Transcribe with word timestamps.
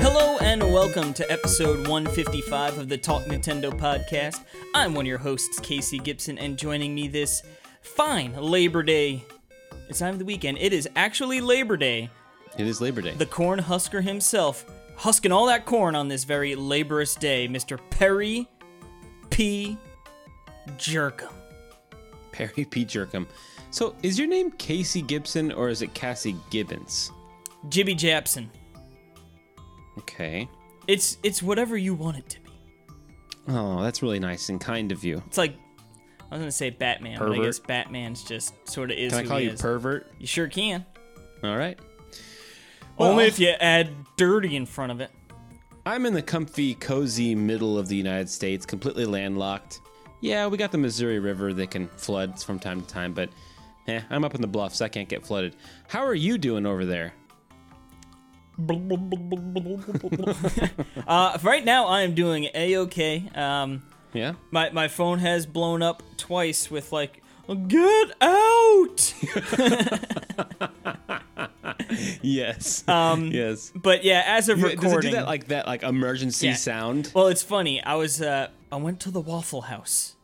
Hello 0.00 0.36
and 0.40 0.60
welcome 0.72 1.14
to 1.14 1.30
episode 1.30 1.86
155 1.86 2.78
of 2.78 2.88
the 2.88 2.98
Talk 2.98 3.22
Nintendo 3.26 3.70
podcast. 3.70 4.42
I'm 4.74 4.94
one 4.94 5.04
of 5.04 5.08
your 5.08 5.18
hosts, 5.18 5.60
Casey 5.60 5.98
Gibson, 6.00 6.38
and 6.38 6.58
joining 6.58 6.92
me 6.92 7.06
this 7.06 7.44
fine 7.82 8.34
Labor 8.34 8.82
Day. 8.82 9.24
It's 9.88 10.00
time 10.00 10.14
of 10.14 10.18
the 10.18 10.24
weekend. 10.24 10.58
It 10.58 10.72
is 10.72 10.88
actually 10.96 11.40
Labor 11.40 11.76
Day. 11.76 12.10
It 12.58 12.66
is 12.66 12.80
Labor 12.80 13.00
Day. 13.00 13.14
The 13.14 13.24
corn 13.24 13.60
husker 13.60 14.00
himself, 14.00 14.64
husking 14.96 15.30
all 15.30 15.46
that 15.46 15.66
corn 15.66 15.94
on 15.94 16.08
this 16.08 16.24
very 16.24 16.56
laborious 16.56 17.14
day, 17.14 17.46
Mr. 17.46 17.78
Perry 17.90 18.48
P. 19.30 19.78
Jerkum. 20.70 21.32
Perry 22.32 22.64
P. 22.64 22.84
Jerkum. 22.84 23.28
So, 23.76 23.94
is 24.02 24.18
your 24.18 24.26
name 24.26 24.52
Casey 24.52 25.02
Gibson 25.02 25.52
or 25.52 25.68
is 25.68 25.82
it 25.82 25.92
Cassie 25.92 26.34
Gibbons? 26.48 27.12
Jibby 27.68 27.94
Japson. 27.94 28.50
Okay. 29.98 30.48
It's 30.86 31.18
it's 31.22 31.42
whatever 31.42 31.76
you 31.76 31.92
want 31.92 32.16
it 32.16 32.26
to 32.30 32.40
be. 32.40 32.50
Oh, 33.48 33.82
that's 33.82 34.02
really 34.02 34.18
nice 34.18 34.48
and 34.48 34.58
kind 34.58 34.92
of 34.92 35.04
you. 35.04 35.22
It's 35.26 35.36
like 35.36 35.58
I 36.30 36.36
was 36.36 36.38
gonna 36.40 36.52
say 36.52 36.70
Batman, 36.70 37.18
but 37.18 37.32
I 37.32 37.36
guess 37.36 37.58
Batman's 37.58 38.24
just 38.24 38.54
sort 38.66 38.90
of 38.90 38.96
is 38.96 39.12
Can 39.12 39.26
I 39.26 39.28
call 39.28 39.36
he 39.36 39.44
you 39.44 39.50
is. 39.50 39.60
pervert? 39.60 40.10
you 40.18 40.26
sure 40.26 40.48
can. 40.48 40.82
All 41.44 41.58
right. 41.58 41.78
Only 42.96 43.26
if 43.26 43.38
you 43.38 43.50
add 43.60 43.90
dirty 44.16 44.56
in 44.56 44.64
front 44.64 44.90
of 44.90 45.02
it. 45.02 45.10
I'm 45.84 46.06
in 46.06 46.14
the 46.14 46.22
comfy, 46.22 46.76
cozy 46.76 47.34
middle 47.34 47.78
of 47.78 47.88
the 47.88 47.96
United 47.96 48.30
States, 48.30 48.64
completely 48.64 49.04
landlocked. 49.04 49.80
Yeah, 50.22 50.46
we 50.46 50.56
got 50.56 50.72
the 50.72 50.78
Missouri 50.78 51.18
River 51.18 51.52
that 51.52 51.70
can 51.70 51.88
flood 51.88 52.42
from 52.42 52.58
time 52.58 52.80
to 52.80 52.86
time, 52.86 53.12
but 53.12 53.28
eh, 53.88 54.00
I'm 54.10 54.24
up 54.24 54.34
in 54.34 54.40
the 54.40 54.46
bluffs. 54.46 54.80
I 54.80 54.88
can't 54.88 55.08
get 55.08 55.24
flooded. 55.26 55.54
How 55.88 56.04
are 56.04 56.14
you 56.14 56.38
doing 56.38 56.66
over 56.66 56.84
there? 56.84 57.14
uh, 61.06 61.38
right 61.42 61.64
now, 61.64 61.86
I 61.86 62.02
am 62.02 62.14
doing 62.14 62.48
a 62.54 62.76
okay. 62.78 63.28
Um, 63.34 63.82
Yeah? 64.14 64.32
my 64.50 64.70
my 64.70 64.88
phone 64.88 65.18
has 65.18 65.44
blown 65.46 65.82
up 65.82 66.02
twice 66.16 66.70
with 66.70 66.90
like, 66.92 67.22
get 67.68 68.12
out. 68.20 69.14
Yes. 72.22 72.86
Um, 72.88 73.30
yes. 73.30 73.72
but 73.74 74.02
yeah, 74.04 74.22
as 74.26 74.48
of 74.48 74.58
Does 74.60 74.70
it 74.72 74.80
recording, 74.82 75.10
do 75.12 75.16
that 75.16 75.26
like 75.26 75.48
that 75.48 75.66
like 75.66 75.82
emergency 75.82 76.48
Yeah. 76.48 76.54
sound? 76.54 77.12
well, 77.14 77.28
it's 77.28 77.42
funny. 77.42 77.82
I 77.82 77.94
was 77.94 78.20
uh, 78.20 78.48
I 78.72 78.76
went 78.76 79.00
to 79.00 79.10
the 79.10 79.20
Waffle 79.20 79.62
House. 79.62 80.15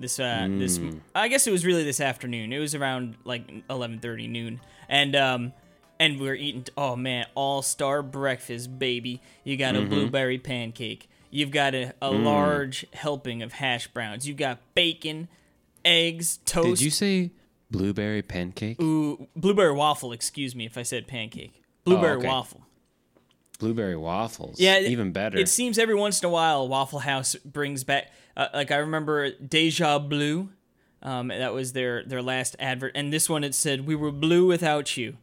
This 0.00 0.18
uh 0.18 0.48
this 0.50 0.78
Hmm. 0.78 0.98
I 1.14 1.28
guess 1.28 1.46
it 1.46 1.50
was 1.50 1.64
really 1.66 1.84
this 1.84 2.00
afternoon. 2.00 2.52
It 2.52 2.58
was 2.58 2.74
around 2.74 3.16
like 3.24 3.46
11:30 3.68 4.28
noon, 4.28 4.60
and 4.88 5.14
um 5.14 5.52
and 5.98 6.18
we 6.18 6.26
were 6.26 6.34
eating. 6.34 6.64
Oh 6.76 6.96
man, 6.96 7.26
all 7.34 7.62
star 7.62 8.02
breakfast, 8.02 8.78
baby! 8.78 9.20
You 9.44 9.56
got 9.56 9.74
Mm-hmm. 9.74 9.86
a 9.86 9.88
blueberry 9.88 10.38
pancake. 10.38 11.08
You've 11.30 11.50
got 11.52 11.74
a, 11.74 11.92
a 12.02 12.10
Mm. 12.10 12.24
large 12.24 12.86
helping 12.92 13.42
of 13.42 13.52
hash 13.52 13.86
browns. 13.88 14.26
You 14.26 14.34
got 14.34 14.58
bacon, 14.74 15.28
eggs, 15.84 16.38
toast. 16.44 16.78
Did 16.78 16.80
you 16.80 16.90
say 16.90 17.30
blueberry 17.70 18.22
pancake? 18.22 18.80
Ooh, 18.82 19.28
blueberry 19.36 19.72
waffle. 19.72 20.10
Excuse 20.12 20.54
me 20.56 20.66
if 20.66 20.76
I 20.78 20.82
said 20.82 21.06
pancake. 21.06 21.62
Blueberry 21.84 22.14
Oh, 22.14 22.18
okay. 22.18 22.26
waffle. 22.28 22.62
Blueberry 23.58 23.96
waffles. 23.96 24.58
Yeah, 24.58 24.80
even 24.80 25.12
better. 25.12 25.36
It 25.38 25.48
seems 25.48 25.78
every 25.78 25.94
once 25.94 26.22
in 26.22 26.26
a 26.26 26.30
while 26.30 26.66
Waffle 26.66 27.00
House 27.00 27.34
brings 27.36 27.84
back. 27.84 28.10
Uh, 28.36 28.48
like 28.54 28.70
I 28.70 28.76
remember 28.76 29.30
Deja 29.32 29.98
Blue. 29.98 30.50
Um, 31.02 31.28
that 31.28 31.54
was 31.54 31.72
their 31.72 32.04
their 32.04 32.20
last 32.22 32.56
advert, 32.58 32.92
and 32.94 33.12
this 33.12 33.28
one 33.28 33.42
it 33.42 33.54
said, 33.54 33.86
"We 33.86 33.94
were 33.94 34.12
blue 34.12 34.46
without 34.46 34.96
you." 34.98 35.16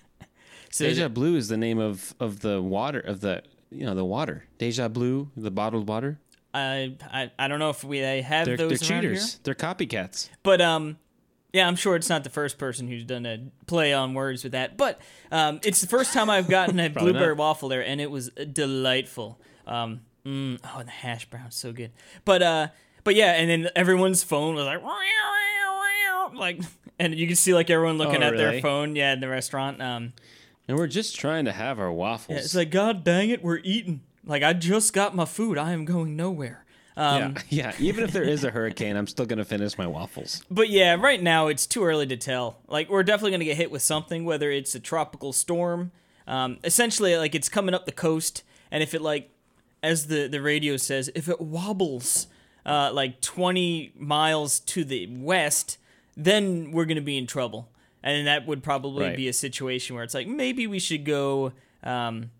so 0.70 0.84
Deja 0.86 1.08
Blue 1.08 1.36
is 1.36 1.48
the 1.48 1.56
name 1.56 1.78
of 1.78 2.14
of 2.20 2.40
the 2.40 2.62
water 2.62 3.00
of 3.00 3.20
the 3.20 3.42
you 3.70 3.84
know 3.84 3.94
the 3.94 4.04
water. 4.04 4.44
Deja 4.58 4.88
Blue, 4.88 5.30
the 5.36 5.50
bottled 5.50 5.88
water. 5.88 6.20
I, 6.54 6.94
I 7.12 7.30
I 7.38 7.48
don't 7.48 7.58
know 7.58 7.70
if 7.70 7.84
we 7.84 8.00
they 8.00 8.22
have 8.22 8.46
They're, 8.46 8.56
those 8.56 8.80
they're 8.80 8.96
around 8.96 9.02
here. 9.02 9.14
cheaters. 9.14 9.40
They're 9.42 9.54
copycats. 9.54 10.28
But 10.42 10.60
um, 10.60 10.98
yeah, 11.52 11.66
I'm 11.66 11.76
sure 11.76 11.96
it's 11.96 12.08
not 12.08 12.24
the 12.24 12.30
first 12.30 12.58
person 12.58 12.88
who's 12.88 13.04
done 13.04 13.26
a 13.26 13.40
play 13.66 13.92
on 13.92 14.14
words 14.14 14.42
with 14.44 14.52
that. 14.52 14.76
But 14.76 15.00
um, 15.30 15.60
it's 15.64 15.80
the 15.80 15.86
first 15.86 16.12
time 16.12 16.30
I've 16.30 16.48
gotten 16.48 16.78
a 16.78 16.88
blueberry 16.90 17.28
not. 17.34 17.38
waffle 17.38 17.68
there, 17.68 17.84
and 17.84 18.00
it 18.00 18.10
was 18.10 18.30
delightful. 18.30 19.40
Um, 19.66 20.00
mm, 20.28 20.58
oh, 20.64 20.78
and 20.78 20.88
the 20.88 20.92
hash 20.92 21.24
brown's 21.30 21.56
so 21.56 21.72
good. 21.72 21.90
But 22.24 22.42
uh, 22.42 22.68
but 23.04 23.14
yeah, 23.14 23.32
and 23.32 23.48
then 23.50 23.70
everyone's 23.74 24.22
phone 24.22 24.54
was 24.54 24.64
like, 24.66 24.82
like, 26.34 26.60
and 26.98 27.14
you 27.14 27.26
can 27.26 27.36
see 27.36 27.54
like 27.54 27.70
everyone 27.70 27.98
looking 27.98 28.22
Oh, 28.22 28.26
at 28.28 28.36
their 28.36 28.60
phone, 28.60 28.94
yeah, 28.96 29.12
in 29.12 29.20
the 29.20 29.28
restaurant. 29.28 29.80
Um, 29.80 30.12
And 30.66 30.76
we're 30.76 30.86
just 30.86 31.16
trying 31.16 31.46
to 31.46 31.52
have 31.52 31.78
our 31.78 31.90
waffles. 31.92 32.36
yeah, 32.36 32.42
it's 32.42 32.54
like, 32.54 32.70
God 32.70 33.04
dang 33.04 33.30
it, 33.30 33.42
we're 33.42 33.60
eating. 33.64 34.02
Like 34.24 34.42
I 34.42 34.52
just 34.52 34.92
got 34.92 35.14
my 35.16 35.24
food. 35.24 35.56
I 35.56 35.72
am 35.72 35.84
going 35.84 36.14
nowhere. 36.16 36.64
Um, 36.96 37.36
yeah, 37.48 37.72
yeah. 37.72 37.72
Even 37.78 38.04
if 38.04 38.10
there 38.12 38.24
is 38.24 38.44
a 38.44 38.50
hurricane, 38.50 38.96
I'm 38.96 39.06
still 39.06 39.24
gonna 39.24 39.44
finish 39.44 39.78
my 39.78 39.86
waffles. 39.86 40.42
But 40.50 40.68
yeah, 40.68 40.96
right 40.96 41.22
now 41.22 41.46
it's 41.46 41.66
too 41.66 41.84
early 41.84 42.06
to 42.08 42.16
tell. 42.16 42.58
Like 42.68 42.90
we're 42.90 43.04
definitely 43.04 43.30
gonna 43.32 43.44
get 43.44 43.56
hit 43.56 43.70
with 43.70 43.82
something, 43.82 44.24
whether 44.24 44.50
it's 44.50 44.74
a 44.74 44.80
tropical 44.80 45.32
storm. 45.32 45.92
Um, 46.26 46.58
essentially, 46.62 47.16
like 47.16 47.34
it's 47.34 47.48
coming 47.48 47.74
up 47.74 47.86
the 47.86 47.92
coast, 47.92 48.42
and 48.70 48.82
if 48.82 48.92
it 48.92 49.00
like, 49.00 49.30
as 49.82 50.06
the 50.08 50.26
the 50.28 50.40
radio 50.40 50.76
says, 50.76 51.10
if 51.14 51.28
it 51.28 51.40
wobbles, 51.40 52.26
uh, 52.66 52.90
like 52.92 53.20
20 53.20 53.92
miles 53.96 54.60
to 54.60 54.84
the 54.84 55.06
west, 55.06 55.78
then 56.16 56.72
we're 56.72 56.84
gonna 56.84 57.00
be 57.00 57.16
in 57.16 57.26
trouble, 57.26 57.68
and 58.02 58.26
that 58.26 58.46
would 58.46 58.62
probably 58.62 59.04
Right. 59.06 59.16
be 59.16 59.28
a 59.28 59.32
situation 59.32 59.94
where 59.94 60.04
it's 60.04 60.14
like 60.14 60.26
maybe 60.26 60.66
we 60.66 60.78
should 60.78 61.04
go. 61.04 61.52
Um, 61.82 62.30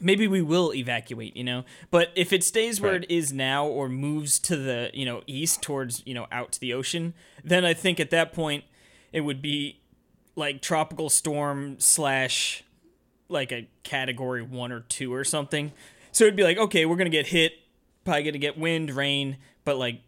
maybe 0.00 0.26
we 0.26 0.42
will 0.42 0.74
evacuate, 0.74 1.36
you 1.36 1.44
know. 1.44 1.64
But 1.90 2.10
if 2.16 2.32
it 2.32 2.42
stays 2.44 2.80
where 2.80 2.92
Right. 2.92 3.04
it 3.04 3.10
is 3.10 3.32
now 3.32 3.66
or 3.66 3.88
moves 3.88 4.38
to 4.40 4.56
the, 4.56 4.90
you 4.92 5.04
know, 5.04 5.22
east 5.26 5.62
towards, 5.62 6.02
you 6.04 6.12
know, 6.12 6.26
out 6.32 6.52
to 6.52 6.60
the 6.60 6.72
ocean, 6.74 7.14
then 7.44 7.64
I 7.64 7.72
think 7.72 8.00
at 8.00 8.10
that 8.10 8.32
point 8.32 8.64
it 9.12 9.20
would 9.22 9.40
be 9.40 9.78
like 10.34 10.60
tropical 10.60 11.08
storm 11.08 11.76
slash 11.78 12.64
like 13.28 13.52
a 13.52 13.68
category 13.84 14.42
one 14.42 14.72
or 14.72 14.80
two 14.80 15.12
or 15.14 15.24
something. 15.24 15.72
So 16.12 16.24
it'd 16.24 16.36
be 16.36 16.44
like, 16.44 16.58
okay, 16.58 16.86
we're 16.86 16.96
gonna 16.96 17.10
get 17.10 17.26
hit, 17.26 17.52
probably 18.04 18.22
gonna 18.22 18.38
get 18.38 18.56
wind, 18.58 18.90
rain, 18.94 19.38
but 19.64 19.76
like 19.78 20.00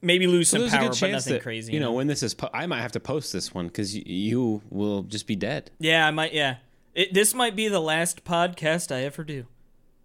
maybe 0.00 0.26
lose 0.26 0.48
some 0.48 0.68
power, 0.68 0.88
but 0.88 1.10
nothing 1.10 1.34
that 1.34 1.42
crazy. 1.42 1.72
you 1.72 1.80
know 1.80 1.92
when 1.92 2.06
this 2.06 2.22
is. 2.22 2.32
Po- 2.34 2.50
I 2.54 2.66
might 2.66 2.80
have 2.82 2.92
to 2.92 3.00
post 3.00 3.32
this 3.32 3.52
one 3.52 3.66
because 3.66 3.94
you, 3.96 4.02
you 4.06 4.62
will 4.70 5.02
just 5.02 5.26
be 5.26 5.36
dead. 5.36 5.70
Yeah, 5.78 6.06
I 6.06 6.10
might. 6.12 6.32
Yeah, 6.32 6.56
it, 6.94 7.12
this 7.12 7.34
might 7.34 7.56
be 7.56 7.68
the 7.68 7.80
last 7.80 8.24
podcast 8.24 8.94
I 8.94 9.02
ever 9.04 9.24
do. 9.24 9.46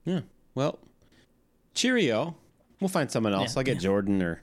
Yeah. 0.05 0.21
Well, 0.55 0.79
cheerio. 1.73 2.35
We'll 2.79 2.89
find 2.89 3.09
someone 3.09 3.33
else. 3.33 3.53
Yeah, 3.55 3.59
I'll 3.59 3.63
get 3.63 3.79
Jordan 3.79 4.21
or 4.21 4.41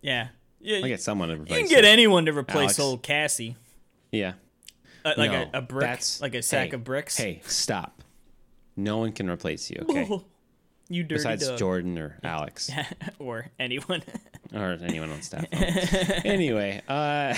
Yeah, 0.00 0.28
yeah. 0.60 0.78
I'll 0.78 0.88
get 0.88 1.02
someone 1.02 1.28
to 1.28 1.34
you 1.36 1.44
can 1.44 1.66
get 1.68 1.80
him. 1.80 1.84
anyone 1.86 2.24
to 2.26 2.32
replace 2.32 2.56
Alex. 2.78 2.78
old 2.80 3.02
Cassie. 3.02 3.56
Yeah. 4.10 4.34
Uh, 5.04 5.12
like 5.18 5.30
No, 5.32 5.50
a, 5.52 5.58
a 5.58 5.62
brick, 5.62 5.82
that's- 5.82 6.22
like 6.22 6.34
a 6.34 6.40
sack 6.42 6.68
hey, 6.70 6.74
of 6.76 6.84
bricks. 6.84 7.16
Hey, 7.16 7.42
stop. 7.44 8.02
No 8.76 8.96
one 8.98 9.12
can 9.12 9.28
replace 9.28 9.70
you. 9.70 9.84
Okay. 9.88 10.08
you 10.88 11.02
dirty 11.02 11.14
Besides 11.14 11.48
dog. 11.48 11.58
Jordan 11.58 11.98
or 11.98 12.18
Alex 12.22 12.70
or 13.18 13.46
anyone. 13.58 14.02
or 14.54 14.78
anyone 14.82 15.10
on 15.10 15.22
staff. 15.22 15.46
anyway, 15.52 16.82
uh, 16.88 17.34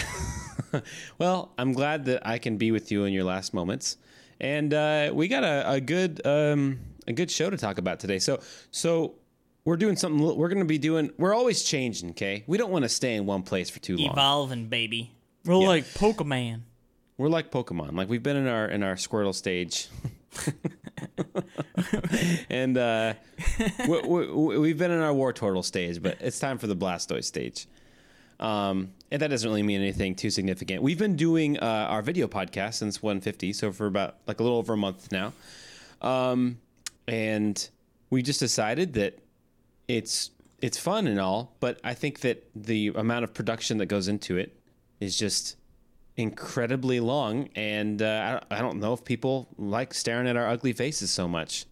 well, 1.18 1.52
I'm 1.58 1.72
glad 1.72 2.06
that 2.06 2.26
I 2.26 2.38
can 2.38 2.56
be 2.56 2.70
with 2.70 2.90
you 2.90 3.04
in 3.04 3.12
your 3.12 3.24
last 3.24 3.54
moments, 3.54 3.96
and 4.40 4.72
uh, 4.74 5.10
we 5.14 5.28
got 5.28 5.44
a, 5.44 5.72
a 5.72 5.80
good 5.80 6.20
um, 6.26 6.80
a 7.06 7.12
good 7.12 7.30
show 7.30 7.50
to 7.50 7.56
talk 7.56 7.78
about 7.78 8.00
today. 8.00 8.18
So 8.18 8.40
so 8.70 9.14
we're 9.64 9.76
doing 9.76 9.96
something. 9.96 10.20
We're 10.20 10.48
going 10.48 10.58
to 10.58 10.64
be 10.64 10.78
doing. 10.78 11.10
We're 11.18 11.34
always 11.34 11.62
changing. 11.62 12.10
Okay, 12.10 12.44
we 12.46 12.58
don't 12.58 12.70
want 12.70 12.84
to 12.84 12.88
stay 12.88 13.14
in 13.14 13.26
one 13.26 13.42
place 13.42 13.70
for 13.70 13.80
too 13.80 13.96
long. 13.96 14.12
Evolving, 14.12 14.66
baby. 14.66 15.12
We're 15.44 15.56
like 15.56 15.84
Pokemon. 15.84 16.62
We're 17.18 17.28
like 17.28 17.50
Pokemon. 17.50 17.96
Like 17.96 18.08
we've 18.08 18.22
been 18.22 18.36
in 18.36 18.48
our 18.48 18.66
in 18.66 18.82
our 18.82 18.96
Squirtle 18.96 19.34
stage. 19.34 19.88
and 22.50 22.76
uh, 22.78 23.14
we, 23.88 24.58
we've 24.58 24.78
been 24.78 24.90
in 24.90 25.00
our 25.00 25.12
Wartortle 25.12 25.64
stage, 25.64 26.02
but 26.02 26.16
it's 26.20 26.38
time 26.38 26.58
for 26.58 26.66
the 26.66 26.76
Blastoise 26.76 27.24
stage. 27.24 27.66
Um, 28.38 28.92
and 29.10 29.22
that 29.22 29.28
doesn't 29.28 29.48
really 29.48 29.62
mean 29.62 29.80
anything 29.80 30.14
too 30.14 30.30
significant. 30.30 30.82
We've 30.82 30.98
been 30.98 31.16
doing 31.16 31.58
uh, 31.58 31.86
our 31.88 32.02
video 32.02 32.28
podcast 32.28 32.74
since 32.74 33.02
150, 33.02 33.52
so 33.52 33.72
for 33.72 33.86
about 33.86 34.16
like 34.26 34.40
a 34.40 34.42
little 34.42 34.58
over 34.58 34.74
a 34.74 34.76
month 34.76 35.10
now. 35.10 35.32
Um, 36.02 36.58
and 37.08 37.68
we 38.10 38.22
just 38.22 38.40
decided 38.40 38.94
that 38.94 39.18
it's 39.88 40.30
it's 40.60 40.78
fun 40.78 41.06
and 41.06 41.20
all, 41.20 41.54
but 41.60 41.78
I 41.84 41.94
think 41.94 42.20
that 42.20 42.48
the 42.54 42.88
amount 42.88 43.24
of 43.24 43.34
production 43.34 43.78
that 43.78 43.86
goes 43.86 44.08
into 44.08 44.38
it 44.38 44.58
is 45.00 45.18
just 45.18 45.56
incredibly 46.16 47.00
long, 47.00 47.48
and 47.54 48.00
uh, 48.02 48.40
I, 48.50 48.56
I 48.56 48.60
don't 48.60 48.78
know 48.80 48.92
if 48.92 49.04
people 49.04 49.48
like 49.58 49.92
staring 49.94 50.26
at 50.28 50.36
our 50.36 50.48
ugly 50.48 50.72
faces 50.72 51.10
so 51.10 51.28
much. 51.28 51.66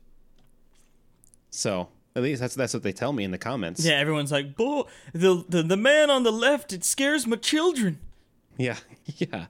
So 1.50 1.88
at 2.16 2.22
least 2.22 2.40
that's 2.40 2.54
that's 2.54 2.74
what 2.74 2.82
they 2.82 2.92
tell 2.92 3.12
me 3.12 3.24
in 3.24 3.30
the 3.30 3.38
comments. 3.38 3.84
Yeah, 3.84 3.94
everyone's 3.94 4.32
like, 4.32 4.56
"Bull, 4.56 4.88
the, 5.12 5.44
the 5.48 5.62
the 5.62 5.76
man 5.76 6.10
on 6.10 6.22
the 6.22 6.32
left, 6.32 6.72
it 6.72 6.84
scares 6.84 7.26
my 7.26 7.36
children." 7.36 7.98
yeah, 8.56 8.76
yeah. 9.16 9.46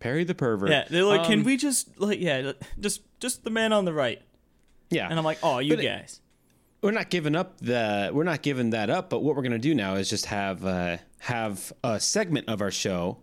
Perry 0.00 0.22
the 0.22 0.34
pervert. 0.34 0.70
Yeah, 0.70 0.84
they're 0.88 1.02
like, 1.02 1.24
can 1.26 1.40
Um, 1.40 1.44
we 1.44 1.56
just 1.56 1.98
like 2.00 2.20
yeah, 2.20 2.52
just 2.78 3.02
just 3.18 3.42
the 3.44 3.50
man 3.50 3.72
on 3.72 3.84
the 3.84 3.92
right, 3.92 4.22
Yeah, 4.90 5.08
and 5.08 5.18
I'm 5.18 5.24
like, 5.24 5.38
oh, 5.42 5.58
you 5.58 5.74
But 5.74 5.84
it- 5.84 5.88
guys. 5.88 6.20
we're 6.82 6.92
not 6.92 7.10
giving 7.10 7.34
up 7.34 7.58
the 7.60 8.10
we're 8.12 8.22
not 8.22 8.42
giving 8.42 8.70
that 8.70 8.90
up 8.90 9.10
but 9.10 9.24
what 9.24 9.34
we're 9.34 9.42
going 9.42 9.50
to 9.50 9.58
do 9.58 9.74
now 9.74 9.96
is 9.96 10.08
just 10.08 10.26
have 10.26 10.64
uh 10.64 10.96
have 11.18 11.72
a 11.82 11.98
segment 11.98 12.48
of 12.48 12.60
our 12.62 12.70
show 12.70 13.18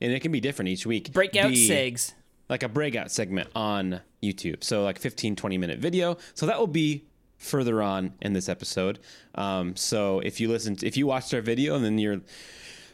and 0.00 0.12
it 0.12 0.20
can 0.20 0.32
be 0.32 0.40
different 0.40 0.68
each 0.68 0.86
week 0.86 1.12
Breakout 1.12 1.52
segs. 1.52 2.12
like 2.48 2.62
a 2.62 2.68
breakout 2.68 3.10
segment 3.10 3.48
on 3.54 4.00
youtube 4.22 4.62
so 4.64 4.84
like 4.84 4.98
15 4.98 5.36
20 5.36 5.58
minute 5.58 5.78
video 5.78 6.16
so 6.34 6.46
that 6.46 6.58
will 6.58 6.66
be 6.66 7.04
further 7.38 7.82
on 7.82 8.12
in 8.20 8.32
this 8.32 8.48
episode 8.48 8.98
um 9.34 9.74
so 9.76 10.20
if 10.20 10.40
you 10.40 10.48
listen 10.48 10.76
to, 10.76 10.86
if 10.86 10.96
you 10.96 11.06
watched 11.06 11.32
our 11.32 11.40
video 11.40 11.74
and 11.74 11.84
then 11.84 11.98
you're 11.98 12.20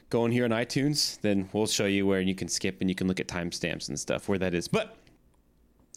going 0.09 0.31
here 0.31 0.45
on 0.45 0.51
itunes 0.51 1.21
then 1.23 1.49
we'll 1.53 1.67
show 1.67 1.87
you 1.87 2.07
where 2.07 2.21
you 2.21 2.35
can 2.35 2.49
skip 2.49 2.81
and 2.81 2.89
you 2.89 2.95
can 2.95 3.09
look 3.09 3.19
at 3.19 3.27
timestamps 3.27 3.89
and 3.89 3.99
stuff 3.99 4.29
where 4.29 4.39
that 4.39 4.55
is 4.55 4.69
but 4.69 4.97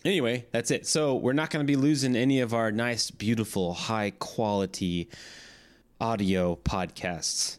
Anyway, 0.06 0.46
that's 0.52 0.72
it. 0.72 0.88
So 0.88 1.16
we're 1.16 1.34
not 1.34 1.50
going 1.50 1.66
to 1.66 1.70
be 1.70 1.76
losing 1.76 2.16
any 2.16 2.40
of 2.40 2.54
our 2.54 2.72
nice, 2.72 3.12
beautiful, 3.12 3.74
high 3.74 4.12
quality 4.12 5.10
audio 6.00 6.56
podcasts. 6.56 7.58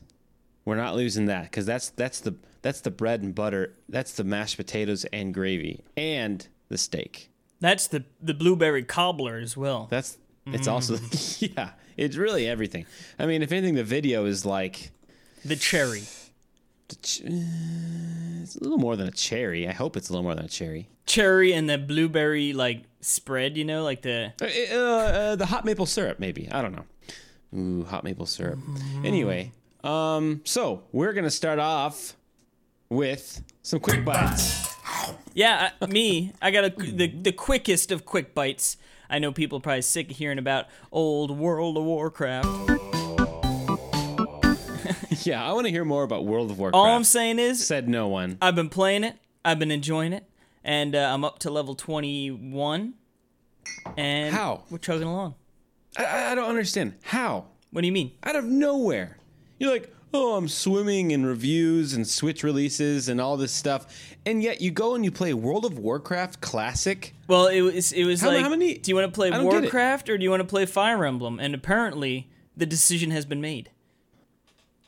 We're 0.65 0.77
not 0.77 0.95
losing 0.95 1.27
that 1.27 1.45
because 1.45 1.67
that's 1.67 1.91
that's 1.91 2.21
the 2.21 2.35
that's 2.63 2.81
the 2.81 2.91
bread 2.91 3.23
and 3.23 3.35
butter. 3.35 3.75
That's 3.89 4.13
the 4.13 4.25
mashed 4.25 4.57
potatoes 4.57 5.05
and 5.13 5.33
gravy 5.35 5.85
and 5.97 6.47
the 6.69 6.79
steak. 6.79 7.31
That's 7.61 7.87
the 7.89 8.05
the 8.23 8.35
blueberry 8.35 8.85
cobbler 8.85 9.39
as 9.39 9.57
well. 9.57 9.87
That's 9.91 10.19
it's 10.47 10.67
also 10.69 10.97
yeah. 11.41 11.71
It's 11.97 12.17
really 12.17 12.47
everything. 12.49 12.87
I 13.19 13.27
mean, 13.27 13.43
if 13.43 13.53
anything, 13.53 13.75
the 13.75 13.85
video 13.85 14.25
is 14.25 14.47
like 14.47 14.91
The 15.45 15.57
cherry. 15.57 16.03
the 16.89 16.97
ch- 16.97 17.23
uh, 17.27 18.43
it's 18.43 18.57
a 18.57 18.61
little 18.63 18.79
more 18.79 18.97
than 18.97 19.07
a 19.09 19.11
cherry. 19.13 19.69
I 19.69 19.73
hope 19.73 19.97
it's 19.97 20.09
a 20.09 20.13
little 20.13 20.23
more 20.25 20.35
than 20.35 20.47
a 20.47 20.49
cherry. 20.49 20.89
Cherry 21.07 21.53
and 21.53 21.69
the 21.69 21.77
blueberry 21.77 22.53
like 22.55 22.85
spread, 23.03 23.57
you 23.59 23.65
know, 23.65 23.85
like 23.85 24.01
the 24.03 24.33
Uh, 24.41 24.47
uh, 24.75 24.79
uh, 24.79 25.37
the 25.37 25.47
hot 25.47 25.65
maple 25.65 25.87
syrup, 25.87 26.19
maybe. 26.19 26.49
I 26.51 26.63
don't 26.63 26.73
know. 26.73 26.85
Ooh, 27.59 27.85
hot 27.85 28.05
maple 28.05 28.27
syrup. 28.27 28.59
Anyway, 29.05 29.53
um, 29.85 30.41
so 30.45 30.85
we're 30.93 31.13
gonna 31.13 31.31
start 31.31 31.59
off 31.59 32.17
with 33.01 33.43
some 33.63 33.81
quick 33.81 34.05
bites. 34.05 34.77
Yeah, 35.33 35.71
I, 35.81 35.87
me. 35.87 36.33
I 36.43 36.51
got 36.51 36.65
a, 36.65 36.71
the 36.71 37.07
the 37.07 37.33
quickest 37.33 37.93
of 37.93 38.05
quick 38.05 38.35
bites. 38.35 38.77
I 39.09 39.19
know 39.21 39.33
people 39.33 39.59
are 39.59 39.63
probably 39.63 39.83
sick 39.83 40.11
of 40.11 40.17
hearing 40.17 40.39
about 40.39 40.67
old 40.93 41.31
World 41.37 41.77
of 41.79 41.85
Warcraft. 41.85 42.47
yeah, 45.27 45.45
I 45.45 45.53
want 45.53 45.67
to 45.67 45.71
hear 45.71 45.85
more 45.85 46.03
about 46.03 46.27
World 46.27 46.51
of 46.51 46.59
Warcraft. 46.59 46.77
All 46.77 46.95
I'm 46.95 47.05
saying 47.05 47.39
is, 47.39 47.65
Said 47.65 47.89
no 47.89 48.09
one. 48.09 48.37
I've 48.43 48.55
been 48.57 48.69
playing 48.69 49.05
it. 49.05 49.17
I've 49.45 49.59
been 49.59 49.71
enjoying 49.71 50.13
it, 50.13 50.25
and 50.65 50.95
uh, 50.95 51.13
I'm 51.15 51.25
up 51.25 51.39
to 51.41 51.51
level 51.51 51.75
21. 51.75 52.95
And 53.97 54.35
How? 54.35 54.65
we're 54.69 54.79
chugging 54.79 55.07
along. 55.07 55.35
I- 55.97 56.05
I, 56.05 56.33
I 56.33 56.35
don't 56.35 56.49
understand 56.49 56.95
how. 57.05 57.47
What 57.71 57.83
do 57.83 57.87
you 57.87 57.93
mean? 57.93 58.13
Out 58.25 58.35
of 58.37 58.45
nowhere, 58.45 59.17
you're 59.59 59.71
like, 59.71 59.95
oh, 60.13 60.37
I'm 60.37 60.49
swimming 60.49 61.11
in 61.11 61.25
reviews 61.25 61.95
and 61.95 62.07
Switch 62.07 62.43
releases 62.43 63.09
and 63.09 63.21
all 63.21 63.37
this 63.37 63.53
stuff, 63.53 64.15
and 64.27 64.43
yet 64.43 64.61
you 64.61 64.71
go 64.71 64.95
and 64.95 65.05
you 65.05 65.11
play 65.11 65.33
World 65.35 65.65
of 65.65 65.79
Warcraft 65.79 66.41
Classic. 66.41 67.15
Well, 67.29 67.47
it 67.47 67.61
was 67.63 67.93
it 67.93 68.05
was 68.05 68.21
How- 68.21 68.29
like, 68.29 68.43
how 68.43 68.49
many- 68.49 68.79
do 68.79 68.91
you 68.91 68.95
want 68.97 69.07
to 69.07 69.13
play 69.15 69.29
I 69.29 69.31
don't 69.31 69.45
get 69.45 69.57
it. 69.57 69.61
Warcraft 69.63 70.09
or 70.09 70.19
do 70.19 70.25
you 70.25 70.31
want 70.31 70.41
to 70.41 70.47
play 70.49 70.67
Fire 70.67 71.05
Emblem? 71.05 71.39
And 71.39 71.55
apparently, 71.55 72.29
the 72.57 72.67
decision 72.67 73.11
has 73.11 73.25
been 73.25 73.41
made. 73.41 73.71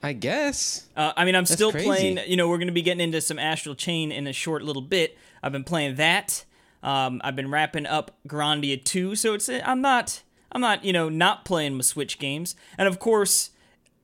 I 0.03 0.15
guess. 0.15 0.89
Uh, 0.97 1.13
I 1.17 1.25
mean, 1.25 1.37
I'm 1.37 1.47
still 1.47 1.71
crazy. 1.71 1.87
playing. 1.87 2.19
You 2.27 2.37
know, 2.37 2.49
we're 2.49 2.59
going 2.59 2.67
to 2.67 2.73
be 2.73 2.83
getting 2.83 3.01
into 3.01 3.21
some 3.21 3.39
Astral 3.39 3.77
Chain 3.77 4.11
in 4.11 4.27
a 4.27 4.33
short 4.33 4.63
little 4.63 4.83
bit. 4.83 5.17
I've 5.43 5.53
been 5.53 5.63
playing 5.65 5.95
that. 5.95 6.45
Um, 6.83 7.21
I've 7.23 7.37
been 7.37 7.51
wrapping 7.51 7.87
up 7.87 8.11
Grandia 8.27 8.83
2, 8.83 9.15
so 9.15 9.35
it's 9.35 9.49
I'm 9.49 9.81
not 9.81 10.23
I'm 10.51 10.61
not 10.61 10.85
you 10.85 10.93
know 10.93 11.09
not 11.09 11.45
playing 11.45 11.75
my 11.77 11.83
Switch 11.83 12.19
games. 12.19 12.57
And 12.77 12.89
of 12.89 12.99
course, 12.99 13.51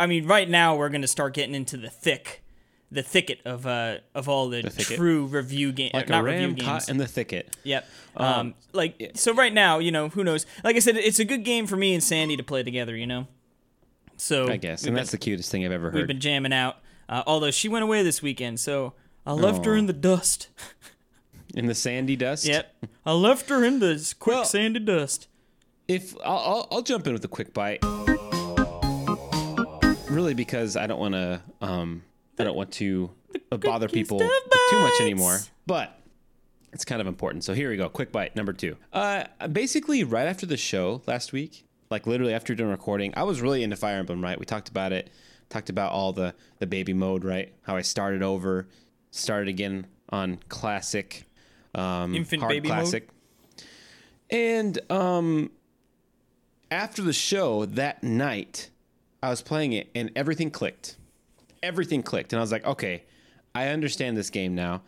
I 0.01 0.07
mean, 0.07 0.27
right 0.27 0.49
now 0.49 0.77
we're 0.77 0.89
going 0.91 1.03
to 1.03 1.09
start 1.09 1.35
getting 1.35 1.55
into 1.55 1.77
the 1.77 1.91
thick, 1.91 2.43
the 2.91 3.03
thicket 3.03 3.41
of 3.45 3.67
uh 3.67 3.99
of 4.15 4.29
all 4.29 4.49
the, 4.49 4.63
thicket. 4.63 4.97
true 4.97 5.27
review 5.27 5.73
games, 5.73 5.95
Like 5.95 6.09
not 6.09 6.25
review 6.25 6.49
games. 6.53 6.63
caught 6.63 6.89
in 6.89 6.97
the 6.99 7.07
thicket. 7.07 7.57
Yep. 7.65 7.89
Um, 8.17 8.55
like 8.73 9.13
so 9.15 9.35
right 9.35 9.53
now, 9.53 9.79
you 9.79 9.91
know, 9.91 10.09
who 10.09 10.23
knows? 10.25 10.47
Like 10.65 10.77
I 10.77 10.79
said, 10.81 10.97
it's 10.97 11.19
a 11.19 11.25
good 11.25 11.45
game 11.45 11.67
for 11.67 11.77
me 11.77 11.95
and 11.95 12.03
Sandy 12.03 12.37
to 12.37 12.43
play 12.43 12.63
together. 12.63 12.97
You 12.97 13.07
know. 13.07 13.27
So 14.17 14.49
I 14.49 14.57
guess, 14.57 14.83
and 14.83 14.89
been- 14.89 14.95
that's 14.95 15.11
the 15.11 15.19
cutest 15.19 15.51
thing 15.51 15.65
I've 15.65 15.73
ever 15.73 15.91
heard. 15.91 15.95
We've 15.99 16.07
been 16.07 16.21
jamming 16.21 16.53
out. 16.53 16.77
Uh, 17.09 17.23
although 17.27 17.51
she 17.51 17.69
went 17.69 17.85
away 17.85 18.03
this 18.03 18.21
weekend, 18.21 18.61
so 18.61 18.93
I 19.25 19.33
left 19.33 19.65
her 19.65 19.75
in 19.77 19.87
the 19.87 19.93
dust. 19.93 20.49
in 21.55 21.67
the 21.67 21.75
sandy 21.75 22.17
dust. 22.17 22.45
Yep, 22.45 22.75
I 23.07 23.13
left 23.13 23.49
her 23.49 23.65
in 23.65 23.79
the 23.81 24.15
quick 24.19 24.35
Well- 24.37 24.45
sandy 24.45 24.81
dust. 24.81 25.27
If 25.87 26.15
I'll, 26.23 26.37
I'll, 26.39 26.69
I'll 26.71 26.83
jump 26.83 27.07
in 27.07 27.15
with 27.15 27.25
a 27.25 27.29
quick 27.29 27.55
bite. 27.55 27.83
Really, 30.11 30.33
because 30.35 30.77
I 30.77 30.87
don't 30.87 30.99
want 30.99 31.15
to. 31.15 31.43
Um, 31.61 32.03
I 32.39 32.45
don't 32.45 32.57
want 32.57 32.73
to 32.73 33.11
uh, 33.53 33.57
bother 33.59 33.89
people 33.89 34.19
too 34.19 34.81
much 34.81 35.01
anymore. 35.01 35.39
But 35.67 35.99
it's 36.73 36.85
kind 36.85 37.01
of 37.01 37.07
important. 37.07 37.45
So 37.45 37.53
here 37.53 37.69
we 37.71 37.77
go. 37.77 37.89
Quick 37.89 38.11
bite 38.11 38.35
number 38.35 38.53
two. 38.53 38.77
Uh, 38.93 39.25
basically, 39.53 40.05
right 40.05 40.27
after 40.27 40.47
the 40.47 40.57
show 40.57 41.03
last 41.07 41.33
week, 41.33 41.65
like 41.91 42.07
literally 42.07 42.33
after 42.33 42.55
done 42.55 42.69
recording, 42.69 43.13
I 43.17 43.25
was 43.25 43.43
really 43.43 43.63
into 43.63 43.77
Fire 43.77 43.99
Emblem. 43.99 44.23
Right, 44.23 44.39
we 44.39 44.47
talked 44.47 44.69
about 44.69 44.93
it. 44.93 45.11
Talked 45.51 45.69
about 45.69 45.93
all 45.93 46.13
the 46.13 46.35
the 46.59 46.67
baby 46.67 46.95
mode. 46.95 47.25
Right, 47.25 47.53
how 47.63 47.77
I 47.77 47.83
started 47.83 48.23
over, 48.23 48.67
started 49.11 49.49
again 49.49 49.87
on 50.09 50.39
classic, 50.49 51.27
um, 51.75 52.15
Infant 52.15 52.49
baby 52.49 52.71
mode? 52.71 53.03
And 54.31 54.79
um, 54.91 55.51
after 56.71 57.03
the 57.03 57.13
show 57.13 57.67
that 57.67 58.03
night, 58.03 58.71
I 59.23 59.31
was 59.31 59.43
playing 59.43 59.73
it 59.73 59.89
and 59.95 60.11
everything 60.17 60.51
clicked. 60.51 60.97
Everything 61.63 62.03
clicked. 62.03 62.33
And 62.33 62.39
I 62.39 62.43
was 62.43 62.53
like, 62.53 62.65
okay, 62.67 63.03
I 63.55 63.69
understand 63.69 64.17
this 64.17 64.31
game 64.31 64.55
now. 64.55 64.83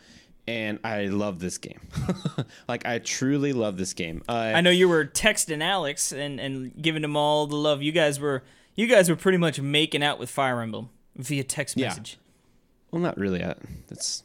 And 0.46 0.78
I 0.82 1.04
love 1.06 1.38
this 1.38 1.58
game. 1.58 1.80
like, 2.68 2.84
I 2.86 2.98
truly 2.98 3.52
love 3.52 3.76
this 3.76 3.92
game. 3.92 4.22
Uh, 4.28 4.32
I 4.32 4.60
know 4.62 4.70
you 4.70 4.88
were 4.88 5.04
texting 5.04 5.62
Alex 5.62 6.12
and, 6.12 6.40
and 6.40 6.72
giving 6.80 7.04
him 7.04 7.16
all 7.16 7.46
the 7.46 7.56
love. 7.56 7.82
You 7.82 7.92
guys 7.92 8.18
were 8.18 8.42
you 8.74 8.86
guys 8.86 9.08
were 9.10 9.16
pretty 9.16 9.38
much 9.38 9.60
making 9.60 10.02
out 10.02 10.18
with 10.18 10.30
Fire 10.30 10.60
Emblem 10.60 10.88
via 11.16 11.44
text 11.44 11.76
Yeah. 11.76 11.88
message. 11.88 12.18
well, 12.90 13.02
not 13.02 13.16
really. 13.18 13.40
That's 13.88 14.24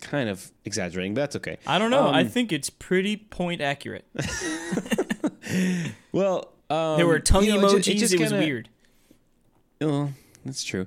kind 0.00 0.28
of 0.30 0.50
exaggerating, 0.64 1.12
but 1.14 1.22
that's 1.22 1.36
okay. 1.36 1.58
I 1.66 1.78
don't 1.78 1.90
know. 1.90 2.06
I 2.08 2.20
Um, 2.22 2.28
think 2.28 2.52
it's 2.52 2.70
pretty 2.70 3.16
point 3.16 3.60
accurate. 3.60 4.04
Well, 6.12 6.52
um, 6.68 6.96
There 6.96 7.06
were 7.06 7.18
tongue 7.18 7.44
you 7.44 7.52
know, 7.60 7.66
emojis. 7.68 7.78
it 7.78 7.82
ju- 7.82 7.90
it 7.92 7.98
just 7.98 8.14
it 8.14 8.20
was 8.20 8.30
kinda- 8.30 8.44
weird. 8.46 8.68
Oh, 9.80 10.12
that's 10.44 10.62
true. 10.62 10.86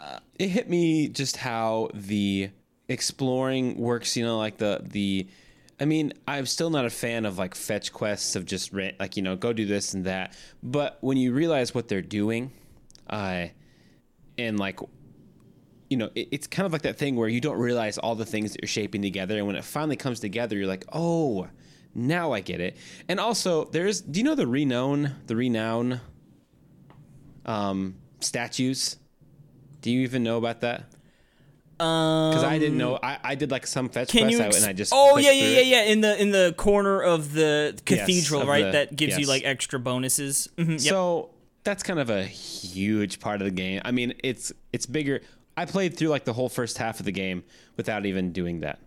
Uh, 0.00 0.18
it 0.38 0.48
hit 0.48 0.68
me 0.68 1.08
just 1.08 1.36
how 1.36 1.90
the 1.94 2.50
exploring 2.88 3.76
works. 3.78 4.16
You 4.16 4.24
know, 4.24 4.38
like 4.38 4.58
the 4.58 4.80
the. 4.82 5.28
I 5.80 5.86
mean, 5.86 6.12
I'm 6.28 6.46
still 6.46 6.70
not 6.70 6.84
a 6.84 6.90
fan 6.90 7.26
of 7.26 7.36
like 7.36 7.54
fetch 7.54 7.92
quests 7.92 8.36
of 8.36 8.46
just 8.46 8.72
like 8.72 9.16
you 9.16 9.22
know, 9.22 9.36
go 9.36 9.52
do 9.52 9.66
this 9.66 9.92
and 9.94 10.04
that. 10.04 10.34
But 10.62 10.98
when 11.00 11.16
you 11.16 11.32
realize 11.32 11.74
what 11.74 11.88
they're 11.88 12.00
doing, 12.00 12.52
uh, 13.10 13.46
and 14.38 14.58
like, 14.58 14.78
you 15.90 15.96
know, 15.96 16.10
it, 16.14 16.28
it's 16.30 16.46
kind 16.46 16.64
of 16.64 16.72
like 16.72 16.82
that 16.82 16.96
thing 16.96 17.16
where 17.16 17.28
you 17.28 17.40
don't 17.40 17.58
realize 17.58 17.98
all 17.98 18.14
the 18.14 18.24
things 18.24 18.52
that 18.52 18.62
you're 18.62 18.68
shaping 18.68 19.02
together, 19.02 19.36
and 19.36 19.46
when 19.46 19.56
it 19.56 19.64
finally 19.64 19.96
comes 19.96 20.20
together, 20.20 20.56
you're 20.56 20.68
like, 20.68 20.84
oh, 20.92 21.48
now 21.94 22.32
I 22.32 22.40
get 22.40 22.60
it. 22.60 22.76
And 23.08 23.18
also, 23.18 23.64
there's, 23.64 24.00
do 24.00 24.20
you 24.20 24.24
know 24.24 24.34
the 24.34 24.46
renown, 24.46 25.16
the 25.26 25.36
renown, 25.36 26.00
um, 27.46 27.96
statues? 28.24 28.96
Do 29.82 29.90
you 29.90 30.00
even 30.00 30.22
know 30.22 30.38
about 30.38 30.62
that? 30.62 30.84
Because 31.76 32.44
I 32.44 32.58
didn't 32.58 32.78
know. 32.78 32.98
I, 33.02 33.18
I 33.22 33.34
did 33.34 33.50
like 33.50 33.66
some 33.66 33.88
fetch 33.88 34.14
out, 34.14 34.22
Ex- 34.32 34.56
and 34.56 34.64
I 34.64 34.72
just 34.72 34.92
oh 34.94 35.18
yeah, 35.18 35.32
yeah, 35.32 35.44
yeah, 35.44 35.58
it. 35.58 35.66
yeah. 35.66 35.82
In 35.84 36.00
the 36.02 36.22
in 36.22 36.30
the 36.30 36.54
corner 36.56 37.02
of 37.02 37.32
the 37.32 37.78
cathedral, 37.84 38.42
of 38.42 38.48
right? 38.48 38.64
the- 38.66 38.70
that 38.72 38.96
gives 38.96 39.18
you 39.18 39.26
like 39.26 39.44
extra 39.44 39.78
bonuses. 39.80 40.48
Mhm, 40.56 40.70
yep. 40.72 40.80
So 40.80 41.30
that's 41.64 41.82
kind 41.82 41.98
of 41.98 42.10
a 42.10 42.22
huge 42.24 43.18
part 43.18 43.40
of 43.40 43.46
the 43.46 43.50
game. 43.50 43.82
I 43.84 43.90
mean, 43.90 44.14
it's 44.22 44.52
it's 44.72 44.86
bigger. 44.86 45.20
I 45.56 45.64
played 45.64 45.96
through 45.96 46.08
like 46.08 46.24
the 46.24 46.32
whole 46.32 46.48
first 46.48 46.78
half 46.78 47.00
of 47.00 47.06
the 47.06 47.12
game 47.12 47.42
without 47.76 48.06
even 48.06 48.32
doing 48.32 48.60
that. 48.60 48.78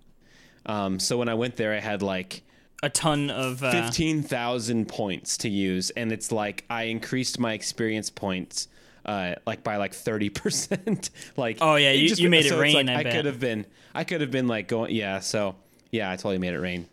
Um, 0.65 1.00
so 1.00 1.17
when 1.17 1.27
I 1.29 1.34
went 1.34 1.58
there, 1.58 1.74
I 1.74 1.79
had 1.79 2.01
like 2.01 2.41
a 2.84 2.89
ton 2.89 3.29
of 3.29 3.63
uh, 3.63 3.72
fifteen 3.72 4.24
thousand 4.24 4.88
points 4.88 5.38
to 5.39 5.50
use, 5.50 5.89
and 5.91 6.12
it's 6.12 6.32
like 6.32 6.63
I 6.70 6.84
increased 6.84 7.38
my 7.38 7.51
experience 7.51 8.10
points. 8.10 8.70
Uh, 9.07 9.35
like 9.45 9.63
by 9.63 9.77
like 9.77 9.93
thirty 9.93 10.29
percent. 10.29 11.09
like 11.37 11.57
Oh, 11.61 11.75
yeah, 11.75 11.91
you- 11.91 12.09
just- 12.09 12.21
you 12.21 12.29
made 12.29 12.45
it 12.45 12.49
so 12.49 12.55
it's 12.55 12.73
rain, 12.73 12.87
Like 12.87 13.05
I 13.05 13.09
I 13.09 13.13
could 13.13 13.25
have 13.25 13.39
been. 13.39 13.65
I 13.95 14.03
could 14.03 14.21
have 14.21 14.31
been 14.31 14.47
like 14.47 14.67
going. 14.67 14.93
Yeah. 14.93 15.19
So 15.19 15.55
yeah, 15.91 16.11
I 16.11 16.15
totally 16.17 16.37
made 16.39 16.53
it 16.53 16.59
rain. 16.59 16.87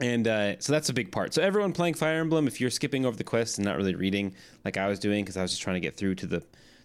And 0.00 0.26
uh, 0.26 0.58
so 0.58 0.72
that's 0.72 0.88
a 0.88 0.92
big 0.92 1.12
part. 1.12 1.32
So 1.34 1.40
everyone 1.42 1.72
playing 1.72 1.94
Fire 1.94 2.18
Emblem, 2.18 2.48
if 2.48 2.60
you're 2.60 2.70
skipping 2.70 3.06
over 3.06 3.16
the 3.16 3.22
quest 3.22 3.58
and 3.58 3.64
not 3.64 3.76
really 3.76 3.94
reading 3.94 4.34
like 4.64 4.76
I 4.76 4.88
was 4.88 4.98
doing, 4.98 5.24
because 5.24 5.36
I 5.36 5.42
was 5.42 5.52
just 5.52 5.62
trying 5.62 5.74
to 5.74 5.80
get 5.80 5.96
through 5.96 6.16
to 6.16 6.26
the 6.26 6.42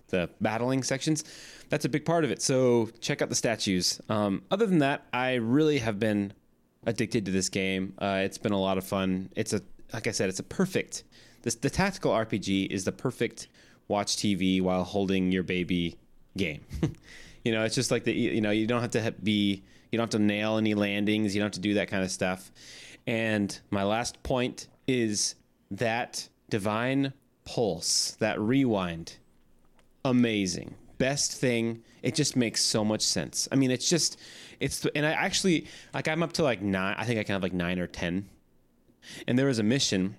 the 0.10 0.30
battling 0.42 0.84
sections. 0.84 1.24
That's 1.70 1.86
a 1.86 1.90
big 1.90 2.06
part 2.06 2.24
of 2.24 2.32
it. 2.32 2.42
So 2.42 2.90
check 3.00 3.22
out 3.24 3.30
the 3.30 3.36
statues. 3.36 4.00
Um, 4.10 4.44
other 4.52 4.66
than 4.68 4.80
that, 4.80 5.06
I 5.14 5.36
really 5.36 5.80
have 5.80 6.00
been 6.00 6.34
addicted 6.86 7.26
to 7.26 7.32
this 7.32 7.50
game. 7.50 7.94
Uh, 8.00 8.22
it's 8.24 8.38
been 8.38 8.52
a 8.54 8.60
lot 8.60 8.78
of 8.78 8.84
fun. 8.86 9.30
It's 9.36 9.54
a 9.54 9.62
like 9.94 10.06
I 10.06 10.12
said, 10.12 10.30
it's 10.30 10.40
a 10.40 10.44
perfect. 10.44 11.04
This 11.42 11.56
the 11.56 11.70
tactical 11.72 12.12
RPG 12.12 12.68
is 12.70 12.86
the 12.86 12.92
perfect 12.92 13.48
watch 13.90 14.16
TV 14.16 14.62
while 14.62 14.86
holding 14.86 15.34
your 15.34 15.44
baby 15.44 15.98
game. 16.38 16.62
you 17.44 17.52
know, 17.52 17.66
it's 17.66 17.76
just 17.76 17.92
like 17.92 18.06
the 18.06 18.14
you 18.14 18.40
know 18.40 18.52
you 18.52 18.66
don't 18.66 18.82
have 18.82 18.92
to 18.92 19.14
be 19.22 19.64
you 19.92 19.98
don't 19.98 20.04
have 20.04 20.20
to 20.22 20.26
nail 20.26 20.58
any 20.58 20.74
landings. 20.74 21.36
You 21.36 21.42
don't 21.42 21.48
have 21.48 21.54
to 21.54 21.60
do 21.60 21.74
that 21.74 21.90
kind 21.90 22.04
of 22.04 22.12
stuff. 22.12 22.52
And 23.08 23.60
my 23.72 23.84
last 23.84 24.22
point 24.24 24.68
is 24.88 25.36
that 25.72 26.30
divine 26.50 27.14
pulse, 27.46 28.12
that 28.20 28.40
rewind, 28.40 29.18
amazing. 30.06 30.76
Best 30.98 31.34
thing. 31.34 31.84
It 32.04 32.14
just 32.14 32.36
makes 32.36 32.62
so 32.62 32.84
much 32.84 33.02
sense. 33.02 33.48
I 33.52 33.56
mean, 33.56 33.72
it's 33.72 33.90
just, 33.90 34.20
it's, 34.60 34.86
and 34.94 35.06
I 35.06 35.12
actually, 35.12 35.68
like, 35.94 36.08
I'm 36.08 36.22
up 36.22 36.34
to 36.34 36.44
like 36.44 36.62
nine, 36.62 36.96
I 36.98 37.06
think 37.06 37.20
I 37.20 37.24
can 37.24 37.34
have 37.34 37.44
like 37.44 37.54
nine 37.54 37.80
or 37.80 37.88
10. 37.88 38.28
And 39.28 39.40
there 39.40 39.48
was 39.48 39.60
a 39.60 39.64
mission 39.64 40.16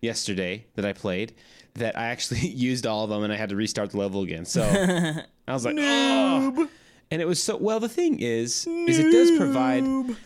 yesterday 0.00 0.66
that 0.74 0.84
I 0.84 0.92
played 0.92 1.34
that 1.78 1.98
I 1.98 2.06
actually 2.06 2.40
used 2.48 2.86
all 2.86 3.04
of 3.04 3.10
them 3.10 3.22
and 3.22 3.32
I 3.32 3.36
had 3.36 3.50
to 3.50 3.56
restart 3.56 3.90
the 3.90 3.98
level 3.98 4.22
again. 4.22 4.44
So 4.44 4.62
I 5.48 5.52
was 5.52 5.64
like, 5.64 5.76
oh. 5.78 6.68
And 7.10 7.22
it 7.22 7.26
was 7.26 7.42
so 7.42 7.56
well. 7.56 7.80
The 7.80 7.88
thing 7.88 8.20
is, 8.20 8.66
is 8.66 8.98
it 8.98 9.10
does 9.10 9.36
provide. 9.38 9.82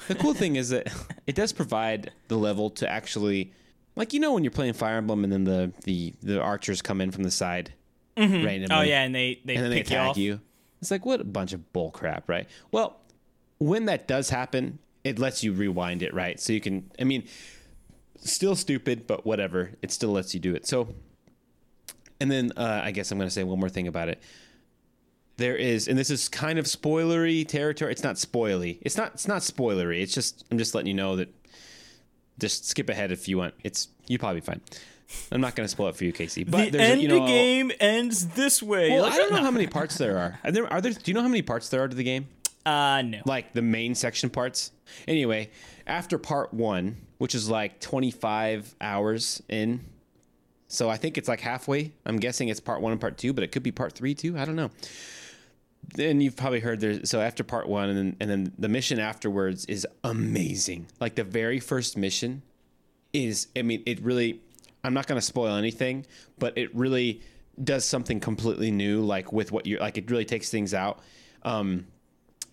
The 0.09 0.17
cool 0.17 0.35
thing 0.35 0.57
is 0.57 0.71
that 0.71 0.93
it 1.29 1.37
does 1.37 1.53
provide 1.53 2.11
the 2.27 2.37
level 2.37 2.71
to 2.71 2.89
actually, 2.89 3.53
like 3.95 4.13
you 4.13 4.19
know, 4.19 4.33
when 4.33 4.43
you're 4.43 4.51
playing 4.51 4.73
Fire 4.73 4.97
Emblem 4.97 5.23
and 5.23 5.33
then 5.33 5.45
the 5.45 5.73
the 5.85 6.13
the 6.23 6.41
archers 6.41 6.83
come 6.83 7.01
in 7.01 7.13
from 7.13 7.23
the 7.23 7.31
side 7.31 7.73
mm-hmm. 8.17 8.35
oh, 8.35 8.45
randomly. 8.45 8.77
Oh 8.77 8.81
yeah, 8.83 9.03
and 9.03 9.15
they 9.15 9.41
they 9.45 9.55
and 9.55 9.65
then 9.65 9.71
they 9.71 9.77
you 9.77 9.83
attack 9.83 10.09
off. 10.11 10.17
you. 10.17 10.41
It's 10.81 10.91
like 10.91 11.07
what 11.07 11.21
a 11.21 11.25
bunch 11.25 11.53
of 11.53 11.73
bull 11.73 11.93
crap, 11.93 12.29
right? 12.29 12.49
Well, 12.73 12.97
when 13.59 13.85
that 13.85 14.09
does 14.09 14.31
happen, 14.31 14.81
it 15.05 15.19
lets 15.21 15.45
you 15.45 15.53
rewind 15.53 16.03
it, 16.03 16.13
right? 16.13 16.41
So 16.41 16.53
you 16.53 16.61
can. 16.61 16.91
I 16.99 17.05
mean, 17.05 17.29
still 18.17 18.57
stupid, 18.57 19.07
but 19.07 19.25
whatever. 19.25 19.73
It 19.83 19.91
still 19.91 20.11
lets 20.11 20.35
you 20.35 20.41
do 20.41 20.55
it. 20.55 20.67
So, 20.67 20.89
and 22.23 22.31
then 22.31 22.53
uh, 22.57 22.81
I 22.85 22.93
guess 22.93 23.11
I'm 23.11 23.19
going 23.19 23.27
to 23.29 23.35
say 23.35 23.43
one 23.45 23.59
more 23.61 23.69
thing 23.69 23.89
about 23.89 24.09
it. 24.09 24.23
There 25.39 25.57
is, 25.57 25.89
and 25.89 25.99
this 25.99 26.11
is 26.11 26.29
kind 26.29 26.59
of 26.59 26.67
spoilery 26.67 27.47
territory. 27.47 27.91
It's 27.91 28.05
not 28.05 28.17
spoily. 28.17 28.79
It's 28.83 28.97
not. 28.97 29.15
It's 29.15 29.27
not 29.29 29.43
spoilery. 29.43 30.01
It's 30.03 30.15
just. 30.15 30.45
I'm 30.51 30.59
just 30.59 30.75
letting 30.75 30.89
you 30.89 30.95
know 30.95 31.17
that. 31.17 31.29
Just 32.39 32.67
skip 32.67 32.89
ahead 32.89 33.13
if 33.13 33.29
you 33.29 33.39
want. 33.39 33.55
It's 33.63 33.89
you 34.07 34.19
probably 34.19 34.41
fine. 34.41 34.61
I'm 35.31 35.41
not 35.41 35.55
going 35.55 35.65
to 35.65 35.69
spoil 35.69 35.89
it 35.89 35.97
for 35.97 36.05
you, 36.05 36.13
Casey. 36.13 36.45
But 36.45 36.67
the 36.73 36.79
there's 36.79 36.89
a- 36.89 36.93
end 36.93 37.03
you 37.03 37.09
know, 37.09 37.27
game 37.27 37.71
ends 37.81 38.29
this 38.29 38.63
way. 38.63 38.91
Well, 38.91 39.03
Like, 39.03 39.13
I 39.13 39.17
don't 39.19 39.33
know 39.33 39.43
how 39.43 39.51
many 39.51 39.67
parts 39.67 39.99
there 39.99 40.17
are. 40.19 40.39
Are 40.45 40.53
there? 40.53 40.73
Are 40.73 40.81
there? 40.81 40.93
Do 40.93 41.01
you 41.11 41.15
know 41.15 41.23
how 41.23 41.29
many 41.29 41.43
parts 41.43 41.69
there 41.69 41.83
are 41.83 41.89
to 41.89 41.95
the 41.97 42.05
game? 42.05 42.29
Uh, 42.65 43.03
no. 43.03 43.19
like 43.27 43.53
the 43.55 43.63
main 43.63 43.95
section 43.95 44.31
parts. 44.31 44.71
Anyway, 45.09 45.51
after 45.87 46.17
part 46.17 46.55
one, 46.55 46.97
which 47.19 47.35
is 47.35 47.49
like 47.51 47.81
25 47.81 48.77
hours 48.81 49.43
in, 49.49 49.81
so 50.73 50.89
I 50.89 50.97
think 50.97 51.19
it's 51.19 51.29
like 51.29 51.41
halfway. 51.41 51.93
I'm 52.07 52.17
guessing 52.17 52.49
it's 52.49 52.59
part 52.59 52.81
one 52.81 52.93
and 52.93 53.01
part 53.01 53.19
two, 53.19 53.35
but 53.35 53.45
it 53.45 53.53
could 53.53 53.63
be 53.63 53.73
part 53.73 53.93
three 53.93 54.15
too. 54.15 54.39
I 54.39 54.47
don't 54.47 54.57
know. 54.57 54.71
Then 55.95 56.23
you've 56.23 56.35
probably 56.35 56.61
heard 56.61 56.81
there's 56.81 57.11
so 57.11 57.21
after 57.21 57.45
part 57.45 57.69
one 57.69 57.91
and 57.91 57.99
then, 57.99 58.17
and 58.21 58.31
then 58.31 58.53
the 58.59 58.71
mission 58.71 58.99
afterwards 58.99 59.67
is 59.67 59.87
amazing. 60.03 60.87
Like 60.99 61.15
the 61.15 61.25
very 61.25 61.61
first 61.61 61.99
mission 61.99 62.41
is, 63.13 63.49
I 63.55 63.61
mean, 63.61 63.83
it 63.85 64.01
really. 64.01 64.41
I'm 64.83 64.95
not 64.95 65.07
going 65.07 65.21
to 65.21 65.25
spoil 65.25 65.55
anything, 65.57 66.07
but 66.39 66.57
it 66.57 66.75
really 66.75 67.21
does 67.63 67.85
something 67.85 68.19
completely 68.19 68.71
new. 68.71 69.03
Like 69.03 69.31
with 69.31 69.53
what 69.53 69.67
you're 69.67 69.79
like, 69.79 69.99
it 69.99 70.11
really 70.11 70.25
takes 70.25 70.49
things 70.49 70.73
out. 70.73 71.01
Um, 71.43 71.87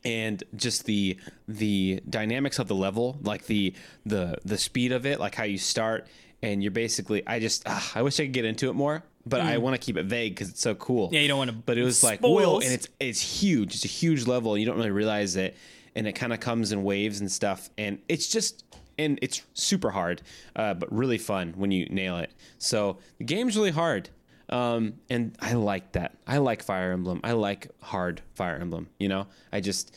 and 0.04 0.44
just 0.56 0.86
the 0.86 1.18
the 1.48 2.02
dynamics 2.10 2.60
of 2.60 2.68
the 2.68 2.76
level 2.76 3.18
like 3.22 3.48
the 3.48 3.74
the 4.06 4.38
the 4.46 4.58
speed 4.58 4.94
of 4.94 5.06
it 5.06 5.20
like 5.20 5.36
how 5.36 5.44
you 5.44 5.58
start 5.58 6.08
and 6.42 6.62
you're 6.64 6.72
basically 6.72 7.26
i 7.28 7.40
just 7.40 7.64
ah, 7.66 7.92
i 7.96 8.02
wish 8.02 8.20
i 8.20 8.24
could 8.24 8.34
get 8.34 8.46
into 8.46 8.70
it 8.70 8.74
more 8.74 9.04
but 9.26 9.42
i 9.42 9.58
want 9.58 9.80
to 9.80 9.84
keep 9.86 9.98
it 9.98 10.06
vague 10.06 10.34
because 10.34 10.50
it's 10.50 10.62
so 10.62 10.76
cool 10.76 11.10
Mm. 11.10 11.14
Yeah, 11.14 11.20
you 11.22 11.28
don't 11.28 11.38
wanna 11.38 11.54
but 11.54 11.78
it 11.78 11.84
was 11.84 12.04
like 12.04 12.22
whoa 12.22 12.60
and 12.60 12.72
it's 12.72 12.88
it's 13.00 13.22
huge 13.22 13.76
it's 13.76 13.86
a 13.86 13.90
huge 13.90 14.28
level 14.28 14.54
and 14.54 14.62
you 14.62 14.66
don't 14.66 14.78
really 14.78 14.92
realize 14.92 15.36
it 15.36 15.56
and 15.96 16.08
it 16.08 16.14
kind 16.14 16.34
of 16.34 16.40
comes 16.40 16.72
in 16.72 16.84
waves 16.84 17.20
and 17.20 17.32
stuff 17.32 17.70
and 17.78 18.00
it's 18.08 18.28
just 18.28 18.64
and 18.98 19.18
it's 19.22 19.42
super 19.54 19.92
hard 19.92 20.22
uh, 20.56 20.74
but 20.74 20.92
really 20.94 21.18
fun 21.18 21.54
when 21.56 21.72
you 21.72 21.86
nail 21.88 22.18
it 22.18 22.32
so 22.58 22.98
the 23.18 23.24
game's 23.24 23.56
really 23.56 23.72
hard 23.72 24.10
um, 24.50 24.94
and 25.10 25.38
I 25.40 25.54
like 25.54 25.92
that. 25.92 26.18
I 26.26 26.40
like 26.40 26.64
Fire 26.64 26.92
Emblem. 26.92 27.22
I 27.24 27.34
like 27.34 27.68
hard 27.82 28.22
Fire 28.34 28.56
Emblem. 28.56 28.88
You 28.98 29.08
know, 29.08 29.28
I 29.54 29.60
just 29.60 29.96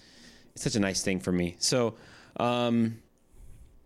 it's 0.55 0.63
such 0.63 0.75
a 0.75 0.81
nice 0.81 1.03
thing 1.03 1.21
for 1.21 1.33
me. 1.33 1.57
So, 1.59 1.95
um, 2.39 2.99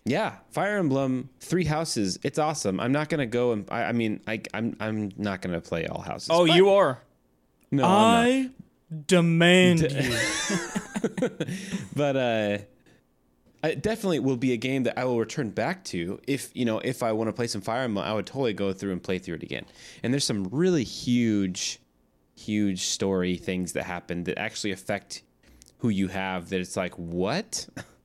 yeah, 0.07 0.37
Fire 0.51 0.79
Emblem 0.79 1.29
Three 1.41 1.65
Houses. 1.65 2.19
It's 2.23 2.39
awesome. 2.39 2.79
I'm 2.79 2.93
not 2.93 3.09
gonna 3.09 3.27
go 3.27 3.53
and 3.53 3.69
I, 3.71 3.85
I 3.85 3.93
mean 3.93 4.21
I 4.27 4.41
I'm 4.55 4.77
I'm 4.81 5.11
not 5.17 5.43
gonna 5.43 5.61
play 5.61 5.87
all 5.87 6.01
houses. 6.01 6.29
oh, 6.31 6.45
you 6.45 6.71
are. 6.71 7.03
no. 7.71 7.85
I 7.85 8.51
demand 9.07 9.81
you. 9.81 10.17
but 11.97 12.17
uh 12.17 12.59
it 13.65 13.83
definitely 13.83 14.21
will 14.21 14.37
be 14.37 14.53
a 14.53 14.57
game 14.57 14.85
that 14.85 14.97
I 14.97 15.05
will 15.05 15.19
return 15.19 15.51
back 15.51 15.83
to 15.87 16.21
if 16.29 16.51
you 16.55 16.65
know 16.65 16.79
if 16.79 17.03
I 17.03 17.13
want 17.13 17.29
to 17.29 17.33
play 17.33 17.49
some 17.49 17.61
Fire 17.61 17.83
Emblem. 17.83 18.07
I 18.07 18.13
would 18.15 18.27
totally 18.27 18.53
go 18.53 18.73
through 18.73 18.93
and 18.93 19.03
play 19.03 19.19
through 19.19 19.37
it 19.37 19.43
again. 19.43 19.67
And 20.05 20.13
there's 20.13 20.25
some 20.25 20.45
really 20.53 20.85
huge, 20.85 21.81
huge 22.37 22.83
story 22.83 23.37
things 23.37 23.73
that 23.73 23.85
happen 23.85 24.23
that 24.25 24.39
actually 24.39 24.71
affect 24.71 25.23
who 25.79 25.89
you 25.89 26.07
have. 26.09 26.51
That 26.51 26.61
it's 26.61 26.77
like 26.77 26.95
what? 26.95 27.67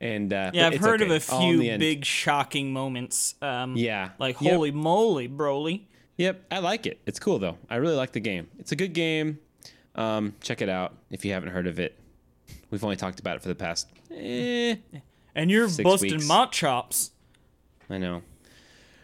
And 0.00 0.32
uh, 0.32 0.50
Yeah, 0.54 0.68
I've 0.68 0.74
it's 0.74 0.84
heard 0.84 1.02
okay. 1.02 1.10
of 1.10 1.16
a 1.16 1.20
few 1.20 1.60
big 1.78 2.04
shocking 2.04 2.72
moments. 2.72 3.34
Um, 3.42 3.76
Yeah. 3.76 4.10
Like 4.18 4.40
Yep. 4.40 4.52
holy 4.52 4.70
moly, 4.70 5.28
Broly. 5.28 5.82
Yep, 6.16 6.46
I 6.50 6.58
like 6.58 6.86
it. 6.86 7.00
It's 7.06 7.18
cool 7.20 7.38
though. 7.38 7.58
I 7.70 7.76
really 7.76 7.94
like 7.96 8.12
the 8.12 8.20
game. 8.20 8.48
It's 8.58 8.72
a 8.72 8.76
good 8.76 8.92
game. 8.92 9.38
Um, 9.94 10.34
check 10.40 10.62
it 10.62 10.68
out 10.68 10.94
if 11.10 11.24
you 11.24 11.32
haven't 11.32 11.50
heard 11.50 11.66
of 11.66 11.78
it. 11.80 11.98
We've 12.70 12.82
only 12.84 12.96
talked 12.96 13.18
about 13.20 13.36
it 13.36 13.42
for 13.42 13.48
the 13.48 13.54
past. 13.54 13.88
Eh, 14.14 14.76
And 15.34 15.50
you're 15.50 15.68
busting 15.68 16.12
weeks. 16.12 16.26
my 16.28 16.46
chops. 16.46 17.10
I 17.90 17.98
know. 17.98 18.22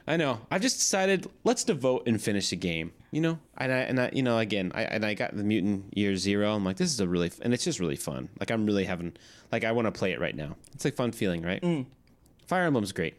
I 0.07 0.17
know. 0.17 0.41
I've 0.51 0.61
just 0.61 0.79
decided 0.79 1.27
let's 1.45 1.65
devote 1.65 2.07
and 2.07 2.21
finish 2.21 2.51
the 2.51 2.57
game. 2.57 2.93
You 3.15 3.21
know, 3.21 3.39
and 3.57 3.73
I 3.73 3.77
and 3.79 4.01
I, 4.01 4.11
you 4.13 4.25
know, 4.25 4.39
again, 4.39 4.73
I 4.75 4.83
and 4.83 5.07
I 5.07 5.15
got 5.15 5.37
the 5.37 5.45
mutant 5.45 5.97
year 5.97 6.17
zero. 6.17 6.53
I'm 6.53 6.65
like, 6.65 6.79
this 6.79 6.91
is 6.93 6.99
a 6.99 7.07
really, 7.07 7.29
f- 7.29 7.39
and 7.43 7.55
it's 7.55 7.63
just 7.63 7.79
really 7.79 7.95
fun. 7.95 8.29
Like 8.41 8.51
I'm 8.51 8.67
really 8.67 8.85
having, 8.87 9.13
like 9.53 9.63
I 9.63 9.71
want 9.71 9.87
to 9.87 9.93
play 9.93 10.11
it 10.11 10.21
right 10.21 10.35
now. 10.35 10.57
It's 10.75 10.85
a 10.85 10.91
fun 10.91 11.13
feeling, 11.13 11.43
right? 11.43 11.63
Mm. 11.63 11.87
Fire 12.49 12.65
Emblem's 12.65 12.91
great. 12.91 13.15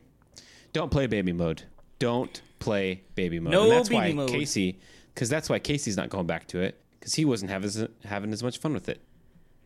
Don't 0.74 0.92
play 0.92 1.08
baby 1.08 1.32
mode. 1.32 1.64
Don't 1.98 2.42
play 2.60 3.04
baby 3.16 3.40
mode. 3.40 3.54
No 3.54 3.64
and 3.64 3.72
that's 3.72 3.88
baby 3.88 4.10
why 4.10 4.14
mode. 4.14 4.30
Casey, 4.32 4.80
because 5.14 5.30
that's 5.30 5.50
why 5.50 5.60
Casey's 5.60 5.96
not 5.96 6.10
going 6.10 6.28
back 6.28 6.46
to 6.48 6.60
it 6.60 6.78
because 7.00 7.14
he 7.14 7.24
wasn't 7.24 7.50
having 7.52 7.68
as, 7.68 7.88
having 8.04 8.34
as 8.34 8.44
much 8.44 8.58
fun 8.58 8.74
with 8.74 8.90
it. 8.90 9.00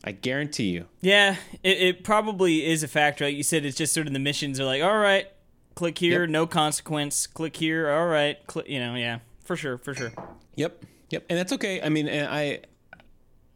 I 0.04 0.12
guarantee 0.12 0.70
you. 0.70 0.86
Yeah, 1.02 1.38
it, 1.64 1.78
it 1.82 2.04
probably 2.04 2.68
is 2.68 2.84
a 2.84 2.88
factor. 2.88 3.26
Like 3.26 3.36
you 3.36 3.42
said, 3.42 3.66
it's 3.66 3.76
just 3.78 3.94
sort 3.94 4.06
of 4.06 4.14
the 4.14 4.20
missions 4.20 4.60
are 4.60 4.66
like, 4.66 4.84
all 4.84 5.00
right, 5.00 5.28
click 5.74 5.98
here, 5.98 6.22
Yep. 6.22 6.30
no 6.30 6.46
consequence. 6.46 7.26
Click 7.26 7.56
here, 7.58 7.90
all 7.90 8.06
right. 8.06 8.38
Click, 8.46 8.70
you 8.70 8.80
know, 8.80 8.94
yeah, 8.94 9.20
for 9.50 9.56
sure, 9.56 9.80
for 9.80 9.96
sure. 9.96 10.12
Yep, 10.58 10.86
yep, 11.10 11.26
and 11.28 11.40
that's 11.40 11.52
okay. 11.54 11.82
I 11.82 11.90
mean, 11.90 12.08
I, 12.08 12.60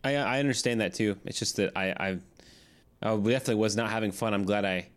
I, 0.04 0.16
I 0.16 0.40
understand 0.40 0.82
that 0.82 0.96
too. 0.96 1.18
It's 1.24 1.38
just 1.38 1.58
that 1.58 1.72
I, 1.76 1.90
I, 1.92 2.18
I 3.04 3.16
definitely 3.16 3.56
was 3.62 3.76
not 3.76 3.92
having 3.92 4.12
fun. 4.12 4.34
I'm 4.34 4.44
glad 4.44 4.66
I, 4.66 4.88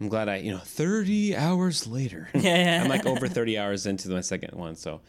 I'm 0.00 0.08
glad 0.08 0.30
I, 0.30 0.36
you 0.36 0.50
know, 0.50 0.56
30 0.56 1.36
hours 1.36 1.86
later. 1.86 2.30
Yeah. 2.34 2.80
I'm 2.82 2.88
like 2.88 3.04
over 3.04 3.28
30 3.28 3.58
hours 3.58 3.84
into 3.84 4.08
my 4.08 4.22
second 4.22 4.58
one. 4.58 4.76
So, 4.76 5.02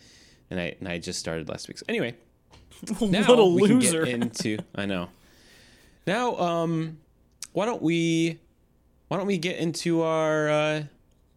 and 0.50 0.60
I, 0.60 0.76
and 0.82 0.90
I 0.90 0.98
just 0.98 1.18
started 1.18 1.48
last 1.48 1.70
week. 1.70 1.78
So 1.78 1.86
anyway, 1.88 2.14
now 3.00 3.22
what 3.26 3.40
a 3.40 3.46
we 3.46 3.68
can 3.70 3.80
loser. 3.80 4.04
get 4.04 4.16
into. 4.16 4.58
I 4.76 4.86
know. 4.86 5.08
Now, 6.06 6.36
um, 6.36 6.98
why 7.54 7.68
don't 7.68 7.82
we, 7.82 8.38
why 9.08 9.16
don't 9.16 9.28
we 9.28 9.38
get 9.38 9.60
into 9.60 10.02
our 10.02 10.50
uh, 10.50 10.84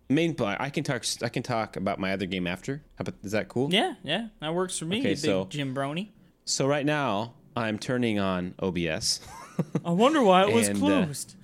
main 0.08 0.34
part? 0.34 0.60
I 0.60 0.70
can 0.70 0.84
talk. 0.84 1.04
I 1.22 1.28
can 1.28 1.42
talk 1.42 1.76
about 1.76 1.98
my 1.98 2.12
other 2.12 2.26
game 2.26 2.46
after. 2.46 2.82
How 2.96 3.02
about 3.02 3.14
is 3.22 3.32
that 3.32 3.48
cool? 3.48 3.72
yeah, 3.72 3.94
yeah, 4.02 4.28
that 4.40 4.54
works 4.54 4.78
for 4.78 4.84
me. 4.84 5.00
Okay, 5.00 5.14
so- 5.14 5.46
Jim 5.46 5.74
Brony. 5.74 6.10
So 6.44 6.66
right 6.66 6.84
now 6.84 7.34
I'm 7.56 7.78
turning 7.78 8.18
on 8.18 8.54
OBS. 8.58 9.20
I 9.84 9.90
wonder 9.92 10.22
why 10.22 10.42
it 10.48 10.52
was 10.54 10.68
And, 10.68 10.76
uh, 10.76 10.80
closed. 10.80 11.36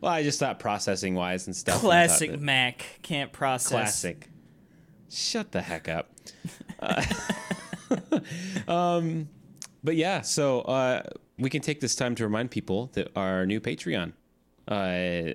well, 0.00 0.12
I 0.12 0.22
just 0.22 0.38
thought 0.38 0.58
processing 0.58 1.14
wise 1.14 1.46
and 1.46 1.56
stuff. 1.56 1.76
and 1.76 1.80
Classic 1.82 2.30
that- 2.32 2.40
Mac 2.40 2.84
can't 3.02 3.32
process. 3.32 3.70
Classic. 3.70 4.28
Shut 5.10 5.52
the 5.52 5.62
heck 5.62 5.88
up. 5.88 6.10
Uh, 6.78 8.20
um, 8.68 9.28
but 9.82 9.96
yeah, 9.96 10.20
so 10.20 10.60
uh, 10.62 11.02
we 11.38 11.48
can 11.48 11.62
take 11.62 11.80
this 11.80 11.94
time 11.94 12.14
to 12.16 12.24
remind 12.24 12.50
people 12.50 12.90
that 12.94 13.08
our 13.16 13.46
new 13.46 13.60
Patreon 13.60 14.12
uh, 14.68 14.74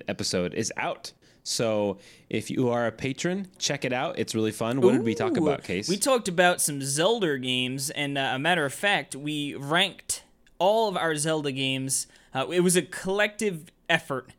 episode 0.08 0.54
is 0.54 0.72
out. 0.76 1.12
So 1.44 1.98
if 2.30 2.50
you 2.50 2.70
are 2.70 2.86
a 2.86 2.92
patron, 2.92 3.48
check 3.58 3.84
it 3.84 3.92
out. 3.92 4.18
It's 4.18 4.34
really 4.34 4.52
fun. 4.52 4.80
What 4.80 4.92
did 4.92 5.02
we 5.02 5.14
talk 5.14 5.36
about, 5.36 5.64
Case? 5.64 5.88
We 5.88 5.96
talked 5.96 6.28
about 6.28 6.60
some 6.60 6.80
Zelda 6.82 7.38
games, 7.38 7.90
and 7.90 8.16
uh, 8.16 8.32
a 8.34 8.38
matter 8.38 8.64
of 8.64 8.72
fact, 8.72 9.16
we 9.16 9.54
ranked 9.56 10.22
all 10.58 10.88
of 10.88 10.96
our 10.96 11.16
Zelda 11.16 11.50
games. 11.50 12.06
Uh, 12.34 12.46
it 12.50 12.60
was 12.60 12.76
a 12.76 12.82
collective 12.82 13.72
effort, 13.88 14.30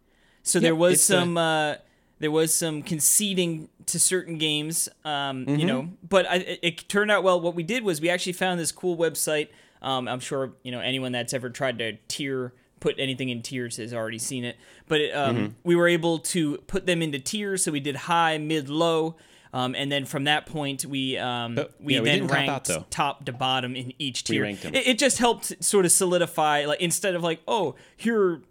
so 0.43 0.59
there 0.59 0.75
was 0.75 0.93
a- 0.93 0.97
some 0.97 1.37
uh, 1.37 1.75
there 2.19 2.31
was 2.31 2.55
some 2.55 2.81
conceding 2.81 3.67
to 3.87 3.99
certain 3.99 4.37
games, 4.37 4.87
um, 5.03 5.45
Mm-hmm. 5.45 5.55
you 5.57 5.65
know. 5.65 5.89
But 6.07 6.25
I, 6.29 6.35
it, 6.37 6.59
it 6.63 6.89
turned 6.89 7.11
out 7.11 7.21
well. 7.23 7.39
What 7.41 7.53
we 7.53 7.63
did 7.63 7.83
was 7.83 7.99
we 7.99 8.09
actually 8.09 8.33
found 8.33 8.59
this 8.61 8.71
cool 8.71 8.95
website. 8.97 9.49
Um, 9.81 10.07
I'm 10.07 10.21
sure 10.21 10.53
you 10.63 10.71
know 10.71 10.79
anyone 10.79 11.11
that's 11.11 11.33
ever 11.33 11.49
tried 11.49 11.79
to 11.79 11.97
tier 12.07 12.53
put 12.83 12.95
anything 12.99 13.29
in 13.29 13.41
tiers 13.41 13.77
has 13.77 13.93
already 13.93 14.19
seen 14.19 14.43
it. 14.43 14.57
But 14.87 14.99
it, 15.01 15.11
um, 15.15 15.35
Mm-hmm. 15.35 15.47
we 15.63 15.75
were 15.75 15.87
able 15.87 16.19
to 16.19 16.57
put 16.67 16.85
them 16.85 17.01
into 17.01 17.17
tiers. 17.17 17.63
So 17.63 17.71
we 17.71 17.79
did 17.79 17.95
high, 17.95 18.37
mid, 18.37 18.67
low. 18.69 19.15
Um, 19.53 19.75
and 19.75 19.91
then 19.91 20.05
from 20.05 20.23
that 20.25 20.45
point, 20.47 20.83
we 20.85 21.17
um, 21.17 21.57
we 21.79 21.93
yeah, 21.95 22.01
then 22.01 22.23
out, 22.23 22.31
ranked 22.31 22.67
though. 22.67 22.85
top 22.89 23.23
to 23.25 23.31
bottom 23.31 23.75
in 23.75 23.93
each 23.99 24.23
tier. 24.23 24.45
It, 24.45 24.75
it 24.75 24.97
just 24.99 25.19
helped 25.19 25.63
sort 25.63 25.85
of 25.85 25.91
solidify, 25.91 26.65
like 26.65 26.81
instead 26.81 27.13
of 27.15 27.21
like, 27.21 27.39
oh, 27.47 27.75
here, 27.95 28.41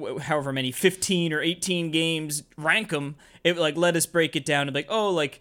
are 0.00 0.18
however 0.20 0.50
many, 0.52 0.72
fifteen 0.72 1.32
or 1.34 1.40
eighteen 1.42 1.90
games, 1.90 2.44
rank 2.56 2.88
them. 2.88 3.16
It 3.44 3.58
like 3.58 3.76
let 3.76 3.94
us 3.94 4.06
break 4.06 4.34
it 4.36 4.46
down 4.46 4.66
to 4.68 4.72
like, 4.72 4.86
oh, 4.88 5.10
like, 5.10 5.40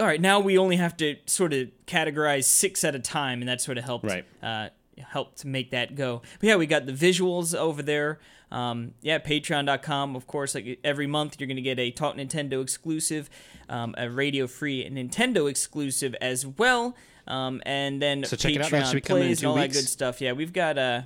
all 0.00 0.06
right, 0.06 0.20
now 0.20 0.40
we 0.40 0.56
only 0.56 0.76
have 0.76 0.96
to 0.96 1.16
sort 1.26 1.52
of 1.52 1.68
categorize 1.86 2.44
six 2.44 2.82
at 2.82 2.94
a 2.94 2.98
time, 2.98 3.42
and 3.42 3.48
that 3.50 3.60
sort 3.60 3.76
of 3.76 3.84
helped. 3.84 4.06
Right. 4.06 4.24
Uh, 4.42 4.70
helped 4.98 5.38
to 5.38 5.46
make 5.48 5.70
that 5.70 5.94
go. 5.94 6.22
But 6.40 6.46
yeah, 6.48 6.56
we 6.56 6.66
got 6.66 6.86
the 6.86 6.92
visuals 6.92 7.54
over 7.54 7.82
there. 7.82 8.18
Um, 8.50 8.92
yeah, 9.02 9.18
patreon.com, 9.18 10.14
of 10.14 10.26
course, 10.26 10.54
like 10.54 10.78
every 10.84 11.06
month 11.06 11.40
you're 11.40 11.48
going 11.48 11.56
to 11.56 11.62
get 11.62 11.78
a 11.78 11.90
Talk 11.90 12.16
Nintendo 12.16 12.62
exclusive, 12.62 13.28
um, 13.68 13.94
a 13.98 14.08
radio 14.08 14.46
free 14.46 14.88
Nintendo 14.88 15.50
exclusive 15.50 16.14
as 16.20 16.46
well. 16.46 16.94
Um, 17.26 17.60
and 17.66 18.00
then 18.00 18.22
So 18.24 18.36
check 18.36 18.52
it 18.52 18.60
Patreon 18.60 18.64
out. 18.64 18.70
That 18.70 18.86
should 18.86 18.94
be 18.94 19.00
coming 19.00 19.22
in 19.24 19.28
plays 19.30 19.40
and 19.40 19.48
all 19.48 19.56
weeks. 19.56 19.74
that 19.74 19.80
good 19.82 19.88
stuff. 19.88 20.20
Yeah, 20.20 20.32
we've 20.32 20.52
got 20.52 20.78
uh 20.78 21.02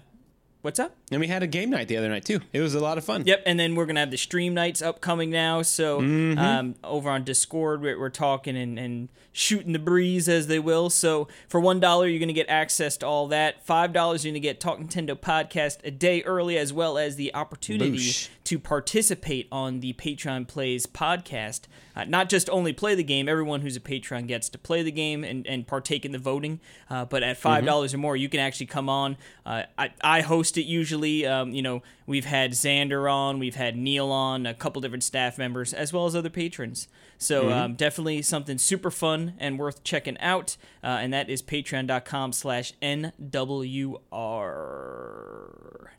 what's 0.62 0.78
up? 0.78 0.94
and 1.12 1.20
we 1.20 1.26
had 1.26 1.42
a 1.42 1.46
game 1.46 1.70
night 1.70 1.88
the 1.88 1.96
other 1.96 2.08
night 2.08 2.24
too. 2.24 2.40
It 2.52 2.60
was 2.60 2.74
a 2.74 2.80
lot 2.80 2.96
of 2.98 3.04
fun. 3.04 3.24
Yep, 3.26 3.42
and 3.46 3.58
then 3.58 3.74
we're 3.74 3.86
gonna 3.86 4.00
have 4.00 4.10
the 4.10 4.16
stream 4.18 4.54
nights 4.54 4.80
upcoming 4.82 5.30
now. 5.30 5.62
So 5.62 6.00
Mm-hmm. 6.00 6.38
um, 6.38 6.74
over 6.84 7.10
on 7.10 7.24
Discord, 7.24 7.82
we're, 7.82 7.98
we're 7.98 8.10
talking 8.10 8.56
and, 8.56 8.78
and 8.78 9.08
shooting 9.32 9.72
the 9.72 9.78
breeze 9.78 10.28
as 10.28 10.46
they 10.46 10.58
will. 10.58 10.88
So 10.90 11.28
for 11.48 11.58
one 11.60 11.80
dollar, 11.80 12.06
you're 12.06 12.20
gonna 12.20 12.32
get 12.32 12.48
access 12.48 12.96
to 12.98 13.06
all 13.06 13.26
that. 13.28 13.64
Five 13.66 13.92
dollars, 13.92 14.24
you're 14.24 14.32
gonna 14.32 14.40
get 14.40 14.60
Talk 14.60 14.78
Nintendo 14.78 15.18
podcast 15.18 15.78
a 15.84 15.90
day 15.90 16.22
early, 16.22 16.56
as 16.58 16.72
well 16.72 16.96
as 16.98 17.16
the 17.16 17.34
opportunity 17.34 17.92
Boosh. 17.98 18.28
To 18.50 18.58
participate 18.58 19.46
on 19.52 19.78
the 19.78 19.92
Patreon 19.92 20.48
Plays 20.48 20.84
podcast. 20.84 21.68
Uh, 21.94 22.02
not 22.02 22.28
just 22.28 22.50
only 22.50 22.72
play 22.72 22.96
the 22.96 23.04
game, 23.04 23.28
everyone 23.28 23.60
who's 23.60 23.76
a 23.76 23.80
Patreon 23.80 24.26
gets 24.26 24.48
to 24.48 24.58
play 24.58 24.82
the 24.82 24.90
game 24.90 25.22
and, 25.22 25.46
and 25.46 25.68
partake 25.68 26.04
in 26.04 26.10
the 26.10 26.18
voting. 26.18 26.58
Uh, 26.90 27.04
but 27.04 27.22
at 27.22 27.40
$5 27.40 27.94
or 27.94 27.98
more, 27.98 28.16
you 28.16 28.28
can 28.28 28.40
actually 28.40 28.66
come 28.66 28.88
on. 28.88 29.16
Uh, 29.46 29.62
I, 29.78 29.90
I 30.00 30.22
host 30.22 30.58
it 30.58 30.64
usually. 30.64 31.24
Um, 31.24 31.52
you 31.52 31.62
know, 31.62 31.84
we've 32.06 32.24
had 32.24 32.50
Xander 32.50 33.08
on, 33.08 33.38
we've 33.38 33.54
had 33.54 33.76
Neil 33.76 34.10
on, 34.10 34.46
a 34.46 34.54
couple 34.54 34.82
different 34.82 35.04
staff 35.04 35.38
members, 35.38 35.72
as 35.72 35.92
well 35.92 36.06
as 36.06 36.16
other 36.16 36.28
patrons. 36.28 36.88
So 37.18 37.52
um, 37.52 37.74
definitely 37.76 38.20
something 38.22 38.58
super 38.58 38.90
fun 38.90 39.34
and 39.38 39.60
worth 39.60 39.84
checking 39.84 40.18
out. 40.18 40.56
Uh, 40.82 40.98
and 41.00 41.12
that 41.12 41.30
is 41.30 41.40
patreon.com 41.40 42.32
slash 42.32 42.72
NWR. 42.82 44.00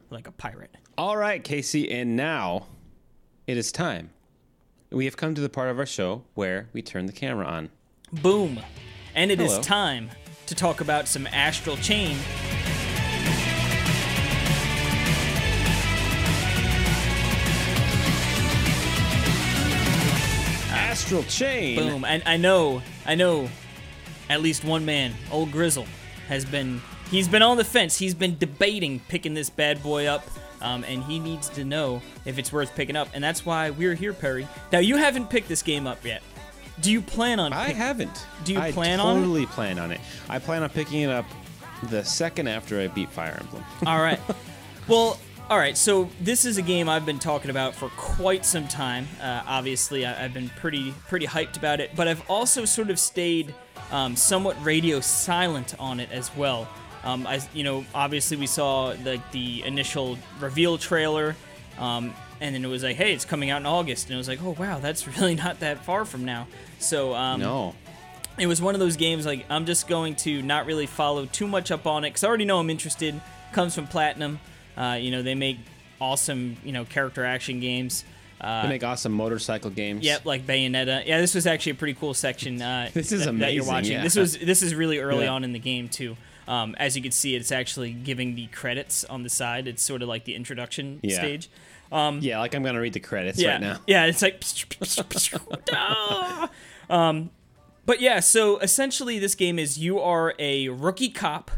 Like 0.09 0.27
a 0.27 0.33
pirate. 0.33 0.75
All 1.01 1.17
right, 1.17 1.43
Casey, 1.43 1.91
and 1.91 2.15
now 2.15 2.67
it 3.47 3.57
is 3.57 3.71
time. 3.71 4.11
We 4.91 5.05
have 5.05 5.17
come 5.17 5.33
to 5.33 5.41
the 5.41 5.49
part 5.49 5.71
of 5.71 5.79
our 5.79 5.85
show 5.87 6.25
where 6.35 6.69
we 6.73 6.83
turn 6.83 7.07
the 7.07 7.11
camera 7.11 7.47
on. 7.47 7.71
Boom. 8.13 8.59
And 9.15 9.31
it 9.31 9.41
is 9.41 9.49
Hello. 9.49 9.63
time 9.63 10.11
to 10.45 10.53
talk 10.53 10.79
about 10.79 11.07
some 11.07 11.25
Astral 11.25 11.75
Chain. 11.77 12.17
Astral 20.71 21.23
Chain. 21.23 21.77
Boom. 21.79 22.05
And 22.05 22.21
I 22.27 22.37
know, 22.37 22.83
I 23.07 23.15
know 23.15 23.49
at 24.29 24.43
least 24.43 24.63
one 24.63 24.85
man, 24.85 25.15
old 25.31 25.51
Grizzle, 25.51 25.87
has 26.27 26.45
been 26.45 26.79
he's 27.09 27.27
been 27.27 27.41
on 27.41 27.57
the 27.57 27.65
fence. 27.65 27.97
He's 27.97 28.13
been 28.13 28.37
debating 28.37 28.99
picking 29.07 29.33
this 29.33 29.49
bad 29.49 29.81
boy 29.81 30.05
up. 30.05 30.23
Um, 30.61 30.83
and 30.83 31.03
he 31.03 31.19
needs 31.19 31.49
to 31.49 31.63
know 31.65 32.01
if 32.25 32.37
it's 32.37 32.51
worth 32.53 32.75
picking 32.75 32.95
up, 32.95 33.07
and 33.13 33.23
that's 33.23 33.45
why 33.45 33.69
we're 33.71 33.95
here, 33.95 34.13
Perry. 34.13 34.47
Now 34.71 34.79
you 34.79 34.97
haven't 34.97 35.29
picked 35.29 35.47
this 35.49 35.61
game 35.63 35.87
up 35.87 36.03
yet. 36.05 36.21
Do 36.79 36.91
you 36.91 37.01
plan 37.01 37.39
on? 37.39 37.53
I 37.53 37.67
pick- 37.67 37.75
haven't. 37.75 38.25
Do 38.43 38.53
you 38.53 38.59
I 38.59 38.71
plan 38.71 38.99
on 38.99 39.17
it? 39.17 39.19
totally 39.21 39.45
plan 39.47 39.77
on 39.79 39.91
it. 39.91 39.99
I 40.29 40.39
plan 40.39 40.63
on 40.63 40.69
picking 40.69 41.01
it 41.01 41.09
up 41.09 41.25
the 41.89 42.03
second 42.03 42.47
after 42.47 42.79
I 42.79 42.87
beat 42.87 43.09
Fire 43.09 43.37
Emblem. 43.39 43.63
All 43.85 44.01
right. 44.01 44.19
Well, 44.87 45.19
all 45.49 45.57
right. 45.57 45.77
So 45.77 46.09
this 46.21 46.45
is 46.45 46.57
a 46.57 46.61
game 46.61 46.87
I've 46.87 47.05
been 47.05 47.19
talking 47.19 47.49
about 47.51 47.75
for 47.75 47.89
quite 47.97 48.45
some 48.45 48.67
time. 48.69 49.05
Uh, 49.21 49.41
obviously, 49.45 50.05
I, 50.05 50.23
I've 50.25 50.33
been 50.33 50.47
pretty 50.49 50.91
pretty 51.09 51.25
hyped 51.27 51.57
about 51.57 51.79
it, 51.81 51.91
but 51.95 52.07
I've 52.07 52.23
also 52.29 52.63
sort 52.63 52.89
of 52.89 52.97
stayed 52.97 53.53
um, 53.91 54.15
somewhat 54.15 54.55
radio 54.63 55.01
silent 55.01 55.75
on 55.77 55.99
it 55.99 56.09
as 56.11 56.33
well. 56.37 56.69
Um, 57.03 57.25
I, 57.25 57.41
you 57.53 57.63
know, 57.63 57.85
obviously 57.95 58.37
we 58.37 58.47
saw 58.47 58.93
the 58.93 59.21
the 59.31 59.63
initial 59.63 60.17
reveal 60.39 60.77
trailer, 60.77 61.35
um, 61.79 62.13
and 62.39 62.53
then 62.55 62.63
it 62.63 62.67
was 62.67 62.83
like, 62.83 62.95
hey, 62.95 63.13
it's 63.13 63.25
coming 63.25 63.49
out 63.49 63.61
in 63.61 63.65
August, 63.65 64.07
and 64.07 64.13
it 64.15 64.17
was 64.17 64.27
like, 64.27 64.43
oh 64.43 64.55
wow, 64.59 64.79
that's 64.79 65.07
really 65.19 65.35
not 65.35 65.59
that 65.61 65.83
far 65.83 66.05
from 66.05 66.25
now. 66.25 66.47
So 66.79 67.13
um, 67.15 67.39
no. 67.41 67.73
it 68.37 68.47
was 68.47 68.61
one 68.61 68.75
of 68.75 68.79
those 68.79 68.97
games 68.97 69.25
like 69.25 69.45
I'm 69.49 69.65
just 69.65 69.87
going 69.87 70.15
to 70.17 70.41
not 70.43 70.65
really 70.65 70.85
follow 70.85 71.25
too 71.25 71.47
much 71.47 71.71
up 71.71 71.85
on 71.87 72.03
it 72.05 72.09
because 72.11 72.23
I 72.23 72.27
already 72.27 72.45
know 72.45 72.59
I'm 72.59 72.69
interested. 72.69 73.19
Comes 73.51 73.75
from 73.75 73.87
Platinum, 73.87 74.39
uh, 74.77 74.97
you 74.99 75.11
know 75.11 75.23
they 75.23 75.35
make 75.35 75.57
awesome 75.99 76.57
you 76.63 76.71
know 76.71 76.85
character 76.85 77.25
action 77.25 77.59
games. 77.59 78.05
Uh, 78.39 78.63
They 78.63 78.69
make 78.69 78.83
awesome 78.83 79.11
motorcycle 79.11 79.69
games. 79.69 80.03
Yep, 80.03 80.25
like 80.25 80.47
Bayonetta. 80.47 81.05
Yeah, 81.05 81.21
this 81.21 81.35
was 81.35 81.45
actually 81.45 81.73
a 81.73 81.75
pretty 81.75 81.93
cool 81.93 82.15
section. 82.15 82.59
Uh, 82.59 82.89
This 82.93 83.11
is 83.11 83.25
that, 83.25 83.37
that 83.37 83.53
you're 83.53 83.65
watching. 83.65 83.91
yeah. 83.91 84.01
This 84.03 84.15
was 84.15 84.35
this 84.37 84.63
is 84.63 84.73
really 84.73 84.97
early 84.99 85.25
Yeah. 85.25 85.33
on 85.33 85.43
in 85.43 85.53
the 85.53 85.59
game 85.59 85.89
too. 85.89 86.17
Um, 86.47 86.75
as 86.79 86.95
you 86.95 87.01
can 87.01 87.11
see, 87.11 87.35
it's 87.35 87.51
actually 87.51 87.93
giving 87.93 88.35
the 88.35 88.47
credits 88.47 89.03
on 89.05 89.23
the 89.23 89.29
side. 89.29 89.67
It's 89.67 89.83
sort 89.83 90.01
of 90.01 90.09
like 90.09 90.25
the 90.25 90.35
introduction 90.35 90.99
Yeah. 91.03 91.17
stage. 91.17 91.49
Yeah, 91.91 92.39
like 92.39 92.55
I'm 92.55 92.63
gonna 92.63 92.79
read 92.79 92.93
the 92.93 92.99
credits 92.99 93.39
yeah, 93.39 93.53
right 93.53 93.61
now. 93.61 93.79
Yeah, 93.87 94.05
it's 94.05 94.21
like. 94.21 94.41
Um, 96.89 97.29
but 97.85 98.01
yeah, 98.01 98.19
so 98.19 98.57
essentially, 98.59 99.17
this 99.17 99.33
game 99.33 99.57
is 99.57 99.77
you 99.77 99.99
are 99.99 100.35
a 100.37 100.67
rookie 100.69 101.09
cop, 101.09 101.51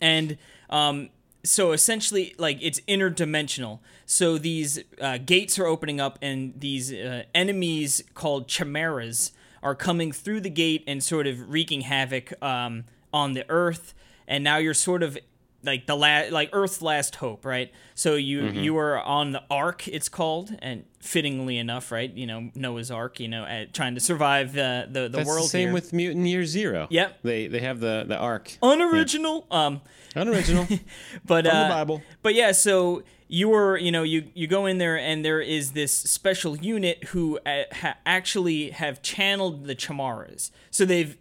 and 0.00 0.38
um, 0.70 1.10
so 1.44 1.72
essentially, 1.72 2.34
like 2.38 2.58
it's 2.60 2.80
interdimensional. 2.88 3.80
So 4.06 4.38
these 4.38 4.80
uh, 5.00 5.18
gates 5.18 5.58
are 5.58 5.66
opening 5.66 6.00
up, 6.00 6.18
and 6.22 6.54
these 6.58 6.92
uh, 6.92 7.24
enemies 7.34 8.02
called 8.14 8.48
chimeras 8.48 9.32
are 9.62 9.74
coming 9.74 10.12
through 10.12 10.40
the 10.40 10.50
gate 10.50 10.82
and 10.86 11.02
sort 11.02 11.26
of 11.26 11.50
wreaking 11.50 11.82
havoc 11.82 12.32
um, 12.42 12.84
on 13.12 13.32
the 13.34 13.44
Earth. 13.48 13.94
And 14.28 14.42
now 14.44 14.56
you're 14.58 14.74
sort 14.74 15.02
of 15.02 15.16
like 15.62 15.86
the 15.86 15.96
last, 15.96 16.30
like 16.32 16.50
Earth's 16.52 16.80
last 16.82 17.16
hope, 17.16 17.44
right? 17.44 17.72
So 17.94 18.14
you 18.14 18.42
Mm-hmm. 18.42 18.58
you 18.58 18.76
are 18.78 19.00
on 19.00 19.32
the 19.32 19.42
Ark, 19.50 19.88
it's 19.88 20.08
called, 20.08 20.54
and 20.60 20.84
fittingly 21.00 21.58
enough, 21.58 21.90
right? 21.90 22.12
You 22.12 22.26
know 22.26 22.50
Noah's 22.54 22.90
Ark, 22.90 23.18
you 23.20 23.26
know, 23.28 23.44
at, 23.44 23.72
trying 23.74 23.94
to 23.94 24.00
survive 24.00 24.50
uh, 24.56 24.86
the 24.88 25.02
the 25.02 25.08
That's 25.08 25.26
world 25.28 25.44
the 25.44 25.48
same 25.48 25.68
here. 25.68 25.72
with 25.74 25.92
Mutant 25.92 26.26
Year 26.26 26.44
Zero. 26.44 26.86
Yep. 26.90 27.18
They 27.22 27.46
they 27.48 27.60
have 27.60 27.80
the 27.80 28.04
the 28.06 28.16
Ark. 28.16 28.56
unoriginal. 28.62 29.46
Um, 29.50 29.80
Unoriginal. 30.14 30.66
but 31.26 31.44
From 31.44 31.52
the 31.54 31.56
uh, 31.56 31.68
Bible. 31.68 32.02
But 32.22 32.34
yeah, 32.34 32.52
so 32.52 33.02
you 33.28 33.48
were, 33.48 33.76
you 33.76 33.90
know, 33.92 34.02
you 34.02 34.28
you 34.34 34.46
go 34.46 34.66
in 34.66 34.78
there 34.78 34.96
and 34.98 35.24
there 35.24 35.40
is 35.40 35.72
this 35.72 35.92
special 35.92 36.56
unit 36.56 37.04
who 37.08 37.38
uh, 37.44 37.64
ha- 37.72 37.96
actually 38.06 38.70
have 38.70 39.02
channeled 39.02 39.64
the 39.64 39.74
Chimeras. 39.74 40.52
So 40.70 40.84
they've 40.84 41.16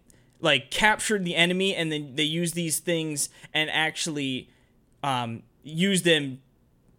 like 0.46 0.72
captured 0.72 1.26
the 1.26 1.36
enemy 1.36 1.76
and 1.76 1.92
then 1.92 2.16
they 2.16 2.24
use 2.24 2.54
these 2.54 2.80
things 2.80 3.30
and 3.54 3.70
actually 3.70 4.50
um, 5.04 5.44
use 5.64 6.04
them 6.04 6.40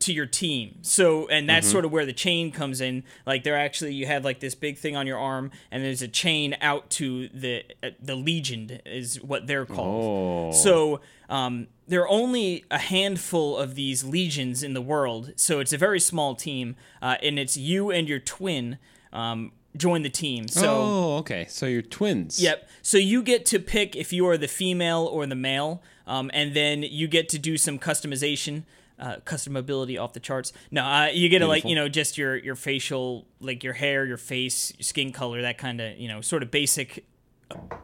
to 0.00 0.12
your 0.12 0.26
team. 0.26 0.78
So, 0.82 1.26
and 1.28 1.48
that's 1.48 1.70
sort 1.70 1.84
of 1.84 1.92
where 1.92 2.04
the 2.04 2.12
chain 2.12 2.52
comes 2.52 2.80
in. 2.80 3.02
Like, 3.24 3.44
they're 3.44 3.58
actually 3.58 3.94
you 3.94 4.06
have 4.06 4.24
like 4.24 4.40
this 4.40 4.54
big 4.54 4.76
thing 4.76 4.94
on 4.94 5.06
your 5.06 5.18
arm, 5.18 5.50
and 5.70 5.82
there's 5.82 6.02
a 6.02 6.08
chain 6.08 6.56
out 6.60 6.90
to 6.90 7.28
the 7.28 7.64
uh, 7.82 7.90
the 8.00 8.14
Legion 8.14 8.80
is 8.84 9.22
what 9.22 9.46
they're 9.46 9.64
called. 9.64 10.54
Oh. 10.54 10.56
So, 10.56 11.00
um, 11.30 11.68
there 11.88 12.02
are 12.02 12.08
only 12.08 12.64
a 12.70 12.78
handful 12.78 13.56
of 13.56 13.74
these 13.74 14.04
legions 14.04 14.62
in 14.62 14.74
the 14.74 14.82
world, 14.82 15.32
so 15.36 15.60
it's 15.60 15.72
a 15.72 15.78
very 15.78 16.00
small 16.00 16.34
team, 16.34 16.76
uh, 17.00 17.16
and 17.22 17.38
it's 17.38 17.56
you 17.56 17.90
and 17.90 18.08
your 18.08 18.20
twin 18.20 18.78
um, 19.12 19.52
join 19.78 20.02
the 20.02 20.10
team. 20.10 20.48
So. 20.48 20.66
oh, 20.66 21.16
okay. 21.18 21.46
So 21.48 21.66
you're 21.66 21.82
twins. 21.82 22.40
Yep. 22.40 22.68
So 22.82 22.98
you 22.98 23.22
get 23.22 23.44
to 23.46 23.58
pick 23.58 23.96
if 23.96 24.12
you 24.12 24.26
are 24.28 24.36
the 24.36 24.48
female 24.48 25.06
or 25.06 25.26
the 25.26 25.34
male, 25.34 25.82
um, 26.06 26.30
and 26.34 26.54
then 26.54 26.82
you 26.82 27.08
get 27.08 27.28
to 27.30 27.38
do 27.38 27.56
some 27.56 27.78
customization. 27.78 28.64
uh, 28.98 29.16
customability 29.24 30.00
off 30.00 30.12
the 30.12 30.20
charts. 30.20 30.52
No, 30.70 30.82
uh, 30.84 31.08
you 31.12 31.28
get 31.28 31.40
to 31.40 31.46
like 31.46 31.62
Beautiful. 31.64 31.70
you 31.70 31.76
know 31.76 31.88
just 31.88 32.16
your 32.16 32.36
your 32.36 32.54
facial, 32.54 33.26
like 33.40 33.62
your 33.62 33.74
hair, 33.74 34.06
your 34.06 34.16
face, 34.16 34.72
your 34.76 34.84
skin 34.84 35.12
color, 35.12 35.42
that 35.42 35.58
kind 35.58 35.80
of 35.80 35.98
you 35.98 36.08
know 36.08 36.20
sort 36.20 36.42
of 36.42 36.50
basic 36.50 37.04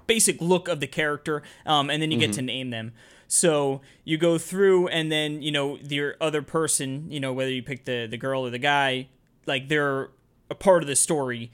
basic 0.07 0.41
look 0.41 0.69
of 0.69 0.81
the 0.81 0.87
character, 0.87 1.43
um, 1.67 1.91
and 1.91 2.03
then 2.03 2.11
you 2.11 2.19
get 2.19 2.33
to 2.35 2.43
name 2.43 2.71
them. 2.71 2.93
So 3.29 3.81
you 4.05 4.19
go 4.19 4.39
through, 4.39 4.89
and 4.89 5.11
then 5.13 5.43
you 5.43 5.53
know 5.53 5.77
your 5.77 6.17
other 6.21 6.43
person, 6.43 7.11
you 7.11 7.21
know 7.21 7.33
whether 7.33 7.51
you 7.51 7.63
pick 7.63 7.85
the 7.85 8.07
the 8.07 8.17
girl 8.17 8.47
or 8.47 8.51
the 8.51 8.59
guy, 8.59 9.09
like 9.47 9.69
they're 9.69 10.11
a 10.51 10.55
part 10.55 10.83
of 10.83 10.89
the 10.89 10.97
story 10.97 11.53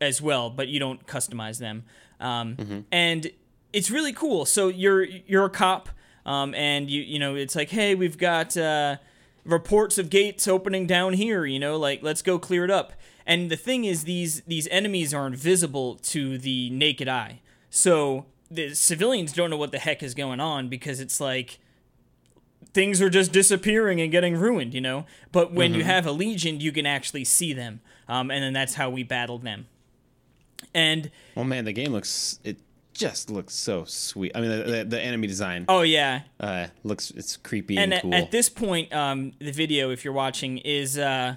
as 0.00 0.20
well, 0.22 0.50
but 0.50 0.68
you 0.68 0.78
don't 0.78 1.06
customize 1.06 1.58
them. 1.58 1.84
Um, 2.20 2.84
And 2.92 3.30
it's 3.72 3.90
really 3.90 4.12
cool. 4.12 4.44
So 4.46 4.68
you're 4.68 5.04
you're 5.04 5.44
a 5.46 5.50
cop, 5.50 5.88
um, 6.26 6.54
and 6.54 6.90
you 6.90 7.02
you 7.02 7.18
know 7.18 7.34
it's 7.34 7.54
like, 7.54 7.70
hey, 7.70 7.94
we've 7.94 8.18
got 8.18 8.56
uh, 8.56 8.96
reports 9.44 9.98
of 9.98 10.10
gates 10.10 10.46
opening 10.48 10.86
down 10.86 11.14
here. 11.14 11.44
You 11.44 11.58
know, 11.58 11.76
like 11.76 12.02
let's 12.02 12.22
go 12.22 12.38
clear 12.38 12.64
it 12.64 12.70
up. 12.70 12.92
And 13.26 13.50
the 13.50 13.56
thing 13.56 13.84
is, 13.84 14.04
these 14.04 14.42
these 14.42 14.66
enemies 14.68 15.14
are 15.14 15.26
invisible 15.26 15.96
to 15.96 16.36
the 16.38 16.70
naked 16.70 17.08
eye. 17.08 17.40
So 17.70 18.26
the 18.50 18.74
civilians 18.74 19.32
don't 19.32 19.50
know 19.50 19.56
what 19.56 19.70
the 19.70 19.78
heck 19.78 20.02
is 20.02 20.14
going 20.14 20.40
on 20.40 20.68
because 20.68 20.98
it's 21.00 21.20
like 21.20 21.58
things 22.72 23.00
are 23.02 23.10
just 23.10 23.32
disappearing 23.32 24.00
and 24.00 24.10
getting 24.10 24.36
ruined, 24.36 24.74
you 24.74 24.80
know. 24.80 25.06
But 25.32 25.52
when 25.52 25.74
you 25.74 25.84
have 25.84 26.06
a 26.06 26.12
legion, 26.12 26.60
you 26.60 26.72
can 26.72 26.86
actually 26.86 27.24
see 27.24 27.52
them, 27.52 27.80
um, 28.08 28.30
and 28.30 28.42
then 28.42 28.52
that's 28.52 28.74
how 28.74 28.90
we 28.90 29.02
battled 29.02 29.42
them. 29.42 29.66
And 30.74 31.10
Oh 31.36 31.44
man, 31.44 31.64
the 31.64 31.72
game 31.72 31.92
looks 31.92 32.38
it 32.44 32.58
just 32.92 33.30
looks 33.30 33.54
so 33.54 33.84
sweet. 33.84 34.32
I 34.34 34.40
mean, 34.40 34.50
the, 34.50 34.62
the, 34.64 34.84
the 34.84 35.00
enemy 35.00 35.26
design 35.26 35.64
oh 35.68 35.82
yeah, 35.82 36.22
uh, 36.38 36.66
looks 36.84 37.10
it's 37.10 37.36
creepy 37.36 37.76
and 37.76 37.84
and, 37.84 37.94
at, 37.94 38.02
cool. 38.02 38.14
at 38.14 38.30
this 38.30 38.48
point, 38.48 38.92
um, 38.92 39.32
the 39.38 39.52
video, 39.52 39.90
if 39.90 40.04
you're 40.04 40.14
watching, 40.14 40.58
is 40.58 40.98
uh, 40.98 41.36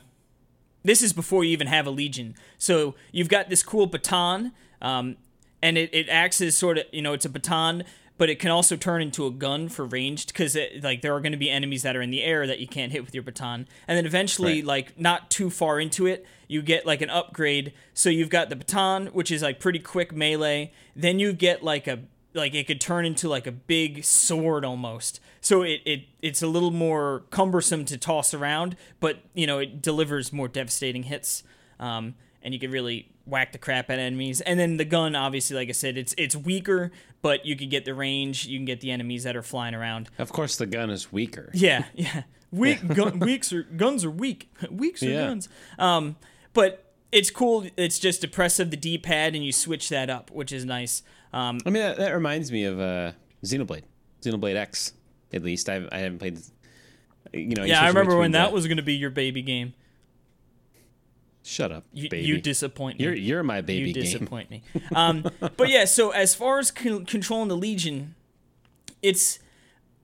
this 0.83 1.01
is 1.01 1.13
before 1.13 1.43
you 1.43 1.51
even 1.51 1.67
have 1.67 1.87
a 1.87 1.91
legion. 1.91 2.35
So 2.57 2.95
you've 3.11 3.29
got 3.29 3.49
this 3.49 3.63
cool 3.63 3.87
baton, 3.87 4.51
um, 4.81 5.17
and 5.61 5.77
it, 5.77 5.93
it 5.93 6.09
acts 6.09 6.41
as 6.41 6.57
sort 6.57 6.77
of 6.79 6.85
you 6.91 7.01
know 7.01 7.13
it's 7.13 7.25
a 7.25 7.29
baton, 7.29 7.83
but 8.17 8.29
it 8.29 8.39
can 8.39 8.51
also 8.51 8.75
turn 8.75 9.01
into 9.01 9.25
a 9.25 9.31
gun 9.31 9.69
for 9.69 9.85
ranged 9.85 10.27
because 10.27 10.57
like 10.81 11.01
there 11.01 11.13
are 11.15 11.19
going 11.21 11.31
to 11.31 11.37
be 11.37 11.49
enemies 11.49 11.81
that 11.83 11.95
are 11.95 12.01
in 12.01 12.11
the 12.11 12.23
air 12.23 12.45
that 12.47 12.59
you 12.59 12.67
can't 12.67 12.91
hit 12.91 13.03
with 13.05 13.13
your 13.13 13.23
baton, 13.23 13.67
and 13.87 13.97
then 13.97 14.05
eventually 14.05 14.55
Right. 14.55 14.65
like 14.65 14.99
not 14.99 15.29
too 15.29 15.49
far 15.49 15.79
into 15.79 16.05
it, 16.05 16.25
you 16.47 16.61
get 16.61 16.85
like 16.85 17.01
an 17.01 17.09
upgrade. 17.09 17.73
So 17.93 18.09
you've 18.09 18.29
got 18.29 18.49
the 18.49 18.55
baton, 18.55 19.07
which 19.07 19.31
is 19.31 19.41
like 19.41 19.59
pretty 19.59 19.79
quick 19.79 20.13
melee. 20.13 20.71
Then 20.95 21.19
you 21.19 21.33
get 21.33 21.63
like 21.63 21.87
a 21.87 21.99
like 22.35 22.55
it 22.55 22.65
could 22.65 22.81
turn 22.81 23.05
into 23.05 23.29
like 23.29 23.45
a 23.45 23.51
big 23.51 24.03
sword 24.03 24.65
almost. 24.65 25.19
So 25.41 25.61
it, 25.61 25.81
it 25.85 26.03
it's 26.21 26.41
a 26.41 26.47
little 26.47 26.71
more 26.71 27.23
cumbersome 27.29 27.85
to 27.85 27.97
toss 27.97 28.33
around, 28.33 28.75
but 28.99 29.19
you 29.33 29.45
know 29.47 29.59
it 29.59 29.81
delivers 29.81 30.31
more 30.33 30.47
devastating 30.47 31.03
hits, 31.03 31.43
um, 31.79 32.15
and 32.41 32.53
you 32.53 32.59
can 32.59 32.71
really 32.71 33.09
whack 33.25 33.51
the 33.51 33.57
crap 33.57 33.89
at 33.89 33.99
enemies. 33.99 34.41
And 34.41 34.59
then 34.59 34.77
the 34.77 34.85
gun, 34.85 35.15
obviously, 35.15 35.55
like 35.55 35.69
I 35.69 35.73
said, 35.73 35.97
it's 35.97 36.13
it's 36.17 36.35
weaker, 36.35 36.91
but 37.21 37.45
you 37.45 37.55
can 37.55 37.69
get 37.69 37.85
the 37.85 37.93
range, 37.93 38.45
you 38.45 38.57
can 38.57 38.65
get 38.65 38.81
the 38.81 38.91
enemies 38.91 39.23
that 39.23 39.35
are 39.35 39.41
flying 39.43 39.73
around. 39.75 40.09
of 40.17 40.31
course, 40.31 40.57
the 40.57 40.65
gun 40.65 40.89
is 40.89 41.11
weaker. 41.11 41.49
Yeah, 41.53 41.85
yeah. 41.95 42.23
Weak 42.51 42.87
gun, 42.93 43.17
weaks 43.19 43.51
are 43.51 43.63
guns 43.63 44.05
are 44.05 44.11
weak. 44.11 44.51
Weaks 44.69 45.01
are 45.01 45.07
Yeah. 45.09 45.27
guns. 45.27 45.49
Um, 45.79 46.17
but 46.53 46.93
it's 47.11 47.31
cool. 47.31 47.65
It's 47.77 47.97
just 47.97 48.21
depressive 48.21 48.69
the 48.69 48.77
D 48.77 48.97
pad, 48.99 49.33
and 49.35 49.43
you 49.43 49.51
switch 49.51 49.89
that 49.89 50.09
up, 50.11 50.29
which 50.29 50.51
is 50.51 50.63
nice. 50.63 51.01
Um, 51.31 51.57
I 51.65 51.71
mean, 51.71 51.81
that, 51.81 51.97
that 51.97 52.11
reminds 52.11 52.51
me 52.51 52.65
of 52.65 52.79
uh, 52.79 53.13
Xenoblade, 53.43 53.83
Xenoblade 54.21 54.55
X. 54.55 54.93
At 55.33 55.43
least 55.43 55.67
I, 55.67 55.87
I 55.91 55.97
haven't 55.99 56.19
played. 56.19 56.37
You 57.33 57.55
know, 57.55 57.63
you 57.63 57.69
yeah, 57.71 57.81
I 57.81 57.87
remember 57.87 58.11
when 58.17 58.31
between 58.31 58.31
that 58.33 58.51
was 58.53 58.67
going 58.67 58.77
to 58.77 58.83
be 58.83 58.93
your 58.93 59.09
baby 59.09 59.41
game. 59.41 59.73
Shut 61.45 61.71
up, 61.73 61.83
You, 61.91 62.07
baby. 62.09 62.25
you 62.25 62.39
disappoint 62.39 62.99
me. 62.99 63.05
You're 63.05 63.13
you're 63.13 63.43
my 63.43 63.61
baby 63.61 63.89
you 63.89 63.93
game. 63.93 64.03
disappoint 64.03 64.49
me. 64.49 64.63
Um, 64.95 65.29
but 65.57 65.69
yeah, 65.69 65.83
so 65.85 66.11
as 66.11 66.33
far 66.33 66.57
as 66.59 66.71
con- 66.71 67.05
controlling 67.05 67.49
the 67.49 67.57
Legion, 67.57 68.15
it's 69.01 69.39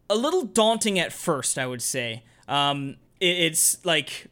a 0.09 0.15
little 0.15 0.43
daunting 0.43 0.99
at 0.99 1.13
first, 1.13 1.57
I 1.57 1.65
would 1.65 1.81
say. 1.81 2.23
Um, 2.47 2.97
it, 3.21 3.37
it's 3.37 3.83
like 3.85 4.27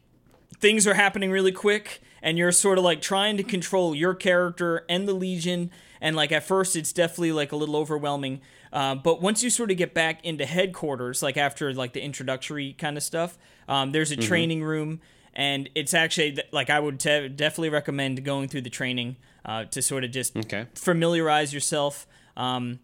things 0.58 0.86
are 0.86 0.94
happening 0.94 1.30
really 1.30 1.52
quick, 1.52 2.00
and 2.22 2.36
you're 2.36 2.52
sort 2.52 2.76
of 2.78 2.84
like 2.84 3.00
trying 3.00 3.36
to 3.38 3.42
control 3.42 3.94
your 3.94 4.14
character 4.14 4.84
and 4.88 5.08
the 5.08 5.14
Legion. 5.14 5.70
And 6.00 6.14
like 6.14 6.30
at 6.30 6.44
first, 6.44 6.76
it's 6.76 6.92
definitely 6.92 7.32
like 7.32 7.52
a 7.52 7.56
little 7.56 7.76
overwhelming. 7.76 8.40
Uh, 8.70 8.94
but 8.96 9.22
once 9.22 9.42
you 9.42 9.48
sort 9.48 9.70
of 9.70 9.78
get 9.78 9.94
back 9.94 10.22
into 10.24 10.44
headquarters, 10.44 11.22
like 11.22 11.38
after 11.38 11.72
like 11.72 11.94
the 11.94 12.02
introductory 12.02 12.74
kind 12.74 12.96
of 12.98 13.02
stuff, 13.02 13.38
um, 13.66 13.92
there's 13.92 14.10
a 14.10 14.16
training 14.16 14.62
room, 14.62 15.00
and 15.34 15.68
it's 15.74 15.94
actually 15.94 16.38
like 16.52 16.70
I 16.70 16.80
would 16.80 16.98
te- 17.00 17.28
definitely 17.28 17.70
recommend 17.70 18.24
going 18.24 18.48
through 18.48 18.62
the 18.62 18.70
training 18.70 19.16
uh, 19.44 19.64
to 19.66 19.80
sort 19.82 20.04
of 20.04 20.10
just 20.10 20.36
Okay. 20.36 20.66
familiarize 20.74 21.52
yourself. 21.54 22.06
Um, 22.36 22.80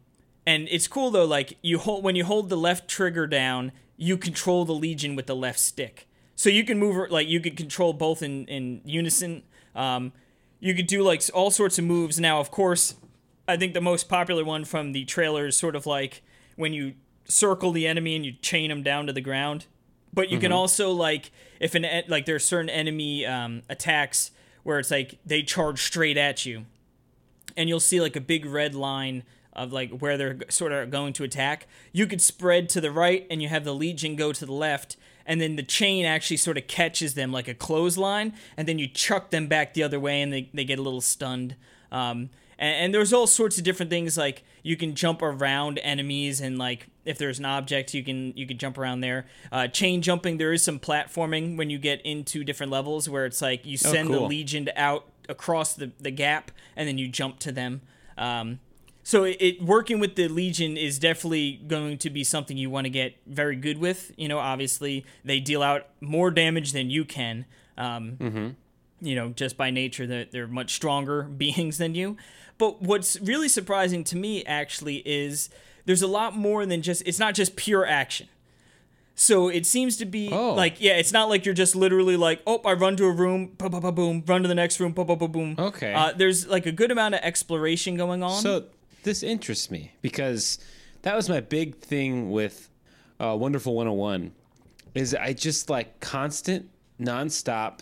and 0.46 0.68
it's 0.70 0.86
cool 0.88 1.10
though, 1.10 1.24
like 1.24 1.56
you 1.62 1.78
hold 1.78 2.04
when 2.04 2.16
you 2.16 2.24
hold 2.24 2.48
the 2.50 2.56
left 2.56 2.88
trigger 2.88 3.26
down, 3.26 3.72
you 3.96 4.16
control 4.16 4.64
the 4.64 4.72
Legion 4.74 5.16
with 5.16 5.26
the 5.26 5.36
left 5.36 5.58
stick. 5.58 6.06
So 6.36 6.48
you 6.50 6.64
can 6.64 6.78
move 6.78 7.10
like 7.10 7.28
you 7.28 7.40
could 7.40 7.56
control 7.56 7.92
both 7.92 8.22
in 8.22 8.46
in 8.46 8.80
unison. 8.84 9.42
Um, 9.74 10.12
you 10.60 10.74
could 10.74 10.86
do 10.86 11.02
like 11.02 11.22
all 11.32 11.50
sorts 11.50 11.78
of 11.78 11.84
moves. 11.84 12.18
Now, 12.20 12.40
of 12.40 12.50
course, 12.50 12.94
I 13.46 13.56
think 13.56 13.74
the 13.74 13.80
most 13.80 14.08
popular 14.08 14.44
one 14.44 14.64
from 14.64 14.92
the 14.92 15.04
trailer 15.04 15.46
is 15.46 15.56
sort 15.56 15.76
of 15.76 15.86
like 15.86 16.22
when 16.56 16.72
you 16.72 16.94
circle 17.26 17.72
the 17.72 17.86
enemy 17.86 18.14
and 18.16 18.24
you 18.24 18.32
chain 18.32 18.68
them 18.70 18.82
down 18.82 19.06
to 19.06 19.12
the 19.12 19.20
ground. 19.20 19.66
But 20.14 20.30
you 20.30 20.38
can 20.38 20.52
also 20.52 20.92
like 20.92 21.32
if 21.58 21.74
an 21.74 22.04
like 22.08 22.24
there 22.24 22.36
are 22.36 22.40
certain 22.40 22.70
enemy 22.70 23.26
um, 23.26 23.62
attacks 23.68 24.30
where 24.62 24.78
it's 24.78 24.90
like 24.90 25.18
they 25.26 25.42
charge 25.42 25.82
straight 25.82 26.16
at 26.16 26.46
you, 26.46 26.66
and 27.56 27.68
you'll 27.68 27.80
see 27.80 28.00
like 28.00 28.14
a 28.16 28.20
big 28.20 28.46
red 28.46 28.74
line 28.74 29.24
of 29.52 29.72
like 29.72 29.98
where 29.98 30.16
they're 30.16 30.38
sort 30.48 30.72
of 30.72 30.90
going 30.90 31.12
to 31.14 31.24
attack. 31.24 31.66
You 31.92 32.06
could 32.06 32.20
spread 32.20 32.68
to 32.70 32.80
the 32.80 32.90
right, 32.90 33.26
and 33.30 33.42
you 33.42 33.48
have 33.48 33.64
the 33.64 33.74
Legion 33.74 34.14
go 34.14 34.32
to 34.32 34.46
the 34.46 34.52
left, 34.52 34.96
and 35.26 35.40
then 35.40 35.56
the 35.56 35.62
chain 35.62 36.04
actually 36.04 36.36
sort 36.36 36.58
of 36.58 36.66
catches 36.66 37.14
them 37.14 37.32
like 37.32 37.48
a 37.48 37.54
clothesline, 37.54 38.34
and 38.56 38.68
then 38.68 38.78
you 38.78 38.86
chuck 38.86 39.30
them 39.30 39.46
back 39.46 39.74
the 39.74 39.82
other 39.82 39.98
way, 39.98 40.22
and 40.22 40.32
they, 40.32 40.48
they 40.54 40.64
get 40.64 40.78
a 40.78 40.82
little 40.82 41.00
stunned. 41.00 41.56
Um, 41.90 42.30
and, 42.58 42.76
and 42.76 42.94
there's 42.94 43.12
all 43.12 43.26
sorts 43.26 43.58
of 43.58 43.64
different 43.64 43.90
things 43.90 44.16
like 44.16 44.44
you 44.62 44.76
can 44.76 44.94
jump 44.94 45.22
around 45.22 45.78
enemies 45.78 46.40
and 46.40 46.58
like 46.58 46.88
if 47.04 47.18
there's 47.18 47.38
an 47.38 47.44
object 47.44 47.94
you 47.94 48.02
can 48.02 48.36
you 48.36 48.46
can 48.46 48.58
jump 48.58 48.78
around 48.78 49.00
there 49.00 49.26
uh, 49.52 49.66
chain 49.68 50.02
jumping 50.02 50.38
there 50.38 50.52
is 50.52 50.62
some 50.62 50.78
platforming 50.78 51.56
when 51.56 51.70
you 51.70 51.78
get 51.78 52.00
into 52.02 52.44
different 52.44 52.70
levels 52.72 53.08
where 53.08 53.26
it's 53.26 53.42
like 53.42 53.64
you 53.64 53.76
send 53.76 54.08
the 54.08 54.18
cool. 54.18 54.26
legion 54.26 54.68
out 54.76 55.06
across 55.28 55.74
the, 55.74 55.92
the 56.00 56.10
gap 56.10 56.50
and 56.76 56.88
then 56.88 56.98
you 56.98 57.08
jump 57.08 57.38
to 57.38 57.52
them 57.52 57.80
um, 58.16 58.60
so 59.02 59.24
it, 59.24 59.36
it 59.40 59.62
working 59.62 59.98
with 59.98 60.16
the 60.16 60.28
legion 60.28 60.76
is 60.76 60.98
definitely 60.98 61.60
going 61.66 61.98
to 61.98 62.10
be 62.10 62.24
something 62.24 62.56
you 62.56 62.70
want 62.70 62.84
to 62.84 62.90
get 62.90 63.16
very 63.26 63.56
good 63.56 63.78
with 63.78 64.12
you 64.16 64.28
know 64.28 64.38
obviously 64.38 65.04
they 65.24 65.40
deal 65.40 65.62
out 65.62 65.86
more 66.00 66.30
damage 66.30 66.72
than 66.72 66.90
you 66.90 67.04
can 67.04 67.44
um, 67.76 68.16
you 69.04 69.14
know, 69.14 69.28
just 69.30 69.56
by 69.56 69.70
nature 69.70 70.06
that 70.06 70.32
they're 70.32 70.48
much 70.48 70.74
stronger 70.74 71.22
beings 71.36 71.78
than 71.78 71.94
you. 71.94 72.16
But 72.58 72.82
what's 72.82 73.20
really 73.20 73.48
surprising 73.48 74.04
to 74.04 74.16
me 74.16 74.44
actually 74.44 75.02
is 75.04 75.50
there's 75.86 76.02
a 76.02 76.06
lot 76.06 76.36
more 76.36 76.64
than 76.66 76.82
just 76.82 77.02
it's 77.06 77.18
not 77.18 77.34
just 77.34 77.56
pure 77.56 77.86
action. 77.86 78.28
So 79.16 79.48
it 79.48 79.64
seems 79.64 79.96
to 79.98 80.04
be 80.06 80.28
Oh. 80.32 80.54
like 80.54 80.80
yeah, 80.80 80.94
it's 80.96 81.12
not 81.12 81.28
like 81.28 81.44
you're 81.44 81.54
just 81.54 81.76
literally 81.76 82.16
like, 82.16 82.42
oh, 82.46 82.60
I 82.64 82.72
run 82.72 82.96
to 82.96 83.04
a 83.04 83.12
room, 83.12 83.52
ba 83.58 83.70
ba 83.70 83.80
ba 83.80 83.92
boom, 83.92 84.24
run 84.26 84.42
to 84.42 84.48
the 84.48 84.54
next 84.56 84.80
room, 84.80 84.92
ba 84.92 85.04
ba 85.04 85.14
ba 85.16 85.28
boom. 85.28 85.54
Okay. 85.58 85.94
Uh, 85.94 86.12
there's 86.16 86.46
like 86.48 86.66
a 86.66 86.72
good 86.72 86.90
amount 86.90 87.14
of 87.14 87.20
exploration 87.22 87.96
going 87.96 88.22
on. 88.24 88.42
So 88.42 88.64
this 89.04 89.22
interests 89.22 89.70
me 89.70 89.92
because 90.02 90.58
that 91.02 91.14
was 91.14 91.28
my 91.28 91.40
big 91.40 91.76
thing 91.76 92.30
with 92.32 92.68
uh, 93.20 93.36
Wonderful 93.38 93.74
101 93.76 94.32
is 94.94 95.14
I 95.14 95.32
just 95.32 95.70
like 95.70 96.00
constant 96.00 96.68
nonstop 97.00 97.80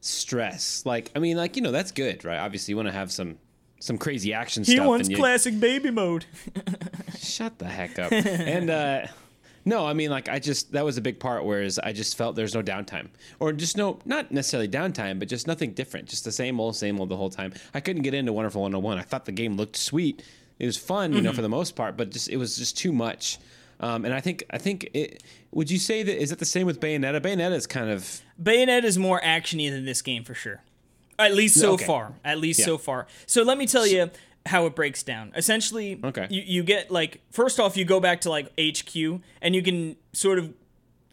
stress. 0.00 0.84
Like 0.86 1.10
I 1.16 1.18
mean 1.18 1.36
like 1.36 1.56
you 1.56 1.62
know 1.62 1.72
that's 1.72 1.90
good, 1.92 2.24
right? 2.24 2.38
Obviously 2.38 2.72
you 2.72 2.76
want 2.76 2.88
to 2.88 2.92
have 2.92 3.10
some 3.10 3.38
some 3.80 3.98
crazy 3.98 4.32
action 4.32 4.64
he 4.64 4.72
stuff 4.72 4.84
He 4.84 4.88
wants 4.88 5.08
and 5.08 5.12
you, 5.12 5.22
classic 5.22 5.58
baby 5.60 5.90
mode. 5.90 6.26
shut 7.18 7.58
the 7.58 7.66
heck 7.66 7.98
up. 7.98 8.12
and 8.12 8.70
uh 8.70 9.06
no, 9.64 9.86
I 9.86 9.92
mean 9.92 10.10
like 10.10 10.28
I 10.28 10.38
just 10.38 10.72
that 10.72 10.84
was 10.84 10.96
a 10.96 11.00
big 11.02 11.20
part 11.20 11.44
whereas 11.44 11.78
I 11.78 11.92
just 11.92 12.16
felt 12.16 12.36
there's 12.36 12.54
no 12.54 12.62
downtime. 12.62 13.08
Or 13.38 13.52
just 13.52 13.76
no 13.76 13.98
not 14.04 14.30
necessarily 14.32 14.68
downtime, 14.68 15.18
but 15.18 15.28
just 15.28 15.46
nothing 15.46 15.72
different. 15.72 16.08
Just 16.08 16.24
the 16.24 16.32
same 16.32 16.58
old 16.58 16.76
same 16.76 16.98
old 16.98 17.08
the 17.10 17.16
whole 17.16 17.30
time. 17.30 17.52
I 17.74 17.80
couldn't 17.80 18.02
get 18.02 18.14
into 18.14 18.32
Wonderful 18.32 18.62
101. 18.62 18.98
I 18.98 19.02
thought 19.02 19.26
the 19.26 19.32
game 19.32 19.56
looked 19.56 19.76
sweet. 19.76 20.22
It 20.58 20.66
was 20.66 20.76
fun, 20.76 21.12
you 21.12 21.20
know, 21.20 21.32
for 21.32 21.42
the 21.42 21.48
most 21.48 21.76
part, 21.76 21.96
but 21.96 22.10
just 22.10 22.28
it 22.28 22.36
was 22.36 22.56
just 22.56 22.76
too 22.76 22.92
much. 22.92 23.38
Um, 23.80 24.04
and 24.04 24.12
I 24.12 24.20
think 24.20 24.42
I 24.50 24.58
think 24.58 24.90
it 24.92 25.22
would 25.52 25.70
you 25.70 25.78
say 25.78 26.02
that 26.02 26.20
is 26.20 26.32
it 26.32 26.38
the 26.38 26.44
same 26.44 26.66
with 26.66 26.80
Bayonetta? 26.80 27.20
Bayonetta 27.20 27.52
is 27.52 27.66
kind 27.66 27.90
of 27.90 28.22
Bayonetta 28.42 28.84
is 28.84 28.98
more 28.98 29.20
actiony 29.20 29.70
than 29.70 29.84
this 29.84 30.02
game 30.02 30.24
for 30.24 30.34
sure. 30.34 30.62
At 31.18 31.34
least 31.34 31.58
so 31.58 31.72
Okay. 31.72 31.84
far. 31.86 32.14
At 32.24 32.38
least 32.38 32.60
Yeah. 32.60 32.66
so 32.66 32.78
far. 32.78 33.06
So 33.26 33.42
let 33.42 33.58
me 33.58 33.66
tell 33.66 33.86
you 33.86 34.10
how 34.46 34.66
it 34.66 34.74
breaks 34.74 35.02
down. 35.02 35.32
Essentially, 35.36 35.98
Okay. 36.02 36.26
you, 36.30 36.42
you 36.46 36.62
get 36.62 36.90
like 36.90 37.20
first 37.30 37.58
off 37.60 37.76
you 37.76 37.84
go 37.84 38.00
back 38.00 38.20
to 38.22 38.30
like 38.30 38.52
HQ 38.58 39.20
and 39.42 39.54
you 39.54 39.62
can 39.62 39.96
sort 40.12 40.38
of 40.38 40.54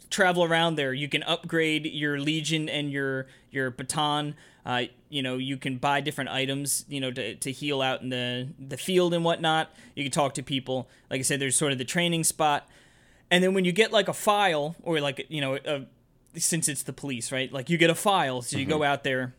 travel 0.09 0.43
around 0.43 0.75
there. 0.75 0.93
You 0.93 1.09
can 1.09 1.23
upgrade 1.23 1.85
your 1.87 2.19
legion 2.19 2.69
and 2.69 2.91
your 2.91 3.27
your 3.51 3.71
baton. 3.71 4.35
Uh, 4.65 4.83
you 5.09 5.21
know, 5.21 5.37
you 5.37 5.57
can 5.57 5.77
buy 5.77 6.01
different 6.01 6.29
items, 6.31 6.85
you 6.89 6.99
know, 6.99 7.11
to, 7.11 7.35
to 7.35 7.51
heal 7.51 7.81
out 7.81 8.01
in 8.01 8.09
the 8.09 8.47
the 8.59 8.77
field 8.77 9.13
and 9.13 9.23
whatnot. 9.25 9.73
You 9.95 10.03
can 10.03 10.11
talk 10.11 10.33
to 10.35 10.43
people. 10.43 10.87
Like 11.09 11.19
I 11.19 11.23
said, 11.23 11.39
there's 11.39 11.55
sort 11.55 11.71
of 11.71 11.77
the 11.77 11.85
training 11.85 12.23
spot, 12.23 12.67
and 13.29 13.43
then 13.43 13.53
when 13.53 13.65
you 13.65 13.71
get 13.71 13.91
like 13.91 14.07
a 14.07 14.13
file 14.13 14.75
or 14.83 14.99
like 15.01 15.25
you 15.29 15.41
know, 15.41 15.55
a, 15.55 15.85
since 16.37 16.67
it's 16.69 16.83
the 16.83 16.93
police, 16.93 17.31
right? 17.31 17.51
Like 17.51 17.69
you 17.69 17.77
get 17.77 17.89
a 17.89 17.95
file, 17.95 18.41
so 18.41 18.57
you 18.57 18.65
go 18.65 18.83
out 18.83 19.03
there. 19.03 19.33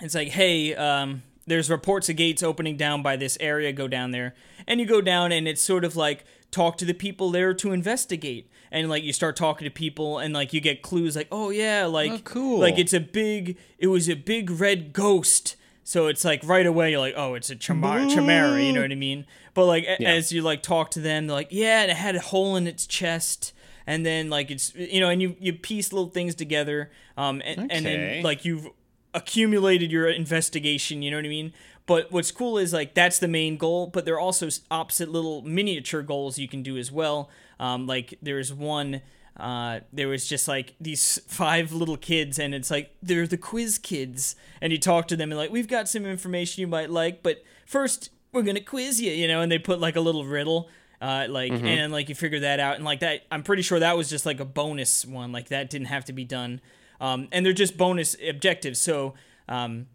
It's 0.00 0.14
like, 0.14 0.28
hey, 0.28 0.74
um, 0.74 1.22
there's 1.46 1.68
reports 1.70 2.08
of 2.08 2.16
gates 2.16 2.42
opening 2.42 2.76
down 2.76 3.02
by 3.02 3.16
this 3.16 3.36
area. 3.40 3.72
Go 3.72 3.88
down 3.88 4.10
there, 4.10 4.34
and 4.66 4.80
you 4.80 4.86
go 4.86 5.00
down, 5.00 5.32
and 5.32 5.46
it's 5.46 5.62
sort 5.62 5.84
of 5.84 5.96
like 5.96 6.24
talk 6.50 6.76
to 6.78 6.84
the 6.84 6.94
people 6.94 7.30
there 7.30 7.54
to 7.54 7.72
investigate. 7.72 8.48
And 8.70 8.88
like 8.88 9.02
you 9.04 9.12
start 9.12 9.36
talking 9.36 9.66
to 9.66 9.70
people 9.70 10.18
and 10.18 10.32
like 10.32 10.54
you 10.54 10.60
get 10.62 10.80
clues 10.80 11.14
like 11.14 11.28
oh 11.30 11.50
yeah 11.50 11.84
like 11.84 12.10
Oh, 12.10 12.18
cool. 12.24 12.58
like 12.58 12.78
it's 12.78 12.94
a 12.94 13.00
big 13.00 13.58
it 13.78 13.88
was 13.88 14.08
a 14.08 14.14
big 14.14 14.50
red 14.50 14.94
ghost. 14.94 15.56
So 15.84 16.06
it's 16.06 16.24
like 16.24 16.40
right 16.44 16.64
away 16.64 16.90
you're 16.92 16.98
like 17.00 17.12
oh 17.14 17.34
it's 17.34 17.50
a 17.50 17.54
chimera, 17.56 18.08
chimera 18.08 18.62
you 18.62 18.72
know 18.72 18.80
what 18.80 18.90
i 18.90 18.94
mean? 18.94 19.26
But 19.52 19.66
like 19.66 19.84
Yeah. 19.98 20.12
as 20.12 20.32
you 20.32 20.40
like 20.40 20.62
talk 20.62 20.90
to 20.92 21.00
them 21.00 21.26
they're 21.26 21.36
like 21.36 21.48
yeah 21.50 21.82
and 21.82 21.90
it 21.90 21.98
had 21.98 22.16
a 22.16 22.20
hole 22.20 22.56
in 22.56 22.66
its 22.66 22.86
chest. 22.86 23.52
And 23.86 24.06
then 24.06 24.30
like 24.30 24.50
it's 24.50 24.74
you 24.74 25.00
know 25.00 25.10
and 25.10 25.20
you 25.20 25.36
you 25.38 25.52
piece 25.52 25.92
little 25.92 26.08
things 26.08 26.34
together. 26.34 26.90
Um 27.18 27.42
and, 27.44 27.70
and 27.70 27.84
then 27.84 28.22
like 28.22 28.46
you've 28.46 28.68
accumulated 29.14 29.90
your 29.92 30.08
investigation 30.08 31.02
you 31.02 31.10
know 31.10 31.18
what 31.18 31.26
i 31.26 31.28
mean? 31.28 31.52
But 31.84 32.12
what's 32.12 32.30
cool 32.30 32.58
is 32.58 32.72
like 32.72 32.94
that's 32.94 33.18
the 33.18 33.28
main 33.28 33.56
goal 33.56 33.86
but 33.88 34.04
there 34.04 34.14
are 34.14 34.20
also 34.20 34.48
opposite 34.70 35.10
little 35.10 35.42
miniature 35.42 36.02
goals 36.02 36.38
you 36.38 36.48
can 36.48 36.62
do 36.62 36.76
as 36.76 36.90
well. 36.92 37.28
Um 37.58 37.86
like 37.86 38.18
there's 38.22 38.52
one 38.52 39.02
uh, 39.36 39.80
there 39.92 40.08
was 40.08 40.26
just 40.28 40.46
like 40.46 40.74
these 40.80 41.18
five 41.26 41.72
little 41.72 41.96
kids, 41.96 42.38
and 42.38 42.54
it's 42.54 42.70
like 42.70 42.94
they're 43.02 43.26
the 43.26 43.38
quiz 43.38 43.78
kids, 43.78 44.36
and 44.60 44.72
you 44.72 44.78
talk 44.78 45.08
to 45.08 45.16
them 45.16 45.30
and 45.32 45.38
like 45.38 45.50
we've 45.50 45.68
got 45.68 45.88
some 45.88 46.04
information 46.04 46.60
you 46.60 46.66
might 46.66 46.90
like, 46.90 47.22
but 47.22 47.42
first 47.66 48.10
we're 48.32 48.42
gonna 48.42 48.60
quiz 48.60 49.00
you, 49.00 49.10
you 49.10 49.26
know, 49.26 49.40
and 49.40 49.50
they 49.50 49.58
put 49.58 49.80
like 49.80 49.96
a 49.96 50.00
little 50.00 50.24
riddle, 50.24 50.68
uh, 51.00 51.26
like 51.28 51.50
and 51.52 51.92
like 51.92 52.08
you 52.08 52.14
figure 52.14 52.40
that 52.40 52.60
out, 52.60 52.76
and 52.76 52.84
like 52.84 53.00
that, 53.00 53.22
I'm 53.30 53.42
pretty 53.42 53.62
sure 53.62 53.78
that 53.80 53.96
was 53.96 54.10
just 54.10 54.26
like 54.26 54.38
a 54.38 54.44
bonus 54.44 55.04
one, 55.06 55.32
like 55.32 55.48
that 55.48 55.70
didn't 55.70 55.88
have 55.88 56.04
to 56.06 56.12
be 56.12 56.24
done, 56.24 56.60
um, 57.02 57.28
and 57.32 57.44
they're 57.44 57.52
just 57.52 57.76
bonus 57.76 58.16
objectives, 58.26 58.80
so 58.80 59.14
um, 59.48 59.86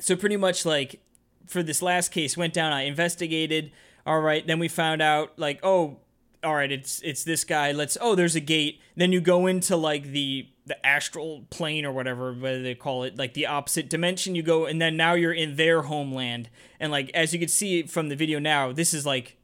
so 0.00 0.16
pretty 0.16 0.36
much 0.36 0.66
like 0.66 1.00
for 1.46 1.62
this 1.62 1.82
last 1.82 2.10
case 2.10 2.36
went 2.36 2.54
down 2.54 2.72
i 2.72 2.82
investigated 2.82 3.72
all 4.06 4.20
right 4.20 4.46
then 4.46 4.58
we 4.58 4.68
found 4.68 5.02
out 5.02 5.32
like 5.36 5.60
oh 5.62 5.98
all 6.44 6.54
right 6.54 6.72
it's 6.72 7.00
it's 7.02 7.24
this 7.24 7.44
guy 7.44 7.72
let's 7.72 7.96
oh 8.00 8.14
there's 8.14 8.34
a 8.34 8.40
gate. 8.40 8.80
Then 8.96 9.12
you 9.12 9.20
go 9.20 9.46
into 9.46 9.76
like 9.76 10.04
the 10.04 10.48
the 10.66 10.84
astral 10.86 11.46
plane 11.50 11.84
or 11.84 11.92
whatever 11.92 12.32
whether 12.32 12.62
they 12.62 12.74
call 12.74 13.04
it 13.04 13.16
like 13.16 13.34
the 13.34 13.46
opposite 13.46 13.88
dimension 13.88 14.34
you 14.34 14.42
go 14.42 14.66
and 14.66 14.80
then 14.80 14.96
now 14.96 15.14
you're 15.14 15.32
in 15.32 15.56
their 15.56 15.82
homeland. 15.82 16.48
And 16.80 16.90
like 16.90 17.10
as 17.14 17.32
you 17.32 17.38
can 17.38 17.48
see 17.48 17.84
from 17.84 18.08
the 18.08 18.16
video 18.16 18.38
now 18.38 18.72
this 18.72 18.92
is 18.92 19.06
like 19.06 19.36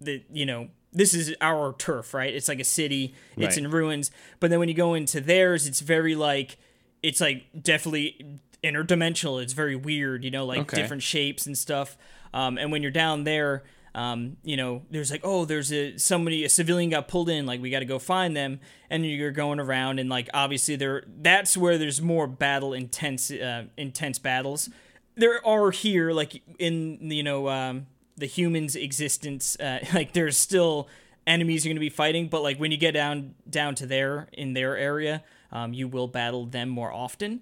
the 0.00 0.22
you 0.32 0.46
know 0.46 0.68
this 0.94 1.12
is 1.12 1.34
our 1.40 1.74
turf 1.74 2.14
right? 2.14 2.32
It's 2.34 2.48
like 2.48 2.60
a 2.60 2.64
city. 2.64 3.14
It's 3.36 3.56
Right. 3.56 3.58
in 3.64 3.70
ruins. 3.70 4.10
But 4.40 4.50
then 4.50 4.58
when 4.60 4.68
you 4.68 4.74
go 4.74 4.94
into 4.94 5.20
theirs 5.20 5.66
it's 5.66 5.80
very 5.80 6.14
like 6.14 6.56
it's 7.02 7.20
like 7.20 7.44
definitely 7.60 8.38
interdimensional. 8.62 9.42
It's 9.42 9.52
very 9.52 9.76
weird 9.76 10.24
you 10.24 10.30
know 10.30 10.46
like 10.46 10.60
Okay. 10.60 10.76
different 10.80 11.02
shapes 11.02 11.46
and 11.46 11.56
stuff. 11.56 11.96
Um, 12.32 12.58
and 12.58 12.72
when 12.72 12.82
you're 12.82 12.90
down 12.90 13.24
there 13.24 13.62
um, 13.96 14.38
you 14.42 14.56
know 14.56 14.82
there's 14.90 15.10
like 15.12 15.20
oh 15.22 15.44
there's 15.44 15.72
a 15.72 15.96
somebody 15.98 16.44
a 16.44 16.48
civilian 16.48 16.90
got 16.90 17.06
pulled 17.06 17.28
in 17.28 17.46
like 17.46 17.60
we 17.62 17.70
got 17.70 17.78
to 17.80 17.84
go 17.84 17.98
find 17.98 18.36
them. 18.36 18.58
And 18.90 19.06
you're 19.06 19.30
going 19.30 19.60
around 19.60 19.98
and 20.00 20.08
like 20.10 20.28
obviously 20.34 20.76
there 20.76 21.04
that's 21.20 21.56
where 21.56 21.78
there's 21.78 22.00
more 22.02 22.26
battle 22.26 22.72
intense 22.72 23.30
uh, 23.30 23.64
intense 23.76 24.18
battles. 24.18 24.68
There 25.16 25.46
are 25.46 25.70
here 25.70 26.10
like 26.12 26.42
in 26.58 26.98
you 27.12 27.22
know 27.22 27.48
um, 27.48 27.86
the 28.16 28.26
humans 28.26 28.76
existence 28.76 29.56
uh, 29.60 29.78
like 29.94 30.12
there's 30.12 30.36
still 30.36 30.88
enemies 31.26 31.64
you're 31.64 31.70
going 31.70 31.76
to 31.76 31.80
be 31.80 31.88
fighting 31.90 32.28
but 32.28 32.42
like 32.42 32.58
when 32.58 32.70
you 32.70 32.76
get 32.76 32.92
down 32.92 33.34
down 33.48 33.74
to 33.74 33.86
there 33.86 34.28
in 34.32 34.52
their 34.54 34.76
area 34.76 35.22
um, 35.52 35.72
you 35.72 35.88
will 35.88 36.06
battle 36.08 36.44
them 36.46 36.68
more 36.68 36.92
often 36.92 37.40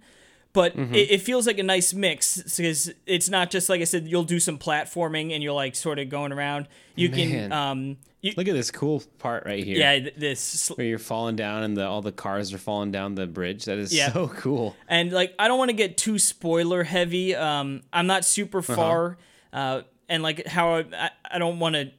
but 0.52 0.76
Mm-hmm. 0.76 0.94
it, 0.94 1.10
it 1.12 1.20
feels 1.22 1.46
like 1.46 1.58
a 1.58 1.62
nice 1.62 1.94
mix 1.94 2.40
because 2.56 2.92
it's 3.06 3.28
not 3.30 3.50
just 3.50 3.68
like 3.68 3.80
i 3.80 3.84
said 3.84 4.06
you'll 4.06 4.22
do 4.22 4.38
some 4.38 4.58
platforming 4.58 5.32
and 5.32 5.42
you're 5.42 5.52
like 5.54 5.74
sort 5.74 5.98
of 5.98 6.08
going 6.10 6.30
around 6.32 6.68
you 6.94 7.08
can 7.08 7.50
um 7.52 7.96
you, 8.20 8.32
Look 8.36 8.46
at 8.46 8.54
this 8.54 8.70
cool 8.70 9.02
part 9.18 9.44
right 9.46 9.64
here. 9.64 9.78
yeah 9.78 9.98
th- 9.98 10.14
this 10.16 10.68
Where 10.76 10.86
you're 10.86 11.00
falling 11.00 11.34
down 11.34 11.64
and 11.64 11.76
the, 11.76 11.84
all 11.84 12.02
the 12.02 12.12
cars 12.12 12.52
are 12.54 12.58
falling 12.58 12.92
down 12.92 13.16
the 13.16 13.26
bridge. 13.26 13.64
That 13.64 13.78
is 13.78 13.92
Yeah. 13.92 14.12
so 14.12 14.28
cool. 14.28 14.76
and 14.86 15.10
like 15.10 15.34
I 15.40 15.48
don't 15.48 15.58
want 15.58 15.70
to 15.70 15.76
get 15.76 15.96
too 15.96 16.20
spoiler 16.20 16.84
heavy. 16.84 17.34
Um, 17.34 17.80
I'm 17.92 18.06
not 18.06 18.24
super 18.24 18.62
far, 18.62 19.18
uh, 19.52 19.82
and 20.12 20.22
like 20.22 20.46
how 20.46 20.76
I, 20.76 21.10
I, 21.28 21.38
don't 21.38 21.58
want 21.58 21.74
to. 21.74 21.90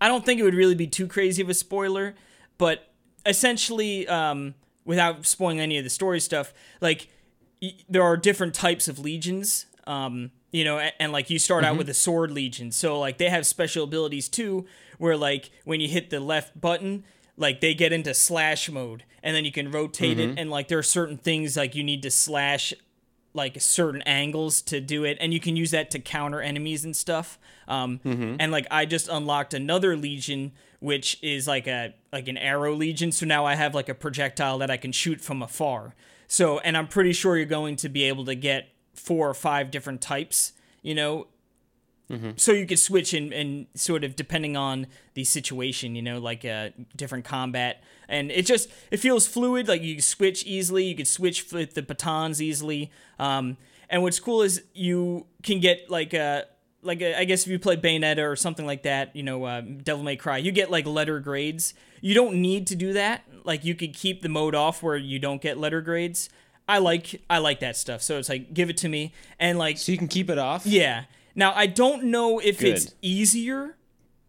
I 0.00 0.08
don't 0.08 0.26
think 0.26 0.40
it 0.40 0.42
would 0.42 0.54
really 0.54 0.74
be 0.74 0.88
too 0.88 1.06
crazy 1.06 1.40
of 1.40 1.48
a 1.48 1.54
spoiler, 1.54 2.16
but 2.58 2.90
essentially, 3.24 4.08
um, 4.08 4.54
without 4.84 5.24
spoiling 5.24 5.60
any 5.60 5.78
of 5.78 5.84
the 5.84 5.90
story 5.90 6.18
stuff, 6.18 6.52
like 6.80 7.08
y- 7.62 7.76
there 7.88 8.02
are 8.02 8.16
different 8.16 8.52
types 8.52 8.88
of 8.88 8.98
legions. 8.98 9.66
Um, 9.86 10.32
you 10.50 10.64
know, 10.64 10.80
and, 10.80 10.92
and 10.98 11.12
like 11.12 11.30
you 11.30 11.38
start 11.38 11.64
out 11.64 11.78
with 11.78 11.88
a 11.88 11.94
sword 11.94 12.32
legion, 12.32 12.72
so 12.72 12.98
like 12.98 13.16
they 13.16 13.30
have 13.30 13.46
special 13.46 13.84
abilities 13.84 14.28
too, 14.28 14.66
where 14.98 15.16
like 15.16 15.50
when 15.64 15.80
you 15.80 15.88
hit 15.88 16.10
the 16.10 16.18
left 16.18 16.60
button, 16.60 17.04
like 17.36 17.60
they 17.60 17.74
get 17.74 17.92
into 17.92 18.12
slash 18.12 18.68
mode, 18.68 19.04
and 19.22 19.36
then 19.36 19.44
you 19.44 19.52
can 19.52 19.70
rotate 19.70 20.18
it, 20.18 20.36
and 20.36 20.50
like 20.50 20.66
there 20.66 20.78
are 20.78 20.82
certain 20.82 21.16
things 21.16 21.56
like 21.56 21.76
you 21.76 21.84
need 21.84 22.02
to 22.02 22.10
slash 22.10 22.74
like 23.34 23.60
certain 23.60 24.02
angles 24.02 24.60
to 24.62 24.80
do 24.80 25.04
it 25.04 25.16
and 25.20 25.32
you 25.32 25.40
can 25.40 25.56
use 25.56 25.70
that 25.70 25.90
to 25.90 25.98
counter 25.98 26.40
enemies 26.40 26.84
and 26.84 26.94
stuff. 26.96 27.38
Um 27.68 28.00
and 28.40 28.52
like 28.52 28.66
i 28.70 28.84
just 28.84 29.08
unlocked 29.08 29.54
another 29.54 29.96
legion 29.96 30.52
which 30.80 31.18
is 31.22 31.46
like 31.46 31.66
a 31.66 31.94
like 32.12 32.28
an 32.28 32.36
arrow 32.36 32.74
legion. 32.74 33.12
So 33.12 33.26
now 33.26 33.44
i 33.46 33.54
have 33.54 33.74
like 33.74 33.88
a 33.88 33.94
projectile 33.94 34.58
that 34.58 34.70
i 34.70 34.76
can 34.76 34.92
shoot 34.92 35.20
from 35.20 35.42
afar. 35.42 35.94
So 36.26 36.58
and 36.60 36.76
i'm 36.76 36.88
pretty 36.88 37.12
sure 37.12 37.36
you're 37.36 37.46
going 37.46 37.76
to 37.76 37.88
be 37.88 38.04
able 38.04 38.24
to 38.26 38.34
get 38.34 38.68
four 38.94 39.28
or 39.28 39.34
five 39.34 39.70
different 39.70 40.00
types 40.00 40.52
you 40.82 40.94
know 40.94 41.26
so 42.36 42.52
you 42.52 42.66
could 42.66 42.78
switch 42.78 43.14
and, 43.14 43.32
and 43.32 43.66
sort 43.74 44.04
of 44.04 44.14
depending 44.16 44.54
on 44.54 44.86
the 45.14 45.24
situation 45.24 45.94
you 45.94 46.02
know 46.02 46.18
like 46.18 46.44
uh, 46.44 46.68
different 46.94 47.24
combat 47.24 47.82
and 48.06 48.30
it 48.30 48.44
just 48.44 48.68
it 48.90 48.98
feels 48.98 49.26
fluid 49.26 49.66
like 49.66 49.80
you 49.80 49.98
switch 50.00 50.44
easily 50.44 50.84
you 50.84 50.94
could 50.94 51.08
switch 51.08 51.50
with 51.52 51.72
the 51.72 51.80
batons 51.80 52.42
easily 52.42 52.90
um, 53.18 53.56
and 53.88 54.02
what's 54.02 54.20
cool 54.20 54.42
is 54.42 54.62
you 54.74 55.26
can 55.42 55.58
get 55.58 55.88
like 55.90 56.12
a 56.12 56.44
like 56.82 57.00
a, 57.00 57.18
I 57.18 57.24
guess 57.24 57.44
if 57.46 57.48
you 57.52 57.58
play 57.58 57.76
Bayonetta 57.76 58.28
or 58.28 58.34
something 58.34 58.66
like 58.66 58.82
that, 58.82 59.14
you 59.14 59.22
know, 59.22 59.44
uh, 59.44 59.60
Devil 59.60 60.02
May 60.02 60.16
Cry, 60.16 60.38
you 60.38 60.50
get 60.50 60.68
like 60.68 60.84
letter 60.84 61.20
grades. 61.20 61.74
You 62.00 62.12
don't 62.12 62.42
need 62.42 62.66
to 62.66 62.74
do 62.74 62.92
that. 62.94 63.22
Like 63.44 63.64
you 63.64 63.76
could 63.76 63.94
keep 63.94 64.20
the 64.22 64.28
mode 64.28 64.56
off 64.56 64.82
where 64.82 64.96
you 64.96 65.20
don't 65.20 65.40
get 65.40 65.58
letter 65.58 65.80
grades. 65.80 66.28
I 66.68 66.78
like 66.78 67.22
I 67.30 67.38
like 67.38 67.60
that 67.60 67.76
stuff. 67.76 68.02
So 68.02 68.18
it's 68.18 68.28
like 68.28 68.52
give 68.52 68.68
it 68.68 68.76
to 68.78 68.88
me 68.88 69.12
and 69.38 69.58
like 69.58 69.78
So 69.78 69.92
you 69.92 69.98
can 69.98 70.08
keep 70.08 70.28
it 70.28 70.38
off. 70.38 70.66
yeah. 70.66 71.04
Now 71.34 71.52
I 71.54 71.66
don't 71.66 72.04
know 72.04 72.38
if 72.38 72.62
it's 72.62 72.94
easier 73.02 73.76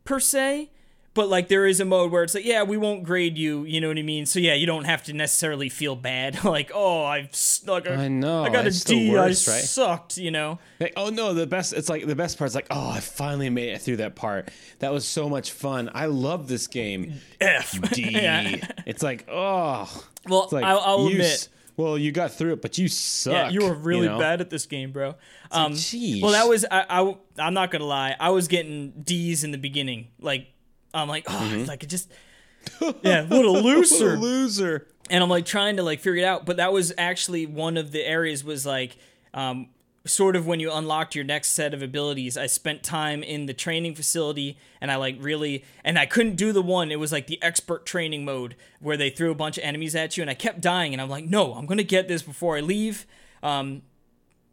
per 0.04 0.20
se, 0.20 0.70
but 1.14 1.30
like 1.30 1.48
there 1.48 1.66
is 1.68 1.80
a 1.80 1.86
mode 1.86 2.12
where 2.12 2.24
it's 2.24 2.34
like, 2.34 2.46
yeah, 2.46 2.64
we 2.64 2.76
won't 2.78 3.04
grade 3.04 3.38
you, 3.38 3.64
you 3.66 3.80
know 3.80 3.88
what 3.88 3.98
I 3.98 4.02
mean? 4.02 4.26
So 4.26 4.40
yeah, 4.40 4.56
you 4.56 4.66
don't 4.66 4.86
have 4.86 5.04
to 5.04 5.14
necessarily 5.14 5.70
feel 5.70 5.96
bad 5.96 6.44
like, 6.46 6.72
oh, 6.74 7.04
I've 7.04 7.36
stuck 7.36 7.86
a, 7.86 7.94
I 7.94 8.08
know, 8.08 8.44
I 8.44 8.50
got 8.50 8.66
a 8.66 8.72
the 8.72 9.12
worst, 9.12 9.48
I 9.48 9.52
right? 9.52 9.64
sucked, 9.64 10.18
you 10.18 10.32
know. 10.32 10.60
Like, 10.80 10.94
oh 10.98 11.10
no, 11.10 11.34
the 11.34 11.46
best. 11.48 11.74
It's 11.74 11.90
like 11.90 12.08
the 12.08 12.16
best 12.16 12.38
part's 12.38 12.56
like, 12.56 12.68
oh, 12.72 12.90
I 12.90 13.00
finally 13.00 13.50
made 13.50 13.70
it 13.70 13.82
through 13.82 13.98
that 13.98 14.16
part. 14.16 14.50
That 14.80 14.92
was 14.92 15.06
so 15.06 15.30
much 15.30 15.52
fun. 15.52 15.92
I 15.94 16.08
love 16.08 16.48
this 16.48 16.68
game. 16.68 17.14
F. 17.40 17.80
D. 17.92 18.04
Yeah. 18.24 18.56
It's 18.86 19.04
like, 19.04 19.26
oh, 19.30 19.90
Well, 20.28 20.48
like 20.52 20.64
I'll, 20.64 20.80
I'll 20.80 21.08
admit, 21.08 21.48
well, 21.78 21.98
you 21.98 22.12
got 22.12 22.32
through 22.32 22.54
it, 22.54 22.62
but 22.62 22.78
you 22.78 22.88
suck. 22.88 23.34
yeah, 23.34 23.50
you 23.50 23.62
were 23.62 23.74
really 23.74 24.08
know? 24.08 24.20
bad 24.20 24.42
at 24.42 24.50
this 24.50 24.66
game, 24.66 24.92
bro. 24.92 25.16
Um, 25.52 25.74
well, 26.22 26.32
that 26.32 26.48
was 26.48 26.66
I, 26.70 26.86
I. 26.90 27.16
I'm 27.40 27.54
not 27.54 27.72
gonna 27.72 27.86
lie, 27.86 28.16
I 28.20 28.30
was 28.30 28.48
getting 28.48 28.92
D's 29.04 29.44
in 29.44 29.52
the 29.52 29.58
beginning. 29.58 30.08
Like, 30.20 30.48
I'm 30.94 31.08
like, 31.08 31.26
oh, 31.28 31.32
Mm-hmm. 31.34 31.66
like 31.66 31.84
it 31.84 31.88
just, 31.88 32.12
yeah, 33.02 33.24
what 33.26 33.46
a 33.46 33.52
What 33.52 33.64
loser. 33.64 34.14
a 34.14 34.18
loser. 34.18 34.88
and 35.10 35.24
I'm 35.24 35.30
like 35.30 35.46
trying 35.46 35.78
to 35.78 35.84
like 35.84 36.00
figure 36.00 36.18
it 36.24 36.26
out. 36.26 36.46
But 36.46 36.58
that 36.58 36.72
was 36.74 36.94
actually 36.98 37.46
one 37.46 37.78
of 37.78 37.92
the 37.92 38.04
areas 38.06 38.44
was 38.44 38.66
like 38.66 38.96
um, 39.34 39.70
sort 40.06 40.36
of 40.36 40.46
when 40.46 40.60
you 40.60 40.72
unlocked 40.72 41.16
your 41.16 41.24
next 41.24 41.50
set 41.50 41.74
of 41.74 41.82
abilities. 41.82 42.38
I 42.38 42.48
spent 42.48 42.84
time 42.84 43.24
in 43.24 43.46
the 43.46 43.54
training 43.54 43.96
facility, 43.96 44.58
and 44.82 44.92
I 44.92 44.96
like 44.98 45.16
really 45.20 45.64
and 45.84 45.98
I 45.98 46.06
couldn't 46.06 46.36
do 46.36 46.52
the 46.52 46.62
one. 46.62 46.92
It 46.92 47.00
was 47.00 47.12
like 47.12 47.28
the 47.28 47.42
expert 47.42 47.86
training 47.86 48.26
mode 48.26 48.56
where 48.80 48.98
they 48.98 49.10
threw 49.10 49.32
a 49.32 49.36
bunch 49.36 49.58
of 49.58 49.64
enemies 49.64 49.96
at 49.96 50.18
you, 50.18 50.22
and 50.22 50.30
I 50.30 50.34
kept 50.34 50.62
dying. 50.62 50.94
And 50.94 51.02
I'm 51.02 51.10
like, 51.10 51.26
no, 51.26 51.54
I'm 51.54 51.66
gonna 51.66 51.84
get 51.84 52.08
this 52.08 52.22
before 52.22 52.58
I 52.58 52.60
leave. 52.60 53.06
Um, 53.42 53.82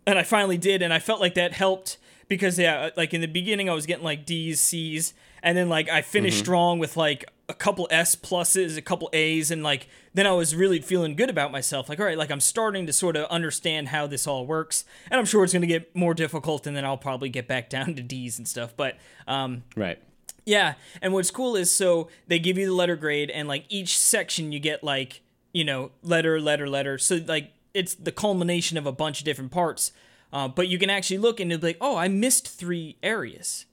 and 0.06 0.18
I 0.18 0.22
finally 0.22 0.58
did, 0.58 0.82
and 0.82 0.92
I 0.92 0.98
felt 0.98 1.20
like 1.20 1.34
that 1.34 1.52
helped 1.52 1.98
because 2.28 2.58
yeah, 2.58 2.90
like 2.96 3.12
in 3.12 3.20
the 3.20 3.28
beginning 3.28 3.68
I 3.68 3.74
was 3.74 3.86
getting 3.86 4.04
like 4.04 4.24
D's, 4.24 4.60
C's, 4.60 5.14
and 5.42 5.58
then 5.58 5.68
like 5.68 5.88
I 5.88 6.02
finished 6.02 6.38
strong 6.38 6.78
with 6.78 6.96
like 6.96 7.28
a 7.50 7.54
couple 7.54 7.88
S 7.90 8.14
pluses, 8.14 8.76
a 8.78 8.82
couple 8.82 9.10
A's, 9.12 9.50
and 9.50 9.62
like 9.62 9.88
then 10.14 10.26
I 10.26 10.32
was 10.32 10.54
really 10.54 10.80
feeling 10.80 11.16
good 11.16 11.28
about 11.28 11.50
myself. 11.52 11.88
Like, 11.88 11.98
all 12.00 12.06
right, 12.06 12.16
like 12.16 12.30
I'm 12.30 12.40
starting 12.40 12.86
to 12.86 12.92
sort 12.92 13.16
of 13.16 13.26
understand 13.30 13.88
how 13.88 14.06
this 14.06 14.26
all 14.26 14.46
works, 14.46 14.84
and 15.10 15.18
I'm 15.18 15.26
sure 15.26 15.42
it's 15.44 15.52
going 15.52 15.62
to 15.62 15.66
get 15.66 15.94
more 15.94 16.14
difficult, 16.14 16.66
and 16.66 16.76
then 16.76 16.84
I'll 16.84 16.96
probably 16.96 17.28
get 17.28 17.46
back 17.48 17.68
down 17.76 17.94
to 17.96 18.02
D's 18.02 18.38
and 18.38 18.46
stuff. 18.48 18.72
But 18.76 18.96
um, 19.26 19.64
Right. 19.76 19.98
yeah, 20.46 20.74
and 21.02 21.12
what's 21.12 21.30
cool 21.30 21.56
is 21.56 21.70
so 21.70 22.08
they 22.28 22.38
give 22.38 22.56
you 22.56 22.66
the 22.66 22.72
letter 22.74 22.96
grade, 22.96 23.30
and 23.30 23.48
like 23.48 23.64
each 23.68 23.98
section 23.98 24.52
you 24.52 24.60
get 24.60 24.82
like 24.84 25.20
you 25.52 25.64
know 25.64 25.90
letter, 26.02 26.40
letter, 26.40 26.68
letter. 26.68 26.96
So 26.98 27.20
like 27.26 27.52
it's 27.74 27.94
the 27.94 28.12
culmination 28.12 28.78
of 28.78 28.86
a 28.86 28.92
bunch 28.92 29.18
of 29.20 29.24
different 29.24 29.50
parts. 29.50 29.92
Uh, 30.32 30.46
but 30.46 30.68
you 30.68 30.78
can 30.78 30.90
actually 30.90 31.18
look 31.18 31.40
and 31.40 31.50
it'll 31.50 31.60
be 31.60 31.66
like, 31.68 31.76
oh, 31.80 31.96
I 31.96 32.06
missed 32.06 32.46
three 32.48 32.96
areas, 33.02 33.66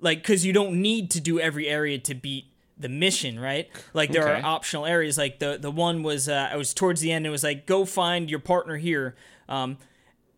like 0.00 0.18
because 0.18 0.44
you 0.44 0.52
don't 0.52 0.82
need 0.82 1.12
to 1.12 1.20
do 1.20 1.38
every 1.38 1.68
area 1.68 1.96
to 1.98 2.12
beat 2.14 2.46
the 2.78 2.88
mission, 2.88 3.38
right? 3.38 3.68
Like 3.94 4.12
there 4.12 4.22
Okay. 4.28 4.40
are 4.42 4.44
optional 4.44 4.86
areas. 4.86 5.16
Like 5.18 5.38
the 5.38 5.58
the 5.60 5.70
one 5.70 6.02
was 6.02 6.28
uh, 6.28 6.48
I 6.52 6.56
was 6.56 6.72
towards 6.74 7.00
the 7.00 7.12
end. 7.12 7.26
It 7.26 7.30
was 7.30 7.42
like 7.44 7.66
go 7.66 7.84
find 7.84 8.30
your 8.30 8.40
partner 8.40 8.76
here. 8.76 9.14
Um, 9.48 9.78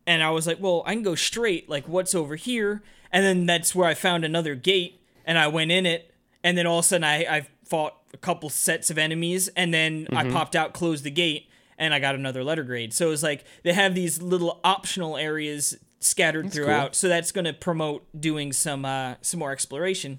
and 0.06 0.22
I 0.22 0.30
was 0.30 0.46
like, 0.46 0.60
well, 0.60 0.82
I 0.86 0.92
can 0.94 1.02
go 1.02 1.14
straight. 1.14 1.68
Like, 1.70 1.88
what's 1.88 2.14
over 2.14 2.36
here? 2.36 2.82
And 3.10 3.24
then 3.24 3.46
that's 3.46 3.74
where 3.74 3.88
I 3.88 3.94
found 3.94 4.24
another 4.24 4.54
gate, 4.54 5.00
and 5.24 5.38
I 5.38 5.46
went 5.46 5.70
in 5.70 5.86
it. 5.86 6.12
And 6.42 6.58
then 6.58 6.66
all 6.66 6.80
of 6.80 6.84
a 6.84 6.88
sudden, 6.88 7.04
I, 7.04 7.24
I 7.24 7.46
fought 7.64 7.94
a 8.12 8.18
couple 8.18 8.50
sets 8.50 8.90
of 8.90 8.98
enemies, 8.98 9.48
and 9.56 9.72
then 9.72 10.08
I 10.12 10.30
popped 10.30 10.54
out, 10.56 10.74
closed 10.74 11.04
the 11.04 11.10
gate, 11.10 11.48
and 11.78 11.94
I 11.94 12.00
got 12.00 12.14
another 12.16 12.44
letter 12.44 12.64
grade. 12.64 12.92
So 12.92 13.12
it's 13.12 13.22
like 13.22 13.44
they 13.62 13.72
have 13.72 13.94
these 13.94 14.20
little 14.20 14.60
optional 14.62 15.16
areas 15.16 15.76
scattered 16.00 16.52
throughout. 16.52 16.94
So 16.94 17.08
that's 17.08 17.32
going 17.32 17.46
to 17.46 17.54
promote 17.54 18.04
doing 18.20 18.52
some 18.52 18.84
uh, 18.84 19.14
some 19.22 19.40
more 19.40 19.52
exploration. 19.52 20.18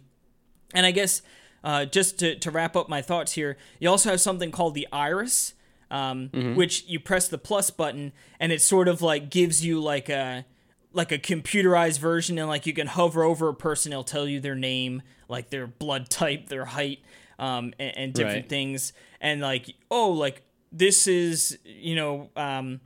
And 0.74 0.86
I 0.86 0.92
guess 0.92 1.22
uh, 1.66 1.84
just 1.84 2.20
to, 2.20 2.36
to 2.40 2.50
wrap 2.52 2.76
up 2.78 2.88
my 2.88 3.02
thoughts 3.02 3.34
here, 3.34 3.58
you 3.80 3.90
also 3.90 4.12
have 4.12 4.22
something 4.22 4.52
called 4.52 4.76
the 4.76 4.88
iris, 4.94 5.54
um, 5.92 6.30
which 6.56 6.86
you 6.88 7.00
press 7.00 7.28
the 7.28 7.38
plus 7.38 7.70
button, 7.72 8.14
and 8.40 8.52
it 8.52 8.62
sort 8.62 8.88
of 8.88 9.02
like 9.02 9.30
gives 9.30 9.66
you 9.66 9.82
like 9.82 10.08
a 10.08 10.46
like 10.94 11.12
a 11.12 11.18
computerized 11.18 12.00
version, 12.00 12.38
and 12.40 12.48
like 12.48 12.66
you 12.66 12.74
can 12.74 12.88
hover 12.88 13.24
over 13.24 13.50
a 13.50 13.54
person, 13.54 13.92
it'll 13.92 14.04
tell 14.06 14.28
you 14.28 14.40
their 14.40 14.56
name, 14.56 15.02
like 15.28 15.50
their 15.50 15.68
blood 15.68 16.10
type, 16.10 16.48
their 16.48 16.66
height, 16.66 17.00
um, 17.38 17.74
and, 17.80 17.98
and 17.98 18.14
different 18.14 18.44
Right. 18.44 18.50
things, 18.50 18.94
and 19.20 19.42
like 19.42 19.74
oh, 19.92 20.10
like 20.12 20.44
this 20.72 21.08
is 21.08 21.58
you 21.66 21.96
know 21.96 22.30
um, 22.36 22.80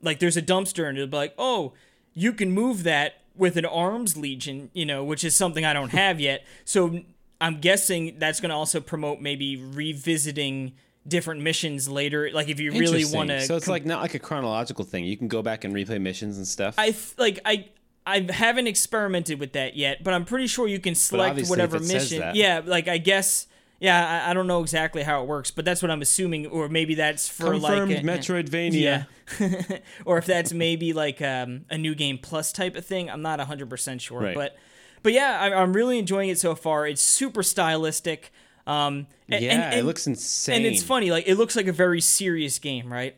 like 0.00 0.18
there's 0.20 0.36
a 0.36 0.42
dumpster 0.42 0.88
and 0.88 0.96
it'll 0.96 1.10
be 1.10 1.16
like, 1.16 1.34
oh, 1.38 1.72
you 2.14 2.32
can 2.32 2.50
move 2.52 2.82
that 2.84 3.14
with 3.34 3.56
an 3.56 3.64
arms 3.64 4.16
legion, 4.16 4.70
you 4.74 4.84
know, 4.84 5.02
which 5.04 5.24
is 5.24 5.34
something 5.34 5.64
I 5.64 5.72
don't 5.72 5.90
have 6.04 6.20
yet. 6.20 6.44
So 6.64 7.00
I'm 7.42 7.60
guessing 7.60 8.16
that's 8.18 8.40
going 8.40 8.50
to 8.50 8.54
also 8.54 8.80
promote 8.80 9.20
maybe 9.20 9.56
revisiting 9.56 10.74
different 11.06 11.40
missions 11.40 11.88
later. 11.88 12.30
Like 12.32 12.48
if 12.48 12.60
you 12.60 12.70
really 12.70 13.04
want 13.04 13.30
to, 13.30 13.40
So 13.42 13.56
it's 13.56 13.66
like 13.66 13.84
not 13.84 14.00
like 14.00 14.14
a 14.14 14.20
chronological 14.20 14.84
thing. 14.84 15.04
You 15.04 15.16
can 15.16 15.26
go 15.26 15.42
back 15.42 15.64
and 15.64 15.74
replay 15.74 16.00
missions 16.00 16.36
and 16.36 16.46
stuff. 16.46 16.76
I 16.78 16.92
th- 16.92 17.14
like 17.18 17.40
I. 17.44 17.68
I 18.04 18.26
haven't 18.32 18.66
experimented 18.66 19.38
with 19.38 19.52
that 19.52 19.76
yet, 19.76 20.02
but 20.02 20.12
I'm 20.12 20.24
pretty 20.24 20.48
sure 20.48 20.66
you 20.66 20.80
can 20.80 20.96
select 20.96 21.48
whatever 21.48 21.76
if 21.76 21.82
it 21.82 21.86
says 21.86 22.10
mission. 22.10 22.34
Yeah, 22.34 22.60
like 22.64 22.88
I 22.88 22.98
guess. 22.98 23.46
Yeah, 23.78 24.24
I, 24.26 24.30
I 24.30 24.34
don't 24.34 24.48
know 24.48 24.60
exactly 24.60 25.04
how 25.04 25.22
it 25.22 25.28
works, 25.28 25.52
but 25.52 25.64
that's 25.64 25.82
what 25.82 25.90
I'm 25.92 26.02
assuming, 26.02 26.48
or 26.48 26.68
maybe 26.68 26.96
that's 26.96 27.28
for 27.28 27.52
Confirmed 27.52 27.92
like 27.92 28.02
a- 28.02 28.04
Metroidvania. 28.04 29.06
Yeah. 29.40 29.78
or 30.04 30.18
if 30.18 30.26
that's 30.26 30.52
maybe 30.52 30.92
like 30.92 31.22
um, 31.22 31.64
a 31.70 31.78
new 31.78 31.94
game 31.94 32.18
plus 32.18 32.52
type 32.52 32.74
of 32.74 32.84
thing. 32.84 33.08
I'm 33.08 33.22
not 33.22 33.38
100% 33.38 34.00
sure. 34.00 34.20
Right. 34.20 34.34
But 34.34 34.56
but 35.02 35.12
yeah, 35.12 35.38
I, 35.40 35.52
I'm 35.54 35.72
really 35.72 35.98
enjoying 35.98 36.28
it 36.28 36.38
so 36.38 36.54
far. 36.54 36.86
It's 36.86 37.02
super 37.02 37.42
stylistic. 37.42 38.32
Um, 38.66 39.06
a- 39.30 39.40
Yeah, 39.42 39.52
and, 39.54 39.62
and, 39.64 39.74
it 39.80 39.84
looks 39.84 40.06
insane. 40.06 40.56
And 40.56 40.66
it's 40.66 40.82
funny. 40.82 41.10
Like, 41.10 41.26
it 41.26 41.34
looks 41.36 41.56
like 41.56 41.66
a 41.66 41.72
very 41.72 42.00
serious 42.00 42.58
game, 42.58 42.92
right? 42.92 43.16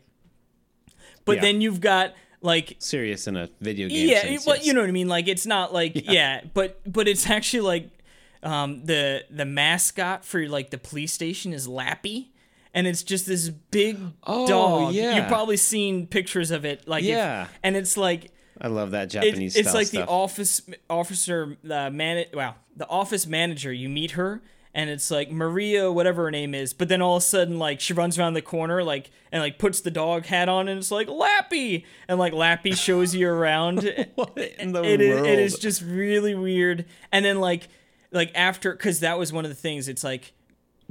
But 1.25 1.37
Yeah. 1.37 1.41
then 1.41 1.61
you've 1.61 1.81
got 1.81 2.13
like 2.41 2.75
serious 2.79 3.27
in 3.27 3.35
a 3.35 3.49
video 3.59 3.87
game. 3.89 4.07
yeah, 4.07 4.21
sense, 4.21 4.45
well, 4.45 4.55
yes. 4.57 4.65
you 4.67 4.73
know 4.73 4.81
what 4.81 4.89
I 4.89 4.91
mean. 4.91 5.07
Like 5.07 5.27
it's 5.27 5.45
not 5.47 5.73
like 5.73 6.09
yeah, 6.11 6.41
but 6.53 6.79
but 6.91 7.07
it's 7.07 7.27
actually 7.29 7.61
like 7.61 7.89
um, 8.43 8.85
the 8.85 9.25
the 9.31 9.45
mascot 9.45 10.23
for 10.23 10.47
like 10.47 10.69
the 10.69 10.77
police 10.77 11.11
station 11.11 11.53
is 11.53 11.67
Lappy, 11.67 12.27
and 12.75 12.85
it's 12.85 13.01
just 13.01 13.25
this 13.25 13.49
big 13.49 13.97
Oh, 14.23 14.47
dog. 14.47 14.93
yeah. 14.93 15.15
You've 15.15 15.27
probably 15.27 15.57
seen 15.57 16.05
pictures 16.05 16.51
of 16.51 16.65
it. 16.65 16.87
Like 16.87 17.01
if- 17.03 17.09
Yeah. 17.09 17.47
and 17.63 17.75
it's 17.75 17.97
like 17.97 18.31
I 18.59 18.67
love 18.67 18.91
that 18.91 19.03
it, 19.05 19.09
Japanese 19.09 19.55
it's 19.55 19.73
like 19.73 19.87
stuff. 19.87 20.05
the 20.05 20.11
office 20.11 20.61
officer 20.89 21.57
uh, 21.63 21.67
the 21.67 21.91
man 21.91 22.25
wow 22.33 22.55
the 22.75 22.87
office 22.87 23.27
manager 23.27 23.71
you 23.71 23.89
meet 23.89 24.11
her 24.11 24.41
and 24.73 24.89
it's 24.89 25.09
like 25.11 25.31
maria 25.31 25.91
whatever 25.91 26.23
her 26.23 26.31
name 26.31 26.53
is 26.53 26.73
but 26.73 26.87
then 26.87 27.01
all 27.01 27.17
of 27.17 27.23
a 27.23 27.25
sudden 27.25 27.59
like 27.59 27.79
she 27.79 27.93
runs 27.93 28.17
around 28.17 28.33
the 28.33 28.41
corner 28.41 28.83
like 28.83 29.11
and 29.31 29.41
like 29.41 29.57
puts 29.57 29.81
the 29.81 29.91
dog 29.91 30.25
hat 30.25 30.47
on 30.49 30.67
and 30.67 30.77
it's 30.77 30.91
like 30.91 31.07
lappy 31.07 31.85
and 32.07 32.19
like 32.19 32.33
lappy 32.33 32.73
shows 32.73 33.13
you 33.13 33.27
around 33.29 33.83
what 34.15 34.37
in 34.37 34.71
the 34.71 34.83
it 34.83 35.01
is, 35.01 35.15
world? 35.15 35.27
it 35.27 35.39
is 35.39 35.57
just 35.57 35.81
really 35.81 36.35
weird 36.35 36.85
and 37.11 37.25
then 37.25 37.39
like 37.39 37.67
like 38.11 38.31
after 38.35 38.71
because 38.71 39.01
that 39.01 39.17
was 39.19 39.33
one 39.33 39.45
of 39.45 39.49
the 39.49 39.55
things 39.55 39.87
it's 39.87 40.03
like 40.03 40.33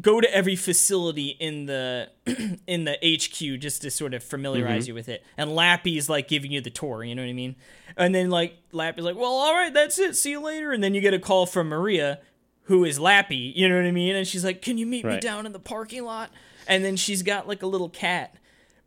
go 0.01 0.21
to 0.21 0.35
every 0.35 0.57
facility 0.57 1.29
in 1.29 1.67
the 1.67 2.09
in 2.67 2.85
the 2.85 2.99
HQ 3.03 3.61
just 3.61 3.83
to 3.83 3.91
sort 3.91 4.15
of 4.15 4.23
familiarize 4.23 4.89
you 4.89 4.95
with 4.95 5.09
it. 5.09 5.25
And 5.37 5.55
Lappy's 5.55 6.09
like 6.09 6.29
giving 6.29 6.51
you 6.53 6.61
the 6.61 6.71
tour, 6.71 7.05
you 7.05 7.15
know 7.15 7.23
what 7.23 7.29
I 7.29 7.33
mean? 7.35 7.57
And 7.97 8.15
then 8.15 8.31
like 8.31 8.57
Lappy's 8.73 9.05
like, 9.05 9.17
"Well, 9.17 9.33
all 9.33 9.53
right, 9.55 9.73
that's 9.73 9.99
it. 9.99 10.17
See 10.17 10.31
you 10.33 10.41
later." 10.41 10.73
And 10.73 10.83
then 10.83 10.95
you 10.95 11.01
get 11.01 11.15
a 11.15 11.19
call 11.19 11.47
from 11.47 11.69
Maria, 11.69 12.21
who 12.65 12.85
is 12.85 12.99
Lappy, 12.99 13.53
you 13.57 13.69
know 13.69 13.77
what 13.77 13.85
I 13.87 13.93
mean? 13.93 14.17
And 14.17 14.27
she's 14.27 14.45
like, 14.45 14.63
"Can 14.63 14.79
you 14.79 14.87
meet 14.87 15.05
me 15.05 15.21
down 15.21 15.47
in 15.47 15.53
the 15.53 15.59
parking 15.61 16.05
lot?" 16.05 16.31
And 16.67 16.85
then 16.85 16.97
she's 16.97 17.23
got 17.23 17.47
like 17.47 17.63
a 17.63 17.67
little 17.67 17.89
cat. 17.89 18.37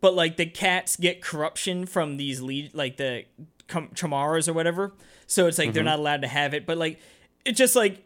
But 0.01 0.13
like 0.13 0.37
the 0.37 0.45
cats 0.45 0.95
get 0.95 1.21
corruption 1.21 1.85
from 1.85 2.17
these 2.17 2.41
lead 2.41 2.73
like 2.75 2.97
the 2.97 3.25
com- 3.67 3.91
Chimeras 3.95 4.47
or 4.49 4.53
whatever. 4.53 4.93
So 5.25 5.47
it's 5.47 5.57
like 5.57 5.69
Mm-hmm. 5.69 5.73
they're 5.75 5.83
not 5.83 5.99
allowed 5.99 6.21
to 6.23 6.27
have 6.27 6.53
it, 6.53 6.65
but 6.65 6.77
like 6.77 6.99
it 7.45 7.53
just 7.53 7.75
like 7.75 8.03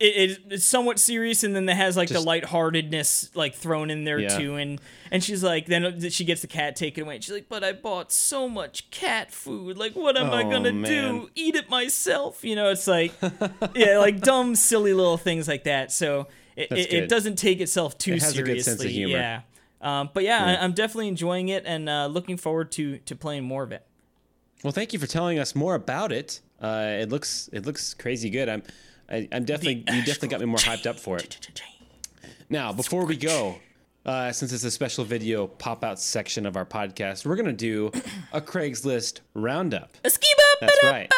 it, 0.00 0.30
it, 0.30 0.38
it's 0.50 0.64
somewhat 0.64 0.98
serious 0.98 1.44
and 1.44 1.54
then 1.54 1.68
it 1.68 1.76
has 1.76 1.96
like 1.96 2.08
Just- 2.08 2.20
the 2.20 2.26
lightheartedness 2.28 3.30
like 3.34 3.54
thrown 3.54 3.90
in 3.90 4.04
there 4.04 4.18
Yeah. 4.18 4.36
too 4.38 4.56
and 4.56 4.80
and 5.10 5.22
she's 5.22 5.42
like 5.44 5.66
then 5.66 6.00
she 6.10 6.24
gets 6.24 6.40
the 6.40 6.46
cat 6.48 6.74
taken 6.76 7.04
away 7.04 7.16
and 7.16 7.24
she's 7.24 7.32
like 7.34 7.48
but 7.48 7.62
i 7.62 7.72
bought 7.72 8.10
so 8.10 8.48
much 8.48 8.90
cat 8.90 9.30
food 9.30 9.78
like 9.78 9.92
what 9.94 10.16
am 10.16 10.30
i 10.30 10.42
Oh, 10.42 10.50
gonna 10.50 10.72
man. 10.72 10.90
do 10.90 11.30
eat 11.36 11.54
it 11.54 11.70
myself 11.70 12.44
you 12.44 12.56
know 12.56 12.70
it's 12.70 12.86
like 12.86 13.12
yeah 13.74 13.98
like 13.98 14.20
dumb 14.30 14.54
silly 14.56 14.92
little 14.92 15.16
things 15.16 15.46
like 15.46 15.64
that 15.64 15.92
so 15.92 16.26
it, 16.56 16.70
it, 16.72 16.92
it 16.92 17.08
doesn't 17.08 17.36
take 17.36 17.60
itself 17.60 17.96
too 17.98 18.14
It 18.14 18.22
has 18.22 18.32
a 18.32 18.34
seriously 18.34 18.54
good 18.54 18.64
sense 18.64 18.84
of 18.84 18.90
humor. 18.90 19.16
yeah 19.16 19.40
um, 19.80 20.10
but 20.14 20.24
yeah, 20.24 20.44
I, 20.60 20.64
i'm 20.64 20.72
definitely 20.72 21.08
enjoying 21.08 21.48
it 21.50 21.64
and 21.66 21.88
uh, 21.88 22.06
looking 22.06 22.36
forward 22.36 22.72
to 22.72 22.98
to 22.98 23.14
playing 23.14 23.44
more 23.44 23.62
of 23.62 23.70
it 23.70 23.86
Well, 24.64 24.72
thank 24.72 24.92
you 24.92 24.98
for 24.98 25.06
telling 25.06 25.38
us 25.38 25.54
more 25.54 25.74
about 25.74 26.10
it. 26.10 26.40
Uh, 26.60 26.96
it 27.02 27.10
looks 27.10 27.50
it 27.52 27.66
looks 27.66 27.92
crazy 27.92 28.30
good. 28.30 28.48
I'm 28.48 28.62
I, 29.10 29.28
I'm 29.32 29.44
definitely 29.44 29.84
you 29.94 30.02
definitely 30.02 30.28
got 30.28 30.40
me 30.40 30.46
more 30.46 30.58
hyped 30.58 30.86
up 30.86 30.98
for 30.98 31.18
it. 31.18 31.50
Now, 32.48 32.72
before 32.72 33.04
we 33.06 33.16
go, 33.16 33.56
uh, 34.06 34.32
since 34.32 34.52
it's 34.52 34.64
a 34.64 34.70
special 34.70 35.04
video 35.04 35.46
pop 35.46 35.82
out 35.84 35.98
section 36.00 36.46
of 36.46 36.56
our 36.56 36.66
podcast, 36.66 37.24
we're 37.26 37.36
gonna 37.36 37.52
do 37.52 37.90
a 38.32 38.40
Craigslist 38.40 39.20
roundup. 39.34 39.96
That's 40.60 40.84
right. 40.84 41.10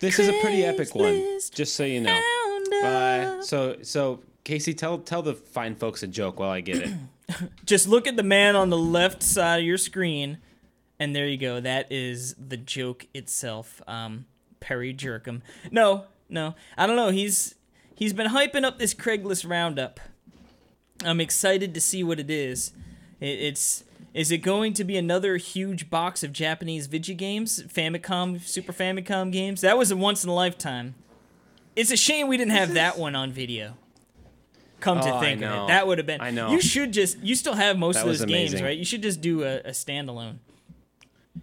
This 0.00 0.18
is 0.18 0.28
a 0.28 0.32
pretty 0.40 0.64
epic 0.64 0.94
one, 0.94 1.38
just 1.52 1.74
so 1.74 1.84
you 1.84 2.00
know. 2.00 2.20
Uh, 2.84 3.42
so 3.42 3.76
so 3.82 4.20
Casey, 4.44 4.74
tell 4.74 4.98
tell 4.98 5.22
the 5.22 5.34
fine 5.34 5.74
folks 5.74 6.02
a 6.02 6.06
joke 6.06 6.38
while 6.38 6.50
I 6.50 6.60
get 6.60 6.76
it. 6.76 6.90
Just 7.64 7.88
look 7.88 8.06
at 8.06 8.16
the 8.16 8.22
man 8.22 8.54
on 8.54 8.70
the 8.70 8.78
left 8.78 9.22
side 9.22 9.58
of 9.58 9.64
your 9.64 9.78
screen, 9.78 10.38
and 11.00 11.16
there 11.16 11.26
you 11.26 11.36
go. 11.36 11.60
That 11.60 11.90
is 11.90 12.34
the 12.34 12.56
joke 12.56 13.06
itself. 13.12 13.82
Um, 13.88 14.26
Perry 14.60 14.94
Jerkum. 14.94 15.42
No, 15.72 16.04
no, 16.28 16.54
I 16.76 16.86
don't 16.86 16.96
know. 16.96 17.10
He's 17.10 17.54
he's 17.94 18.12
been 18.12 18.28
hyping 18.28 18.64
up 18.64 18.78
this 18.78 18.94
Craigslist 18.94 19.48
roundup. 19.48 20.00
I'm 21.04 21.20
excited 21.20 21.74
to 21.74 21.80
see 21.80 22.02
what 22.02 22.18
it 22.18 22.30
is. 22.30 22.72
It, 23.20 23.26
it's 23.40 23.84
is 24.14 24.30
it 24.30 24.38
going 24.38 24.72
to 24.74 24.84
be 24.84 24.96
another 24.96 25.36
huge 25.36 25.90
box 25.90 26.22
of 26.22 26.32
Japanese 26.32 26.86
video 26.86 27.14
games, 27.14 27.62
Famicom, 27.64 28.40
Super 28.40 28.72
Famicom 28.72 29.30
games? 29.30 29.60
That 29.60 29.76
was 29.76 29.90
a 29.90 29.96
once 29.96 30.24
in 30.24 30.30
a 30.30 30.34
lifetime. 30.34 30.94
It's 31.74 31.90
a 31.90 31.96
shame 31.96 32.28
we 32.28 32.38
didn't 32.38 32.52
have 32.52 32.72
that 32.74 32.98
one 32.98 33.14
on 33.14 33.30
video. 33.30 33.76
Come 34.80 35.00
to 35.00 35.14
Oh, 35.16 35.20
think 35.20 35.42
of 35.42 35.64
it, 35.64 35.68
that 35.68 35.86
would 35.86 35.98
have 35.98 36.06
been. 36.06 36.20
I 36.20 36.30
know. 36.30 36.50
You 36.50 36.60
should 36.60 36.92
just. 36.92 37.18
You 37.18 37.34
still 37.34 37.54
have 37.54 37.78
most 37.78 37.96
That 37.96 38.06
of 38.06 38.18
those 38.18 38.24
games, 38.24 38.62
right? 38.62 38.76
You 38.76 38.84
should 38.84 39.02
just 39.02 39.20
do 39.20 39.42
a, 39.42 39.58
a 39.58 39.70
standalone. 39.70 40.36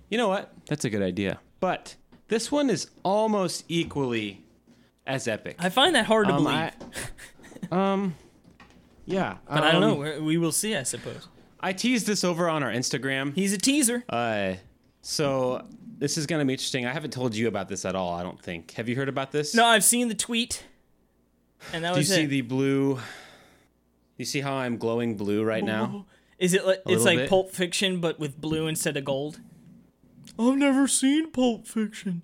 You 0.10 0.18
know 0.18 0.28
what? 0.28 0.52
That's 0.68 0.86
a 0.86 0.90
good 0.90 1.02
idea. 1.02 1.40
But 1.60 1.96
this 2.28 2.52
one 2.52 2.70
is 2.70 2.90
almost 3.04 3.66
equally 3.68 4.43
as 5.06 5.28
epic. 5.28 5.56
I 5.60 5.70
find 5.70 5.96
that 5.96 6.06
hard 6.06 6.28
to 6.28 6.34
Um, 6.34 6.44
believe, 6.44 6.58
I- 6.58 6.72
um, 7.94 8.16
yeah, 9.06 9.38
but 9.48 9.64
I 9.64 9.72
don't 9.72 9.82
know. 9.82 9.94
um, 9.94 10.00
We- 10.00 10.20
We 10.22 10.38
will 10.38 10.52
see, 10.52 10.76
I 10.76 10.84
suppose. 10.84 11.28
I 11.60 11.72
teased 11.74 12.08
this 12.08 12.24
over 12.24 12.50
on 12.50 12.62
our 12.64 12.72
Instagram. 12.72 13.34
He's 13.36 13.54
a 13.54 13.58
teaser. 13.58 14.04
Uh, 14.10 14.56
so 15.02 15.66
this 15.98 16.18
is 16.18 16.26
gonna 16.26 16.46
be 16.46 16.54
interesting. 16.54 16.86
I 16.86 16.92
haven't 16.92 17.12
told 17.12 17.36
you 17.36 17.48
about 17.48 17.70
this 17.70 17.86
at 17.86 17.96
all. 17.96 18.14
I 18.14 18.24
don't 18.24 18.42
think. 18.42 18.72
Have 18.72 18.90
you 18.90 18.96
heard 18.96 19.10
about 19.10 19.32
this? 19.32 19.54
No, 19.56 19.66
I've 19.66 19.84
seen 19.84 20.08
the 20.10 20.16
tweet, 20.16 20.64
and 21.72 21.84
that 21.86 21.92
Do 21.94 21.96
you 21.96 22.00
was 22.02 22.10
see 22.14 22.26
the 22.26 22.42
blue 22.42 23.00
You 24.18 24.26
see 24.26 24.42
how 24.42 24.54
I'm 24.56 24.78
glowing 24.78 25.16
blue 25.16 25.44
right 25.44 25.64
now? 25.64 26.06
Is 26.40 26.54
it 26.54 26.66
like 26.66 26.82
it's 26.86 27.06
like 27.06 27.18
bit. 27.20 27.30
Pulp 27.30 27.52
Fiction 27.52 28.02
but 28.02 28.20
with 28.20 28.40
blue 28.42 28.68
instead 28.68 28.98
of 28.98 29.06
gold? 29.06 29.40
I've 30.38 30.58
never 30.58 30.88
seen 30.88 31.32
Pulp 31.32 31.66
Fiction. 31.68 32.22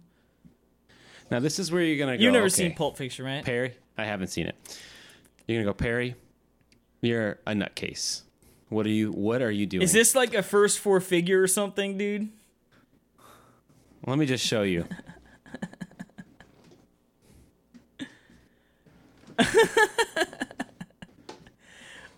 Now 1.31 1.39
this 1.39 1.59
is 1.59 1.71
where 1.71 1.83
you're 1.83 1.97
gonna 1.97 2.17
go. 2.17 2.23
You've 2.23 2.33
never 2.33 2.45
okay, 2.45 2.55
seen 2.55 2.75
Pulp 2.75 2.97
Fiction, 2.97 3.25
right? 3.25 3.43
Perry. 3.43 3.75
I 3.97 4.05
haven't 4.05 4.27
seen 4.27 4.47
it. 4.47 4.55
You're 5.47 5.61
gonna 5.61 5.69
go 5.69 5.73
Perry. 5.73 6.15
You're 7.01 7.39
a 7.45 7.53
nutcase. 7.53 8.21
What 8.69 8.85
are 8.85 8.89
you? 8.89 9.11
What 9.11 9.41
are 9.41 9.51
you 9.51 9.65
doing? 9.65 9.83
Is 9.83 9.93
this 9.93 10.15
like 10.15 10.33
a 10.33 10.43
first 10.43 10.79
four 10.79 10.99
figure 10.99 11.41
or 11.41 11.47
something, 11.47 11.97
dude? 11.97 12.29
Let 14.05 14.17
me 14.17 14.25
just 14.25 14.45
show 14.45 14.63
you. 14.63 14.85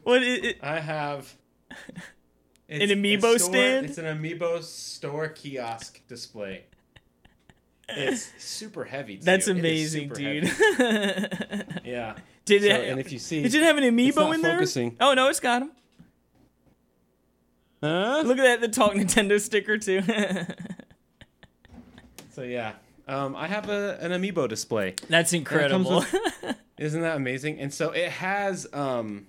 What 0.04 0.24
is 0.24 0.44
it? 0.44 0.58
I 0.62 0.80
have 0.80 1.34
An 2.68 2.82
amiibo 2.82 3.40
stand? 3.40 3.86
It's 3.86 3.98
an 3.98 4.06
amiibo 4.06 4.64
store 4.64 5.30
kiosk 5.30 6.06
display. 6.08 6.66
It's 7.96 8.32
super 8.44 8.84
heavy. 8.86 9.18
Too. 9.18 9.24
That's 9.24 9.48
amazing, 9.48 10.10
dude. 10.10 10.44
Yeah. 11.84 12.16
Did 12.46 12.62
So, 12.64 12.68
it? 12.68 12.90
and 12.90 13.00
if 13.00 13.12
you 13.12 13.20
see, 13.20 13.42
Did 13.44 13.54
it 13.56 13.64
have 13.64 13.78
an 13.78 13.84
amiibo 13.84 14.34
in 14.34 14.42
there? 14.42 14.54
focusing. 14.56 14.96
Oh 15.00 15.14
no, 15.14 15.30
it's 15.30 15.40
got 15.40 15.62
him. 15.64 15.72
Huh? 17.84 18.22
Look 18.26 18.38
at 18.38 18.44
that, 18.44 18.62
the 18.62 18.68
Talk 18.68 18.94
Nintendo 18.94 19.40
sticker 19.40 19.78
too. 19.78 20.02
So 22.34 22.44
yeah, 22.44 22.74
um, 23.10 23.36
I 23.36 23.48
have 23.48 23.70
a, 23.70 23.98
an 24.00 24.12
amiibo 24.12 24.48
display. 24.48 24.96
That's 25.10 25.34
incredible. 25.34 26.06
Isn't 26.78 27.02
that 27.02 27.18
amazing? 27.18 27.60
And 27.60 27.74
so 27.74 27.92
it 27.92 28.10
has 28.10 28.66
um, 28.72 29.28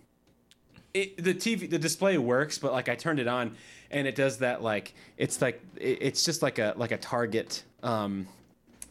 it, 0.94 1.22
the 1.22 1.34
TV, 1.34 1.68
the 1.68 1.80
display 1.80 2.16
works, 2.16 2.58
but 2.58 2.70
like 2.72 2.88
I 2.88 2.94
turned 2.94 3.18
it 3.18 3.26
on, 3.26 3.56
and 3.90 4.06
it 4.06 4.14
does 4.14 4.38
that 4.38 4.62
like 4.62 4.94
it's 5.16 5.42
like 5.42 5.60
it, 5.76 5.98
it's 6.00 6.24
just 6.24 6.42
like 6.42 6.60
a 6.60 6.74
like 6.76 6.92
a 6.92 6.96
Target. 6.96 7.64
Um, 7.82 8.28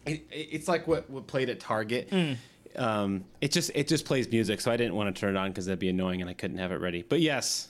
it, 0.06 0.26
it- 0.32 0.48
it's 0.52 0.68
like 0.68 0.88
what 0.88 1.10
what 1.10 1.28
played 1.28 1.50
at 1.50 1.60
Target. 1.60 2.10
Hmm. 2.10 2.34
Um, 2.76 3.26
it 3.42 3.52
just 3.52 3.72
it 3.76 3.88
just 3.88 4.06
plays 4.06 4.30
music, 4.32 4.62
so 4.62 4.72
I 4.72 4.78
didn't 4.78 4.96
want 4.96 5.14
to 5.14 5.20
turn 5.20 5.36
it 5.36 5.40
on 5.40 5.50
because 5.50 5.66
that'd 5.66 5.80
be 5.80 5.90
annoying, 5.90 6.22
and 6.22 6.30
I 6.30 6.34
couldn't 6.34 6.58
have 6.60 6.72
it 6.72 6.80
ready. 6.80 7.02
But 7.02 7.20
yes, 7.20 7.68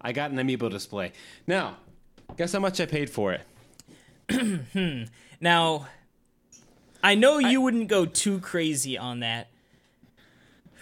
I 0.00 0.12
got 0.12 0.30
an 0.30 0.38
amiibo 0.38 0.70
display. 0.70 1.12
Now, 1.46 1.76
guess 2.38 2.52
how 2.54 2.60
much 2.60 2.80
I 2.80 2.86
paid 2.86 3.10
for 3.10 3.36
it? 4.30 5.08
now, 5.40 5.86
I 7.02 7.14
know 7.16 7.38
you 7.38 7.60
wouldn't 7.60 7.88
go 7.88 8.06
too 8.06 8.40
crazy 8.40 8.96
on 8.96 9.20
that. 9.20 9.48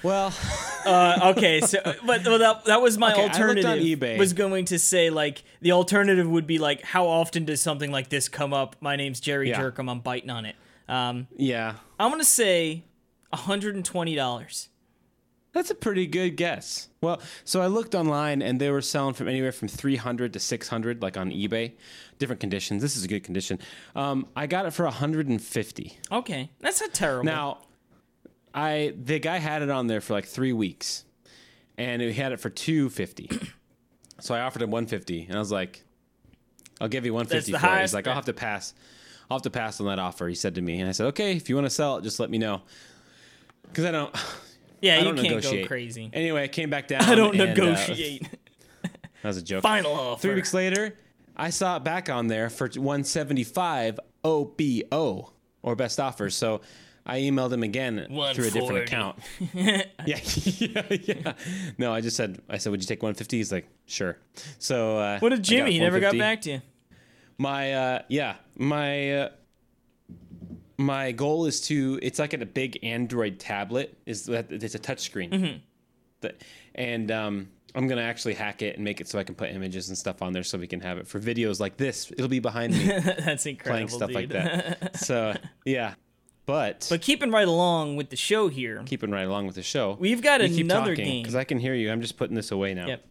Well, 0.06 0.32
Uh, 0.86 1.32
okay, 1.36 1.60
so 1.60 1.80
but 2.06 2.24
well, 2.24 2.38
that, 2.38 2.64
that 2.66 2.80
was 2.80 2.96
my 2.96 3.10
Okay, 3.12 3.22
I 3.22 3.24
looked 3.24 3.34
on 3.34 3.42
alternative. 3.42 3.98
eBay. 3.98 4.18
Was 4.18 4.34
going 4.34 4.66
to 4.66 4.78
say 4.78 5.10
like 5.10 5.42
the 5.60 5.72
alternative 5.72 6.28
would 6.28 6.46
be 6.46 6.58
like 6.58 6.82
how 6.82 7.08
often 7.08 7.44
does 7.44 7.60
something 7.60 7.90
like 7.90 8.08
this 8.08 8.28
come 8.28 8.52
up? 8.52 8.76
My 8.80 8.94
name's 8.94 9.18
Jerry 9.18 9.48
Yeah. 9.50 9.60
Jerkum. 9.60 9.90
I'm 9.90 9.98
biting 9.98 10.30
on 10.30 10.44
it. 10.46 10.54
Um, 10.88 11.26
yeah, 11.36 11.74
I'm 11.98 12.12
gonna 12.12 12.22
say 12.22 12.84
hundred 13.34 13.74
and 13.74 13.84
twenty 13.84 14.14
dollars. 14.14 14.68
That's 15.52 15.70
a 15.70 15.74
pretty 15.74 16.06
good 16.06 16.36
guess. 16.36 16.88
Well, 17.00 17.20
so 17.44 17.60
I 17.60 17.66
looked 17.66 17.94
online 17.96 18.40
and 18.42 18.60
they 18.60 18.70
were 18.70 18.82
selling 18.82 19.14
from 19.14 19.26
anywhere 19.26 19.52
from 19.52 19.68
300 19.68 20.34
to 20.34 20.38
600 20.38 21.00
like 21.00 21.16
on 21.16 21.30
eBay. 21.30 21.72
Different 22.18 22.40
conditions. 22.40 22.82
This 22.82 22.94
is 22.94 23.04
a 23.04 23.08
good 23.08 23.24
condition. 23.24 23.58
Um, 23.94 24.26
I 24.36 24.46
got 24.46 24.66
it 24.66 24.72
for 24.72 24.84
150. 24.84 25.98
Okay, 26.12 26.50
that's 26.60 26.80
not 26.82 26.92
terrible. 26.92 27.24
Now, 27.24 27.58
I 28.56 28.94
the 29.00 29.18
guy 29.18 29.36
had 29.36 29.62
it 29.62 29.70
on 29.70 29.86
there 29.86 30.00
for 30.00 30.14
like 30.14 30.24
3 30.24 30.52
weeks 30.54 31.04
and 31.76 32.00
he 32.00 32.12
had 32.14 32.32
it 32.32 32.40
for 32.40 32.48
250. 32.50 33.30
so 34.20 34.34
I 34.34 34.40
offered 34.40 34.62
him 34.62 34.70
150 34.70 35.26
and 35.28 35.36
I 35.36 35.38
was 35.38 35.52
like 35.52 35.84
I'll 36.80 36.88
give 36.88 37.04
you 37.04 37.12
150 37.14 37.52
the 37.52 37.58
for 37.58 37.66
it. 37.76 37.80
He's 37.82 37.94
like 37.94 38.06
I'll 38.08 38.14
have 38.14 38.24
to 38.24 38.32
pass. 38.32 38.74
I'll 39.30 39.36
have 39.36 39.42
to 39.42 39.50
pass 39.50 39.80
on 39.80 39.86
that 39.86 39.98
offer. 39.98 40.26
He 40.28 40.34
said 40.34 40.54
to 40.54 40.62
me 40.62 40.80
and 40.80 40.88
I 40.88 40.92
said, 40.92 41.06
"Okay, 41.08 41.36
if 41.36 41.48
you 41.48 41.54
want 41.54 41.66
to 41.66 41.70
sell 41.70 41.96
it, 41.96 42.02
just 42.02 42.18
let 42.18 42.30
me 42.30 42.38
know." 42.38 42.62
Cuz 43.74 43.84
I 43.84 43.90
don't 43.90 44.14
yeah, 44.80 44.94
I 44.94 44.98
you 44.98 45.04
don't 45.04 45.16
can't 45.16 45.28
negotiate. 45.28 45.64
go 45.64 45.68
crazy. 45.68 46.10
Anyway, 46.12 46.42
I 46.42 46.48
came 46.48 46.70
back 46.70 46.88
down. 46.92 47.02
I 47.02 47.14
don't 47.14 47.34
and, 47.38 47.42
uh, 47.42 47.44
negotiate. 47.46 48.28
that 48.82 48.90
was 49.24 49.36
a 49.36 49.42
joke. 49.42 49.62
Final 49.62 49.92
offer. 49.92 50.22
Three 50.22 50.34
weeks 50.34 50.54
later, 50.54 50.96
I 51.36 51.50
saw 51.50 51.76
it 51.76 51.84
back 51.84 52.08
on 52.08 52.28
there 52.28 52.48
for 52.48 52.68
175 52.68 54.00
OBO 54.24 55.32
or 55.62 55.76
best 55.76 56.00
offer. 56.00 56.30
So 56.30 56.62
I 57.06 57.20
emailed 57.20 57.52
him 57.52 57.62
again 57.62 58.06
through 58.34 58.48
a 58.48 58.50
different 58.50 58.78
account. 58.78 59.18
yeah, 59.54 59.82
yeah, 60.04 60.82
yeah. 60.90 61.32
No, 61.78 61.92
I 61.92 62.00
just 62.00 62.16
said, 62.16 62.42
I 62.48 62.58
said, 62.58 62.70
would 62.70 62.80
you 62.82 62.86
take 62.86 63.02
150? 63.02 63.36
He's 63.36 63.52
like, 63.52 63.68
sure. 63.86 64.18
So 64.58 64.98
uh, 64.98 65.18
What 65.20 65.30
did 65.30 65.42
Jimmy? 65.42 65.72
He 65.72 65.78
never 65.78 66.00
got 66.00 66.18
back 66.18 66.42
to 66.42 66.50
you. 66.50 66.62
My 67.38 67.74
uh, 67.74 68.02
yeah, 68.08 68.36
my 68.56 69.12
uh, 69.12 69.28
my 70.78 71.12
goal 71.12 71.46
is 71.46 71.60
to. 71.62 71.98
It's 72.02 72.18
like 72.18 72.32
a 72.32 72.46
big 72.46 72.78
Android 72.82 73.38
tablet. 73.38 73.96
Is 74.06 74.24
that 74.24 74.50
it's 74.50 74.74
a 74.74 74.78
touchscreen. 74.78 75.30
Mm-hmm. 75.30 75.58
That 76.22 76.42
and 76.74 77.10
um, 77.10 77.48
I'm 77.74 77.86
gonna 77.88 78.00
actually 78.00 78.34
hack 78.34 78.62
it 78.62 78.76
and 78.76 78.84
make 78.84 79.02
it 79.02 79.08
so 79.08 79.18
I 79.18 79.22
can 79.22 79.34
put 79.34 79.50
images 79.50 79.90
and 79.90 79.98
stuff 79.98 80.22
on 80.22 80.32
there, 80.32 80.42
so 80.42 80.56
we 80.56 80.66
can 80.66 80.80
have 80.80 80.96
it 80.96 81.06
for 81.06 81.20
videos 81.20 81.60
like 81.60 81.76
this. 81.76 82.10
It'll 82.10 82.26
be 82.26 82.40
behind 82.40 82.72
me 82.72 82.86
That's 82.86 83.44
incredible, 83.44 83.74
playing 83.74 83.88
stuff 83.88 84.14
like 84.14 84.30
that. 84.30 84.96
So 84.96 85.34
yeah, 85.66 85.94
but, 86.46 86.86
But 86.88 87.02
keeping 87.02 87.30
right 87.30 87.46
along 87.48 87.96
with 87.96 88.10
the 88.10 88.16
show 88.16 88.48
here, 88.48 88.82
keeping 88.86 89.10
right 89.10 89.26
along 89.26 89.46
with 89.46 89.56
the 89.56 89.62
show. 89.62 89.96
we've 90.00 90.22
got 90.22 90.40
you 90.42 90.48
keep 90.48 90.64
another 90.66 90.92
talking 90.94 91.04
game. 91.04 91.22
because 91.22 91.34
I 91.34 91.44
can 91.44 91.58
hear 91.58 91.74
you. 91.74 91.90
I'm 91.90 92.00
just 92.00 92.16
putting 92.16 92.36
this 92.36 92.50
away 92.52 92.72
now. 92.74 92.86
Yep. 92.86 93.04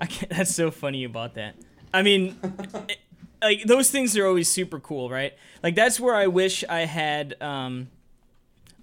I 0.00 0.06
can't, 0.06 0.30
that's 0.36 0.54
so 0.54 0.70
funny 0.70 0.98
you 0.98 1.08
bought 1.08 1.34
that. 1.34 1.54
I 1.94 2.02
mean, 2.02 2.36
it- 2.88 2.98
like 3.42 3.64
those 3.64 3.90
things 3.90 4.16
are 4.16 4.26
always 4.26 4.48
super 4.48 4.78
cool, 4.78 5.10
right? 5.10 5.32
Like 5.62 5.74
that's 5.74 5.98
where 5.98 6.14
I 6.14 6.28
wish 6.28 6.62
I 6.68 6.80
had 6.80 7.40
um 7.42 7.88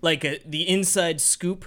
like 0.02 0.26
a 0.26 0.40
the 0.46 0.68
inside 0.68 1.22
scoop 1.22 1.66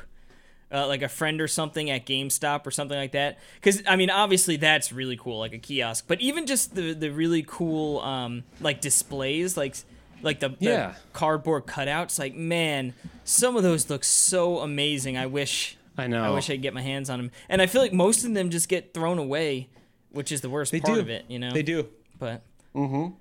uh, 0.71 0.87
like 0.87 1.03
a 1.03 1.09
friend 1.09 1.41
or 1.41 1.49
something 1.49 1.91
at 1.91 2.07
GameStop 2.07 2.67
or 2.67 2.71
something 2.71 2.97
like 2.97 3.13
that. 3.13 3.39
Because 3.57 3.83
I 3.87 3.97
mean, 3.97 4.09
obviously 4.11 4.57
that's 4.57 4.91
really 4.93 5.17
cool, 5.19 5.39
like 5.39 5.53
a 5.53 5.59
kiosk. 5.59 6.07
But 6.09 6.21
even 6.21 6.47
just 6.47 6.75
the 6.75 6.95
the 6.95 7.11
really 7.11 7.45
cool 7.47 8.01
um, 8.01 8.45
like 8.61 8.81
displays, 8.81 9.57
like 9.57 9.77
like 10.23 10.41
the, 10.41 10.51
the 10.51 10.57
Yeah. 10.61 10.95
cardboard 11.13 11.67
cutouts. 11.67 12.19
Like 12.19 12.35
man, 12.35 12.95
some 13.25 13.57
of 13.57 13.63
those 13.63 13.89
look 13.91 14.05
so 14.05 14.59
amazing. 14.61 15.17
I 15.17 15.27
wish 15.27 15.77
I 15.99 16.07
know. 16.07 16.23
I 16.25 16.31
wish 16.31 16.49
I 16.49 16.55
could 16.55 16.63
get 16.63 16.73
my 16.75 16.81
hands 16.83 17.11
on 17.11 17.19
them. 17.19 17.31
And 17.49 17.61
I 17.61 17.67
feel 17.67 17.83
like 17.83 17.93
most 17.93 18.25
of 18.25 18.33
them 18.35 18.49
just 18.51 18.69
get 18.69 18.95
thrown 18.95 19.19
away, 19.19 19.69
which 20.11 20.33
is 20.33 20.41
the 20.41 20.49
worst 20.51 20.73
They 20.73 20.81
part 20.81 20.95
do. 20.95 21.01
of 21.01 21.11
it. 21.11 21.25
You 21.29 21.39
know. 21.39 21.51
They 21.53 21.63
do. 21.63 21.89
But. 22.19 22.43
Mm-hmm. 22.75 23.15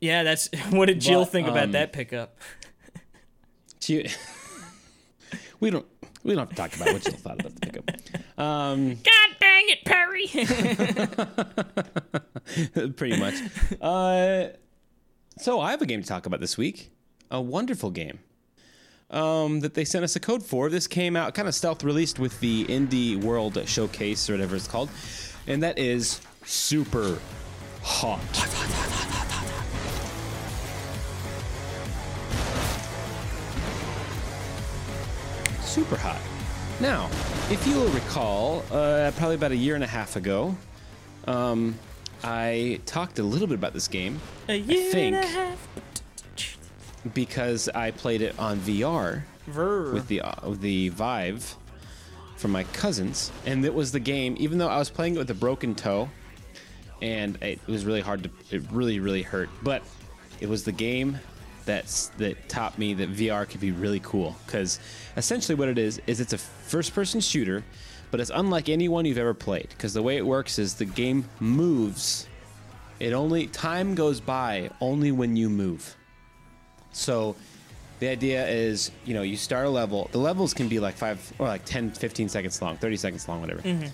Yeah, 0.00 0.22
that's 0.24 0.48
what 0.70 0.86
did 0.86 1.00
Jill 1.00 1.20
But, 1.24 1.30
think 1.32 1.46
about 1.48 1.64
um, 1.64 1.72
that 1.72 1.92
pickup? 1.92 2.36
She, 3.82 4.06
we 5.60 5.70
don't. 5.70 5.86
We 6.22 6.34
don't 6.34 6.40
have 6.40 6.50
to 6.50 6.54
talk 6.54 6.76
about 6.76 6.92
what 6.92 7.04
you 7.06 7.12
thought 7.12 7.40
about 7.40 7.54
the 7.54 7.60
pickup. 7.60 7.90
Um, 8.38 8.96
God 8.96 9.36
dang 9.40 9.68
it, 9.70 9.84
Perry! 9.86 10.26
pretty 12.92 13.16
much. 13.18 13.34
Uh, 13.80 14.48
so 15.40 15.60
I 15.60 15.70
have 15.70 15.80
a 15.80 15.86
game 15.86 16.02
to 16.02 16.08
talk 16.08 16.26
about 16.26 16.40
this 16.40 16.58
week. 16.58 16.90
A 17.30 17.40
wonderful 17.40 17.90
game 17.90 18.18
um, 19.10 19.60
that 19.60 19.74
they 19.74 19.84
sent 19.84 20.04
us 20.04 20.16
a 20.16 20.20
code 20.20 20.42
for. 20.42 20.68
This 20.68 20.86
came 20.86 21.16
out 21.16 21.34
kind 21.34 21.48
of 21.48 21.54
stealth 21.54 21.82
released 21.82 22.18
with 22.18 22.38
the 22.40 22.64
Indie 22.66 23.16
World 23.16 23.60
Showcase 23.66 24.28
or 24.28 24.34
whatever 24.34 24.56
it's 24.56 24.68
called, 24.68 24.90
and 25.46 25.62
that 25.62 25.78
is 25.78 26.20
Super 26.44 27.18
Hot. 27.82 28.20
Super 35.64 35.96
Hot. 35.96 36.20
Now, 36.80 37.06
if 37.50 37.64
you'll 37.66 37.88
recall, 37.88 38.64
uh, 38.72 39.12
probably 39.16 39.36
about 39.36 39.52
a 39.52 39.56
year 39.56 39.74
and 39.74 39.84
a 39.84 39.86
half 39.86 40.16
ago, 40.16 40.56
um, 41.26 41.78
I 42.22 42.80
talked 42.86 43.18
a 43.18 43.22
little 43.22 43.46
bit 43.46 43.54
about 43.54 43.72
this 43.72 43.88
game 43.88 44.20
a 44.48 44.54
year 44.56 44.80
and 44.96 45.16
a 45.16 45.22
think- 45.22 45.26
half. 45.34 45.68
because 47.14 47.68
I 47.68 47.90
played 47.92 48.22
it 48.22 48.38
on 48.38 48.58
VR 48.60 49.22
Ver. 49.46 49.92
with 49.92 50.08
the 50.08 50.20
uh, 50.22 50.34
the 50.60 50.90
Vive 50.90 51.56
from 52.36 52.52
my 52.52 52.64
cousins, 52.64 53.30
and 53.46 53.64
it 53.64 53.74
was 53.74 53.92
the 53.92 54.00
game. 54.00 54.36
Even 54.38 54.58
though 54.58 54.68
I 54.68 54.78
was 54.78 54.90
playing 54.90 55.14
it 55.16 55.18
with 55.18 55.30
a 55.30 55.34
broken 55.34 55.74
toe, 55.74 56.08
and 57.02 57.40
it 57.42 57.60
was 57.66 57.84
really 57.84 58.00
hard 58.00 58.24
to, 58.24 58.30
it 58.50 58.62
really 58.70 59.00
really 59.00 59.22
hurt. 59.22 59.48
But 59.62 59.82
it 60.40 60.48
was 60.48 60.64
the 60.64 60.72
game 60.72 61.18
that's 61.64 62.08
that 62.18 62.48
taught 62.48 62.78
me 62.78 62.94
that 62.94 63.12
VR 63.12 63.48
could 63.48 63.60
be 63.60 63.70
really 63.70 64.00
cool. 64.00 64.36
Because 64.46 64.78
essentially, 65.16 65.54
what 65.56 65.68
it 65.68 65.78
is 65.78 66.00
is 66.06 66.20
it's 66.20 66.32
a 66.32 66.38
first-person 66.38 67.20
shooter, 67.20 67.64
but 68.10 68.20
it's 68.20 68.30
unlike 68.34 68.68
anyone 68.68 69.04
you've 69.04 69.18
ever 69.18 69.34
played. 69.34 69.68
Because 69.70 69.94
the 69.94 70.02
way 70.02 70.16
it 70.16 70.26
works 70.26 70.58
is 70.58 70.74
the 70.74 70.84
game 70.84 71.28
moves. 71.38 72.26
It 72.98 73.12
only 73.12 73.46
time 73.46 73.94
goes 73.94 74.20
by 74.20 74.70
only 74.80 75.12
when 75.12 75.36
you 75.36 75.48
move. 75.48 75.96
So 76.92 77.36
the 78.00 78.08
idea 78.08 78.46
is, 78.48 78.90
you 79.04 79.14
know, 79.14 79.22
you 79.22 79.36
start 79.36 79.66
a 79.66 79.70
level. 79.70 80.08
The 80.12 80.18
levels 80.18 80.52
can 80.54 80.68
be 80.68 80.80
like 80.80 80.96
five 80.96 81.32
or 81.38 81.46
like 81.46 81.64
10, 81.64 81.92
15 81.92 82.28
seconds 82.28 82.60
long, 82.60 82.76
30 82.76 82.96
seconds 82.96 83.28
long, 83.28 83.40
whatever. 83.40 83.62
Mm-hmm. 83.62 83.86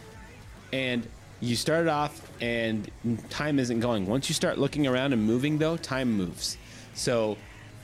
And 0.72 1.06
you 1.40 1.54
start 1.54 1.82
it 1.82 1.88
off, 1.88 2.20
and 2.40 2.90
time 3.28 3.58
isn't 3.58 3.80
going. 3.80 4.06
Once 4.06 4.28
you 4.28 4.34
start 4.34 4.58
looking 4.58 4.86
around 4.86 5.12
and 5.12 5.22
moving, 5.22 5.58
though, 5.58 5.76
time 5.76 6.16
moves. 6.16 6.56
So 6.94 7.36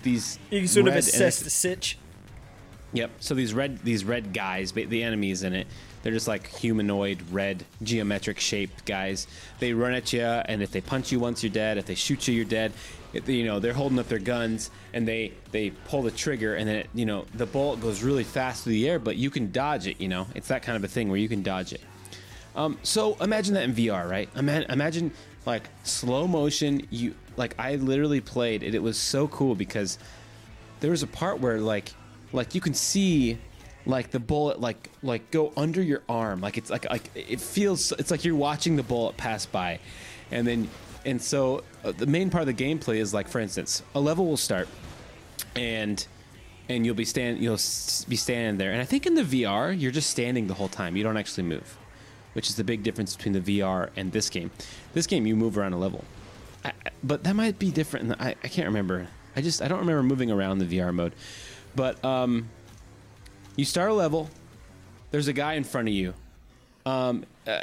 these 0.03 0.39
You 0.51 0.61
can 0.61 0.68
sort 0.68 0.89
of 0.89 0.97
assess 0.97 1.41
the 1.41 1.51
sitch. 1.51 1.99
Yep. 2.95 3.11
So 3.20 3.35
these 3.35 3.55
red 3.55 3.78
these 3.85 4.05
red 4.05 4.33
guys, 4.33 4.72
the 4.72 5.03
enemies 5.03 5.43
in 5.43 5.55
it, 5.55 5.66
they're 6.03 6.13
just 6.13 6.29
like 6.29 6.49
humanoid 6.49 7.23
red 7.31 7.65
geometric 7.83 8.41
shaped 8.41 8.85
guys. 8.85 9.27
They 9.61 9.73
run 9.73 9.93
at 9.95 10.13
you, 10.13 10.23
and 10.23 10.63
if 10.63 10.71
they 10.73 10.81
punch 10.81 11.13
you 11.13 11.21
once, 11.21 11.43
you're 11.43 11.53
dead. 11.53 11.79
If 11.79 11.87
they 11.87 11.95
shoot 11.95 12.27
you, 12.29 12.35
you're 12.35 12.45
dead. 12.45 12.73
They- 13.13 13.35
you 13.35 13.45
know 13.45 13.61
they're 13.61 13.75
holding 13.75 13.99
up 13.99 14.09
their 14.09 14.19
guns, 14.19 14.71
and 14.95 15.07
they 15.07 15.33
they 15.51 15.71
pull 15.71 16.03
the 16.03 16.11
trigger, 16.11 16.55
and 16.57 16.67
then 16.69 16.77
it, 16.77 16.91
you 16.95 17.05
know 17.07 17.27
the 17.35 17.47
bullet 17.47 17.81
goes 17.81 18.03
really 18.03 18.25
fast 18.25 18.65
through 18.65 18.73
the 18.73 18.89
air, 18.89 18.99
but 18.99 19.17
you 19.17 19.31
can 19.31 19.53
dodge 19.53 19.87
it. 19.87 20.01
You 20.01 20.09
know, 20.09 20.27
it's 20.35 20.49
that 20.49 20.63
kind 20.63 20.77
of 20.77 20.85
a 20.85 20.89
thing 20.89 21.09
where 21.09 21.19
you 21.19 21.29
can 21.29 21.43
dodge 21.43 21.73
it. 21.73 21.81
Um, 22.57 22.79
so 22.83 23.17
imagine 23.21 23.55
that 23.55 23.65
in 23.65 23.75
VR, 23.75 24.09
right? 24.09 24.29
Ima- 24.37 24.65
Imagine 24.69 25.13
like 25.47 25.69
slow 25.85 26.27
motion. 26.27 26.87
You 26.91 27.15
like 27.37 27.55
I 27.59 27.77
literally 27.77 28.21
played 28.21 28.63
it. 28.63 28.75
It 28.75 28.83
was 28.83 28.97
so 28.99 29.29
cool 29.29 29.55
because 29.55 29.99
there 30.81 30.91
was 30.91 31.03
a 31.03 31.07
part 31.07 31.39
where 31.41 31.61
like 31.61 31.93
like 32.33 32.55
you 32.55 32.61
can 32.63 32.75
see 32.75 33.39
like 33.87 34.11
the 34.11 34.20
bullet 34.20 34.61
like 34.61 34.91
like 35.03 35.30
go 35.30 35.53
under 35.57 35.83
your 35.83 36.03
arm. 36.09 36.41
Like 36.41 36.59
it's 36.59 36.70
like 36.70 36.89
like 36.89 37.11
it 37.14 37.41
feels 37.41 37.93
it's 37.93 38.11
like 38.11 38.24
you're 38.24 38.37
watching 38.37 38.76
the 38.76 38.83
bullet 38.83 39.16
pass 39.16 39.47
by. 39.47 39.80
And 40.30 40.47
then 40.47 40.68
and 41.05 41.20
so 41.20 41.64
uh, 41.85 41.93
the 41.93 42.07
main 42.07 42.30
part 42.30 42.49
of 42.49 42.57
the 42.57 42.64
gameplay 42.64 42.97
is 42.97 43.12
like 43.12 43.28
for 43.28 43.41
instance 43.41 43.83
a 43.95 44.01
level 44.01 44.26
will 44.26 44.37
start 44.37 44.68
and 45.57 46.07
and 46.68 46.87
you'll 46.87 46.95
be 46.95 47.05
stand 47.05 47.39
you'll 47.39 47.57
be 48.09 48.16
standing 48.16 48.59
there. 48.59 48.72
And 48.72 48.80
i 48.80 48.85
think 48.85 49.07
in 49.07 49.14
the 49.14 49.22
vr 49.22 49.78
you're 49.78 49.93
just 49.93 50.11
standing 50.11 50.47
the 50.47 50.55
whole 50.55 50.68
time. 50.68 50.97
You 50.97 51.03
don't 51.03 51.16
actually 51.16 51.45
move 51.45 51.78
which 52.35 52.49
is 52.49 52.57
the 52.57 52.64
big 52.64 52.83
difference 52.83 53.14
between 53.14 53.35
the 53.35 53.61
vr 53.61 53.91
and 53.97 54.12
this 54.12 54.30
game. 54.30 54.51
This 54.95 55.07
game 55.07 55.26
you 55.26 55.37
move 55.37 55.59
around 55.59 55.72
a 55.72 55.78
level. 55.78 56.05
I, 56.64 56.72
but 57.03 57.24
that 57.24 57.35
might 57.35 57.59
be 57.59 57.70
different. 57.70 58.12
I, 58.20 58.37
I 58.43 58.49
can't 58.49 58.68
remember. 58.68 59.09
I 59.35 59.41
just 59.41 59.61
i 59.61 59.68
don't 59.68 59.80
remember 59.80 60.03
moving 60.03 60.30
around 60.30 60.59
the 60.59 60.66
vr 60.66 60.95
mode. 60.95 61.14
But 61.74 62.03
um 62.05 62.49
you 63.57 63.65
start 63.65 63.91
a 63.91 63.95
level 63.95 64.29
there's 65.11 65.29
a 65.29 65.33
guy 65.33 65.55
in 65.55 65.65
front 65.65 65.89
of 65.89 65.95
you 65.95 66.15
um 66.87 67.25
uh, 67.47 67.61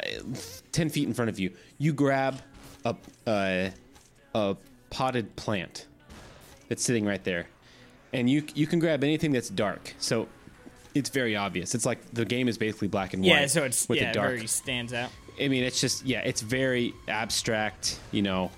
10 0.72 0.90
feet 0.90 1.06
in 1.06 1.14
front 1.14 1.28
of 1.28 1.38
you 1.38 1.50
you 1.78 1.92
grab 1.92 2.40
a 2.84 2.94
uh, 3.26 3.70
a 4.34 4.56
potted 4.90 5.34
plant 5.36 5.86
that's 6.68 6.82
sitting 6.82 7.04
right 7.04 7.24
there 7.24 7.46
and 8.12 8.28
you 8.30 8.42
you 8.54 8.66
can 8.66 8.78
grab 8.78 9.02
anything 9.04 9.32
that's 9.32 9.48
dark 9.48 9.94
so 9.98 10.28
it's 10.94 11.10
very 11.10 11.36
obvious 11.36 11.74
it's 11.74 11.86
like 11.86 11.98
the 12.12 12.24
game 12.24 12.48
is 12.48 12.58
basically 12.58 12.88
black 12.88 13.14
and 13.14 13.22
white 13.22 13.28
Yeah, 13.28 13.46
so 13.46 13.64
it's 13.64 13.88
with 13.88 14.00
yeah, 14.00 14.08
the 14.08 14.14
dark 14.14 14.34
very 14.34 14.46
stands 14.46 14.92
out. 14.92 15.10
I 15.40 15.48
mean, 15.48 15.64
it's 15.64 15.80
just 15.80 16.04
yeah, 16.04 16.20
it's 16.20 16.42
very 16.42 16.92
abstract. 17.08 17.98
You 18.12 18.22
know, 18.22 18.50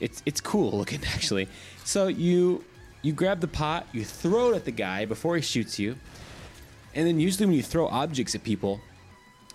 it's 0.00 0.22
it's 0.24 0.40
cool 0.40 0.70
looking 0.78 1.00
actually. 1.14 1.48
So 1.84 2.06
you 2.06 2.64
you 3.02 3.12
grab 3.12 3.40
the 3.40 3.48
pot, 3.48 3.86
you 3.92 4.04
throw 4.04 4.52
it 4.52 4.56
at 4.56 4.64
the 4.64 4.70
guy 4.70 5.04
before 5.04 5.36
he 5.36 5.42
shoots 5.42 5.78
you, 5.78 5.96
and 6.94 7.06
then 7.06 7.20
usually 7.20 7.46
when 7.46 7.54
you 7.54 7.62
throw 7.62 7.86
objects 7.88 8.34
at 8.34 8.44
people, 8.44 8.80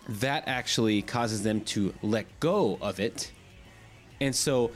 that 0.07 0.47
actually 0.47 1.01
causes 1.01 1.43
them 1.43 1.61
to 1.61 1.93
let 2.01 2.39
go 2.39 2.77
of 2.81 2.99
it. 2.99 3.31
And 4.19 4.35
so 4.35 4.71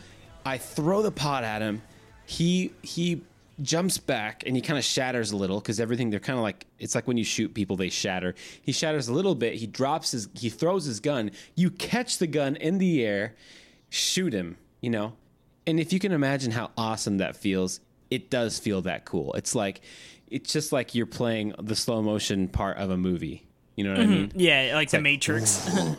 I 0.46 0.58
throw 0.58 1.02
the 1.02 1.12
pot 1.12 1.44
at 1.44 1.62
him. 1.62 1.82
He 2.26 2.72
he 2.82 3.22
jumps 3.62 3.98
back 3.98 4.44
and 4.48 4.56
he 4.56 4.62
kind 4.62 4.80
of 4.80 4.84
shatters 4.84 5.32
a 5.32 5.38
little 5.38 5.60
because 5.60 5.80
everything 5.80 6.10
they're 6.10 6.20
kind 6.20 6.40
of 6.40 6.44
like 6.44 6.66
it's 6.80 6.96
like 6.96 7.08
when 7.08 7.18
you 7.18 7.24
shoot 7.24 7.54
people 7.54 7.76
they 7.76 7.90
shatter. 7.90 8.36
He 8.62 8.72
shatters 8.72 9.08
a 9.08 9.14
little 9.14 9.36
bit. 9.36 9.56
He 9.56 9.68
drops 9.68 10.12
his 10.12 10.30
he 10.34 10.50
throws 10.50 10.86
his 10.86 11.00
gun. 11.00 11.32
You 11.56 11.70
catch 11.70 12.18
the 12.18 12.28
gun 12.28 12.56
in 12.56 12.78
the 12.78 13.04
air, 13.04 13.36
shoot 13.90 14.34
him. 14.34 14.58
You 14.82 14.90
know, 14.90 15.14
and 15.66 15.80
if 15.80 15.94
you 15.94 16.00
can 16.00 16.12
imagine 16.12 16.52
how 16.52 16.72
awesome 16.78 17.18
that 17.18 17.36
feels, 17.36 17.80
it 18.12 18.30
does 18.30 18.60
feel 18.60 18.82
that 18.84 19.06
cool. 19.06 19.34
It's 19.34 19.56
like 19.56 19.82
it's 20.34 20.52
just 20.52 20.72
like 20.72 20.96
you're 20.96 21.06
playing 21.06 21.54
the 21.62 21.76
slow 21.76 22.02
motion 22.02 22.48
part 22.48 22.78
of 22.78 22.90
a 22.90 22.98
movie. 22.98 23.48
You 23.76 23.86
know 23.86 23.92
what 23.92 24.02
I 24.02 24.06
mean? 24.06 24.32
Yeah, 24.36 24.72
like 24.74 24.90
the 24.90 24.98
like- 24.98 25.04
Matrix. 25.04 25.70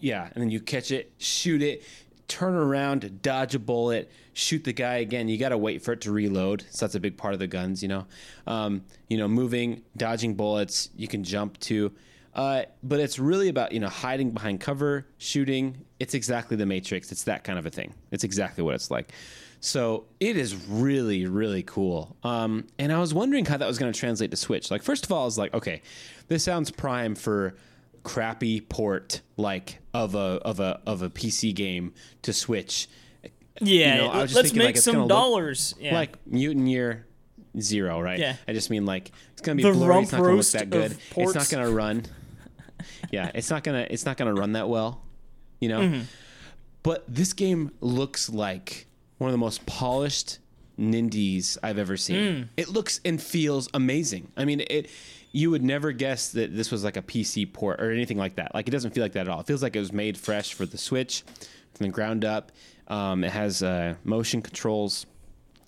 Yeah, 0.00 0.28
and 0.32 0.42
then 0.42 0.50
you 0.50 0.60
catch 0.60 0.92
it, 0.92 1.12
shoot 1.18 1.62
it, 1.62 1.82
turn 2.28 2.54
around, 2.54 3.20
dodge 3.22 3.54
a 3.54 3.58
bullet, 3.58 4.10
shoot 4.32 4.64
the 4.64 4.72
guy 4.72 4.96
again. 4.96 5.28
You 5.28 5.36
got 5.36 5.50
to 5.50 5.58
wait 5.58 5.82
for 5.82 5.92
it 5.92 6.00
to 6.02 6.12
reload. 6.12 6.64
So 6.70 6.86
that's 6.86 6.94
a 6.94 7.00
big 7.00 7.16
part 7.18 7.34
of 7.34 7.40
the 7.40 7.46
guns, 7.46 7.82
you 7.82 7.88
know. 7.88 8.06
Um, 8.46 8.82
you 9.08 9.18
know, 9.18 9.28
moving, 9.28 9.82
dodging 9.96 10.36
bullets. 10.36 10.88
You 10.96 11.08
can 11.08 11.22
jump 11.24 11.58
too. 11.58 11.92
Uh, 12.34 12.62
but 12.82 13.00
it's 13.00 13.18
really 13.18 13.48
about 13.48 13.72
you 13.72 13.80
know 13.80 13.88
hiding 13.88 14.30
behind 14.30 14.60
cover, 14.60 15.06
shooting. 15.18 15.84
It's 15.98 16.14
exactly 16.14 16.56
the 16.56 16.66
Matrix. 16.66 17.10
It's 17.10 17.24
that 17.24 17.42
kind 17.44 17.58
of 17.58 17.66
a 17.66 17.70
thing. 17.70 17.92
It's 18.12 18.24
exactly 18.24 18.62
what 18.62 18.74
it's 18.76 18.90
like. 18.90 19.12
So 19.60 20.06
it 20.18 20.38
is 20.38 20.54
really, 20.54 21.26
really 21.26 21.62
cool. 21.62 22.16
Um, 22.24 22.66
and 22.78 22.90
I 22.90 22.98
was 22.98 23.12
wondering 23.12 23.44
how 23.44 23.58
that 23.58 23.68
was 23.68 23.78
going 23.78 23.92
to 23.92 23.98
translate 23.98 24.30
to 24.30 24.36
Switch. 24.36 24.70
Like, 24.70 24.82
first 24.82 25.04
of 25.04 25.12
all, 25.12 25.22
I 25.22 25.24
was 25.26 25.36
like, 25.36 25.52
okay, 25.52 25.82
this 26.28 26.42
sounds 26.44 26.70
prime 26.70 27.14
for 27.14 27.54
crappy 28.02 28.62
port 28.62 29.20
like 29.36 29.78
of 29.92 30.14
a 30.14 30.40
of 30.42 30.58
a 30.58 30.80
of 30.86 31.02
a 31.02 31.10
PC 31.10 31.54
game 31.54 31.92
to 32.22 32.32
Switch. 32.32 32.88
yeah, 33.60 33.98
know, 33.98 34.08
was 34.08 34.22
just 34.22 34.34
let's 34.34 34.48
thinking, 34.48 34.58
make 34.58 34.76
like, 34.76 34.82
some 34.82 35.06
dollars. 35.06 35.74
yeah. 35.78 35.94
Like 35.94 36.16
Mutant 36.26 36.66
Year 36.66 37.06
Zero, 37.60 38.00
right? 38.00 38.18
Yeah. 38.18 38.36
I 38.48 38.52
just 38.52 38.70
mean 38.70 38.86
like 38.86 39.12
it's 39.32 39.42
gonna 39.42 39.56
be 39.56 39.62
The 39.62 39.72
blurry. 39.72 40.02
It's 40.02 40.12
not 40.12 40.22
gonna 40.22 40.36
look 40.36 40.46
that 40.46 40.70
good. 40.70 40.96
It's 41.16 41.34
not 41.34 41.50
gonna 41.50 41.70
run. 41.70 42.06
yeah, 43.10 43.30
it's 43.34 43.50
not 43.50 43.62
gonna 43.62 43.86
it's 43.90 44.06
not 44.06 44.16
gonna 44.16 44.34
run 44.34 44.52
that 44.52 44.68
well. 44.68 45.02
You 45.60 45.68
know. 45.68 45.80
Mm-hmm. 45.80 46.00
But 46.82 47.04
this 47.06 47.34
game 47.34 47.72
looks 47.82 48.30
like 48.30 48.86
one 49.20 49.28
of 49.28 49.32
the 49.32 49.38
most 49.38 49.64
polished 49.66 50.38
Nindies 50.78 51.58
I've 51.62 51.78
ever 51.78 51.98
seen. 51.98 52.16
Mm. 52.16 52.48
It 52.56 52.70
looks 52.70 53.00
and 53.04 53.22
feels 53.22 53.68
amazing. 53.74 54.32
I 54.36 54.44
mean, 54.46 54.62
it. 54.68 54.88
You 55.32 55.52
would 55.52 55.62
never 55.62 55.92
guess 55.92 56.32
that 56.32 56.56
this 56.56 56.72
was 56.72 56.82
like 56.82 56.96
a 56.96 57.02
PC 57.02 57.52
port 57.52 57.80
or 57.80 57.92
anything 57.92 58.16
like 58.18 58.34
that. 58.36 58.52
Like 58.52 58.66
it 58.66 58.72
doesn't 58.72 58.92
feel 58.92 59.04
like 59.04 59.12
that 59.12 59.20
at 59.20 59.28
all. 59.28 59.38
It 59.38 59.46
feels 59.46 59.62
like 59.62 59.76
it 59.76 59.78
was 59.78 59.92
made 59.92 60.18
fresh 60.18 60.54
for 60.54 60.66
the 60.66 60.78
Switch, 60.78 61.22
from 61.74 61.86
the 61.86 61.92
ground 61.92 62.24
up. 62.24 62.50
Um, 62.88 63.22
it 63.22 63.30
has 63.30 63.62
uh, 63.62 63.94
motion 64.02 64.42
controls. 64.42 65.06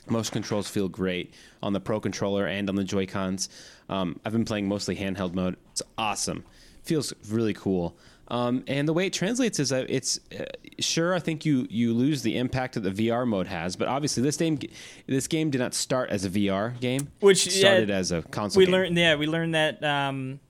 Motion 0.09 0.32
controls 0.32 0.66
feel 0.68 0.88
great 0.88 1.32
on 1.62 1.72
the 1.72 1.78
Pro 1.78 2.00
controller 2.00 2.46
and 2.46 2.68
on 2.68 2.74
the 2.74 2.82
Joy 2.82 3.07
Cons. 3.07 3.50
Um, 3.88 4.18
I've 4.24 4.32
been 4.32 4.44
playing 4.44 4.66
mostly 4.66 4.96
handheld 4.96 5.34
mode. 5.34 5.57
It's 5.70 5.82
awesome. 5.96 6.42
Feels 6.82 7.12
really 7.28 7.55
cool. 7.55 7.96
Um, 8.33 8.64
and 8.66 8.89
the 8.89 8.95
way 8.95 9.07
it 9.07 9.12
translates 9.12 9.61
is 9.61 9.72
uh, 9.72 9.85
it's 9.91 10.18
uh, 10.37 10.45
sure 10.80 11.14
I 11.14 11.18
think 11.18 11.45
you 11.45 11.66
you 11.68 11.93
lose 11.93 12.22
the 12.22 12.39
impact 12.39 12.74
that 12.74 12.80
the 12.80 12.91
VR 12.91 13.26
mode 13.26 13.47
has, 13.47 13.76
but 13.76 13.89
obviously 13.89 14.22
this 14.22 14.39
game 14.39 14.59
this 15.07 15.26
game 15.26 15.51
did 15.51 15.59
not 15.59 15.74
start 15.74 16.09
as 16.09 16.24
a 16.24 16.30
VR 16.30 16.80
game. 16.80 17.09
Which, 17.20 17.47
It 17.47 17.55
yeah, 17.57 17.61
started 17.61 17.91
as 17.91 18.11
a 18.11 18.22
console. 18.22 18.59
we 18.61 18.64
game. 18.64 18.72
learned 18.72 18.97
yeah 18.97 19.16
we 19.16 19.26
learned 19.26 19.55
that 19.55 19.85
um 19.85 20.41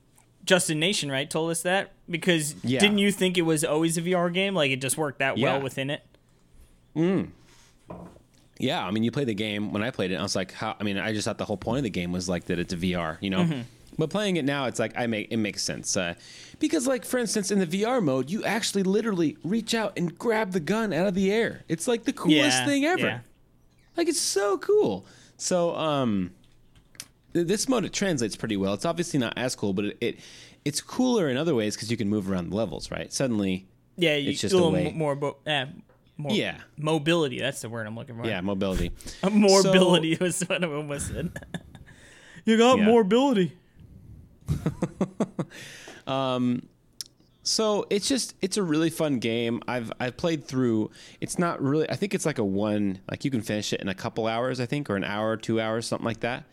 justin 0.45 0.79
nation 0.79 1.11
right 1.11 1.29
told 1.29 1.51
us 1.51 1.61
that 1.63 1.91
because 2.09 2.55
Yeah. 2.63 2.79
didn't 2.79 2.99
you 2.99 3.11
think 3.11 3.37
it 3.37 3.43
was 3.43 3.63
always 3.65 3.97
a 3.97 4.01
vr 4.01 4.33
game 4.33 4.53
like 4.55 4.71
it 4.71 4.81
just 4.81 4.97
worked 4.97 5.19
that 5.19 5.37
well 5.37 5.61
within 5.61 5.89
it 5.89 6.03
Yeah, 8.59 8.85
I 8.85 8.91
mean, 8.91 9.03
you 9.03 9.11
play 9.11 9.25
the 9.25 9.33
game. 9.33 9.73
When 9.73 9.83
I 9.83 9.89
played 9.91 10.11
it, 10.11 10.15
I 10.15 10.21
was 10.21 10.35
like, 10.35 10.51
how? 10.53 10.75
I 10.79 10.83
mean, 10.83 10.97
I 10.97 11.11
just 11.11 11.25
thought 11.25 11.37
the 11.37 11.45
whole 11.45 11.57
point 11.57 11.79
of 11.79 11.83
the 11.83 11.89
game 11.89 12.11
was 12.11 12.29
like 12.29 12.45
that 12.45 12.59
it's 12.59 12.71
a 12.73 12.77
VR, 12.77 13.17
you 13.19 13.29
know. 13.29 13.43
Mm-hmm. 13.43 13.61
But 13.97 14.09
playing 14.09 14.37
it 14.37 14.45
now, 14.45 14.65
it's 14.65 14.79
like 14.79 14.93
I 14.97 15.05
make 15.07 15.27
it 15.31 15.37
makes 15.37 15.61
sense 15.63 15.95
uh, 15.95 16.15
because, 16.59 16.87
like, 16.87 17.05
for 17.05 17.19
instance, 17.19 17.51
in 17.51 17.59
the 17.59 17.67
VR 17.67 18.01
mode, 18.01 18.29
you 18.29 18.43
actually 18.43 18.83
literally 18.83 19.37
reach 19.43 19.75
out 19.75 19.93
and 19.97 20.17
grab 20.17 20.51
the 20.51 20.59
gun 20.59 20.91
out 20.93 21.05
of 21.07 21.13
the 21.13 21.31
air. 21.31 21.63
It's 21.67 21.87
like 21.87 22.03
the 22.03 22.13
coolest 22.13 22.57
Yeah, 22.59 22.65
thing 22.65 22.85
ever. 22.85 23.05
yeah. 23.05 23.19
Like, 23.95 24.07
it's 24.07 24.19
so 24.19 24.57
cool. 24.57 25.05
So, 25.37 25.75
um, 25.75 26.31
th- 27.33 27.45
this 27.47 27.69
mode 27.69 27.85
it 27.85 27.93
translates 27.93 28.35
pretty 28.35 28.57
well. 28.57 28.73
It's 28.73 28.85
obviously 28.85 29.19
not 29.19 29.33
as 29.37 29.55
cool, 29.55 29.73
but 29.73 29.85
it, 29.85 29.97
it 30.01 30.19
it's 30.65 30.81
cooler 30.81 31.29
in 31.29 31.37
other 31.37 31.53
ways 31.53 31.75
because 31.75 31.91
you 31.91 31.97
can 31.97 32.09
move 32.09 32.31
around 32.31 32.49
the 32.49 32.55
levels, 32.55 32.89
right? 32.89 33.11
Suddenly, 33.13 33.67
yeah 33.97 34.15
you, 34.15 34.31
It's 34.31 34.41
just 34.41 34.53
a 34.53 34.57
little 34.57 34.71
way- 34.71 34.91
more 34.95 35.15
bo- 35.15 35.37
eh, 35.45 35.65
more 36.17 36.31
Yeah. 36.33 36.57
mobility 36.77 37.39
that's 37.39 37.61
the 37.61 37.69
word 37.69 37.85
i'm 37.87 37.95
looking 37.95 38.15
for 38.17 38.25
yeah, 38.25 38.39
mobility. 38.41 38.91
mobility 39.31 40.15
was 40.21 40.41
what 40.41 40.63
i 40.63 40.67
almost 40.67 41.07
said 41.09 41.31
you 42.45 42.57
got 42.57 42.77
Yeah. 42.79 42.85
mobility 42.85 43.51
So 47.43 47.85
it's 47.89 48.07
just 48.07 48.35
it's 48.41 48.55
a 48.55 48.63
really 48.63 48.89
fun 48.89 49.19
game. 49.19 49.61
I've 49.67 49.91
I've 49.99 50.15
played 50.15 50.45
through. 50.45 50.91
It's 51.19 51.37
not 51.37 51.61
really. 51.61 51.89
I 51.89 51.95
think 51.95 52.13
it's 52.13 52.25
like 52.25 52.37
a 52.37 52.43
one. 52.43 52.99
Like 53.11 53.25
you 53.25 53.31
can 53.31 53.41
finish 53.41 53.73
it 53.73 53.81
in 53.81 53.89
a 53.89 53.93
couple 53.93 54.27
hours. 54.27 54.61
I 54.61 54.65
think, 54.65 54.89
or 54.89 54.95
an 54.95 55.03
hour, 55.03 55.35
two 55.35 55.59
hours, 55.59 55.85
something 55.85 56.05
like 56.05 56.21
that. 56.21 56.45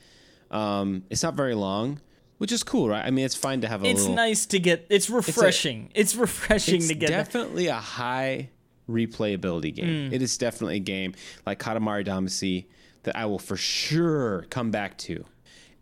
Um, 0.51 1.05
it's 1.09 1.23
not 1.23 1.35
very 1.35 1.55
long, 1.55 2.01
which 2.39 2.51
is 2.51 2.65
cool, 2.65 2.89
right? 2.89 3.05
I 3.05 3.11
mean, 3.13 3.25
it's 3.25 3.37
fine 3.37 3.61
to 3.61 3.69
have 3.69 3.85
a 3.85 3.87
it's 3.87 4.01
little. 4.01 4.17
nice 4.17 4.47
to 4.47 4.59
get 4.59 4.87
it's 4.91 5.09
refreshing 5.09 5.91
it's, 5.95 6.17
refreshing 6.17 6.77
It's 6.77 6.89
to 6.89 6.95
get 6.95 7.11
that. 7.11 7.27
definitely 7.27 7.69
a 7.69 7.75
high 7.75 8.51
replayability 8.89 9.73
game. 9.73 10.09
Hmm. 10.09 10.15
It 10.15 10.23
is 10.23 10.37
definitely 10.37 10.77
a 10.77 10.81
game 10.81 11.15
like 11.47 11.61
Katamari 11.61 12.05
Damacy, 12.05 12.67
that 13.05 13.17
I 13.17 13.27
will 13.27 13.39
for 13.39 13.57
sure 13.57 14.47
come 14.51 14.73
back 14.73 14.99
to 14.99 15.25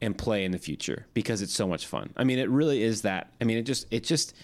and 0.00 0.16
play 0.16 0.44
in 0.44 0.52
the 0.52 0.58
future 0.58 1.06
because 1.14 1.42
it's 1.42 1.52
so 1.54 1.66
much 1.66 1.86
fun. 1.86 2.12
I 2.16 2.24
mean, 2.24 2.38
it 2.38 2.48
really 2.48 2.82
is 2.82 3.02
that. 3.02 3.32
I 3.40 3.44
mean, 3.44 3.58
it 3.58 3.62
just 3.62 3.86
it 3.90 4.04
just 4.04 4.34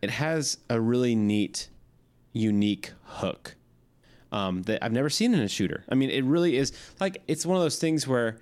it 0.00 0.10
has 0.10 0.58
a 0.70 0.80
really 0.80 1.14
neat, 1.14 1.68
unique 2.32 2.92
hook 3.04 3.56
um, 4.32 4.62
that 4.62 4.82
I've 4.84 4.92
never 4.92 5.10
seen 5.10 5.34
in 5.34 5.40
a 5.40 5.48
shooter. 5.48 5.84
I 5.88 5.94
mean, 5.94 6.10
it 6.10 6.24
really 6.24 6.56
is 6.56 6.72
like 7.00 7.22
it's 7.28 7.44
one 7.44 7.56
of 7.56 7.62
those 7.62 7.78
things 7.78 8.06
where 8.08 8.38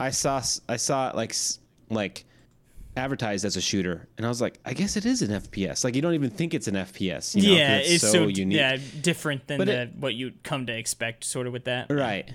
I 0.00 0.10
saw 0.10 0.42
I 0.68 0.76
saw 0.76 1.10
it 1.10 1.14
like 1.14 1.34
like 1.90 2.24
advertised 2.96 3.44
as 3.44 3.56
a 3.56 3.60
shooter, 3.60 4.08
and 4.16 4.24
I 4.24 4.28
was 4.28 4.40
like, 4.40 4.58
I 4.64 4.72
guess 4.72 4.96
it 4.96 5.04
is 5.04 5.20
an 5.20 5.30
FPS. 5.30 5.84
Like 5.84 5.94
you 5.94 6.02
don't 6.02 6.14
even 6.14 6.30
think 6.30 6.54
it's 6.54 6.68
an 6.68 6.74
FPS. 6.74 7.34
You 7.34 7.50
know, 7.50 7.56
yeah, 7.58 7.76
it's, 7.78 8.08
so, 8.08 8.28
unique. 8.28 8.56
yeah 8.56 8.78
different 9.02 9.46
than 9.46 9.58
the, 9.58 9.82
it- 9.82 9.96
what 9.96 10.14
you'd 10.14 10.42
come 10.42 10.66
to 10.66 10.72
expect, 10.76 11.24
sort 11.24 11.46
of 11.46 11.52
with 11.52 11.64
that. 11.64 11.90
Right. 11.90 12.32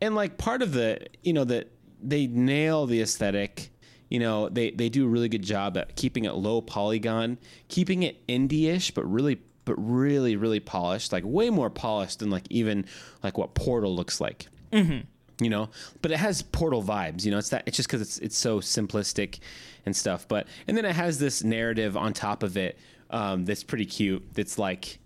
And 0.00 0.14
like 0.14 0.38
part 0.38 0.62
of 0.62 0.72
the, 0.72 1.06
you 1.22 1.34
know, 1.34 1.44
that 1.44 1.70
they 2.02 2.26
nail 2.26 2.86
the 2.86 3.00
aesthetic. 3.00 3.70
You 4.08 4.18
know, 4.18 4.48
they 4.48 4.70
they 4.70 4.88
do 4.88 5.04
a 5.06 5.08
really 5.08 5.28
good 5.28 5.42
job 5.42 5.76
at 5.76 5.96
keeping 5.96 6.24
it 6.24 6.34
low 6.34 6.60
polygon, 6.60 7.38
keeping 7.68 8.02
it 8.02 8.26
indie-ish, 8.26 8.90
but 8.90 9.04
really 9.04 9.40
but 9.64 9.74
really 9.76 10.36
really 10.36 10.60
polished, 10.60 11.12
like 11.12 11.22
way 11.24 11.50
more 11.50 11.70
polished 11.70 12.18
than 12.18 12.30
like 12.30 12.44
even 12.50 12.86
like 13.22 13.38
what 13.38 13.54
Portal 13.54 13.94
looks 13.94 14.20
like. 14.20 14.48
Mm-hmm. 14.72 15.00
You 15.42 15.50
know, 15.50 15.70
but 16.02 16.10
it 16.10 16.18
has 16.18 16.42
Portal 16.42 16.82
vibes. 16.82 17.24
You 17.24 17.30
know, 17.30 17.38
it's 17.38 17.50
that 17.50 17.62
it's 17.66 17.76
just 17.76 17.88
because 17.88 18.02
it's 18.02 18.18
it's 18.18 18.36
so 18.36 18.60
simplistic 18.60 19.38
and 19.86 19.94
stuff. 19.94 20.26
But 20.26 20.48
and 20.66 20.76
then 20.76 20.84
it 20.84 20.94
has 20.94 21.18
this 21.18 21.44
narrative 21.44 21.96
on 21.96 22.12
top 22.12 22.42
of 22.42 22.56
it 22.56 22.78
um, 23.10 23.44
that's 23.44 23.64
pretty 23.64 23.86
cute. 23.86 24.22
That's 24.34 24.58
like 24.58 24.98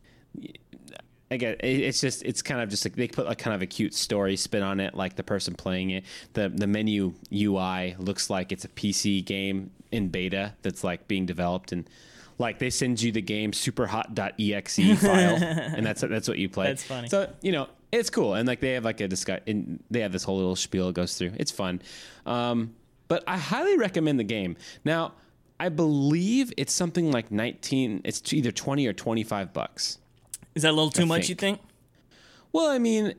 I 1.35 1.37
get 1.37 1.65
it, 1.65 1.81
it's 1.81 2.01
just 2.01 2.23
it's 2.23 2.43
kind 2.43 2.61
of 2.61 2.69
just 2.69 2.85
like 2.85 2.97
they 2.97 3.09
put 3.09 3.27
like 3.27 3.39
kind 3.39 3.55
of 3.55 3.63
a 3.63 3.67
cute 3.67 3.95
story 3.95 4.37
spin 4.37 4.63
on 4.63 4.81
it, 4.81 4.95
like 4.95 5.17
the 5.17 5.23
person 5.23 5.55
playing 5.55 5.91
it. 5.91 6.05
The 6.33 6.49
the 6.49 6.67
menu 6.67 7.15
UI 7.33 7.97
looks 7.99 8.31
like 8.31 8.53
it's 8.53 8.65
a 8.65 8.69
PC 8.69 9.25
game 9.25 9.71
in 9.93 10.09
beta 10.09 10.55
that's 10.63 10.83
like 10.83 11.07
being 11.07 11.27
developed 11.27 11.71
and 11.71 11.89
like 12.39 12.59
they 12.59 12.71
send 12.71 13.01
you 13.01 13.13
the 13.13 13.23
game 13.23 13.53
superhot.exe 13.53 15.01
file 15.03 15.37
and 15.37 15.87
that's 15.87 16.01
that's 16.01 16.29
what 16.29 16.39
you 16.39 16.49
play. 16.49 16.67
That's 16.67 16.85
funny. 16.85 17.09
So, 17.09 17.31
you 17.43 17.53
know, 17.53 17.69
it's 17.93 18.11
cool 18.11 18.35
and 18.35 18.47
like 18.47 18.61
they 18.61 18.73
have 18.73 18.85
like 18.85 19.01
a 19.01 19.09
discuss 19.09 19.41
and 19.47 19.83
they 19.91 20.01
have 20.01 20.13
this 20.13 20.25
whole 20.25 20.37
little 20.37 20.57
spiel 20.57 20.89
it 20.89 20.95
goes 20.95 21.17
through. 21.17 21.33
It's 21.37 21.51
fun. 21.51 21.81
Um 22.27 22.75
but 23.07 23.23
I 23.27 23.37
highly 23.37 23.77
recommend 23.77 24.19
the 24.19 24.25
game. 24.25 24.57
Now, 24.85 25.13
I 25.61 25.69
believe 25.69 26.53
it's 26.57 26.73
something 26.73 27.13
like 27.13 27.31
19 27.31 28.03
it's 28.05 28.33
either 28.33 28.51
20 28.51 28.87
or 28.87 28.93
25 28.93 29.53
bucks. 29.53 29.99
Is 30.55 30.63
that 30.63 30.71
a 30.71 30.73
little 30.77 30.91
too 30.91 31.03
I 31.03 31.07
much? 31.07 31.27
think. 31.27 31.29
You 31.31 31.35
think? 31.35 31.61
Well, 32.53 32.69
I 32.69 32.79
mean, 32.79 33.15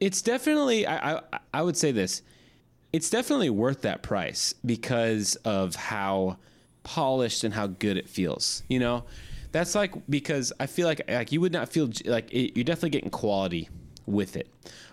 it's 0.00 0.22
definitely. 0.22 0.86
I, 0.86 1.16
I 1.16 1.20
I 1.52 1.62
would 1.62 1.76
say 1.76 1.92
this. 1.92 2.22
It's 2.92 3.10
definitely 3.10 3.50
worth 3.50 3.82
that 3.82 4.02
price 4.02 4.54
because 4.64 5.34
of 5.44 5.74
how 5.74 6.38
polished 6.84 7.42
and 7.44 7.54
how 7.54 7.66
good 7.66 7.96
it 7.96 8.08
feels. 8.08 8.62
You 8.68 8.78
know, 8.80 9.04
that's 9.52 9.74
like 9.74 9.94
because 10.08 10.52
I 10.60 10.66
feel 10.66 10.86
like 10.86 11.00
like 11.08 11.32
you 11.32 11.40
would 11.40 11.52
not 11.52 11.68
feel 11.68 11.90
like 12.04 12.32
it, 12.32 12.56
you're 12.56 12.64
definitely 12.64 12.90
getting 12.90 13.10
quality 13.10 13.68
with 14.06 14.36
it. 14.36 14.48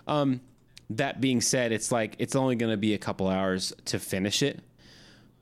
Um, 0.08 0.42
that 0.90 1.22
being 1.22 1.42
said, 1.42 1.72
it's 1.72 1.92
like 1.92 2.16
it's 2.20 2.36
only 2.36 2.56
going 2.56 2.72
to 2.72 2.78
be 2.78 2.94
a 2.94 2.98
couple 2.98 3.28
hours 3.28 3.74
to 3.86 4.00
finish 4.00 4.42
it, 4.44 4.60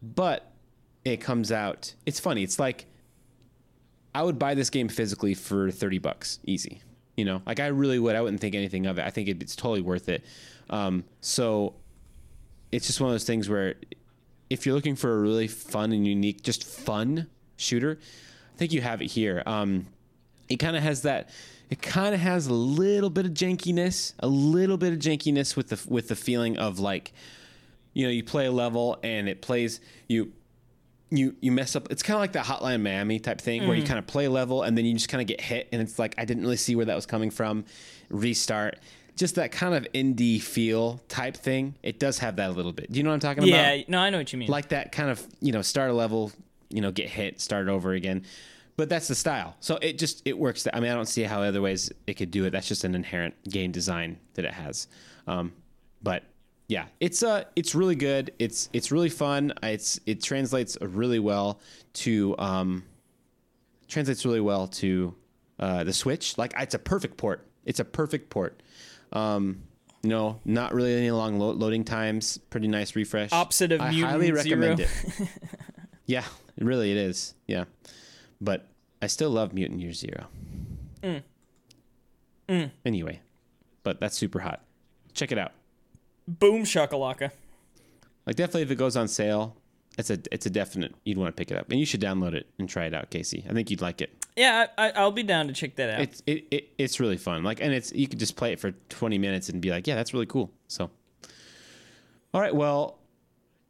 but 0.01 0.51
it 1.05 1.17
comes 1.17 1.51
out. 1.51 1.93
It's 2.05 2.19
funny. 2.19 2.43
It's 2.43 2.59
like 2.59 2.85
I 4.13 4.23
would 4.23 4.39
buy 4.39 4.55
this 4.55 4.69
game 4.69 4.89
physically 4.89 5.33
for 5.33 5.71
30 5.71 5.99
bucks, 5.99 6.39
easy. 6.45 6.81
You 7.15 7.25
know, 7.25 7.41
like 7.45 7.59
I 7.59 7.67
really 7.67 7.99
would. 7.99 8.15
I 8.15 8.21
wouldn't 8.21 8.39
think 8.39 8.55
anything 8.55 8.85
of 8.85 8.97
it. 8.97 9.05
I 9.05 9.09
think 9.09 9.27
it, 9.27 9.41
it's 9.41 9.55
totally 9.55 9.81
worth 9.81 10.07
it. 10.09 10.23
Um, 10.69 11.03
so 11.21 11.75
it's 12.71 12.87
just 12.87 13.01
one 13.01 13.09
of 13.09 13.13
those 13.13 13.25
things 13.25 13.49
where 13.49 13.75
if 14.49 14.65
you're 14.65 14.75
looking 14.75 14.95
for 14.95 15.13
a 15.13 15.19
really 15.19 15.47
fun 15.47 15.91
and 15.91 16.07
unique, 16.07 16.43
just 16.43 16.63
fun 16.63 17.27
shooter, 17.57 17.99
I 18.53 18.57
think 18.57 18.71
you 18.71 18.81
have 18.81 19.01
it 19.01 19.07
here. 19.07 19.43
Um, 19.45 19.87
it 20.47 20.57
kind 20.57 20.75
of 20.75 20.83
has 20.83 21.03
that. 21.03 21.29
It 21.69 21.81
kind 21.81 22.15
of 22.15 22.21
has 22.21 22.47
a 22.47 22.53
little 22.53 23.11
bit 23.11 23.25
of 23.25 23.33
jankiness, 23.33 24.13
a 24.19 24.27
little 24.27 24.77
bit 24.77 24.93
of 24.93 24.99
jankiness 24.99 25.55
with 25.55 25.69
the 25.69 25.79
with 25.87 26.07
the 26.07 26.15
feeling 26.15 26.57
of 26.57 26.79
like, 26.79 27.13
you 27.93 28.05
know, 28.05 28.11
you 28.11 28.23
play 28.23 28.47
a 28.47 28.51
level 28.51 28.97
and 29.03 29.29
it 29.29 29.41
plays 29.41 29.79
you 30.07 30.31
you 31.11 31.35
you 31.41 31.51
mess 31.51 31.75
up. 31.75 31.91
It's 31.91 32.03
kind 32.03 32.15
of 32.15 32.21
like 32.21 32.33
that 32.33 32.45
Hotline 32.45 32.81
Miami 32.81 33.19
type 33.19 33.41
thing 33.41 33.67
where 33.67 33.75
you 33.75 33.83
kind 33.83 33.99
of 33.99 34.05
play 34.07 34.27
level 34.27 34.63
and 34.63 34.77
then 34.77 34.85
you 34.85 34.93
just 34.93 35.09
kind 35.09 35.21
of 35.21 35.27
get 35.27 35.41
hit 35.41 35.67
and 35.71 35.81
it's 35.81 35.97
like 35.99 36.15
I 36.17 36.25
didn't 36.25 36.43
really 36.43 36.57
see 36.57 36.75
where 36.75 36.85
that 36.85 36.95
was 36.95 37.05
coming 37.05 37.29
from. 37.31 37.65
Restart. 38.09 38.79
Just 39.15 39.35
that 39.35 39.51
kind 39.51 39.73
of 39.73 39.85
indie 39.93 40.41
feel 40.41 41.01
type 41.09 41.35
thing. 41.35 41.75
It 41.83 41.99
does 41.99 42.19
have 42.19 42.37
that 42.37 42.49
a 42.51 42.53
little 42.53 42.71
bit. 42.71 42.89
Do 42.91 42.97
you 42.97 43.03
know 43.03 43.09
what 43.09 43.15
I'm 43.15 43.19
talking 43.19 43.43
about? 43.43 43.77
Yeah. 43.77 43.83
No, 43.89 43.99
I 43.99 44.09
know 44.09 44.17
what 44.17 44.31
you 44.31 44.39
mean. 44.39 44.49
like 44.49 44.69
that 44.69 44.91
kind 44.93 45.09
of 45.09 45.25
you 45.41 45.51
know 45.51 45.61
start 45.61 45.89
a 45.89 45.93
level 45.93 46.31
you 46.69 46.81
know 46.81 46.91
get 46.91 47.09
hit 47.09 47.41
start 47.41 47.67
over 47.67 47.93
again 47.93 48.23
but 48.77 48.87
that's 48.89 49.07
the 49.07 49.15
style 49.15 49.55
so 49.59 49.77
it 49.81 49.97
just 49.97 50.21
it 50.23 50.37
works 50.37 50.67
i 50.71 50.79
mean 50.79 50.91
i 50.91 50.93
don't 50.93 51.07
see 51.07 51.23
how 51.23 51.41
other 51.41 51.61
ways 51.63 51.91
it 52.05 52.13
could 52.13 52.29
do 52.29 52.45
it 52.45 52.51
that's 52.51 52.67
just 52.67 52.83
an 52.83 52.93
inherent 52.93 53.33
game 53.49 53.71
design 53.71 54.17
that 54.35 54.45
it 54.45 54.53
has 54.53 54.85
um, 55.25 55.51
but 56.03 56.23
yeah 56.69 56.85
it's 57.01 57.21
uh 57.23 57.43
it's 57.57 57.75
really 57.75 57.95
good 57.95 58.31
it's 58.39 58.69
it's 58.71 58.89
really 58.91 59.09
fun 59.09 59.51
it's 59.61 59.99
it 60.05 60.23
translates 60.23 60.77
really 60.81 61.19
well 61.19 61.59
to 61.91 62.33
um 62.39 62.83
translates 63.89 64.25
really 64.25 64.39
well 64.39 64.67
to 64.67 65.13
uh, 65.59 65.83
the 65.83 65.91
switch 65.91 66.37
like 66.37 66.53
it's 66.57 66.75
a 66.75 66.79
perfect 66.79 67.17
port 67.17 67.45
it's 67.65 67.81
a 67.81 67.85
perfect 67.85 68.29
port 68.29 68.63
um 69.11 69.61
no, 70.03 70.39
not 70.45 70.73
really 70.73 70.95
any 70.95 71.11
long 71.11 71.39
lo- 71.39 71.51
loading 71.51 71.83
times. 71.83 72.37
Pretty 72.37 72.67
nice 72.69 72.95
refresh. 72.95 73.33
Opposite 73.33 73.73
of 73.73 73.81
I 73.81 73.89
Mutant 73.89 74.11
highly 74.11 74.31
recommend 74.31 74.77
Zero. 74.77 74.89
it. 75.19 75.27
Yeah, 76.05 76.23
really 76.57 76.89
it 76.91 76.97
is. 76.97 77.35
Yeah, 77.47 77.65
but 78.41 78.65
I 78.99 79.07
still 79.07 79.29
love 79.29 79.53
Mutant 79.53 79.79
Year 79.79 79.93
Zero. 79.93 80.25
Mm. 81.03 82.71
Anyway, 82.83 83.19
but 83.83 83.99
that's 83.99 84.17
super 84.17 84.39
hot. 84.39 84.63
Check 85.13 85.31
it 85.31 85.37
out. 85.37 85.51
Boom 86.37 86.63
shakalaka. 86.63 87.31
Like 88.25 88.35
definitely, 88.35 88.61
if 88.63 88.71
it 88.71 88.75
goes 88.75 88.95
on 88.95 89.07
sale, 89.07 89.55
it's 89.97 90.09
a 90.09 90.19
it's 90.31 90.45
a 90.45 90.49
definite. 90.49 90.93
You'd 91.03 91.17
want 91.17 91.35
to 91.35 91.39
pick 91.39 91.51
it 91.51 91.57
up, 91.57 91.69
and 91.71 91.79
you 91.79 91.85
should 91.85 92.01
download 92.01 92.33
it 92.33 92.47
and 92.59 92.69
try 92.69 92.85
it 92.85 92.93
out, 92.93 93.09
Casey. 93.09 93.45
I 93.49 93.53
think 93.53 93.71
you'd 93.71 93.81
like 93.81 94.01
it. 94.01 94.11
Yeah, 94.35 94.67
I, 94.77 94.87
I, 94.87 94.91
I'll 94.91 95.11
be 95.11 95.23
down 95.23 95.47
to 95.47 95.53
check 95.53 95.75
that 95.77 95.89
out. 95.89 96.01
It's 96.01 96.23
it, 96.27 96.45
it 96.51 96.69
it's 96.77 96.99
really 96.99 97.17
fun. 97.17 97.43
Like, 97.43 97.61
and 97.61 97.73
it's 97.73 97.91
you 97.91 98.07
could 98.07 98.19
just 98.19 98.35
play 98.35 98.53
it 98.53 98.59
for 98.59 98.71
twenty 98.89 99.17
minutes 99.17 99.49
and 99.49 99.59
be 99.61 99.71
like, 99.71 99.87
yeah, 99.87 99.95
that's 99.95 100.13
really 100.13 100.27
cool. 100.27 100.51
So, 100.67 100.91
all 102.33 102.39
right, 102.41 102.53
well, 102.55 102.99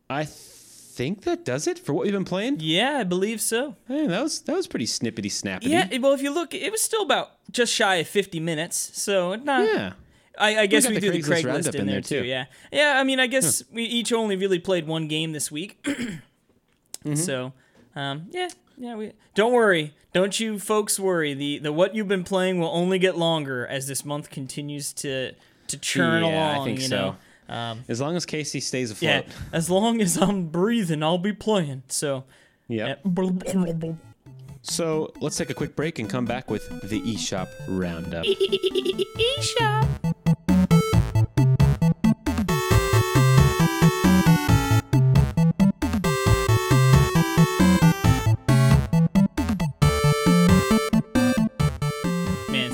I 0.09 0.25
think 0.25 1.23
that 1.23 1.45
does 1.45 1.65
it 1.65 1.79
for 1.79 1.93
what 1.93 2.03
we've 2.03 2.11
been 2.11 2.25
playing. 2.25 2.57
yeah, 2.59 2.97
I 2.99 3.05
believe 3.05 3.39
so. 3.39 3.77
Hey, 3.87 4.05
that 4.05 4.21
was 4.21 4.41
that 4.41 4.55
was 4.55 4.67
pretty 4.67 4.85
snippety 4.87 5.31
snappity. 5.31 5.69
Yeah, 5.69 5.97
well, 5.99 6.13
if 6.13 6.21
you 6.21 6.31
look, 6.33 6.53
it 6.53 6.71
was 6.71 6.81
still 6.81 7.03
about 7.03 7.31
just 7.51 7.73
shy 7.73 7.95
of 7.95 8.07
50 8.07 8.39
minutes. 8.41 8.91
So, 9.01 9.35
not, 9.35 9.65
yeah. 9.65 9.93
I, 10.39 10.61
I 10.61 10.65
guess 10.67 10.83
got 10.83 10.89
we, 10.89 10.95
the 10.95 11.01
do 11.01 11.11
the 11.11 11.19
Craigslist 11.19 11.43
Craigslist 11.43 11.75
in, 11.75 11.81
in 11.81 11.87
there, 11.87 11.93
there, 11.95 12.01
too. 12.01 12.21
too. 12.21 12.25
Yeah, 12.27 12.45
yeah. 12.71 12.93
I 12.97 13.03
mean, 13.03 13.19
I 13.19 13.27
guess 13.27 13.63
we 13.71 13.83
each 13.83 14.11
only 14.13 14.35
really 14.35 14.59
played 14.59 14.87
one 14.87 15.07
game 15.07 15.31
this 15.33 15.51
week, 15.51 15.85
Mm-hmm. 17.05 17.15
so 17.15 17.53
um, 17.95 18.27
yeah, 18.31 18.49
yeah. 18.77 18.95
We 18.95 19.13
don't 19.35 19.53
worry, 19.53 19.93
don't 20.13 20.37
you 20.39 20.59
folks 20.59 20.99
worry. 20.99 21.33
The 21.33 21.59
the 21.59 21.71
what 21.71 21.95
you've 21.95 22.07
been 22.09 22.23
playing 22.25 22.59
will 22.59 22.69
only 22.73 22.99
get 22.99 23.17
longer 23.17 23.65
as 23.67 23.87
this 23.87 24.03
month 24.03 24.29
continues 24.29 24.91
to 24.93 25.31
to 25.67 25.77
churn 25.77 26.23
Yeah, 26.25 26.59
I 26.59 26.63
think 26.65 26.79
you 26.79 26.87
so. 26.87 27.15
know, 27.49 27.55
um, 27.55 27.83
As 27.87 28.01
long 28.01 28.15
as 28.15 28.25
Casey 28.25 28.59
stays 28.59 28.91
afloat. 28.91 29.07
yeah. 29.09 29.19
afloat. 29.19 29.35
As 29.53 29.69
long 29.69 30.01
as 30.01 30.17
I'm 30.17 30.47
breathing, 30.47 31.03
I'll 31.03 31.17
be 31.17 31.33
playing. 31.33 31.83
So. 31.87 32.23
Yep. 32.67 33.01
yeah. 33.05 33.91
So 34.61 35.13
let's 35.21 35.37
take 35.37 35.49
a 35.49 35.53
quick 35.53 35.73
break 35.75 35.99
and 35.99 36.09
come 36.09 36.25
back 36.25 36.51
with 36.51 36.67
the 36.89 36.99
eShop 37.01 37.47
roundup. 37.67 38.25
Man, 39.59 40.15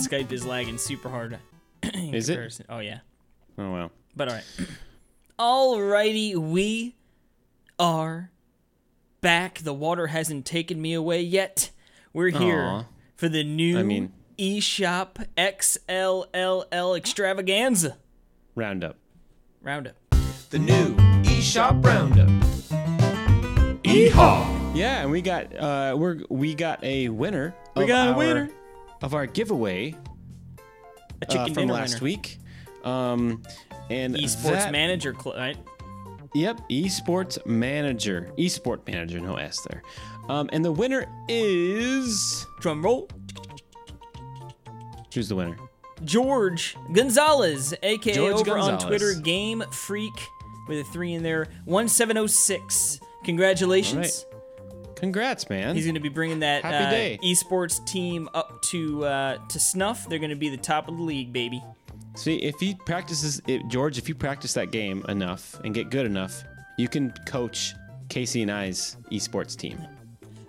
Skype 0.05 0.31
is 0.31 0.45
lagging 0.45 0.77
super 0.77 1.09
hard. 1.09 1.37
in 1.83 2.13
Is 2.13 2.29
it? 2.29 2.59
Oh 2.69 2.79
yeah. 2.79 2.99
Oh 3.57 3.71
wow. 3.71 3.91
But 4.15 4.27
all 4.29 4.35
right. 4.35 4.43
Alrighty, 5.39 6.35
we 6.35 6.95
are 7.79 8.31
back. 9.21 9.59
The 9.59 9.73
water 9.73 10.07
hasn't 10.07 10.45
taken 10.45 10.81
me 10.81 10.93
away 10.93 11.21
yet. 11.21 11.71
We're 12.13 12.29
here 12.29 12.61
Aw. 12.63 12.85
for 13.15 13.27
the 13.29 13.43
new 13.43 13.79
I 13.79 13.83
mean- 13.83 14.13
eShop 14.37 15.25
XLLL 15.37 16.97
extravaganza 16.97 17.97
Roundup. 18.53 18.97
roundup. 19.61 19.95
The 20.49 20.59
new 20.59 20.95
eShop 21.23 21.83
Roundup. 21.83 22.27
Ehaw! 23.83 24.75
Yeah, 24.75 25.01
and 25.03 25.11
we 25.11 25.21
got 25.21 25.55
uh 25.55 25.95
we're 25.97 26.19
we 26.29 26.53
got 26.53 26.83
a 26.83 27.09
winner. 27.09 27.55
We 27.75 27.85
got 27.85 28.07
a 28.09 28.11
our- 28.11 28.17
winner. 28.17 28.49
Of 29.01 29.13
our 29.13 29.25
giveaway 29.25 29.95
A 31.29 31.39
uh, 31.39 31.47
from 31.53 31.67
last 31.67 31.95
winner. 32.01 32.03
week. 32.03 32.39
Um, 32.83 33.41
and 33.89 34.15
Esports 34.15 34.51
that- 34.51 34.71
manager, 34.71 35.13
cl- 35.19 35.35
right? 35.35 35.57
Yep, 36.33 36.61
esports 36.69 37.43
manager, 37.45 38.29
esport 38.37 38.85
manager, 38.91 39.21
no 39.21 39.35
S 39.37 39.61
there. 39.69 39.81
Um, 40.27 40.49
and 40.51 40.65
the 40.65 40.71
winner 40.71 41.05
is 41.29 42.45
Drum 42.59 42.83
roll. 42.83 43.07
who's 45.13 45.29
the 45.29 45.35
winner? 45.35 45.55
George 46.03 46.75
Gonzalez, 46.91 47.73
aka 47.81 48.13
George 48.13 48.35
over 48.47 48.57
on 48.57 48.77
Twitter, 48.79 49.13
Game 49.13 49.63
Freak 49.71 50.13
with 50.67 50.79
a 50.79 50.83
three 50.83 51.13
in 51.13 51.23
there. 51.23 51.47
One 51.63 51.87
seven 51.87 52.15
zero 52.17 52.27
six. 52.27 52.99
Congratulations. 53.23 54.25
Congrats, 54.95 55.49
man. 55.49 55.75
He's 55.75 55.85
going 55.85 55.95
to 55.95 56.01
be 56.01 56.09
bringing 56.09 56.39
that 56.39 56.63
Happy 56.63 56.85
uh, 56.85 56.89
day. 56.89 57.19
esports 57.23 57.85
team 57.85 58.29
up 58.33 58.61
to 58.63 59.03
uh, 59.05 59.37
to 59.49 59.59
snuff. 59.59 60.07
They're 60.07 60.19
going 60.19 60.29
to 60.29 60.35
be 60.35 60.49
the 60.49 60.57
top 60.57 60.87
of 60.87 60.97
the 60.97 61.03
league, 61.03 61.33
baby. 61.33 61.61
See, 62.15 62.37
if 62.37 62.59
he 62.59 62.75
practices, 62.85 63.41
it, 63.45 63.67
George, 63.67 63.97
if 63.97 64.07
you 64.07 64.15
practice 64.15 64.53
that 64.53 64.71
game 64.71 65.03
enough 65.09 65.59
and 65.65 65.73
get 65.73 65.89
good 65.89 66.05
enough, 66.05 66.43
you 66.77 66.87
can 66.87 67.11
coach 67.25 67.73
Casey 68.07 68.41
and 68.41 68.51
I's 68.51 68.95
esports 69.11 69.57
team. 69.57 69.77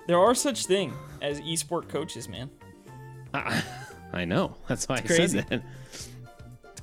There 0.06 0.18
are 0.18 0.34
such 0.34 0.66
thing 0.66 0.92
as 1.20 1.40
esport 1.40 1.88
coaches, 1.88 2.28
man. 2.28 2.50
I 4.12 4.24
know. 4.24 4.54
That's 4.68 4.88
why 4.88 4.96
I 4.96 5.00
crazy. 5.00 5.38
said 5.40 5.48
that. 5.48 5.62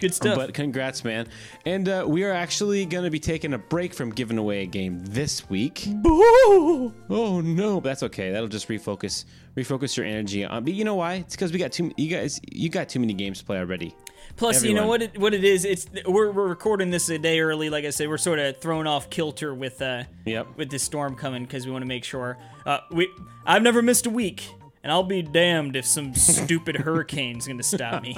Good 0.04 0.14
stuff. 0.14 0.36
But 0.36 0.54
congrats, 0.54 1.06
man. 1.06 1.28
And 1.66 1.88
uh, 1.88 2.04
we 2.06 2.26
are 2.26 2.34
actually 2.34 2.86
going 2.86 3.06
to 3.06 3.10
be 3.10 3.22
taking 3.22 3.54
a 3.54 3.58
break 3.58 3.94
from 3.94 4.10
giving 4.12 4.38
away 4.38 4.64
a 4.64 4.66
game 4.66 5.00
this 5.02 5.50
week. 5.50 5.88
Oh 6.06 7.42
no, 7.42 7.80
but 7.80 7.88
that's 7.90 8.04
okay. 8.04 8.32
That'll 8.32 8.50
just 8.50 8.68
refocus, 8.68 9.24
refocus 9.56 9.96
your 9.96 10.06
energy 10.06 10.44
on. 10.44 10.66
But 10.66 10.74
you 10.74 10.84
know 10.84 10.96
why? 10.96 11.16
It's 11.16 11.36
because 11.36 11.54
we 11.54 11.60
got 11.60 11.72
too. 11.72 11.94
You 11.96 12.10
guys, 12.10 12.42
you 12.52 12.68
got 12.68 12.90
too 12.90 13.00
many 13.00 13.14
games 13.14 13.40
to 13.40 13.46
play 13.46 13.60
already. 13.60 13.96
Plus, 14.36 14.62
you 14.64 14.74
know 14.74 14.88
what 14.88 15.04
it, 15.04 15.18
what 15.18 15.34
it 15.34 15.46
is. 15.46 15.64
It's 15.64 15.88
we're, 16.06 16.32
we're 16.32 16.48
recording 16.48 16.90
this 16.90 17.08
a 17.10 17.18
day 17.18 17.40
early. 17.40 17.70
Like 17.70 17.86
I 17.86 17.92
said, 17.92 18.10
we're 18.10 18.18
sort 18.18 18.40
of 18.40 18.58
thrown 18.58 18.88
off 18.88 19.10
kilter 19.10 19.54
with 19.54 19.82
uh 19.82 20.04
Yep. 20.26 20.58
with 20.58 20.70
this 20.70 20.84
storm 20.84 21.16
coming 21.16 21.44
because 21.44 21.66
we 21.66 21.72
want 21.72 21.84
to 21.84 21.88
make 21.88 22.04
sure. 22.04 22.38
Uh, 22.66 22.80
we 22.92 23.10
I've 23.46 23.64
never 23.64 23.82
missed 23.82 24.06
a 24.06 24.10
week, 24.10 24.50
and 24.84 24.92
I'll 24.92 25.04
be 25.04 25.22
damned 25.22 25.76
if 25.76 25.86
some 25.86 26.14
stupid 26.14 26.78
hurricane's 26.78 27.48
gonna 27.48 27.64
stop 27.64 28.04
me. 28.04 28.16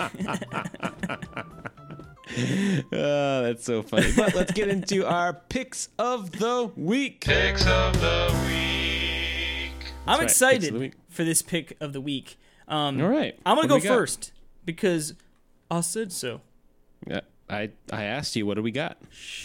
Oh, 2.37 2.89
that's 3.43 3.63
so 3.63 3.83
funny. 3.83 4.11
But 4.15 4.33
let's 4.33 4.51
get 4.51 4.67
into 4.67 5.07
our 5.07 5.33
picks 5.33 5.89
of 5.99 6.31
the 6.31 6.71
week. 6.75 7.21
Picks 7.21 7.65
of 7.67 7.99
the 8.01 8.35
week. 8.47 9.71
I'm 10.07 10.19
right, 10.19 10.23
excited 10.23 10.73
week. 10.73 10.93
for 11.07 11.23
this 11.23 11.41
pick 11.41 11.77
of 11.79 11.93
the 11.93 12.01
week. 12.01 12.37
Um, 12.67 12.99
All 13.01 13.07
right. 13.09 13.37
I'm 13.45 13.55
gonna 13.55 13.67
What 13.67 13.69
go 13.69 13.75
we 13.75 13.81
got? 13.81 13.95
first 13.95 14.31
because 14.65 15.13
I 15.69 15.81
said 15.81 16.11
so. 16.11 16.41
Yeah, 17.07 17.21
I 17.49 17.69
I 17.91 18.05
asked 18.05 18.35
you 18.35 18.45
what 18.47 18.55
do 18.55 18.63
we 18.63 18.71
got, 18.71 18.97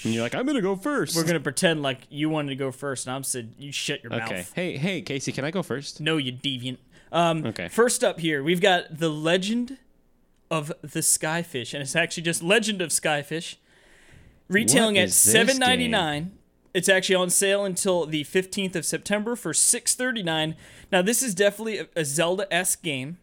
and 0.05 0.15
you're 0.15 0.23
like 0.23 0.35
I'm 0.35 0.47
gonna 0.47 0.63
go 0.63 0.75
first. 0.75 1.15
We're 1.17 1.25
gonna 1.25 1.41
pretend 1.41 1.83
like 1.83 2.01
you 2.09 2.31
wanted 2.31 2.49
to 2.51 2.57
go 2.57 2.73
first, 2.73 3.07
and 3.07 3.15
I'm 3.15 3.25
said 3.25 3.53
you 3.59 3.73
shut 3.73 4.03
your 4.03 4.13
okay. 4.13 4.21
mouth. 4.21 4.31
Okay. 4.31 4.47
Hey 4.55 4.77
hey 4.79 5.03
Casey, 5.03 5.33
can 5.33 5.45
I 5.45 5.51
go 5.51 5.63
first? 5.63 6.01
No, 6.01 6.17
you 6.17 6.33
deviant. 6.33 6.79
Um, 7.13 7.45
Okay. 7.47 7.69
First 7.69 8.05
up 8.05 8.21
here, 8.21 8.43
we've 8.43 8.61
got 8.61 8.99
the 8.99 9.09
Legend 9.09 9.79
of 10.51 10.73
the 10.83 11.01
Skyfish, 11.01 11.75
and 11.75 11.83
it's 11.83 11.97
actually 11.97 12.23
just 12.25 12.43
Legend 12.43 12.81
of 12.83 12.91
Skyfish, 12.91 13.57
retailing 14.49 14.99
at 14.99 15.11
seven 15.11 15.59
ninety 15.59 15.89
nine. 15.89 16.33
It's 16.73 16.89
actually 16.89 17.17
on 17.17 17.31
sale 17.31 17.65
until 17.65 18.07
the 18.07 18.23
fifteenth 18.25 18.77
of 18.77 18.85
September 18.85 19.35
for 19.37 19.53
six 19.53 19.95
thirty 19.95 20.23
nine. 20.23 20.55
Now, 20.93 21.03
this 21.03 21.23
is 21.23 21.35
definitely 21.35 21.87
a, 21.97 22.05
Zelda 22.05 22.53
esque 22.53 22.83
game. 22.83 23.19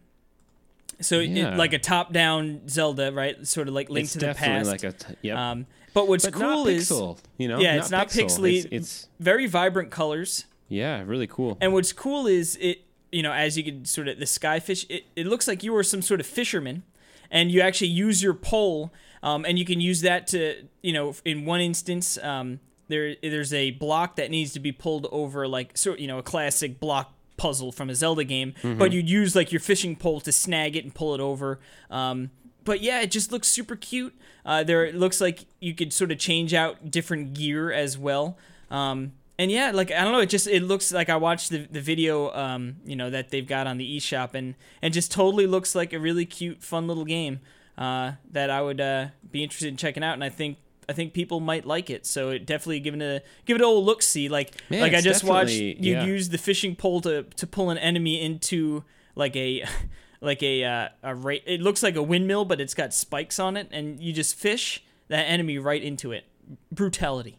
So, 0.99 1.19
it- 1.19 1.29
like 1.57 1.73
a 1.73 1.79
top 1.79 2.11
down 2.11 2.67
Zelda, 2.67 3.11
right? 3.11 3.45
Sort 3.47 3.67
of 3.67 3.73
like 3.73 3.89
Link 3.89 4.05
it's 4.05 4.13
to 4.13 4.19
the 4.19 4.33
Past. 4.33 4.67
like 4.69 4.83
a 4.83 4.91
t- 4.93 5.13
yep. 5.21 5.37
um, 5.37 5.65
but 5.93 6.07
what's 6.07 6.25
but 6.25 6.33
cool 6.33 6.65
not 6.65 6.67
is 6.69 6.89
pixel, 6.89 7.17
you 7.37 7.47
know. 7.47 7.59
yeah, 7.59 7.75
it's 7.77 7.91
not 7.91 8.07
pixel. 8.09 8.25
pixely. 8.25 8.55
It's, 8.57 8.67
it's 8.71 9.07
very 9.19 9.47
vibrant 9.47 9.91
colors. 9.91 10.45
yeah, 10.69 11.03
really 11.05 11.27
cool. 11.27 11.57
And 11.61 11.71
what's 11.73 11.93
cool 11.93 12.25
is 12.27 12.55
it, 12.57 12.81
you 13.11 13.23
know, 13.23 13.31
as 13.31 13.57
you 13.57 13.63
could 13.63 13.87
sort 13.87 14.07
of 14.07 14.19
the 14.19 14.25
skyfish, 14.25 14.85
it, 14.89 15.05
it 15.15 15.27
looks 15.27 15.47
like 15.47 15.63
you 15.63 15.75
are 15.75 15.83
some 15.83 16.01
sort 16.01 16.19
of 16.19 16.25
fisherman, 16.25 16.83
and 17.31 17.51
you 17.51 17.61
actually 17.61 17.87
use 17.87 18.23
your 18.23 18.33
pole, 18.33 18.91
um, 19.23 19.45
and 19.45 19.57
you 19.59 19.65
can 19.65 19.81
use 19.81 20.01
that 20.01 20.27
to, 20.27 20.63
you 20.81 20.93
know, 20.93 21.15
in 21.25 21.45
one 21.45 21.61
instance, 21.61 22.17
um, 22.23 22.59
there 22.87 23.15
there's 23.21 23.53
a 23.53 23.71
block 23.71 24.15
that 24.15 24.31
needs 24.31 24.53
to 24.53 24.59
be 24.59 24.71
pulled 24.71 25.07
over, 25.11 25.47
like 25.47 25.77
sort, 25.77 25.99
you 25.99 26.07
know, 26.07 26.19
a 26.19 26.23
classic 26.23 26.79
block 26.79 27.13
puzzle 27.35 27.71
from 27.71 27.89
a 27.89 27.95
Zelda 27.95 28.23
game, 28.23 28.53
but 28.77 28.91
you'd 28.91 29.09
use 29.09 29.35
like 29.35 29.51
your 29.51 29.59
fishing 29.59 29.95
pole 29.95 30.19
to 30.21 30.31
snag 30.31 30.75
it 30.75 30.83
and 30.83 30.93
pull 30.95 31.13
it 31.13 31.19
over. 31.21 31.59
Um, 31.91 32.31
but 32.63 32.81
yeah, 32.81 33.01
it 33.01 33.11
just 33.11 33.31
looks 33.31 33.47
super 33.47 33.75
cute. 33.75 34.13
Uh, 34.45 34.63
there, 34.63 34.85
it 34.85 34.95
looks 34.95 35.21
like 35.21 35.45
you 35.59 35.73
could 35.73 35.93
sort 35.93 36.11
of 36.11 36.17
change 36.17 36.53
out 36.53 36.89
different 36.89 37.33
gear 37.33 37.71
as 37.71 37.97
well. 37.97 38.37
Um, 38.71 39.13
and 39.39 39.51
yeah, 39.51 39.71
like 39.71 39.91
I 39.91 40.03
don't 40.03 40.13
know, 40.13 40.19
it 40.19 40.29
just 40.29 40.47
it 40.47 40.63
looks 40.63 40.91
like 40.91 41.09
I 41.09 41.17
watched 41.17 41.49
the, 41.49 41.67
the 41.69 41.81
video, 41.81 42.33
um, 42.33 42.77
you 42.85 42.95
know, 42.95 43.09
that 43.09 43.29
they've 43.29 43.47
got 43.47 43.67
on 43.67 43.77
the 43.77 43.97
eShop, 43.97 44.33
and 44.33 44.55
and 44.81 44.93
just 44.93 45.11
totally 45.11 45.45
looks 45.45 45.75
like 45.75 45.93
a 45.93 45.99
really 45.99 46.25
cute, 46.25 46.63
fun 46.63 46.87
little 46.87 47.05
game 47.05 47.39
uh, 47.77 48.13
that 48.31 48.49
I 48.49 48.61
would 48.61 48.81
uh, 48.81 49.07
be 49.29 49.43
interested 49.43 49.67
in 49.67 49.77
checking 49.77 50.03
out. 50.03 50.13
And 50.13 50.23
I 50.23 50.29
think 50.29 50.57
I 50.89 50.93
think 50.93 51.13
people 51.13 51.39
might 51.39 51.65
like 51.65 51.89
it. 51.89 52.05
So 52.05 52.29
it 52.31 52.45
definitely 52.45 52.79
give 52.79 52.95
it 52.95 53.01
a 53.01 53.21
give 53.45 53.55
it 53.55 53.61
a 53.61 53.65
old 53.65 53.85
look. 53.85 54.01
See, 54.01 54.27
like 54.27 54.55
Man, 54.69 54.81
like 54.81 54.93
I 54.93 55.01
just 55.01 55.23
watched 55.23 55.53
you 55.53 55.75
yeah. 55.77 56.03
use 56.03 56.29
the 56.29 56.39
fishing 56.39 56.75
pole 56.75 57.01
to 57.01 57.23
to 57.23 57.47
pull 57.47 57.69
an 57.69 57.77
enemy 57.77 58.21
into 58.21 58.83
like 59.15 59.35
a 59.35 59.65
like 60.21 60.41
a 60.41 60.63
uh, 60.63 60.89
a 61.03 61.15
ra- 61.15 61.35
it 61.45 61.61
looks 61.61 61.83
like 61.83 61.95
a 61.95 62.03
windmill, 62.03 62.45
but 62.45 62.59
it's 62.59 62.73
got 62.73 62.93
spikes 62.93 63.37
on 63.37 63.55
it, 63.55 63.67
and 63.71 63.99
you 64.01 64.13
just 64.13 64.35
fish 64.35 64.83
that 65.09 65.25
enemy 65.25 65.59
right 65.59 65.83
into 65.83 66.11
it. 66.11 66.25
Brutality. 66.71 67.37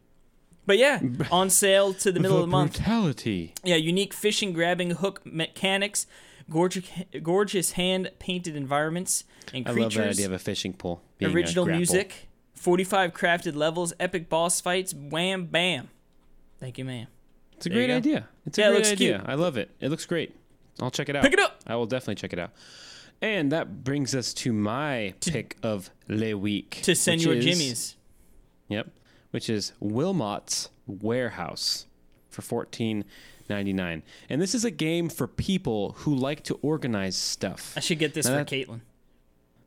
But 0.68 0.76
yeah, 0.76 1.00
on 1.32 1.48
sale 1.48 1.94
to 1.94 2.12
the 2.12 2.20
middle 2.20 2.36
of 2.36 2.42
the 2.42 2.46
month. 2.48 2.74
Brutality. 2.76 3.54
Yeah, 3.64 3.76
unique 3.76 4.12
fishing 4.12 4.52
grabbing 4.52 4.90
hook 4.90 5.22
mechanics, 5.24 6.06
gorgeous 6.50 6.84
gorgeous 7.22 7.72
hand 7.72 8.10
painted 8.18 8.54
environments 8.54 9.24
and 9.54 9.64
creatures. 9.64 9.78
I 9.78 9.82
love 9.82 9.94
that 9.94 10.08
idea 10.10 10.26
of 10.26 10.32
a 10.32 10.38
fishing 10.38 10.74
pole. 10.74 11.00
original 11.22 11.64
music, 11.64 12.28
45 12.52 13.14
crafted 13.14 13.54
levels, 13.56 13.94
epic 13.98 14.28
boss 14.28 14.60
fights, 14.60 14.92
wham 14.92 15.46
bam. 15.46 15.88
Thank 16.60 16.76
you, 16.76 16.84
ma'am. 16.84 17.06
It's 17.54 17.64
a 17.64 17.70
There 17.70 17.78
great 17.86 17.90
idea. 17.90 18.28
It's 18.44 18.58
a 18.58 18.60
Yeah, 18.60 18.66
it 18.66 18.70
great 18.72 18.76
looks 18.78 18.92
idea. 18.92 19.16
cute. 19.20 19.28
I 19.30 19.34
love 19.36 19.56
it. 19.56 19.70
It 19.80 19.88
looks 19.88 20.04
great. 20.04 20.34
I'll 20.80 20.90
check 20.90 21.08
it 21.08 21.16
out. 21.16 21.22
Pick 21.24 21.32
it 21.32 21.40
up. 21.40 21.60
I 21.66 21.76
will 21.76 21.86
definitely 21.86 22.16
check 22.16 22.34
it 22.34 22.38
out. 22.38 22.50
And 23.22 23.50
that 23.52 23.82
brings 23.84 24.14
us 24.14 24.34
to 24.34 24.52
my 24.52 25.14
pick 25.24 25.56
of 25.62 25.88
Le 26.08 26.36
Week. 26.36 26.80
To 26.82 26.94
Senor 26.94 27.40
Jimmy's. 27.40 27.96
Yep. 28.68 28.90
Which 29.30 29.50
is 29.50 29.72
Wilmot's 29.80 30.70
Warehouse 30.86 31.86
for 32.30 32.42
fourteen 32.42 33.04
ninety 33.48 33.72
nine. 33.72 34.02
And 34.28 34.40
this 34.40 34.54
is 34.54 34.64
a 34.64 34.70
game 34.70 35.08
for 35.08 35.26
people 35.26 35.92
who 35.98 36.14
like 36.14 36.42
to 36.44 36.58
organize 36.62 37.16
stuff. 37.16 37.74
I 37.76 37.80
should 37.80 37.98
get 37.98 38.14
this 38.14 38.26
Now 38.26 38.32
for 38.32 38.36
that- 38.38 38.48
Caitlin. 38.48 38.80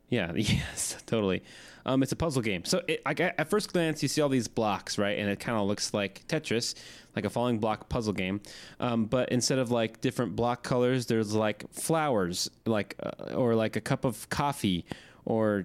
Yeah, 0.08 0.32
yes, 0.36 0.96
totally. 1.06 1.42
Um, 1.86 2.02
it's 2.02 2.12
a 2.12 2.16
puzzle 2.16 2.42
game. 2.42 2.64
So 2.64 2.82
it, 2.86 3.00
like, 3.04 3.18
at 3.18 3.48
first 3.48 3.72
glance, 3.72 4.02
you 4.02 4.08
see 4.08 4.20
all 4.20 4.28
these 4.28 4.46
blocks, 4.46 4.98
right? 4.98 5.18
And 5.18 5.28
it 5.28 5.40
kind 5.40 5.58
of 5.58 5.66
looks 5.66 5.94
like 5.94 6.26
Tetris, 6.28 6.74
like 7.16 7.24
a 7.24 7.30
falling 7.30 7.58
block 7.58 7.88
puzzle 7.88 8.12
game. 8.12 8.40
Um, 8.78 9.06
but 9.06 9.30
instead 9.30 9.58
of 9.58 9.70
like 9.70 10.00
different 10.02 10.36
block 10.36 10.62
colors, 10.62 11.06
there's 11.06 11.34
like 11.34 11.64
flowers, 11.72 12.50
like 12.66 12.94
uh, 13.02 13.34
or 13.34 13.54
like 13.54 13.74
a 13.76 13.80
cup 13.80 14.04
of 14.04 14.28
coffee, 14.28 14.84
or 15.24 15.64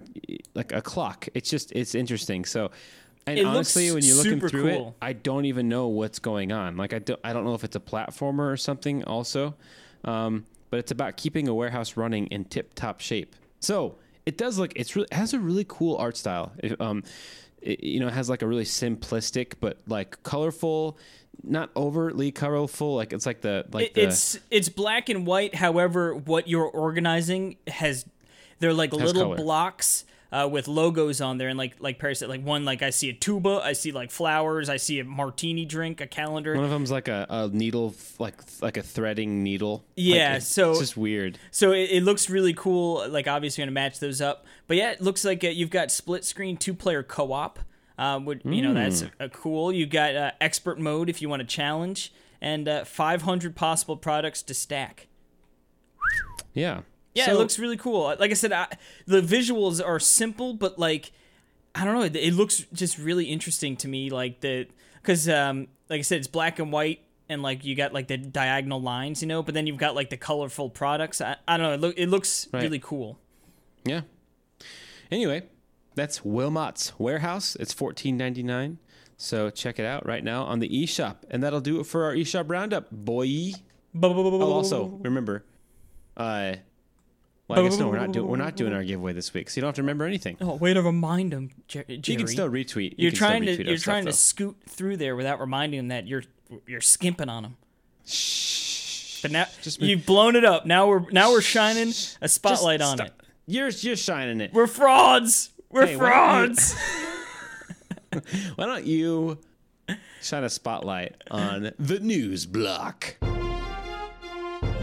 like 0.54 0.72
a 0.72 0.80
clock. 0.82 1.28
It's 1.34 1.50
just 1.50 1.70
it's 1.72 1.94
interesting. 1.94 2.44
So. 2.44 2.70
And 3.30 3.38
It 3.38 3.44
looks 3.44 3.76
honestly, 3.76 3.92
when 3.92 4.04
you're 4.04 4.16
looking 4.16 4.40
through 4.40 4.70
cool. 4.70 4.88
it, 4.88 5.04
I 5.04 5.12
don't 5.12 5.44
even 5.44 5.68
know 5.68 5.88
what's 5.88 6.18
going 6.18 6.52
on. 6.52 6.76
Like 6.76 6.92
I 6.92 6.98
don't, 6.98 7.20
I 7.22 7.32
don't 7.32 7.44
know 7.44 7.54
if 7.54 7.64
it's 7.64 7.76
a 7.76 7.80
platformer 7.80 8.50
or 8.50 8.56
something. 8.56 9.04
Also, 9.04 9.54
um, 10.04 10.44
but 10.70 10.78
it's 10.78 10.90
about 10.90 11.16
keeping 11.16 11.48
a 11.48 11.54
warehouse 11.54 11.96
running 11.96 12.26
in 12.28 12.44
tip-top 12.44 13.00
shape. 13.00 13.34
So 13.60 13.96
it 14.26 14.36
does 14.36 14.58
look. 14.58 14.72
It's 14.76 14.94
really 14.94 15.08
it 15.10 15.16
has 15.16 15.34
a 15.34 15.38
really 15.38 15.64
cool 15.68 15.96
art 15.96 16.16
style. 16.16 16.52
It, 16.58 16.80
um, 16.80 17.02
it, 17.60 17.82
you 17.82 18.00
know, 18.00 18.08
it 18.08 18.14
has 18.14 18.28
like 18.28 18.42
a 18.42 18.46
really 18.46 18.64
simplistic 18.64 19.54
but 19.60 19.78
like 19.86 20.22
colorful, 20.22 20.98
not 21.42 21.70
overtly 21.76 22.30
colorful. 22.30 22.94
Like 22.94 23.12
it's 23.12 23.26
like 23.26 23.40
the 23.40 23.66
like 23.72 23.94
the 23.94 24.02
it's 24.02 24.38
it's 24.50 24.68
black 24.68 25.08
and 25.08 25.26
white. 25.26 25.54
However, 25.54 26.14
what 26.14 26.48
you're 26.48 26.68
organizing 26.68 27.56
has 27.66 28.04
they're 28.58 28.74
like 28.74 28.92
little 28.92 29.22
color. 29.22 29.36
blocks 29.36 30.04
uh, 30.30 30.46
with 30.50 30.68
logos 30.68 31.20
on 31.20 31.38
there, 31.38 31.48
and 31.48 31.56
like 31.58 31.76
like 31.80 31.98
Paris 31.98 32.18
said, 32.18 32.28
like 32.28 32.44
one 32.44 32.64
like 32.64 32.82
I 32.82 32.90
see 32.90 33.08
a 33.08 33.12
tuba, 33.14 33.60
I 33.64 33.72
see 33.72 33.92
like 33.92 34.10
flowers, 34.10 34.68
I 34.68 34.76
see 34.76 34.98
a 35.00 35.04
martini 35.04 35.64
drink, 35.64 36.00
a 36.00 36.06
calendar. 36.06 36.54
one 36.54 36.64
of 36.64 36.70
them's 36.70 36.90
like 36.90 37.08
a, 37.08 37.26
a 37.30 37.48
needle, 37.48 37.94
like 38.18 38.34
like 38.60 38.76
a 38.76 38.82
threading 38.82 39.42
needle. 39.42 39.76
Like, 39.78 39.82
Yeah, 39.96 40.36
it's, 40.36 40.46
so- 40.46 40.70
it's 40.72 40.80
just 40.80 40.96
weird. 40.96 41.38
So 41.50 41.72
it, 41.72 41.90
it 41.90 42.02
looks 42.02 42.28
really 42.28 42.52
cool. 42.54 43.08
Like 43.08 43.26
obviously, 43.26 43.62
going 43.62 43.68
to 43.68 43.72
match 43.72 44.00
those 44.00 44.20
up. 44.20 44.44
But 44.66 44.76
yeah, 44.76 44.90
it 44.90 45.00
looks 45.00 45.24
like 45.24 45.42
uh, 45.44 45.48
you've 45.48 45.70
got 45.70 45.90
split 45.90 46.24
screen 46.24 46.56
two 46.56 46.74
player 46.74 47.02
co 47.02 47.32
op. 47.32 47.58
Uh, 47.96 48.20
would 48.22 48.42
you 48.44 48.62
know 48.62 48.74
that's 48.74 49.00
Hmm. 49.00 49.06
uh, 49.18 49.28
cool. 49.28 49.72
You've 49.72 49.90
got 49.90 50.14
uh, 50.14 50.30
expert 50.40 50.78
mode 50.78 51.08
if 51.08 51.20
you 51.22 51.28
want 51.28 51.40
to 51.40 51.46
challenge, 51.46 52.12
and 52.40 52.68
uh, 52.68 52.84
500 52.84 53.56
possible 53.56 53.96
products 53.96 54.42
to 54.42 54.54
stack. 54.54 55.06
Yeah. 56.54 56.82
Yeah, 57.18 57.26
So- 57.26 57.32
it 57.32 57.36
looks 57.36 57.58
really 57.58 57.76
cool. 57.76 58.14
Like 58.18 58.30
I 58.30 58.34
said, 58.34 58.52
I, 58.52 58.66
the 59.06 59.20
visuals 59.20 59.84
are 59.84 59.98
simple, 60.00 60.54
but 60.54 60.78
like 60.78 61.12
I 61.74 61.84
don't 61.84 61.94
know. 61.94 62.02
It, 62.02 62.16
it 62.16 62.34
looks 62.34 62.64
just 62.72 62.98
really 62.98 63.26
interesting 63.26 63.76
to 63.78 63.88
me, 63.88 64.10
like 64.10 64.40
the 64.40 64.66
because 65.02 65.28
um, 65.28 65.68
like 65.88 65.98
I 65.98 66.02
said, 66.02 66.18
it's 66.18 66.26
black 66.26 66.58
and 66.58 66.72
white, 66.72 67.00
and 67.28 67.42
like 67.42 67.64
you 67.64 67.74
got 67.76 67.92
like 67.92 68.08
the 68.08 68.16
diagonal 68.16 68.80
lines, 68.80 69.20
you 69.22 69.28
know. 69.28 69.42
But 69.42 69.54
then 69.54 69.66
you've 69.66 69.76
got 69.76 69.94
like 69.94 70.10
the 70.10 70.16
colorful 70.16 70.70
products. 70.70 71.20
I, 71.20 71.36
I 71.46 71.56
don't 71.56 71.66
know. 71.68 71.74
It, 71.74 71.80
look, 71.80 71.94
it 71.98 72.06
looks 72.08 72.48
Right. 72.52 72.62
really 72.62 72.78
cool. 72.80 73.18
Yeah. 73.84 74.00
Anyway, 75.10 75.44
that's 75.94 76.20
Wilmot's 76.24 76.92
Warehouse. 76.98 77.56
It's 77.60 77.72
fourteen 77.72 78.16
ninety 78.16 78.42
nine. 78.42 78.78
So 79.16 79.50
check 79.50 79.78
it 79.78 79.84
out 79.84 80.06
right 80.06 80.22
now 80.22 80.44
on 80.44 80.58
the 80.60 80.68
eShop, 80.68 81.16
and 81.30 81.42
that'll 81.42 81.60
do 81.60 81.80
it 81.80 81.84
for 81.84 82.04
our 82.04 82.14
eShop 82.14 82.48
roundup, 82.50 82.90
boy. 82.90 83.52
Oh, 84.00 84.52
also 84.52 84.86
remember, 85.02 85.44
uh, 86.16 86.54
well, 87.48 87.60
I 87.60 87.62
guess 87.68 87.78
no, 87.78 87.88
we're 87.88 87.98
not 87.98 88.12
doing 88.12 88.26
we're 88.28 88.36
not 88.36 88.56
doing 88.56 88.72
our 88.72 88.84
giveaway 88.84 89.12
this 89.14 89.32
week, 89.32 89.48
so 89.50 89.56
you 89.58 89.62
don't 89.62 89.68
have 89.68 89.74
to 89.76 89.82
remember 89.82 90.04
anything. 90.04 90.36
Oh, 90.40 90.54
way 90.56 90.74
to 90.74 90.82
remind 90.82 91.32
him, 91.32 91.50
Jer- 91.66 91.84
Jerry. 91.84 92.00
You 92.04 92.16
can 92.18 92.26
still 92.26 92.48
retweet. 92.50 92.90
You 92.92 93.04
You're 93.04 93.12
trying 93.12 93.42
to 93.44 93.52
retweet 93.56 93.60
our 93.60 93.64
you're 93.70 93.76
stuff, 93.78 93.84
trying 93.84 94.04
to 94.04 94.10
though. 94.10 94.16
scoot 94.16 94.56
through 94.68 94.98
there 94.98 95.16
without 95.16 95.40
reminding 95.40 95.78
him 95.80 95.88
that 95.88 96.06
you're 96.06 96.24
you're 96.66 96.80
skimping 96.80 97.28
on 97.28 97.44
him. 97.44 97.56
Shh. 98.06 99.22
But 99.22 99.30
now 99.32 99.46
Just- 99.62 99.80
you've 99.82 100.06
blown 100.06 100.36
it 100.36 100.44
up. 100.44 100.66
Now 100.66 100.86
we're 100.88 101.10
now 101.10 101.30
we're 101.32 101.40
shining 101.40 101.92
a 102.20 102.28
spotlight 102.28 102.80
Just 102.80 103.00
on 103.00 103.06
it. 103.06 103.12
You're 103.46 103.68
you're 103.70 103.96
shining 103.96 104.40
it. 104.40 104.52
We're 104.52 104.66
frauds. 104.66 105.50
We're 105.70 105.86
Hey, 105.86 105.96
why 105.96 106.10
don't 106.10 106.48
you- 106.50 106.54
frauds. 106.56 106.76
Why 108.56 108.64
don't 108.66 108.86
you 108.86 109.38
shine 110.22 110.42
a 110.44 110.48
spotlight 110.48 111.16
on 111.30 111.72
the 111.78 112.00
news 112.00 112.46
block? 112.46 113.16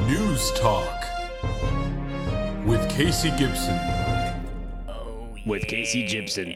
News 0.07 0.51
Talk 0.51 1.03
with 2.65 2.89
Casey 2.89 3.31
Gibson. 3.31 3.79
with 5.45 5.67
Casey 5.67 6.07
Gibson. 6.07 6.55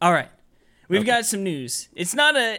All 0.00 0.12
right, 0.12 0.28
we've 0.88 1.04
got 1.04 1.26
some 1.26 1.42
news. 1.42 1.88
It's 1.94 2.14
not 2.14 2.36
a 2.36 2.58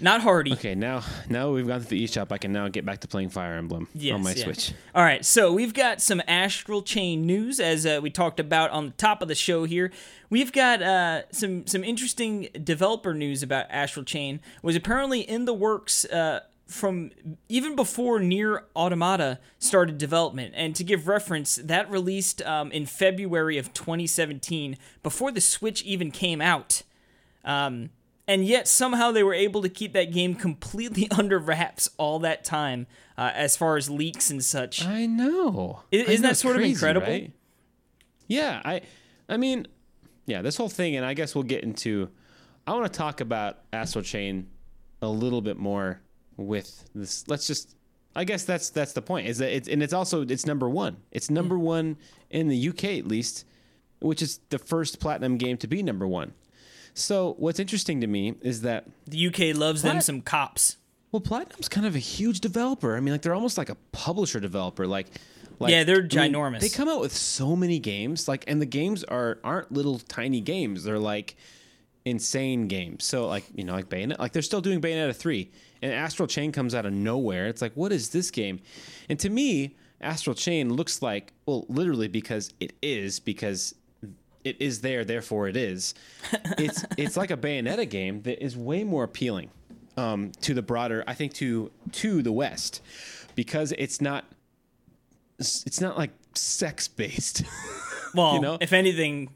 not 0.00 0.22
hardy. 0.22 0.52
Okay, 0.54 0.74
now 0.74 1.04
now 1.28 1.52
we've 1.52 1.68
gone 1.68 1.80
to 1.80 1.86
the 1.86 2.02
eShop, 2.02 2.32
I 2.32 2.38
can 2.38 2.52
now 2.52 2.66
get 2.66 2.84
back 2.84 3.00
to 3.02 3.08
playing 3.08 3.28
Fire 3.28 3.54
Emblem 3.54 3.86
Yes, 3.94 4.14
on 4.14 4.24
my 4.24 4.32
yeah. 4.32 4.42
Switch. 4.44 4.72
All 4.92 5.04
right, 5.04 5.24
so 5.24 5.52
we've 5.52 5.72
got 5.74 6.00
some 6.00 6.20
Astral 6.26 6.82
Chain 6.82 7.24
news, 7.24 7.60
as 7.60 7.86
uh, 7.86 8.00
we 8.02 8.10
talked 8.10 8.40
about 8.40 8.70
on 8.72 8.86
the 8.86 8.92
top 8.92 9.22
of 9.22 9.28
the 9.28 9.36
show 9.36 9.62
here. 9.62 9.92
We've 10.28 10.50
got 10.52 10.82
uh, 10.82 11.22
some 11.30 11.64
some 11.68 11.84
interesting 11.84 12.48
developer 12.64 13.14
news 13.14 13.44
about 13.44 13.66
Astral 13.70 14.04
Chain. 14.04 14.40
Was 14.62 14.74
apparently 14.74 15.20
in 15.20 15.44
the 15.44 15.54
works 15.54 16.04
uh, 16.06 16.40
from 16.72 17.10
even 17.48 17.76
before 17.76 18.18
NieR 18.18 18.62
Automata 18.74 19.38
started 19.58 19.98
development. 19.98 20.54
And 20.56 20.74
to 20.76 20.84
give 20.84 21.06
reference, 21.06 21.56
that 21.56 21.90
released 21.90 22.42
um, 22.42 22.72
in 22.72 22.86
February 22.86 23.58
of 23.58 23.72
2017, 23.74 24.76
before 25.02 25.30
the 25.30 25.40
Switch 25.40 25.82
even 25.82 26.10
came 26.10 26.40
out. 26.40 26.82
Um, 27.44 27.90
and 28.26 28.44
yet 28.46 28.68
somehow 28.68 29.10
they 29.10 29.22
were 29.22 29.34
able 29.34 29.62
to 29.62 29.68
keep 29.68 29.92
that 29.92 30.12
game 30.12 30.34
completely 30.34 31.08
under 31.18 31.38
wraps 31.38 31.90
all 31.98 32.18
that 32.20 32.44
time, 32.44 32.86
uh, 33.18 33.30
as 33.34 33.56
far 33.56 33.76
as 33.76 33.90
leaks 33.90 34.30
and 34.30 34.42
such. 34.42 34.84
I 34.86 35.06
know. 35.06 35.82
I- 35.92 35.96
I 35.96 36.00
isn't 36.00 36.22
know, 36.22 36.28
that 36.28 36.36
sort 36.36 36.56
of 36.56 36.62
incredible? 36.62 37.06
right? 37.06 37.32
Yeah, 38.28 38.62
I 38.64 38.80
I 39.28 39.36
mean, 39.36 39.66
yeah, 40.26 40.40
this 40.42 40.56
whole 40.56 40.68
thing 40.68 40.96
and 40.96 41.04
I 41.04 41.14
guess 41.14 41.34
we'll 41.34 41.44
get 41.44 41.62
into 41.64 42.08
I 42.66 42.72
want 42.72 42.90
to 42.90 42.96
talk 42.96 43.20
about 43.20 43.58
Astral 43.72 44.04
Chain 44.04 44.48
a 45.02 45.08
little 45.08 45.40
bit 45.42 45.58
more 45.58 46.00
with 46.42 46.88
this 46.94 47.26
let's 47.28 47.46
just 47.46 47.74
I 48.14 48.24
guess 48.24 48.44
that's 48.44 48.70
that's 48.70 48.92
the 48.92 49.02
point. 49.02 49.26
Is 49.26 49.38
that 49.38 49.54
it's 49.54 49.68
and 49.68 49.82
it's 49.82 49.92
also 49.92 50.22
it's 50.22 50.46
number 50.46 50.68
1. 50.68 50.96
It's 51.10 51.28
mm. 51.28 51.30
number 51.30 51.58
1 51.58 51.96
in 52.30 52.48
the 52.48 52.68
UK 52.68 52.84
at 52.84 53.06
least, 53.06 53.46
which 54.00 54.20
is 54.22 54.40
the 54.50 54.58
first 54.58 55.00
platinum 55.00 55.38
game 55.38 55.56
to 55.58 55.66
be 55.66 55.82
number 55.82 56.06
1. 56.06 56.32
So, 56.94 57.36
what's 57.38 57.58
interesting 57.58 58.02
to 58.02 58.06
me 58.06 58.34
is 58.42 58.62
that 58.62 58.86
The 59.06 59.28
UK 59.28 59.56
loves 59.56 59.82
them 59.82 60.00
some 60.02 60.20
cops. 60.20 60.76
well, 61.10 61.20
Platinum's 61.20 61.68
kind 61.68 61.86
of 61.86 61.94
a 61.94 62.00
huge 62.00 62.40
developer. 62.40 62.96
I 62.96 63.00
mean, 63.00 63.14
like 63.14 63.22
they're 63.22 63.34
almost 63.34 63.56
like 63.56 63.70
a 63.70 63.76
publisher 63.92 64.40
developer. 64.40 64.86
Like, 64.86 65.06
like 65.58 65.70
Yeah, 65.70 65.84
they're 65.84 65.96
I 65.96 66.00
mean, 66.00 66.10
ginormous. 66.34 66.60
they 66.60 66.68
come 66.68 66.90
out 66.90 67.00
with 67.00 67.14
so 67.16 67.56
many 67.56 67.78
games, 67.78 68.28
like, 68.28 68.44
and 68.46 68.60
the 68.60 68.66
games 68.66 69.04
are 69.04 69.38
aren't 69.42 69.72
little 69.72 69.98
tiny 70.00 70.42
games. 70.42 70.84
They're 70.84 70.98
like 70.98 71.36
insane 72.04 72.68
games. 72.68 73.04
So, 73.04 73.26
like, 73.26 73.44
you 73.54 73.64
know, 73.64 73.72
like 73.72 73.88
Bayonetta, 73.88 74.18
like 74.18 74.32
they're 74.32 74.42
still 74.42 74.60
doing 74.60 74.82
Bayonetta 74.82 75.16
three, 75.16 75.50
and 75.82 75.92
Astral 75.92 76.28
Chain 76.28 76.52
comes 76.52 76.74
out 76.74 76.86
of 76.86 76.92
nowhere. 76.92 77.48
It's 77.48 77.60
like, 77.60 77.72
what 77.74 77.92
is 77.92 78.10
this 78.10 78.30
game? 78.30 78.60
And 79.08 79.18
to 79.18 79.28
me, 79.28 79.76
Astral 80.00 80.34
Chain 80.34 80.72
looks 80.72 81.02
like, 81.02 81.32
well, 81.44 81.66
literally 81.68 82.08
because 82.08 82.54
it 82.60 82.72
is 82.80 83.20
because 83.20 83.74
it 84.44 84.60
is 84.60 84.80
there, 84.80 85.04
therefore 85.04 85.48
it 85.48 85.56
is. 85.56 85.94
It's 86.58 86.84
it's 86.96 87.16
like 87.16 87.30
a 87.30 87.36
Bayonetta 87.36 87.88
game 87.88 88.22
that 88.22 88.42
is 88.42 88.56
way 88.56 88.84
more 88.84 89.04
appealing 89.04 89.50
um, 89.96 90.32
to 90.42 90.54
the 90.54 90.62
broader, 90.62 91.02
I 91.06 91.14
think, 91.14 91.32
to 91.34 91.70
to 91.92 92.22
the 92.22 92.32
West, 92.32 92.82
because 93.34 93.72
it's 93.72 94.00
not 94.00 94.24
it's 95.38 95.80
not 95.80 95.96
like 95.98 96.10
sex 96.34 96.88
based. 96.88 97.42
Well, 98.14 98.34
you 98.34 98.40
know? 98.42 98.58
if 98.60 98.74
anything, 98.74 99.30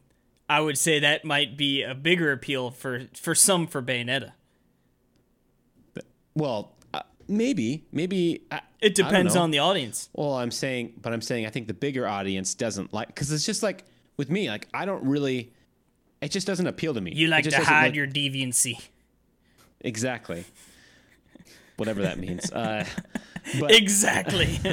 I 0.51 0.61
would 0.61 0.77
say 0.77 1.01
that 1.01 1.25
might 1.25 1.57
be 1.57 1.83
a 1.83 1.95
bigger 1.95 2.31
appeal 2.31 2.71
for 2.71 3.07
for 3.15 3.35
some 3.35 3.67
for 3.67 3.81
Bayonetta. 3.81 4.33
Well, 6.37 6.77
uh, 6.95 7.01
maybe 7.27 7.85
maybe 7.91 8.43
I, 8.53 8.61
It 8.81 8.95
depends 8.95 9.35
on 9.35 9.51
the 9.51 9.59
audience. 9.59 10.09
Well, 10.13 10.35
I'm 10.35 10.53
saying, 10.53 10.93
but 11.03 11.13
I'm 11.13 11.23
saying 11.23 11.47
I 11.47 11.51
think 11.51 11.67
the 11.67 11.75
bigger 11.75 12.07
audience 12.07 12.55
doesn't 12.55 12.93
like 12.93 13.09
because 13.09 13.33
it's 13.33 13.45
just 13.45 13.63
like 13.65 13.85
with 14.17 14.31
me, 14.31 14.49
like 14.49 14.69
I 14.73 14.85
don't 14.85 15.03
really. 15.05 15.53
It 16.21 16.31
just 16.31 16.47
doesn't 16.47 16.67
appeal 16.67 16.95
to 16.95 17.01
me. 17.01 17.13
You 17.15 17.29
like 17.29 17.45
to 17.45 17.57
hide 17.65 17.87
like- 17.89 17.95
your 17.95 18.07
deviancy. 18.07 18.81
exactly. 19.81 20.45
Whatever 21.77 22.03
that 22.03 22.19
means. 22.19 22.51
Uh, 22.51 22.87
but 23.61 23.71
Exactly. 23.75 24.59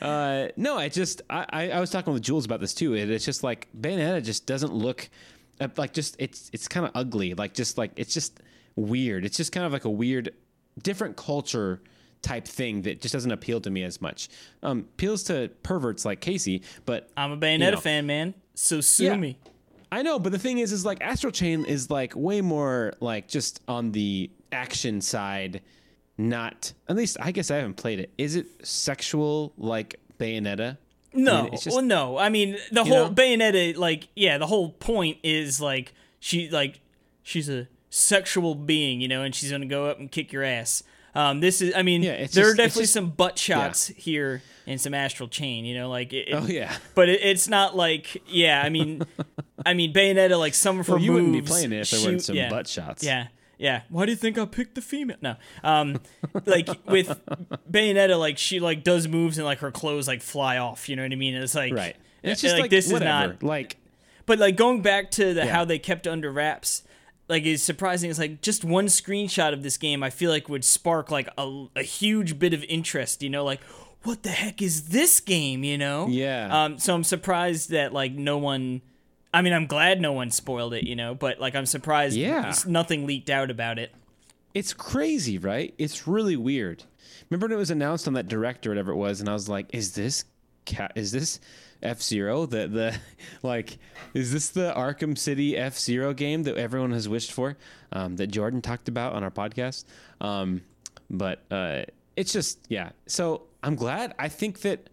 Uh, 0.00 0.48
no, 0.56 0.76
I 0.76 0.88
just 0.88 1.22
I, 1.30 1.46
I 1.50 1.70
I 1.70 1.80
was 1.80 1.90
talking 1.90 2.12
with 2.12 2.22
Jules 2.22 2.44
about 2.44 2.60
this 2.60 2.74
too. 2.74 2.94
It, 2.94 3.10
it's 3.10 3.24
just 3.24 3.42
like 3.44 3.68
Bayonetta 3.78 4.24
just 4.24 4.46
doesn't 4.46 4.72
look 4.72 5.08
uh, 5.60 5.68
like 5.76 5.92
just 5.92 6.16
it's 6.18 6.50
it's 6.52 6.68
kind 6.68 6.86
of 6.86 6.92
ugly. 6.94 7.34
Like 7.34 7.54
just 7.54 7.78
like 7.78 7.92
it's 7.96 8.12
just 8.14 8.40
weird. 8.76 9.24
It's 9.24 9.36
just 9.36 9.52
kind 9.52 9.66
of 9.66 9.72
like 9.72 9.84
a 9.84 9.90
weird, 9.90 10.30
different 10.82 11.16
culture 11.16 11.80
type 12.22 12.46
thing 12.46 12.82
that 12.82 13.00
just 13.00 13.12
doesn't 13.12 13.32
appeal 13.32 13.60
to 13.60 13.70
me 13.70 13.82
as 13.82 14.00
much. 14.00 14.28
Um, 14.62 14.80
appeals 14.94 15.24
to 15.24 15.50
perverts 15.62 16.04
like 16.04 16.20
Casey, 16.20 16.62
but 16.86 17.10
I'm 17.16 17.32
a 17.32 17.36
Bayonetta 17.36 17.72
know. 17.72 17.80
fan, 17.80 18.06
man. 18.06 18.34
So 18.54 18.80
sue 18.80 19.04
Yeah. 19.04 19.16
me. 19.16 19.38
I 19.90 20.02
know, 20.02 20.18
but 20.18 20.32
the 20.32 20.38
thing 20.38 20.58
is, 20.58 20.72
is 20.72 20.84
like 20.86 21.02
Astral 21.02 21.32
Chain 21.32 21.64
is 21.64 21.90
like 21.90 22.14
way 22.16 22.40
more 22.40 22.94
like 23.00 23.28
just 23.28 23.60
on 23.68 23.92
the 23.92 24.30
action 24.52 25.00
side. 25.00 25.60
Not 26.18 26.72
at 26.88 26.96
least 26.96 27.16
I 27.20 27.32
guess 27.32 27.50
I 27.50 27.56
haven't 27.56 27.74
played 27.76 27.98
it. 27.98 28.10
Is 28.18 28.36
it 28.36 28.46
sexual 28.66 29.52
like 29.56 29.96
Bayonetta? 30.18 30.76
No, 31.14 31.48
it's 31.52 31.64
just- 31.64 31.76
well, 31.76 31.84
no. 31.84 32.16
I 32.16 32.28
mean, 32.28 32.56
the 32.70 32.84
whole 32.84 33.08
know? 33.08 33.10
Bayonetta, 33.14 33.76
like, 33.76 34.08
yeah, 34.14 34.38
the 34.38 34.46
whole 34.46 34.70
point 34.70 35.18
is 35.22 35.60
like 35.60 35.92
she, 36.20 36.48
like, 36.48 36.80
she's 37.22 37.48
a 37.50 37.66
sexual 37.94 38.54
being, 38.54 39.00
you 39.02 39.08
know, 39.08 39.22
and 39.22 39.34
she's 39.34 39.50
gonna 39.50 39.66
go 39.66 39.86
up 39.86 39.98
and 40.00 40.10
kick 40.10 40.32
your 40.32 40.42
ass. 40.42 40.82
Um, 41.14 41.40
this 41.40 41.60
is, 41.60 41.74
I 41.76 41.82
mean, 41.82 42.02
Yeah, 42.02 42.12
there 42.16 42.24
just- 42.26 42.38
are 42.38 42.54
definitely 42.54 42.84
just- 42.84 42.94
some 42.94 43.10
butt 43.10 43.38
shots 43.38 43.88
here 43.88 44.42
and 44.66 44.80
some 44.80 44.94
astral 44.94 45.28
chain, 45.28 45.66
you 45.66 45.74
know, 45.74 45.90
like, 45.90 46.10
it, 46.14 46.28
Oh 46.32 46.46
yeah. 46.46 46.74
but 46.94 47.10
it, 47.10 47.20
it's 47.22 47.48
not 47.48 47.76
like, 47.76 48.16
yeah, 48.26 48.62
I 48.64 48.70
mean, 48.70 49.02
I 49.66 49.74
mean, 49.74 49.92
Bayonetta, 49.92 50.38
like 50.38 50.54
some 50.54 50.80
of 50.80 50.86
her 50.86 50.94
Well, 50.94 51.02
you 51.02 51.12
wouldn't 51.12 51.34
be 51.34 51.42
playing 51.42 51.70
it 51.72 51.80
if 51.80 51.90
there 51.90 52.00
weren't 52.08 52.22
some 52.22 52.34
yeah, 52.36 52.48
butt 52.48 52.66
shots. 52.66 53.04
Yeah. 53.04 53.26
Yeah. 53.58 53.82
Why 53.90 54.06
do 54.06 54.10
you 54.12 54.16
think 54.16 54.38
I 54.38 54.46
picked 54.46 54.74
the 54.74 54.80
female? 54.80 55.18
No. 55.20 55.36
Um, 55.62 56.00
like 56.46 56.68
with 56.86 57.20
Bayonetta, 57.70 58.18
like 58.18 58.38
she 58.38 58.58
like 58.58 58.82
does 58.82 59.06
moves 59.06 59.36
and 59.38 59.44
like 59.44 59.58
her 59.58 59.70
clothes 59.70 60.08
like 60.08 60.22
fly 60.22 60.56
off. 60.56 60.88
You 60.88 60.96
know 60.96 61.02
what 61.02 61.12
I 61.12 61.16
mean? 61.16 61.34
It's 61.34 61.54
like 61.54 61.72
Right. 61.74 61.94
And 62.24 62.32
it's 62.32 62.40
just 62.40 62.56
like, 62.58 62.70
this 62.70 62.90
whatever. 62.90 63.34
is 63.34 63.40
not. 63.40 63.42
like 63.46 63.76
But 64.26 64.38
like 64.38 64.56
going 64.56 64.80
back 64.82 65.10
to 65.12 65.34
the 65.34 65.44
Yeah. 65.44 65.52
how 65.52 65.64
they 65.64 65.78
kept 65.78 66.06
under 66.08 66.32
wraps, 66.32 66.82
like 67.32 67.44
is 67.46 67.62
surprising. 67.62 68.10
It's 68.10 68.18
like 68.18 68.42
just 68.42 68.62
one 68.64 68.86
screenshot 68.86 69.52
of 69.54 69.62
this 69.62 69.78
game. 69.78 70.02
I 70.02 70.10
feel 70.10 70.30
like 70.30 70.48
would 70.50 70.64
spark 70.64 71.10
like 71.10 71.28
a, 71.38 71.66
a 71.74 71.82
huge 71.82 72.38
bit 72.38 72.52
of 72.52 72.62
interest. 72.64 73.22
You 73.22 73.30
know, 73.30 73.42
like 73.44 73.60
what 74.02 74.22
the 74.22 74.28
heck 74.28 74.60
is 74.60 74.88
this 74.88 75.18
game? 75.18 75.64
You 75.64 75.78
know? 75.78 76.06
Yeah. 76.08 76.64
Um. 76.64 76.78
So 76.78 76.94
I'm 76.94 77.04
surprised 77.04 77.70
that 77.70 77.92
like 77.92 78.12
no 78.12 78.36
one. 78.38 78.82
I 79.34 79.40
mean, 79.40 79.54
I'm 79.54 79.66
glad 79.66 80.00
no 80.00 80.12
one 80.12 80.30
spoiled 80.30 80.74
it. 80.74 80.84
You 80.84 80.94
know, 80.94 81.14
but 81.14 81.40
like 81.40 81.54
I'm 81.56 81.66
surprised. 81.66 82.16
Yeah. 82.16 82.54
Nothing 82.66 83.06
leaked 83.06 83.30
out 83.30 83.50
about 83.50 83.78
it. 83.78 83.92
it's 84.54 84.74
crazy, 84.74 85.38
right? 85.38 85.74
It's 85.78 86.06
really 86.06 86.36
weird. 86.36 86.84
Remember 87.30 87.46
when 87.46 87.52
it 87.52 87.58
was 87.58 87.70
announced 87.70 88.06
on 88.06 88.12
that 88.12 88.28
director, 88.28 88.68
whatever 88.68 88.92
it 88.92 88.96
was, 88.96 89.20
and 89.20 89.28
I 89.28 89.32
was 89.32 89.48
like, 89.48 89.66
"Is 89.72 89.94
this 89.94 90.26
cat? 90.66 90.92
Is 90.96 91.12
this 91.12 91.40
F 91.82 92.02
Zero? 92.02 92.46
The 92.46 92.68
the 92.68 92.96
like, 93.42 93.78
is 94.14 94.32
this 94.32 94.48
the 94.50 94.72
Arkham 94.76 95.16
City 95.18 95.56
F 95.56 95.78
Zero 95.78 96.12
game 96.12 96.42
that 96.44 96.56
everyone 96.56 96.92
has 96.92 97.08
wished 97.08 97.32
for? 97.32 97.56
Um, 97.92 98.16
that 98.16 98.28
Jordan 98.28 98.62
talked 98.62 98.88
about 98.88 99.12
on 99.14 99.22
our 99.24 99.30
podcast. 99.30 99.84
Um, 100.20 100.62
but 101.10 101.42
uh, 101.50 101.82
it's 102.16 102.32
just 102.32 102.58
yeah. 102.68 102.90
So 103.06 103.42
I'm 103.62 103.74
glad. 103.74 104.14
I 104.18 104.28
think 104.28 104.60
that 104.60 104.88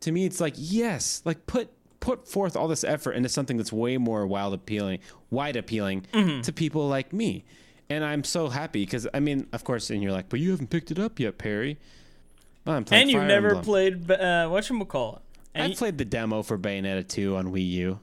to 0.00 0.12
me, 0.12 0.26
it's 0.26 0.40
like 0.40 0.54
yes, 0.56 1.22
like 1.24 1.46
put 1.46 1.70
put 2.00 2.28
forth 2.28 2.56
all 2.56 2.68
this 2.68 2.84
effort 2.84 3.12
into 3.12 3.28
something 3.28 3.56
that's 3.56 3.72
way 3.72 3.96
more 3.96 4.26
wild 4.26 4.54
appealing, 4.54 5.00
wide 5.30 5.56
appealing 5.56 6.06
Mm-hmm. 6.12 6.42
to 6.42 6.52
people 6.52 6.86
like 6.88 7.12
me. 7.12 7.44
And 7.88 8.04
I'm 8.04 8.22
so 8.24 8.48
happy 8.48 8.84
because 8.84 9.06
I 9.14 9.20
mean, 9.20 9.46
of 9.52 9.64
course, 9.64 9.90
and 9.90 10.02
you're 10.02 10.12
like, 10.12 10.28
but 10.28 10.38
you 10.40 10.50
haven't 10.50 10.70
picked 10.70 10.90
it 10.90 10.98
up 10.98 11.18
yet, 11.20 11.38
Perry. 11.38 11.78
Well, 12.64 12.76
I'm 12.76 12.84
playing 12.84 13.02
and 13.02 13.10
you've 13.12 13.24
never 13.24 13.48
Emblem. 13.56 13.64
played 13.64 14.10
uh, 14.10 14.48
what 14.48 14.68
you 14.68 14.84
call 14.84 15.16
it? 15.16 15.22
I 15.62 15.74
played 15.74 15.98
the 15.98 16.04
demo 16.04 16.42
for 16.42 16.58
Bayonetta 16.58 17.06
2 17.06 17.36
on 17.36 17.52
Wii 17.52 17.70
U. 17.70 18.00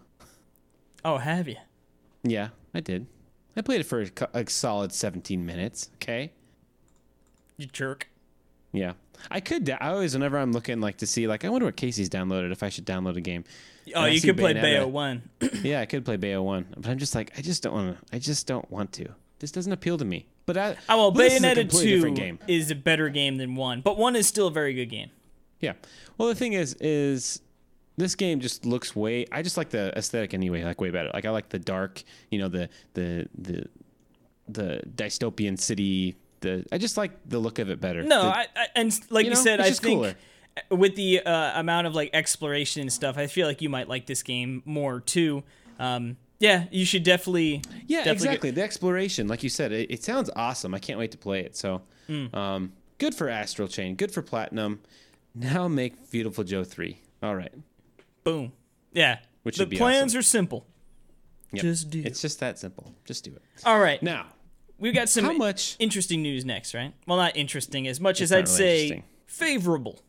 Oh, 1.06 1.18
have 1.18 1.48
you? 1.48 1.58
Yeah, 2.24 2.50
I 2.74 2.80
did. 2.80 3.08
I 3.56 3.62
played 3.62 3.82
it 3.82 3.86
for 3.86 4.06
a, 4.34 4.50
solid 4.50 4.92
17 4.92 5.46
minutes. 5.46 5.90
Okay. 5.96 6.32
You 7.58 7.68
jerk. 7.68 8.08
Yeah. 8.72 8.94
I 9.30 9.40
could. 9.40 9.70
I 9.70 9.90
always, 9.90 10.14
whenever 10.14 10.38
I'm 10.38 10.52
looking 10.52 10.82
like 10.82 10.98
to 10.98 11.08
see, 11.08 11.28
like, 11.28 11.46
I 11.46 11.50
wonder 11.50 11.66
what 11.66 11.76
Casey's 11.76 12.10
downloaded. 12.10 12.52
If 12.52 12.64
I 12.64 12.70
should 12.70 12.86
download 12.86 13.16
a 13.16 13.22
game. 13.22 13.44
Oh, 13.96 14.06
you 14.06 14.22
could 14.22 14.38
play 14.38 14.54
Bayonetta. 14.54 14.62
Bayo 14.62 14.88
One. 14.88 15.30
yeah, 15.62 15.82
I 15.82 15.86
could 15.86 16.04
play 16.04 16.18
Bayo 16.18 16.42
One, 16.42 16.66
but 16.76 16.88
I'm 16.88 16.98
just 16.98 17.14
like, 17.14 17.32
I 17.38 17.42
just 17.42 17.62
don't 17.62 17.74
want 17.74 17.98
to. 17.98 18.16
I 18.16 18.20
just 18.20 18.48
don't 18.48 18.70
want 18.72 18.92
to. 18.94 19.10
This 19.40 19.52
doesn't 19.52 19.72
appeal 19.72 19.98
to 19.98 20.06
me. 20.06 20.26
But 20.46 20.58
I. 20.58 20.78
Oh 20.90 20.98
well, 20.98 21.12
but 21.12 21.26
is 21.26 21.44
a 21.44 21.46
Bayonetta 21.46 21.82
Two 21.82 22.12
game. 22.12 22.40
is 22.48 22.72
a 22.72 22.76
better 22.76 23.10
game 23.10 23.38
than 23.38 23.56
one, 23.56 23.82
but 23.82 23.98
one 23.98 24.16
is 24.16 24.28
still 24.28 24.48
a 24.48 24.52
very 24.52 24.74
good 24.74 24.88
game. 24.88 25.10
Yeah. 25.64 25.74
Well, 26.18 26.28
the 26.28 26.36
thing 26.36 26.54
is, 26.54 26.76
is 26.82 27.42
this 27.98 28.16
game 28.16 28.40
just 28.40 28.66
looks 28.66 28.96
way. 28.96 29.26
I 29.32 29.42
just 29.42 29.56
like 29.58 29.70
the 29.70 29.98
aesthetic 29.98 30.34
anyway, 30.34 30.64
like 30.64 30.82
way 30.82 30.90
better. 30.92 31.10
Like 31.14 31.26
I 31.26 31.30
like 31.30 31.50
the 31.50 31.60
dark, 31.60 32.04
you 32.30 32.38
know, 32.40 32.50
the 32.50 32.70
the 32.94 33.28
the 33.38 33.66
the 34.48 34.82
dystopian 34.96 35.60
city. 35.60 36.16
The 36.42 36.66
I 36.72 36.78
just 36.78 36.98
like 36.98 37.12
the 37.28 37.40
look 37.40 37.60
of 37.60 37.70
it 37.70 37.80
better. 37.80 38.04
No, 38.04 38.24
The- 38.24 38.38
I, 38.38 38.46
I, 38.56 38.66
and 38.76 39.00
like 39.10 39.26
you 39.26 39.32
you, 39.32 39.36
know, 39.38 39.42
said, 39.42 39.60
it's 39.60 39.68
I 39.68 39.70
just 39.70 39.82
think 39.82 39.98
cooler. 40.00 40.16
with 40.70 40.96
the 40.96 41.22
uh, 41.22 41.60
amount 41.60 41.88
of 41.88 41.96
like 41.96 42.10
exploration 42.14 42.82
and 42.82 42.92
stuff, 42.92 43.18
I 43.18 43.28
feel 43.28 43.48
like 43.48 43.62
you 43.62 43.70
might 43.70 43.88
like 43.88 44.06
this 44.06 44.22
game 44.24 44.62
more 44.66 45.00
too. 45.00 45.44
Um, 45.80 46.18
yeah, 46.40 46.66
you 46.72 46.86
should 46.86 47.04
definitely. 47.04 47.62
Yeah, 47.88 48.00
definitely 48.00 48.12
exactly. 48.14 48.52
The 48.52 48.64
exploration, 48.64 49.28
like 49.30 49.44
you 49.44 49.50
said, 49.50 49.72
it, 49.72 49.90
it 49.90 50.04
sounds 50.04 50.30
awesome. 50.36 50.74
I 50.74 50.80
can't 50.80 51.00
wait 51.00 51.12
to 51.12 51.18
play 51.18 51.40
it. 51.42 51.56
So, 51.56 51.84
Hmm. 52.08 52.36
um, 52.36 52.74
good 52.98 53.16
for 53.16 53.30
Astral 53.30 53.70
Chain. 53.70 53.96
Good 53.96 54.12
for 54.12 54.22
Platinum. 54.22 54.82
Now 55.36 55.68
make 55.68 55.96
Viewtiful 56.10 56.44
Joe 56.44 56.64
three. 56.64 57.00
All 57.22 57.36
right. 57.36 57.52
boom. 58.24 58.52
Yeah, 58.92 59.20
Which 59.42 59.58
the 59.58 59.66
be 59.66 59.78
plans 59.78 60.12
awesome. 60.12 60.20
are 60.20 60.24
simple. 60.24 60.68
Yep. 61.52 61.62
Just 61.64 61.90
do. 61.90 62.00
It. 62.00 62.06
It's 62.06 62.22
just 62.22 62.40
that 62.42 62.60
simple. 62.60 62.94
Just 63.06 63.24
do 63.24 63.32
it. 63.32 63.42
All 63.66 63.80
right, 63.80 64.02
Now, 64.04 64.28
we've 64.78 64.94
got 64.94 65.10
some 65.10 65.26
how 65.26 65.34
much? 65.34 65.76
interesting 65.80 66.22
news 66.22 66.46
next, 66.46 66.74
right? 66.76 66.94
Well, 67.08 67.18
not 67.18 67.36
interesting 67.36 67.88
as 67.88 68.00
much 68.00 68.22
as 68.22 68.32
I'd 68.32 68.46
really 68.48 68.90
say 68.90 69.04
favorable. 69.26 70.00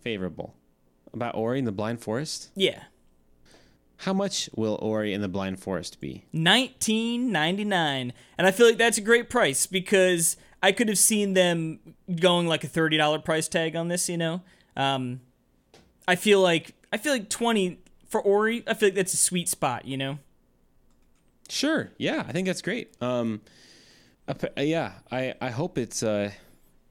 favorable 0.00 0.54
about 1.12 1.34
Ori 1.36 1.58
and 1.58 1.66
the 1.66 1.72
Blind 1.72 2.00
Forest? 2.00 2.50
Yeah, 2.56 2.82
How 3.98 4.12
much 4.12 4.50
will 4.54 4.78
Ori 4.82 5.12
and 5.14 5.22
the 5.22 5.28
Blind 5.28 5.60
Forest 5.60 6.00
be? 6.00 6.24
nineteen 6.32 7.30
ninety 7.32 7.64
nine, 7.64 8.12
and 8.36 8.46
I 8.46 8.50
feel 8.50 8.66
like 8.66 8.78
that's 8.78 8.98
a 8.98 9.02
great 9.02 9.30
price 9.30 9.66
because 9.66 10.36
I 10.62 10.72
could 10.72 10.88
have 10.88 10.98
seen 10.98 11.34
them 11.34 11.80
going 12.20 12.46
like 12.46 12.64
a 12.64 12.68
thirty 12.68 12.96
dollar 12.96 13.18
price 13.18 13.48
tag 13.48 13.76
on 13.76 13.88
this. 13.88 14.08
You 14.08 14.16
know, 14.16 14.42
um, 14.76 15.20
I 16.08 16.16
feel 16.16 16.40
like 16.40 16.74
I 16.92 16.96
feel 16.96 17.12
like 17.12 17.28
twenty 17.28 17.78
for 18.08 18.20
Ori. 18.20 18.64
I 18.66 18.74
feel 18.74 18.88
like 18.88 18.94
that's 18.94 19.14
a 19.14 19.18
sweet 19.18 19.48
spot. 19.48 19.84
You 19.84 19.96
know, 19.96 20.18
Sure. 21.48 21.90
Yeah, 21.98 22.24
I 22.26 22.32
think 22.32 22.46
that's 22.46 22.62
great. 22.62 22.94
Um, 23.00 23.40
uh, 24.28 24.34
yeah, 24.58 24.92
I 25.10 25.34
I 25.40 25.50
hope 25.50 25.78
it's 25.78 26.02
uh, 26.02 26.30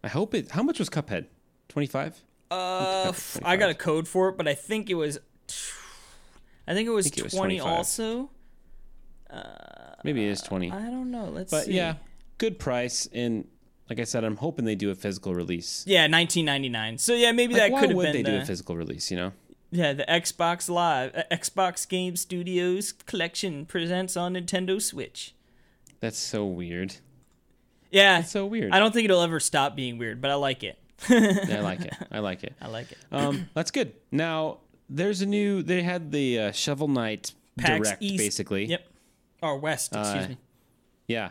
I 0.04 0.08
hope 0.08 0.34
it. 0.34 0.52
How 0.52 0.64
much 0.64 0.80
was 0.80 0.90
Cuphead? 0.90 1.26
Twenty 1.68 1.88
five. 1.88 2.22
uh, 2.52 3.12
I 3.44 3.58
got 3.58 3.70
a 3.70 3.74
code 3.74 4.08
for 4.08 4.30
it, 4.30 4.38
but 4.38 4.48
I 4.48 4.54
think 4.54 4.90
it 4.90 4.94
was, 4.94 5.20
I 6.68 6.74
think 6.74 6.88
it 6.88 6.92
was 6.92 7.06
think 7.06 7.18
it 7.18 7.24
was 7.24 7.34
twenty 7.34 7.58
25. 7.58 7.78
also. 7.78 8.30
Maybe 10.04 10.24
it 10.26 10.30
is 10.30 10.42
twenty. 10.42 10.72
I 10.72 10.84
don't 10.84 11.12
know. 11.12 11.26
Let's 11.26 11.52
see. 11.52 11.58
But 11.58 11.66
see. 11.66 11.74
yeah, 11.74 11.96
good 12.38 12.60
price. 12.60 13.10
And 13.12 13.48
like 13.90 14.00
I 14.00 14.04
said, 14.04 14.24
I'm 14.24 14.38
hoping 14.38 14.66
they 14.66 14.76
do 14.76 14.90
a 14.90 14.96
physical 14.96 15.34
release. 15.36 15.84
Yeah, 15.88 16.02
1999. 16.08 16.98
So 16.98 17.14
yeah, 17.14 17.32
maybe 17.32 17.54
Like, 17.54 17.72
that 17.72 17.80
could 17.80 17.80
have 17.82 17.90
been. 17.90 17.98
Why 17.98 18.04
would 18.06 18.14
they 18.14 18.24
do 18.24 18.38
a 18.38 18.46
physical 18.46 18.76
release? 18.78 19.12
You 19.12 19.18
know. 19.18 19.32
yeah 19.72 19.94
the 19.94 20.06
Xbox 20.06 20.70
Live 20.70 21.12
uh, 21.16 21.24
Xbox 21.32 21.88
Game 21.88 22.16
Studios 22.16 22.92
collection 22.94 23.66
presents 23.66 24.16
on 24.18 24.34
Nintendo 24.34 24.82
Switch. 24.82 25.34
That's 26.00 26.18
so 26.18 26.46
weird. 26.46 26.96
Yeah, 27.92 28.20
It's 28.20 28.32
so 28.32 28.46
weird. 28.46 28.72
I 28.74 28.80
don't 28.80 28.94
think 28.94 29.06
it'll 29.06 29.22
ever 29.22 29.40
stop 29.40 29.76
being 29.76 29.98
weird, 29.98 30.20
but 30.22 30.30
I 30.30 30.36
like 30.36 30.64
it. 30.64 30.78
I 31.10 31.60
like 31.62 31.82
it. 31.82 31.94
I 32.12 32.20
like 32.20 32.44
it. 32.44 32.54
I 32.62 32.68
like 32.68 32.92
it. 32.92 32.98
Um, 33.12 33.50
that's 33.54 33.72
good. 33.72 33.94
Now 34.12 34.58
there's 34.90 35.22
a 35.22 35.26
new. 35.26 35.62
They 35.64 35.82
had 35.84 36.12
the 36.12 36.40
uh, 36.40 36.52
Shovel 36.52 36.88
Knight 36.88 37.34
PAX 37.58 37.88
direct, 37.90 38.02
East. 38.04 38.18
basically. 38.18 38.66
Yep. 38.66 38.88
Or 39.42 39.58
West, 39.58 39.96
excuse 39.96 40.26
Uh, 40.26 40.30
me. 40.30 40.38
Yeah, 41.08 41.30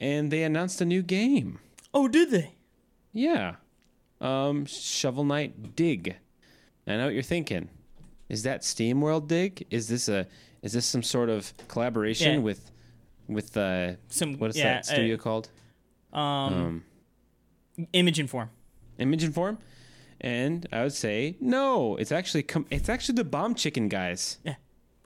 and 0.00 0.30
they 0.30 0.42
announced 0.42 0.80
a 0.80 0.84
new 0.84 1.02
game. 1.02 1.58
Oh, 1.94 2.08
did 2.08 2.30
they? 2.30 2.54
Yeah. 3.12 3.54
Um, 4.20 4.66
Shovel 4.66 5.24
Knight 5.24 5.76
Dig. 5.76 6.16
I 6.86 6.96
know 6.96 7.04
what 7.06 7.14
you're 7.14 7.22
thinking. 7.22 7.68
Is 8.28 8.42
that 8.42 8.62
SteamWorld 8.62 9.28
Dig? 9.28 9.66
Is 9.70 9.88
this 9.88 10.08
a 10.08 10.26
is 10.62 10.72
this 10.72 10.86
some 10.86 11.02
sort 11.02 11.28
of 11.28 11.52
collaboration 11.68 12.32
Yeah. 12.32 12.38
with 12.38 12.70
with 13.28 13.56
uh 13.56 13.92
Some 14.08 14.38
what 14.38 14.50
is 14.50 14.56
yeah, 14.56 14.74
that 14.74 14.86
studio 14.86 15.16
called? 15.16 15.50
uh, 16.12 16.16
um, 16.18 16.82
Um, 17.78 17.86
image 17.92 18.18
and 18.18 18.28
form. 18.28 18.50
Image 18.98 19.24
and 19.24 19.34
Form? 19.34 19.58
And 20.20 20.66
I 20.72 20.82
would 20.84 20.92
say 20.92 21.36
no. 21.40 21.96
It's 21.96 22.12
actually 22.12 22.44
com- 22.44 22.66
it's 22.70 22.88
actually 22.88 23.16
the 23.16 23.24
Bomb 23.24 23.54
Chicken 23.54 23.88
guys. 23.88 24.38
Yeah. 24.44 24.54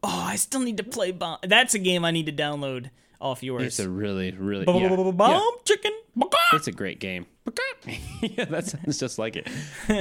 Oh, 0.03 0.24
I 0.28 0.36
still 0.36 0.61
need 0.61 0.76
to 0.76 0.84
play 0.84 1.11
Bomb. 1.12 1.39
That's 1.43 1.74
a 1.74 1.78
game 1.78 2.05
I 2.05 2.11
need 2.12 2.26
to 2.26 2.32
download 2.32 2.91
off 3.21 3.43
yours. 3.43 3.62
It's 3.62 3.79
a 3.79 3.91
really 3.91 4.33
really 4.33 4.64
yeah, 4.66 4.89
Bomb 5.12 5.31
yeah. 5.31 5.41
chicken. 5.64 5.93
It's 6.53 6.66
a 6.66 6.73
great 6.73 6.99
game. 6.99 7.27
yeah, 8.21 8.45
that 8.47 8.66
sounds 8.66 8.99
just 8.99 9.19
like 9.19 9.37
it. 9.37 9.49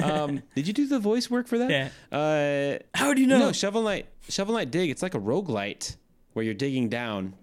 Um, 0.04 0.42
did 0.56 0.68
you 0.68 0.74
do 0.74 0.88
the 0.88 1.00
voice 1.00 1.30
work 1.30 1.48
for 1.48 1.58
that? 1.60 1.70
Yeah. 1.70 1.90
Uh, 2.18 2.80
How 2.94 3.14
do 3.14 3.22
you 3.22 3.28
know? 3.28 3.40
No, 3.40 3.52
Shovel 3.52 3.84
Knight. 3.84 4.08
Shovel 4.30 4.56
Knight 4.56 4.72
Dig. 4.72 4.90
It's 4.90 5.02
like 5.02 5.16
a 5.16 5.20
roguelite 5.20 5.96
where 6.34 6.44
you're 6.44 6.54
digging 6.54 6.90
down 6.90 7.36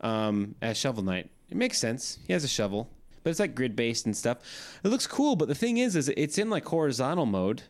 um, 0.00 0.54
as 0.62 0.76
Shovel 0.76 1.02
Knight. 1.02 1.30
It 1.50 1.56
makes 1.56 1.78
sense. 1.78 2.18
He 2.26 2.32
has 2.32 2.44
a 2.44 2.48
shovel, 2.48 2.90
but 3.22 3.30
it's 3.30 3.40
like 3.40 3.54
grid 3.54 3.74
based 3.74 4.06
and 4.06 4.16
stuff. 4.16 4.38
It 4.84 4.88
looks 4.88 5.06
cool, 5.06 5.34
but 5.34 5.48
the 5.48 5.54
thing 5.54 5.78
is, 5.78 5.96
is 5.96 6.08
it's 6.10 6.38
in 6.38 6.50
like 6.50 6.66
horizontal 6.66 7.26
mode, 7.26 7.62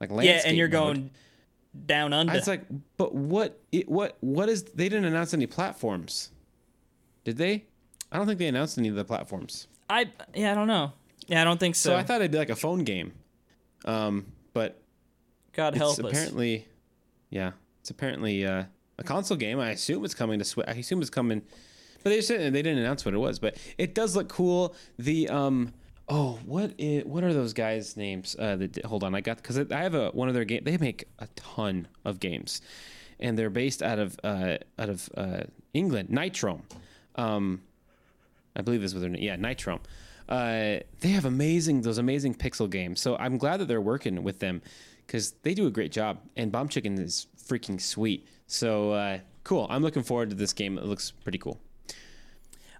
like 0.00 0.10
landscape. 0.10 0.42
yeah, 0.42 0.48
and 0.48 0.56
you're 0.56 0.68
mode. 0.68 0.72
going 0.72 1.10
down 1.86 2.12
under. 2.12 2.34
It's 2.34 2.46
like, 2.48 2.64
but 2.96 3.14
what? 3.14 3.60
It, 3.72 3.88
what? 3.88 4.16
What 4.20 4.48
is? 4.48 4.64
They 4.64 4.88
didn't 4.88 5.04
announce 5.04 5.34
any 5.34 5.46
platforms, 5.46 6.30
did 7.24 7.36
they? 7.36 7.64
I 8.12 8.18
don't 8.18 8.26
think 8.26 8.38
they 8.38 8.46
announced 8.46 8.78
any 8.78 8.88
of 8.88 8.94
the 8.94 9.04
platforms. 9.04 9.66
I 9.90 10.10
yeah, 10.34 10.52
I 10.52 10.54
don't 10.54 10.68
know. 10.68 10.92
Yeah, 11.26 11.40
I 11.40 11.44
don't 11.44 11.58
think 11.58 11.74
so. 11.74 11.90
So 11.90 11.96
I 11.96 12.02
thought 12.02 12.20
it'd 12.20 12.30
be 12.30 12.38
like 12.38 12.50
a 12.50 12.56
phone 12.56 12.84
game, 12.84 13.12
um, 13.84 14.26
but 14.52 14.80
God 15.52 15.74
help 15.74 15.92
us. 15.92 15.98
It's 15.98 16.08
apparently, 16.08 16.68
yeah, 17.30 17.52
it's 17.80 17.90
apparently 17.90 18.46
uh, 18.46 18.64
a 18.98 19.02
console 19.02 19.36
game. 19.36 19.58
I 19.58 19.70
assume 19.70 20.04
it's 20.04 20.14
coming 20.14 20.38
to 20.38 20.44
Switch. 20.44 20.66
I 20.68 20.72
assume 20.72 21.00
it's 21.00 21.10
coming, 21.10 21.42
but 22.02 22.10
they 22.10 22.20
said 22.20 22.52
they 22.52 22.62
didn't 22.62 22.78
announce 22.78 23.04
what 23.04 23.14
it 23.14 23.18
was. 23.18 23.38
But 23.38 23.56
it 23.78 23.94
does 23.94 24.14
look 24.14 24.28
cool. 24.28 24.74
The 24.98 25.28
um, 25.28 25.72
oh, 26.08 26.38
what 26.44 26.72
is, 26.78 27.04
what 27.04 27.24
are 27.24 27.32
those 27.32 27.52
guys' 27.52 27.96
names? 27.96 28.36
Uh, 28.38 28.56
the, 28.56 28.82
hold 28.84 29.04
on, 29.04 29.14
I 29.14 29.20
got 29.20 29.38
because 29.38 29.58
I 29.58 29.82
have 29.82 29.94
a 29.94 30.10
one 30.10 30.28
of 30.28 30.34
their 30.34 30.44
game. 30.44 30.62
They 30.64 30.76
make 30.76 31.04
a 31.18 31.28
ton 31.36 31.88
of 32.04 32.20
games, 32.20 32.60
and 33.18 33.38
they're 33.38 33.50
based 33.50 33.82
out 33.82 33.98
of 33.98 34.18
uh, 34.22 34.58
out 34.78 34.88
of 34.88 35.08
uh, 35.16 35.44
England. 35.72 36.10
Nitrome, 36.10 36.62
um, 37.16 37.62
I 38.56 38.62
believe 38.62 38.80
this 38.80 38.94
was 38.94 39.02
their 39.02 39.10
name. 39.10 39.22
Yeah, 39.22 39.36
Nitrome. 39.36 39.80
Uh, 40.28 40.80
they 41.00 41.08
have 41.08 41.24
amazing 41.24 41.82
those 41.82 41.98
amazing 41.98 42.34
pixel 42.34 42.68
games. 42.68 43.00
So 43.00 43.16
I'm 43.16 43.36
glad 43.38 43.60
that 43.60 43.68
they're 43.68 43.80
working 43.80 44.22
with 44.22 44.38
them 44.38 44.62
because 45.06 45.32
they 45.42 45.54
do 45.54 45.66
a 45.66 45.70
great 45.70 45.92
job. 45.92 46.20
And 46.36 46.50
Bomb 46.50 46.68
Chicken 46.68 46.98
is 46.98 47.26
freaking 47.36 47.80
sweet. 47.80 48.26
So 48.46 48.92
uh, 48.92 49.18
cool. 49.42 49.66
I'm 49.70 49.82
looking 49.82 50.02
forward 50.02 50.30
to 50.30 50.36
this 50.36 50.52
game. 50.52 50.78
It 50.78 50.84
looks 50.84 51.10
pretty 51.10 51.38
cool. 51.38 51.60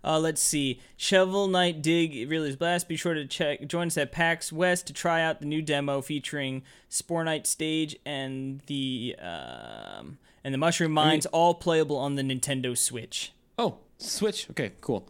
Uh, 0.02 0.18
let's 0.18 0.42
see. 0.42 0.80
Shovel 0.98 1.48
Knight 1.48 1.80
Dig 1.80 2.28
Reeler's 2.28 2.56
Blast. 2.56 2.88
Be 2.88 2.96
sure 2.96 3.14
to 3.14 3.26
check 3.26 3.66
join 3.66 3.86
us 3.86 3.96
at 3.96 4.12
PAX 4.12 4.52
West 4.52 4.86
to 4.88 4.92
try 4.92 5.22
out 5.22 5.40
the 5.40 5.46
new 5.46 5.62
demo 5.62 6.02
featuring 6.02 6.62
Spore 6.90 7.24
Knight 7.24 7.46
Stage 7.46 7.96
and 8.04 8.60
the 8.66 9.16
um, 9.18 10.18
and 10.44 10.52
the 10.52 10.58
Mushroom 10.58 10.92
Mines, 10.92 11.24
all 11.26 11.54
playable 11.54 11.96
on 11.96 12.16
the 12.16 12.22
Nintendo 12.22 12.76
Switch. 12.76 13.32
Oh, 13.56 13.78
Switch. 14.04 14.48
Okay, 14.50 14.72
cool. 14.80 15.08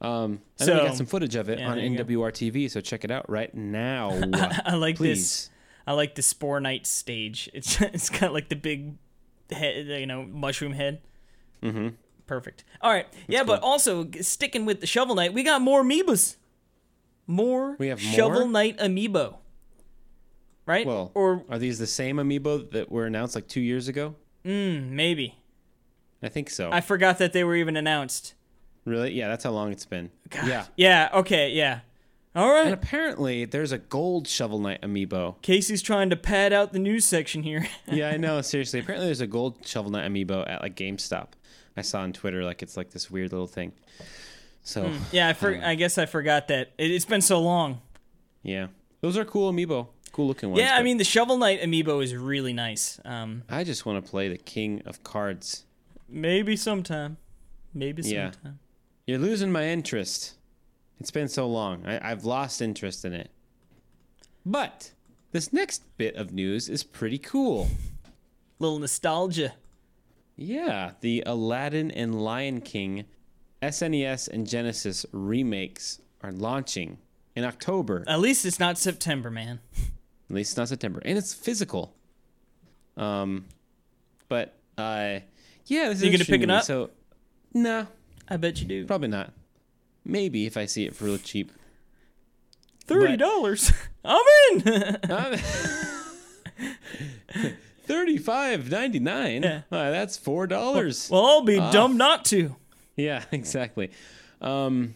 Um, 0.00 0.40
I 0.60 0.66
know 0.66 0.74
we 0.82 0.88
got 0.88 0.96
some 0.96 1.06
footage 1.06 1.34
of 1.34 1.48
it 1.48 1.58
yeah, 1.58 1.70
on. 1.70 1.78
NWR 1.78 2.30
TV, 2.30 2.70
so 2.70 2.80
check 2.80 3.04
it 3.04 3.10
out 3.10 3.28
right 3.30 3.54
now. 3.54 4.10
I 4.64 4.74
like 4.74 4.96
Please. 4.96 5.18
this. 5.18 5.50
I 5.86 5.92
like 5.92 6.14
the 6.14 6.22
Spore 6.22 6.60
Knight 6.60 6.86
stage. 6.86 7.48
It's 7.54 7.80
it's 7.80 8.10
got 8.10 8.32
like 8.32 8.48
the 8.48 8.56
big 8.56 8.94
head, 9.50 9.86
you 9.86 10.06
know, 10.06 10.24
mushroom 10.24 10.72
head. 10.72 11.00
Mm-hmm. 11.62 11.88
Perfect. 12.26 12.64
All 12.80 12.90
right. 12.90 13.06
yeah, 13.28 13.44
but 13.44 13.62
also 13.62 14.08
sticking 14.20 14.64
with 14.64 14.80
the 14.80 14.86
Shovel 14.86 15.14
Knight, 15.14 15.34
we 15.34 15.42
got 15.42 15.60
more 15.60 15.82
amiibos. 15.82 16.36
More 17.26 17.76
We 17.78 17.88
have 17.88 18.00
Shovel 18.00 18.40
more? 18.40 18.48
Knight 18.48 18.78
amiibo. 18.78 19.36
Right? 20.66 20.86
Well, 20.86 21.10
or 21.14 21.44
are 21.50 21.58
these 21.58 21.78
the 21.78 21.86
same 21.86 22.16
amiibo 22.16 22.70
that 22.70 22.90
were 22.90 23.04
announced 23.06 23.34
like 23.34 23.46
two 23.46 23.60
years 23.60 23.88
ago? 23.88 24.14
Mm, 24.44 24.90
maybe. 24.90 25.36
I 26.24 26.28
think 26.28 26.50
so. 26.50 26.70
I 26.72 26.80
forgot 26.80 27.18
that 27.18 27.32
they 27.32 27.44
were 27.44 27.54
even 27.56 27.76
announced. 27.76 28.34
really? 28.84 29.12
Yeah, 29.12 29.28
that's 29.28 29.44
how 29.44 29.50
long 29.50 29.70
it's 29.72 29.84
been. 29.86 30.10
Yeah. 30.32 30.66
Yeah. 30.76 31.10
Okay. 31.14 31.50
Yeah. 31.50 31.80
All 32.36 32.50
right. 32.50 32.64
And 32.66 32.74
apparently, 32.74 33.44
there's 33.44 33.70
a 33.70 33.78
gold 33.78 34.26
Shovel 34.26 34.58
Knight 34.58 34.82
amiibo. 34.82 35.40
Casey's 35.42 35.80
trying 35.82 36.10
to 36.10 36.16
pad 36.16 36.52
out 36.52 36.72
the 36.72 36.80
news 36.80 37.04
section 37.04 37.44
here. 37.44 37.66
yeah, 37.86 38.08
I 38.10 38.16
know. 38.16 38.40
Seriously, 38.40 38.80
apparently 38.80 39.06
there's 39.06 39.20
a 39.20 39.26
gold 39.28 39.64
Shovel 39.66 39.92
Knight 39.92 40.10
amiibo 40.10 40.48
at 40.50 40.60
like 40.60 40.74
GameStop. 40.74 41.28
I 41.76 41.82
saw 41.82 42.00
on 42.00 42.12
Twitter 42.12 42.42
like 42.44 42.62
it's 42.62 42.76
like 42.76 42.90
this 42.90 43.08
weird 43.10 43.30
little 43.32 43.46
thing. 43.46 43.72
So 44.62 44.90
yeah, 45.12 45.28
I 45.28 45.32
for- 45.34 45.60
I 45.62 45.74
guess 45.76 45.98
I 45.98 46.06
forgot 46.06 46.48
that 46.48 46.72
it, 46.78 46.90
it's 46.90 47.04
been 47.04 47.20
so 47.20 47.40
long. 47.40 47.80
yeah, 48.42 48.68
those 49.00 49.16
are 49.16 49.24
cool 49.24 49.52
amiibo, 49.52 49.88
cool 50.12 50.26
looking 50.26 50.50
ones. 50.50 50.60
Yeah, 50.60 50.74
I 50.76 50.82
mean 50.82 50.96
the 50.96 51.04
Shovel 51.04 51.36
Knight 51.38 51.60
amiibo 51.60 52.02
is 52.02 52.14
really 52.16 52.52
nice. 52.52 52.98
Um, 53.04 53.42
I 53.48 53.62
just 53.64 53.86
want 53.86 54.04
to 54.04 54.10
play 54.10 54.28
the 54.28 54.38
King 54.38 54.82
of 54.86 55.04
Cards. 55.04 55.64
Maybe 56.14 56.56
sometime. 56.56 57.16
Maybe 57.72 58.02
Yeah. 58.02 58.30
sometime. 58.30 58.58
You're 59.06 59.18
losing 59.18 59.52
my 59.52 59.66
interest. 59.68 60.34
It's 61.00 61.10
been 61.10 61.28
so 61.28 61.46
long. 61.46 61.84
I, 61.86 62.10
I've 62.10 62.24
lost 62.24 62.62
interest 62.62 63.04
in 63.04 63.12
it. 63.12 63.30
But 64.46 64.92
this 65.32 65.52
next 65.52 65.82
bit 65.96 66.14
of 66.16 66.32
news 66.32 66.68
is 66.68 66.82
pretty 66.84 67.18
cool. 67.18 67.68
Little 68.58 68.78
nostalgia. 68.78 69.54
Yeah, 70.36 70.92
the 71.00 71.22
Aladdin 71.26 71.90
and 71.90 72.20
Lion 72.22 72.60
King 72.60 73.04
SNES 73.62 74.28
and 74.28 74.46
Genesis 74.48 75.06
remakes 75.12 76.00
are 76.22 76.32
launching 76.32 76.98
in 77.34 77.44
October. 77.44 78.04
At 78.06 78.20
least 78.20 78.44
it's 78.44 78.60
not 78.60 78.78
September, 78.78 79.30
man. 79.30 79.60
At 80.30 80.34
least 80.36 80.52
it's 80.52 80.56
not 80.56 80.68
September, 80.68 81.00
and 81.04 81.16
it's 81.18 81.34
physical. 81.34 81.94
Um, 82.96 83.46
but 84.28 84.54
uh, 84.78 85.20
yeah, 85.66 85.88
this 85.88 85.98
is 85.98 86.04
You 86.04 86.10
gonna 86.12 86.24
pick 86.24 86.42
it 86.42 86.50
up? 86.50 86.64
So, 86.64 86.90
no, 87.52 87.86
I 88.28 88.36
bet 88.36 88.60
you 88.60 88.66
do. 88.66 88.86
probably 88.86 89.08
not. 89.08 89.32
Maybe 90.04 90.46
if 90.46 90.56
I 90.56 90.66
see 90.66 90.84
it 90.86 90.94
for 90.94 91.04
real 91.04 91.18
cheap. 91.18 91.50
Thirty 92.86 93.16
dollars. 93.16 93.72
I'm 94.04 94.22
in. 94.52 94.98
Thirty-five 97.86 98.70
ninety-nine. 98.70 99.42
Yeah. 99.42 99.60
That's 99.70 100.16
four 100.16 100.46
dollars. 100.46 101.08
well, 101.10 101.24
I'll 101.26 101.42
be 101.42 101.58
Ah. 101.58 101.70
dumb 101.70 101.96
not 101.96 102.24
to. 102.26 102.56
Yeah, 102.96 103.24
exactly. 103.32 103.90
Um, 104.40 104.94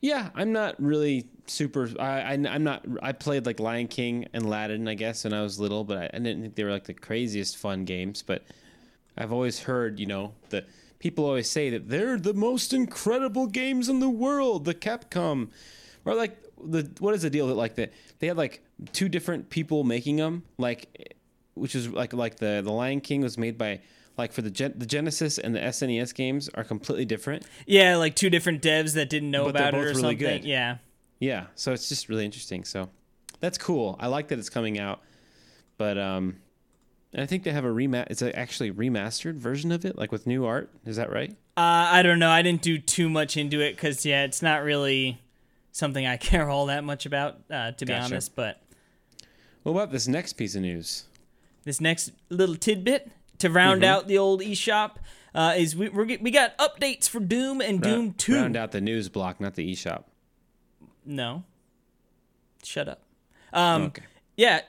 yeah, 0.00 0.30
I'm 0.34 0.52
not 0.52 0.80
really 0.80 1.26
super. 1.46 1.88
I, 1.98 2.20
I 2.20 2.32
I'm 2.32 2.64
not. 2.64 2.86
I 3.02 3.12
played 3.12 3.44
like 3.46 3.60
Lion 3.60 3.88
King 3.88 4.26
and 4.32 4.44
Aladdin, 4.46 4.86
I 4.88 4.94
guess, 4.94 5.24
when 5.24 5.32
I 5.34 5.42
was 5.42 5.58
little, 5.60 5.84
but 5.84 5.98
I, 5.98 6.04
I 6.14 6.18
didn't 6.18 6.42
think 6.42 6.54
they 6.54 6.64
were 6.64 6.70
like 6.70 6.84
the 6.84 6.94
craziest 6.94 7.56
fun 7.58 7.84
games. 7.84 8.22
But 8.22 8.44
I've 9.18 9.32
always 9.32 9.60
heard, 9.60 9.98
you 9.98 10.06
know, 10.06 10.32
that 10.50 10.66
people 11.00 11.24
always 11.26 11.50
say 11.50 11.70
that 11.70 11.88
they're 11.88 12.18
the 12.18 12.32
most 12.34 12.72
incredible 12.72 13.46
games 13.48 13.88
in 13.88 14.00
the 14.00 14.08
world. 14.08 14.64
The 14.64 14.74
Capcom, 14.74 15.48
or 16.04 16.14
like 16.14 16.40
the 16.64 16.90
what 17.00 17.14
is 17.14 17.22
the 17.22 17.30
deal 17.30 17.48
that 17.48 17.54
like 17.54 17.74
that 17.74 17.92
they 18.20 18.28
had 18.28 18.36
like 18.36 18.62
two 18.92 19.08
different 19.08 19.50
people 19.50 19.82
making 19.84 20.16
them, 20.16 20.44
like 20.56 21.16
which 21.54 21.74
is 21.74 21.88
like 21.88 22.12
like 22.12 22.36
the 22.36 22.62
the 22.64 22.72
Lion 22.72 23.00
King 23.00 23.20
was 23.22 23.36
made 23.36 23.58
by. 23.58 23.80
Like 24.16 24.32
for 24.32 24.42
the 24.42 24.50
Gen- 24.50 24.74
the 24.76 24.84
Genesis 24.84 25.38
and 25.38 25.54
the 25.54 25.60
SNES 25.60 26.12
games 26.12 26.50
are 26.54 26.64
completely 26.64 27.04
different. 27.04 27.44
Yeah, 27.68 27.94
like 27.98 28.16
two 28.16 28.28
different 28.30 28.62
devs 28.62 28.94
that 28.94 29.08
didn't 29.08 29.30
know 29.30 29.44
But 29.44 29.50
about 29.50 29.74
it 29.74 29.76
or 29.76 29.80
really 29.82 29.94
something. 29.94 30.18
good. 30.18 30.44
Yeah. 30.44 30.78
Yeah, 31.20 31.46
so 31.54 31.72
it's 31.72 31.88
just 31.88 32.08
really 32.08 32.24
interesting. 32.24 32.64
So 32.64 32.90
that's 33.38 33.58
cool. 33.58 33.94
I 34.00 34.08
like 34.08 34.26
that 34.28 34.40
it's 34.40 34.50
coming 34.50 34.76
out, 34.80 35.02
but 35.76 35.98
um, 35.98 36.38
and 37.12 37.22
I 37.22 37.26
think 37.26 37.42
they 37.44 37.52
have 37.52 37.64
a 37.64 37.68
remat. 37.68 38.06
It's 38.10 38.22
a 38.22 38.36
actually 38.38 38.70
remastered 38.72 39.34
version 39.36 39.72
of 39.72 39.84
it, 39.84 39.96
like 39.96 40.12
with 40.12 40.26
new 40.26 40.44
art. 40.44 40.70
Is 40.84 40.96
that 40.96 41.10
right? 41.10 41.30
Uh, 41.56 41.88
I 41.90 42.02
don't 42.02 42.18
know. 42.18 42.30
I 42.30 42.42
didn't 42.42 42.62
do 42.62 42.78
too 42.78 43.08
much 43.08 43.36
into 43.36 43.60
it 43.60 43.72
because 43.76 44.04
yeah, 44.06 44.24
it's 44.24 44.42
not 44.42 44.62
really 44.62 45.20
something 45.72 46.06
I 46.06 46.16
care 46.28 46.48
all 46.50 46.66
that 46.66 46.84
much 46.84 47.06
about, 47.06 47.38
uh, 47.50 47.72
to 47.72 47.86
be 47.86 47.92
Gotcha. 47.92 48.04
honest. 48.04 48.34
But 48.36 48.60
What 49.62 49.72
about 49.72 49.90
this 49.92 50.06
next 50.08 50.34
piece 50.34 50.54
of 50.54 50.62
news? 50.62 51.04
this 51.64 51.80
next 51.80 52.12
little 52.30 52.54
tidbit 52.56 53.10
to 53.38 53.50
round 53.50 53.82
Mm-hmm. 53.82 53.90
out 53.92 54.06
the 54.08 54.16
old 54.18 54.40
eShop 54.40 54.92
uh, 55.34 55.54
is 55.56 55.76
we 55.76 55.88
we're, 55.90 56.06
we 56.20 56.30
got 56.30 56.56
updates 56.58 57.08
for 57.08 57.20
Doom 57.20 57.60
and 57.60 57.80
Doom 57.82 58.12
Two. 58.14 58.34
Round 58.36 58.56
out 58.56 58.72
the 58.72 58.80
news 58.80 59.08
block, 59.08 59.40
not 59.40 59.54
the 59.54 59.70
eShop. 59.72 60.04
No, 61.04 61.44
shut 62.62 62.88
up. 62.88 63.02
Um, 63.52 63.82
okay. 63.84 64.02
Yeah. 64.36 64.60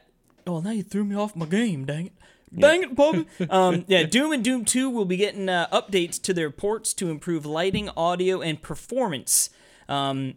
Oh, 0.47 0.59
now 0.61 0.71
you 0.71 0.83
threw 0.83 1.03
me 1.05 1.15
off 1.15 1.35
my 1.35 1.45
game. 1.45 1.85
Dang 1.85 2.07
it. 2.07 2.13
Dang 2.57 2.83
it, 2.83 2.95
Bobby. 2.95 3.27
um, 3.49 3.85
yeah, 3.87 4.03
Doom 4.03 4.31
and 4.31 4.43
Doom 4.43 4.65
2 4.65 4.89
will 4.89 5.05
be 5.05 5.17
getting 5.17 5.49
uh, 5.49 5.67
updates 5.71 6.21
to 6.23 6.33
their 6.33 6.49
ports 6.49 6.93
to 6.95 7.09
improve 7.09 7.45
lighting, 7.45 7.89
audio, 7.95 8.41
and 8.41 8.61
performance. 8.61 9.49
Um, 9.87 10.35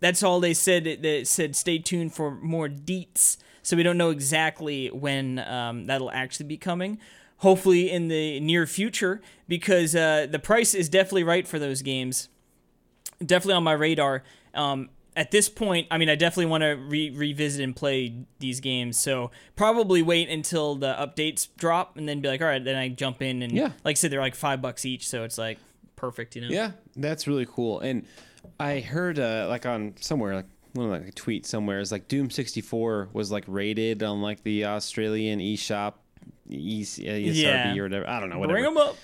that's 0.00 0.22
all 0.22 0.40
they 0.40 0.54
said. 0.54 0.84
They 1.02 1.24
said 1.24 1.54
stay 1.54 1.78
tuned 1.78 2.14
for 2.14 2.32
more 2.32 2.68
deets. 2.68 3.36
So 3.62 3.76
we 3.76 3.84
don't 3.84 3.98
know 3.98 4.10
exactly 4.10 4.88
when 4.88 5.38
um, 5.38 5.86
that'll 5.86 6.10
actually 6.10 6.46
be 6.46 6.56
coming. 6.56 6.98
Hopefully 7.38 7.90
in 7.90 8.08
the 8.08 8.40
near 8.40 8.66
future, 8.66 9.20
because 9.48 9.94
uh, 9.94 10.26
the 10.30 10.38
price 10.38 10.74
is 10.74 10.88
definitely 10.88 11.24
right 11.24 11.46
for 11.46 11.58
those 11.58 11.82
games 11.82 12.28
definitely 13.24 13.54
on 13.54 13.64
my 13.64 13.72
radar. 13.72 14.22
Um, 14.54 14.90
at 15.16 15.30
this 15.30 15.48
point, 15.48 15.86
I 15.90 15.98
mean, 15.98 16.08
I 16.08 16.14
definitely 16.14 16.46
want 16.46 16.62
to 16.62 16.70
re- 16.70 17.10
revisit 17.10 17.62
and 17.62 17.74
play 17.76 18.14
these 18.38 18.60
games. 18.60 18.98
So 18.98 19.30
probably 19.56 20.02
wait 20.02 20.28
until 20.28 20.74
the 20.74 20.94
updates 20.94 21.48
drop 21.58 21.96
and 21.96 22.08
then 22.08 22.20
be 22.20 22.28
like, 22.28 22.40
all 22.40 22.46
right, 22.46 22.64
then 22.64 22.76
I 22.76 22.88
jump 22.88 23.20
in 23.22 23.42
and 23.42 23.52
Yeah. 23.52 23.72
like 23.84 23.92
I 23.92 23.94
said, 23.94 24.10
they're 24.10 24.20
like 24.20 24.34
five 24.34 24.62
bucks 24.62 24.84
each, 24.86 25.06
so 25.08 25.24
it's 25.24 25.36
like 25.38 25.58
perfect, 25.96 26.34
you 26.36 26.42
know? 26.42 26.48
Yeah, 26.48 26.72
that's 26.96 27.26
really 27.26 27.46
cool. 27.46 27.80
And 27.80 28.06
I 28.58 28.80
heard 28.80 29.18
uh, 29.18 29.46
like 29.48 29.66
on 29.66 29.94
somewhere 30.00 30.34
like 30.34 30.46
one 30.72 30.86
of 30.86 30.92
like 30.92 31.06
a 31.08 31.12
tweet 31.12 31.44
somewhere 31.44 31.80
is 31.80 31.92
like 31.92 32.08
Doom 32.08 32.30
64 32.30 33.10
was 33.12 33.30
like 33.30 33.44
rated 33.46 34.02
on 34.02 34.22
like 34.22 34.42
the 34.42 34.64
Australian 34.64 35.38
eShop, 35.40 35.94
E- 36.48 36.82
ESRB 36.84 37.34
Yeah. 37.34 37.76
or 37.78 37.82
whatever. 37.84 38.08
I 38.08 38.18
don't 38.20 38.30
know. 38.30 38.38
Whatever. 38.38 38.54
Bring 38.60 38.64
them 38.64 38.76
up. 38.78 38.96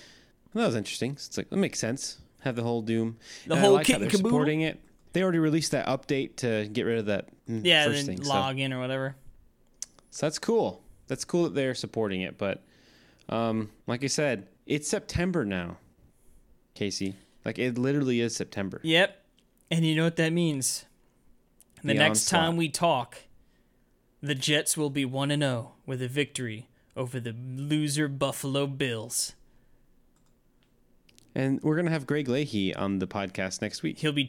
Well, 0.54 0.62
that 0.62 0.66
was 0.68 0.76
interesting. 0.76 1.12
It's 1.12 1.36
like 1.36 1.50
that 1.50 1.56
makes 1.56 1.78
sense. 1.78 2.18
Have 2.40 2.56
the 2.56 2.62
whole 2.62 2.80
Doom. 2.82 3.18
The 3.46 3.54
And 3.54 3.60
whole 3.62 3.74
I 3.74 3.78
like 3.78 3.86
kit 3.86 3.94
how 3.96 4.00
they're 4.00 4.10
supporting 4.10 4.62
it. 4.62 4.80
They 5.12 5.22
already 5.22 5.38
released 5.38 5.72
that 5.72 5.86
update 5.86 6.36
to 6.36 6.68
get 6.68 6.82
rid 6.82 6.98
of 6.98 7.06
that 7.06 7.28
mm, 7.48 7.64
Yeah, 7.64 7.86
first 7.86 8.06
then 8.06 8.16
thing. 8.16 8.24
So, 8.24 8.48
in 8.48 8.72
or 8.72 8.78
whatever. 8.80 9.16
so 10.10 10.26
that's 10.26 10.38
cool. 10.38 10.82
That's 11.06 11.24
cool 11.24 11.44
that 11.44 11.54
they're 11.54 11.74
supporting 11.74 12.20
it. 12.20 12.36
But 12.38 12.62
um, 13.28 13.70
like 13.86 14.04
I 14.04 14.08
said, 14.08 14.48
it's 14.66 14.88
September 14.88 15.44
now, 15.44 15.78
Casey. 16.74 17.14
Like 17.44 17.58
it 17.58 17.78
literally 17.78 18.20
is 18.20 18.36
September. 18.36 18.80
Yep. 18.82 19.24
And 19.70 19.84
you 19.86 19.94
know 19.96 20.04
what 20.04 20.16
that 20.16 20.32
means? 20.32 20.84
The, 21.82 21.88
The 21.88 21.94
next 21.94 22.32
onslaught. 22.32 22.40
time 22.46 22.56
we 22.56 22.68
talk, 22.68 23.18
the 24.22 24.34
Jets 24.34 24.76
will 24.76 24.90
be 24.90 25.04
1 25.04 25.30
and 25.30 25.42
0 25.42 25.72
with 25.86 26.02
a 26.02 26.08
victory 26.08 26.68
over 26.96 27.20
the 27.20 27.32
loser 27.32 28.08
Buffalo 28.08 28.66
Bills. 28.66 29.34
And 31.34 31.62
we're 31.62 31.76
gonna 31.76 31.90
have 31.90 32.06
Greg 32.06 32.28
Leahy 32.28 32.74
on 32.74 32.98
the 32.98 33.06
podcast 33.06 33.62
next 33.62 33.82
week. 33.82 33.98
He'll 33.98 34.12
be 34.12 34.24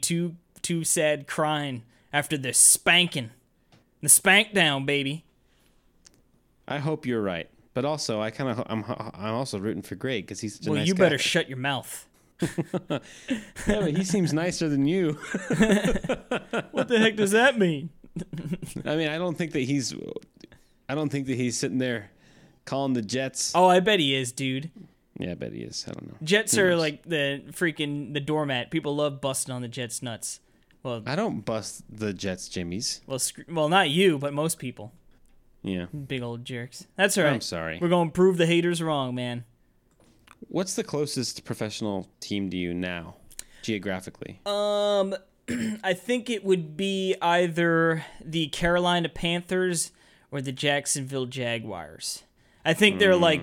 too 0.61 0.79
too 0.79 0.83
sad 0.83 1.27
crying 1.27 1.83
after 2.13 2.37
the 2.37 2.53
spanking. 2.53 3.31
The 4.01 4.09
spank 4.09 4.53
down, 4.53 4.85
baby. 4.85 5.25
I 6.67 6.77
hope 6.77 7.05
you're 7.05 7.21
right. 7.21 7.49
But 7.73 7.85
also, 7.85 8.21
I 8.21 8.29
kind 8.31 8.49
of 8.49 8.63
I'm 8.67 8.83
I'm 8.87 9.33
also 9.33 9.59
rooting 9.59 9.81
for 9.83 9.95
Greg 9.95 10.25
because 10.25 10.39
he's 10.39 10.55
such 10.55 10.67
a 10.67 10.69
Well, 10.71 10.79
nice 10.79 10.87
you 10.87 10.93
guy. 10.93 11.03
better 11.05 11.17
shut 11.17 11.47
your 11.49 11.57
mouth. 11.57 12.05
yeah, 12.89 12.99
but 13.67 13.95
he 13.97 14.03
seems 14.03 14.31
nicer 14.33 14.69
than 14.69 14.85
you. 14.85 15.13
What 16.71 16.87
the 16.87 16.99
heck 16.99 17.15
does 17.15 17.31
that 17.31 17.57
mean? 17.59 17.89
I 18.85 18.95
mean, 18.95 19.09
I 19.09 19.17
don't 19.17 19.37
think 19.37 19.51
that 19.53 19.61
he's. 19.61 19.93
I 20.87 20.95
don't 20.95 21.09
think 21.09 21.27
that 21.27 21.35
he's 21.35 21.57
sitting 21.57 21.77
there 21.77 22.11
calling 22.65 22.93
the 22.93 23.01
Jets. 23.01 23.51
Oh, 23.55 23.67
I 23.67 23.79
bet 23.79 23.99
he 23.99 24.15
is, 24.15 24.31
dude. 24.31 24.71
Yeah, 25.19 25.31
I 25.31 25.33
bet 25.35 25.51
he 25.53 25.59
is. 25.61 25.85
I 25.87 25.91
don't 25.91 26.07
know. 26.07 26.15
Jets 26.23 26.55
Who 26.55 26.63
are 26.63 26.69
knows? 26.71 26.79
like 26.79 27.03
the 27.03 27.43
freaking 27.51 28.13
the 28.13 28.19
doormat. 28.21 28.71
People 28.71 28.95
love 28.95 29.19
busting 29.21 29.53
on 29.53 29.61
the 29.61 29.67
Jets' 29.67 30.01
nuts. 30.01 30.39
Well, 30.83 31.03
I 31.05 31.15
don't 31.15 31.41
bust 31.45 31.83
the 31.89 32.13
Jets, 32.13 32.47
Jimmy's. 32.47 33.01
well, 33.05 33.19
sc- 33.19 33.41
well, 33.49 33.67
not 33.69 33.89
you, 33.89 34.17
but 34.17 34.33
most 34.33 34.59
people. 34.59 34.93
Yeah. 35.61 35.87
Big 35.87 36.21
old 36.21 36.45
jerks. 36.45 36.87
That's 36.95 37.17
all 37.17 37.25
right. 37.25 37.33
I'm 37.33 37.41
sorry. 37.41 37.79
We're 37.81 37.89
gonna 37.89 38.11
prove 38.11 38.37
the 38.37 38.45
haters 38.45 38.81
wrong, 38.81 39.13
man. 39.13 39.43
What's 40.47 40.75
the 40.75 40.83
closest 40.85 41.43
professional 41.43 42.07
team 42.21 42.49
to 42.49 42.55
you 42.57 42.73
now, 42.73 43.15
geographically? 43.61 44.39
Um, 44.45 45.15
I 45.83 45.93
think 45.93 46.29
it 46.29 46.45
would 46.45 46.77
be 46.77 47.15
either 47.21 48.05
the 48.23 48.47
Carolina 48.47 49.09
Panthers 49.09 49.91
or 50.31 50.39
the 50.41 50.53
Jacksonville 50.53 51.25
Jaguars. 51.25 52.23
I 52.63 52.73
think 52.73 52.99
they're 52.99 53.15
like 53.17 53.41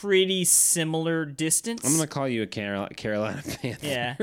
pretty 0.00 0.44
similar 0.44 1.24
distance. 1.24 1.84
I'm 1.84 1.94
gonna 1.94 2.06
call 2.06 2.28
you 2.28 2.42
a 2.42 2.46
Carol- 2.46 2.88
Carolina 2.96 3.42
Panther. 3.62 3.86
Yeah. 3.86 4.16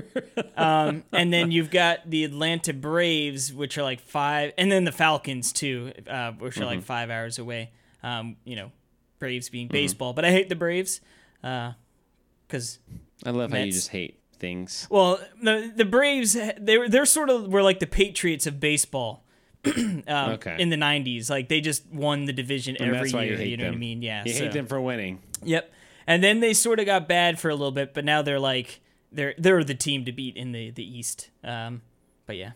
um, 0.57 1.03
and 1.11 1.31
then 1.31 1.51
you've 1.51 1.69
got 1.71 2.09
the 2.09 2.23
Atlanta 2.23 2.73
Braves, 2.73 3.53
which 3.53 3.77
are 3.77 3.83
like 3.83 3.99
five, 4.01 4.53
and 4.57 4.71
then 4.71 4.83
the 4.85 4.91
Falcons 4.91 5.53
too, 5.53 5.91
uh, 6.07 6.31
which 6.33 6.57
are 6.57 6.61
Mm-hmm. 6.61 6.67
like 6.69 6.83
five 6.83 7.09
hours 7.09 7.37
away. 7.39 7.71
Um, 8.03 8.37
you 8.43 8.55
know, 8.55 8.71
Braves 9.19 9.49
being 9.49 9.67
Mm-hmm. 9.67 9.73
baseball, 9.73 10.13
but 10.13 10.25
I 10.25 10.31
hate 10.31 10.49
the 10.49 10.55
Braves 10.55 10.99
because 11.41 12.79
I 13.25 13.29
love 13.31 13.51
how 13.51 13.57
you 13.59 13.71
just 13.71 13.89
hate 13.89 14.19
things. 14.39 14.87
well, 14.89 15.19
the 15.41 15.71
the 15.75 15.85
Braves 15.85 16.33
they 16.33 16.87
they're 16.87 17.05
sort 17.05 17.29
of 17.29 17.47
were 17.51 17.61
like 17.63 17.79
the 17.79 17.87
Patriots 17.87 18.47
of 18.47 18.59
baseball. 18.59 19.23
um, 19.65 20.03
Okay. 20.07 20.55
In 20.59 20.69
the 20.69 20.75
'90s, 20.75 21.29
like 21.29 21.47
they 21.49 21.61
just 21.61 21.85
won 21.91 22.25
the 22.25 22.33
division 22.33 22.75
And 22.77 22.95
every 22.95 23.09
year. 23.11 23.39
you 23.39 23.45
You 23.51 23.57
know 23.57 23.63
them. 23.65 23.73
what 23.73 23.77
I 23.77 23.79
mean? 23.79 24.01
Yeah. 24.01 24.23
You 24.25 24.33
so- 24.33 24.43
hate 24.45 24.53
them 24.53 24.65
for 24.67 24.79
winning. 24.81 25.21
Yep. 25.43 25.71
And 26.07 26.23
then 26.23 26.39
they 26.39 26.53
sort 26.53 26.79
of 26.79 26.85
got 26.87 27.07
bad 27.07 27.39
for 27.39 27.49
a 27.49 27.53
little 27.55 27.71
bit, 27.71 27.93
but 27.93 28.03
now 28.05 28.21
they're 28.21 28.39
like 28.39 28.81
they're 29.11 29.35
they're 29.37 29.63
the 29.63 29.75
team 29.75 30.03
to 30.05 30.11
beat 30.11 30.35
in 30.35 30.51
the 30.51 30.71
the 30.71 30.83
East. 30.83 31.29
Um, 31.43 31.81
but 32.25 32.37
yeah, 32.37 32.51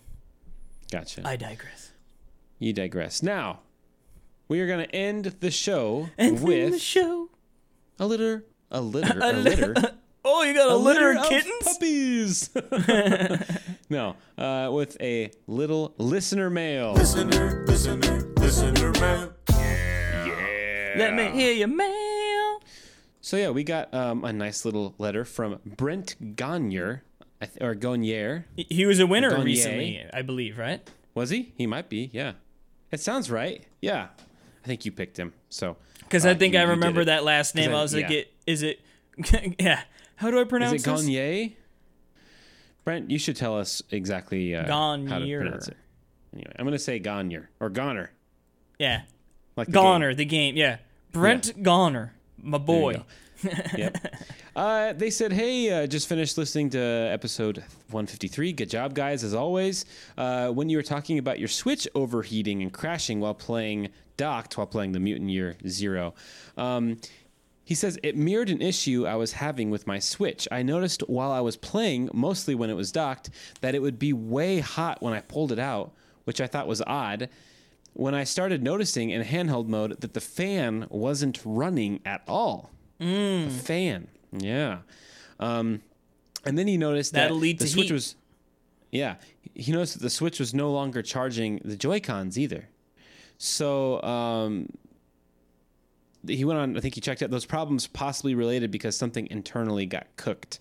Gotcha. 0.92 1.22
I 1.26 1.36
digress. 1.36 1.92
you 2.60 2.74
digress. 2.74 3.22
Now, 3.22 3.60
we 4.48 4.60
are 4.62 4.68
going 4.68 4.86
to 4.88 4.96
end 4.96 5.26
the 5.42 5.52
show 5.52 6.10
then 6.18 6.42
with 6.42 6.72
the 6.74 6.80
show. 6.80 7.30
a 8.00 8.06
litter, 8.08 8.46
a 8.72 8.82
litter, 8.82 9.20
a 9.22 9.34
litter. 9.34 9.74
Oh, 10.28 10.42
you 10.42 10.56
got 10.56 10.70
a, 10.70 10.76
litter, 10.76 11.12
of 11.20 11.30
kittens? 11.30 11.54
puppies. 11.64 12.50
no, 13.90 14.16
uh, 14.38 14.70
with 14.72 14.98
a 15.02 15.32
little 15.48 15.94
listener 15.98 16.50
mail. 16.50 16.94
Listener, 16.94 17.64
listener, 17.68 18.28
listener 18.40 18.92
man. 19.00 19.32
Let 20.98 21.14
me 21.14 21.30
hear 21.32 21.52
your 21.54 21.68
mail. 21.68 22.62
So 23.22 23.38
yeah, 23.38 23.50
we 23.50 23.64
got 23.64 23.94
um, 23.94 24.24
a 24.24 24.32
nice 24.32 24.64
little 24.66 24.96
letter 24.98 25.26
from 25.26 25.60
Brent 25.66 26.16
Gonyer, 26.38 27.02
I 27.42 27.46
th- 27.48 27.58
or 27.62 27.76
Gonyer. 27.76 28.46
He- 28.56 28.68
He 28.70 28.86
was 28.86 29.00
a 29.00 29.08
winner 29.08 29.32
Gagne. 29.32 29.44
recently, 29.44 30.06
I 30.14 30.22
believe, 30.22 30.58
right? 30.58 30.88
Was 31.14 31.32
he? 31.32 31.54
He 31.58 31.68
might 31.68 31.90
be. 31.90 32.10
Yeah, 32.14 32.34
it 32.92 33.00
sounds 33.02 33.30
right. 33.32 33.66
Yeah, 33.82 34.08
I 34.64 34.68
think 34.68 34.86
you 34.86 34.92
picked 34.92 35.18
him. 35.18 35.34
So 35.50 35.76
Because 36.00 36.26
uh, 36.26 36.30
I 36.30 36.34
think 36.36 36.54
you- 36.54 36.60
I 36.62 36.64
remember 36.64 37.04
that 37.06 37.24
last 37.24 37.56
name. 37.56 37.72
I- 37.72 37.80
I 37.80 37.82
was 37.82 37.94
like, 37.94 38.10
yeah. 38.10 38.18
it, 38.20 38.34
is 38.48 38.64
it? 38.64 38.80
yeah. 39.60 39.82
How 40.18 40.32
do 40.32 40.40
I 40.40 40.46
pronounce 40.46 40.76
Is 40.76 40.88
it 40.88 40.92
this? 40.92 41.02
Brent, 42.86 43.10
you 43.10 43.20
should 43.20 43.36
tell 43.36 43.58
us 43.58 43.82
exactly 43.92 44.56
uh, 44.56 44.68
how 44.68 44.96
to 44.96 45.38
pronounce 45.38 45.68
it. 45.68 45.78
Anyway, 46.34 46.52
I'm 46.58 46.66
gonna 46.66 46.80
say 46.80 47.00
Gonyer 47.00 47.48
or 47.60 47.70
Goner. 47.70 48.12
Yeah. 48.80 49.02
Like 49.56 49.68
the 49.68 49.74
Gonner, 49.74 50.14
the 50.14 50.26
game. 50.26 50.56
Yeah. 50.56 50.78
Brent 51.12 51.62
Goner, 51.64 52.14
my 52.42 52.58
boy. 52.58 53.04
yep. 53.76 53.98
Uh, 54.56 54.94
they 54.94 55.10
said, 55.10 55.34
"Hey, 55.34 55.70
uh, 55.70 55.86
just 55.86 56.08
finished 56.08 56.38
listening 56.38 56.70
to 56.70 56.80
episode 56.80 57.58
153. 57.90 58.54
Good 58.54 58.70
job, 58.70 58.94
guys, 58.94 59.22
as 59.22 59.34
always. 59.34 59.84
Uh, 60.18 60.48
when 60.48 60.70
you 60.70 60.78
were 60.78 60.82
talking 60.82 61.18
about 61.18 61.40
your 61.40 61.50
Switch 61.50 61.86
overheating 61.94 62.62
and 62.62 62.72
crashing 62.72 63.20
while 63.20 63.34
playing 63.34 63.90
docked 64.16 64.58
while 64.58 64.66
playing 64.66 64.94
the 64.94 65.02
Mutant 65.02 65.30
Year 65.30 65.58
Zero, 65.68 66.14
um, 66.56 66.96
he 67.66 67.76
says 67.76 67.98
it 68.04 68.16
mirrored 68.16 68.50
an 68.50 68.62
issue 68.62 69.06
I 69.06 69.16
was 69.16 69.34
having 69.34 69.70
with 69.72 69.86
my 69.88 70.00
Switch. 70.00 70.48
I 70.52 70.62
noticed 70.64 71.02
while 71.10 71.32
I 71.32 71.42
was 71.42 71.58
playing, 71.58 72.10
mostly 72.14 72.56
when 72.56 72.70
it 72.70 72.76
was 72.76 72.92
docked, 72.92 73.30
that 73.62 73.76
it 73.76 73.82
would 73.82 74.00
be 74.00 74.14
way 74.14 74.60
hot 74.60 75.02
when 75.02 75.14
I 75.14 75.20
pulled 75.22 75.52
it 75.52 75.60
out, 75.60 75.92
which 76.26 76.40
I 76.40 76.48
thought 76.48 76.68
was 76.68 76.82
odd." 76.88 77.28
When 77.98 78.14
I 78.14 78.26
started 78.26 78.62
noticing 78.62 79.10
in 79.10 79.24
handheld 79.24 79.68
mode 79.68 80.02
that 80.02 80.14
the 80.14 80.20
fan 80.22 80.86
wasn't 80.90 81.42
running 81.46 82.02
at 82.06 82.22
all 82.28 82.72
Mm. 83.00 83.48
a 83.48 83.50
fan. 83.50 84.08
Yeah. 84.38 84.80
Um, 85.40 85.82
and 86.46 86.58
then 86.58 86.68
he 86.68 86.78
noticed 86.78 87.14
That'll 87.14 87.38
that 87.38 87.42
lead 87.42 87.60
the 87.60 87.64
to 87.66 87.70
Switch 87.72 87.88
heat. 87.88 87.94
was, 87.94 88.16
yeah, 88.92 89.16
he 89.54 89.72
noticed 89.72 89.94
that 89.94 90.02
the 90.02 90.10
Switch 90.10 90.40
was 90.42 90.54
no 90.54 90.72
longer 90.74 91.02
charging 91.02 91.62
the 91.64 91.78
Joy 91.78 92.02
Cons 92.02 92.38
either. 92.38 92.68
So 93.38 94.02
um, 94.04 94.68
he 96.28 96.46
went 96.46 96.60
on. 96.60 96.78
I 96.78 96.80
think 96.80 96.96
he 96.96 97.02
checked 97.02 97.22
out 97.24 97.30
those 97.32 97.46
problems 97.46 97.88
possibly 97.88 98.36
related 98.36 98.72
because 98.72 98.96
something 98.98 99.28
internally 99.32 99.86
got 99.86 100.08
cooked. 100.18 100.60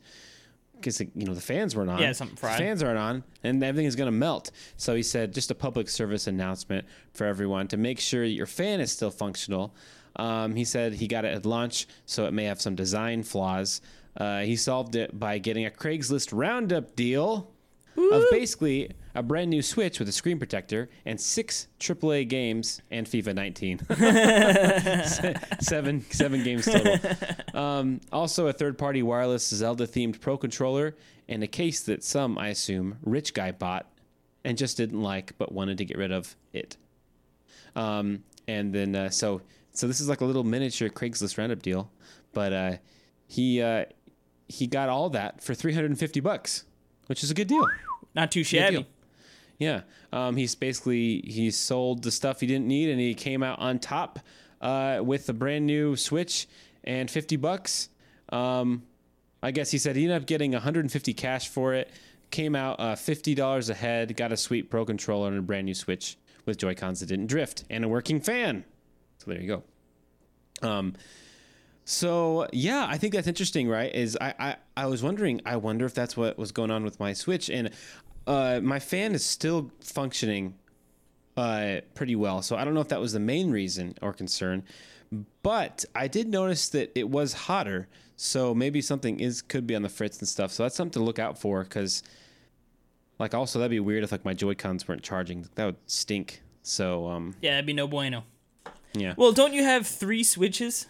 Because 0.77 1.01
you 1.01 1.09
know 1.15 1.32
the 1.35 1.41
fans 1.41 1.74
weren't 1.74 1.89
on. 1.91 1.99
Yeah, 1.99 2.12
something 2.12 2.35
The 2.35 2.41
fried. 2.41 2.59
fans 2.59 2.82
aren't 2.82 2.99
on, 2.99 3.24
and 3.43 3.62
everything 3.65 3.86
is 3.86 3.97
going 3.97 4.09
to 4.09 4.12
melt. 4.12 4.51
So 4.77 4.95
he 4.95 5.03
said, 5.03 5.32
just 5.32 5.51
a 5.51 5.55
public 5.55 5.89
service 5.89 6.27
announcement 6.27 6.85
for 7.15 7.27
everyone 7.27 7.69
to 7.69 7.77
make 7.78 7.99
sure 8.01 8.23
your 8.24 8.47
fan 8.47 8.81
is 8.81 8.93
still 8.93 9.11
functional. 9.11 9.74
Um, 10.16 10.55
he 10.55 10.65
said 10.65 10.93
he 10.95 11.09
got 11.09 11.24
it 11.24 11.35
at 11.35 11.47
launch, 11.47 11.86
so 12.05 12.27
it 12.27 12.32
may 12.32 12.45
have 12.45 12.61
some 12.61 12.74
design 12.74 13.23
flaws. 13.23 13.81
Uh, 14.16 14.41
he 14.41 14.57
solved 14.57 14.95
it 14.95 15.19
by 15.19 15.39
getting 15.39 15.65
a 15.65 15.70
Craigslist 15.70 16.31
roundup 16.32 16.95
deal 16.95 17.51
of 17.96 18.24
basically 18.30 18.90
a 19.14 19.22
brand 19.22 19.50
new 19.50 19.62
Switch 19.62 19.98
with 19.98 20.08
a 20.08 20.12
screen 20.12 20.38
protector 20.38 20.88
and 21.04 21.20
six 21.20 21.68
AAA 21.78 22.28
games 22.28 22.82
and 22.90 23.06
FIFA 23.06 23.34
19. 23.34 23.78
Se- 25.06 25.34
seven 25.60 26.04
seven 26.10 26.42
games 26.44 26.64
total. 26.64 26.98
Um, 27.54 28.00
also, 28.10 28.48
a 28.48 28.52
third-party 28.52 29.04
wireless 29.04 29.48
Zelda-themed 29.48 30.20
Pro 30.20 30.36
controller 30.36 30.96
and 31.28 31.40
a 31.44 31.46
case 31.46 31.82
that 31.82 32.02
some, 32.02 32.36
I 32.36 32.48
assume, 32.48 32.96
rich 33.04 33.32
guy 33.32 33.52
bought 33.52 33.88
and 34.42 34.58
just 34.58 34.76
didn't 34.76 35.00
like, 35.00 35.38
but 35.38 35.52
wanted 35.52 35.78
to 35.78 35.84
get 35.84 35.96
rid 35.96 36.10
of 36.10 36.34
it. 36.52 36.76
Um, 37.76 38.24
and 38.48 38.72
then 38.74 38.96
uh, 38.96 39.10
so 39.10 39.40
so 39.70 39.86
this 39.86 40.00
is 40.00 40.08
like 40.08 40.20
a 40.20 40.24
little 40.24 40.42
miniature 40.44 40.88
Craigslist 40.88 41.38
roundup 41.38 41.62
deal, 41.62 41.90
but 42.32 42.52
uh, 42.52 42.72
he 43.26 43.62
uh, 43.62 43.84
he 44.48 44.66
got 44.66 44.88
all 44.88 45.10
that 45.10 45.42
for 45.42 45.54
350 45.54 46.20
bucks, 46.20 46.64
which 47.06 47.22
is 47.22 47.31
a 47.31 47.35
good 47.35 47.48
deal. 47.48 47.66
Not 48.14 48.31
too 48.31 48.44
shabby. 48.44 48.86
Yeah, 49.59 49.82
um, 50.12 50.36
he's 50.36 50.55
basically 50.55 51.20
he 51.20 51.51
sold 51.51 52.02
the 52.02 52.10
stuff 52.10 52.40
he 52.40 52.47
didn't 52.47 52.66
need, 52.66 52.90
and 52.90 53.01
he 53.01 53.14
came 53.14 53.43
out 53.43 53.59
on 53.60 53.78
top 53.78 54.18
uh, 54.60 55.01
with 55.02 55.28
a 55.28 55.32
brand 55.32 55.66
new 55.66 55.97
Switch 55.97 56.48
and 56.82 57.10
50 57.10 57.36
bucks. 57.36 57.89
Um, 58.31 58.82
I 59.43 59.51
guess 59.51 59.70
he 59.70 59.78
said 59.78 59.97
he 59.97 60.05
ended 60.05 60.22
up 60.22 60.26
getting 60.26 60.52
150 60.52 61.14
cash 61.14 61.48
for 61.48 61.74
it. 61.74 61.90
Came 62.31 62.56
out 62.56 62.81
uh, 62.81 62.94
$50 62.94 63.70
ahead. 63.70 64.16
Got 64.16 64.32
a 64.32 64.36
sweet 64.36 64.70
Pro 64.70 64.85
controller 64.85 65.28
and 65.28 65.39
a 65.39 65.43
brand 65.43 65.66
new 65.66 65.74
Switch 65.74 66.16
with 66.47 66.59
Joy 66.59 66.74
Cons 66.74 67.01
that 67.01 67.06
didn't 67.06 67.26
drift 67.26 67.64
and 67.70 67.85
a 67.85 67.89
working 67.89 68.20
fan. 68.20 68.64
So 69.18 69.31
there 69.31 69.40
you 69.40 69.47
go. 69.47 70.68
Um, 70.68 70.94
so 71.85 72.48
yeah, 72.52 72.86
I 72.89 72.97
think 72.98 73.15
that's 73.15 73.27
interesting, 73.28 73.69
right? 73.69 73.94
Is 73.94 74.16
I, 74.20 74.35
I 74.39 74.56
I 74.77 74.86
was 74.86 75.02
wondering, 75.02 75.40
I 75.44 75.56
wonder 75.56 75.85
if 75.85 75.94
that's 75.94 76.16
what 76.16 76.39
was 76.39 76.52
going 76.52 76.70
on 76.70 76.85
with 76.85 76.98
my 76.98 77.12
Switch, 77.12 77.51
and 77.51 77.70
uh, 78.27 78.61
my 78.62 78.78
fan 78.78 79.15
is 79.15 79.24
still 79.24 79.70
functioning 79.81 80.55
uh, 81.36 81.81
pretty 81.94 82.16
well. 82.16 82.40
So 82.43 82.56
I 82.56 82.65
don't 82.65 82.74
know 82.74 82.81
if 82.81 82.89
that 82.89 83.01
was 83.01 83.12
the 83.12 83.20
main 83.20 83.51
reason 83.51 83.94
or 84.01 84.12
concern, 84.12 84.62
but 85.43 85.85
I 85.94 86.09
did 86.09 86.28
notice 86.28 86.69
that 86.70 86.90
it 86.98 87.09
was 87.11 87.32
hotter. 87.35 87.89
So 88.16 88.55
maybe 88.55 88.81
something 88.81 89.20
is 89.20 89.43
could 89.43 89.66
be 89.66 89.74
on 89.74 89.82
the 89.82 89.89
fritz 89.89 90.19
and 90.20 90.28
stuff. 90.28 90.52
So 90.52 90.62
that's 90.62 90.77
something 90.77 91.01
to 91.01 91.05
look 91.05 91.19
out 91.19 91.36
for 91.39 91.65
because, 91.65 92.02
like, 93.19 93.35
also 93.35 93.59
that'd 93.59 93.70
be 93.70 93.81
weird 93.81 94.05
if 94.05 94.12
like 94.12 94.24
my 94.24 94.32
Joy 94.35 94.55
Cons 94.55 94.86
weren't 94.89 95.02
charging. 95.02 95.47
That 95.56 95.66
would 95.66 95.77
stink. 95.86 96.43
So 96.62 97.09
um, 97.09 97.35
Yeah, 97.43 97.51
that'd 97.52 97.66
be 97.66 97.73
no 97.74 97.86
bueno. 97.89 98.24
yeah. 98.94 99.15
Well, 99.19 99.32
don't 99.32 99.52
you 99.52 99.65
have 99.65 99.86
three 99.86 100.23
switches? 100.23 100.86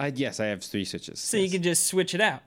I, 0.00 0.08
yes, 0.08 0.40
I 0.40 0.46
have 0.46 0.62
three 0.62 0.84
switches. 0.84 1.20
So 1.20 1.36
you 1.36 1.50
can 1.50 1.62
just 1.62 1.86
switch 1.86 2.14
it 2.14 2.20
out. 2.20 2.42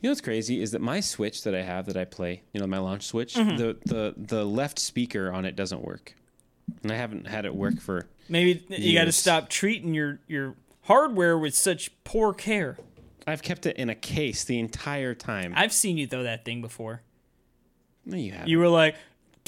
You 0.00 0.08
know 0.08 0.10
what's 0.12 0.20
crazy 0.20 0.62
is 0.62 0.70
that 0.72 0.80
my 0.80 1.00
switch 1.00 1.42
that 1.44 1.54
I 1.54 1.62
have 1.62 1.86
that 1.86 1.96
I 1.96 2.04
play, 2.04 2.42
you 2.52 2.60
know, 2.60 2.66
my 2.66 2.78
launch 2.78 3.04
switch, 3.06 3.34
Mm-hmm. 3.34 3.56
the, 3.56 3.76
the 3.84 4.14
the 4.16 4.44
left 4.44 4.78
speaker 4.78 5.30
on 5.32 5.44
it 5.44 5.56
doesn't 5.56 5.82
work, 5.84 6.14
and 6.82 6.90
I 6.90 6.96
haven't 6.96 7.26
had 7.26 7.44
it 7.44 7.54
work 7.54 7.80
for. 7.80 8.06
Maybe 8.28 8.64
you 8.70 8.94
got 8.98 9.04
to 9.06 9.12
stop 9.12 9.48
treating 9.50 9.92
your 9.94 10.18
your 10.26 10.54
hardware 10.82 11.36
with 11.38 11.54
such 11.54 11.90
poor 12.04 12.32
care. 12.32 12.78
I've 13.26 13.42
kept 13.42 13.66
it 13.66 13.76
in 13.76 13.90
a 13.90 13.94
case 13.94 14.44
the 14.44 14.58
entire 14.58 15.14
time. 15.14 15.52
I've 15.54 15.72
seen 15.72 15.98
you 15.98 16.06
throw 16.06 16.22
that 16.22 16.44
thing 16.46 16.62
before. 16.62 17.02
no, 18.06 18.16
you 18.16 18.32
haven't. 18.32 18.48
You 18.48 18.58
were 18.58 18.68
like, 18.68 18.96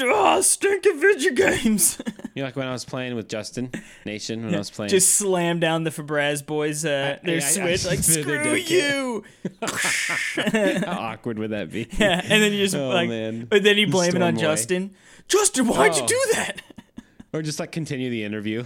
"Ah, 0.00 0.40
stinking 0.40 1.00
video 1.00 1.32
games." 1.32 1.98
You 2.34 2.40
know, 2.40 2.46
like 2.46 2.56
when 2.56 2.66
I 2.66 2.72
was 2.72 2.86
playing 2.86 3.14
with 3.14 3.28
Justin 3.28 3.70
Nation 4.06 4.46
when 4.46 4.54
I 4.54 4.58
was 4.58 4.70
playing. 4.70 4.88
just 4.88 5.16
slam 5.16 5.60
down 5.60 5.84
the 5.84 5.90
Fabraz 5.90 6.40
boys 6.46 6.82
uh, 6.82 7.18
I- 7.22 7.26
their 7.26 7.36
I- 7.36 7.40
switch 7.40 7.84
I- 7.84 7.88
like 7.90 7.98
screw 8.02 8.54
you. 8.54 9.22
how 10.86 10.98
awkward 10.98 11.38
would 11.38 11.50
that 11.50 11.70
be? 11.70 11.88
Yeah, 11.98 12.22
and 12.22 12.42
then 12.42 12.52
you 12.54 12.60
just 12.64 12.74
Oh, 12.74 12.88
like, 12.88 13.10
man. 13.10 13.44
but 13.44 13.62
then 13.62 13.76
you 13.76 13.86
blame 13.86 14.16
it 14.16 14.22
on 14.22 14.32
away. 14.32 14.40
Justin. 14.40 14.94
Justin, 15.28 15.66
why'd 15.66 15.94
you 15.94 16.04
Oh. 16.04 16.06
do 16.06 16.20
that? 16.32 16.62
Or 17.34 17.42
just 17.42 17.60
like 17.60 17.70
continue 17.70 18.08
the 18.08 18.24
interview. 18.24 18.64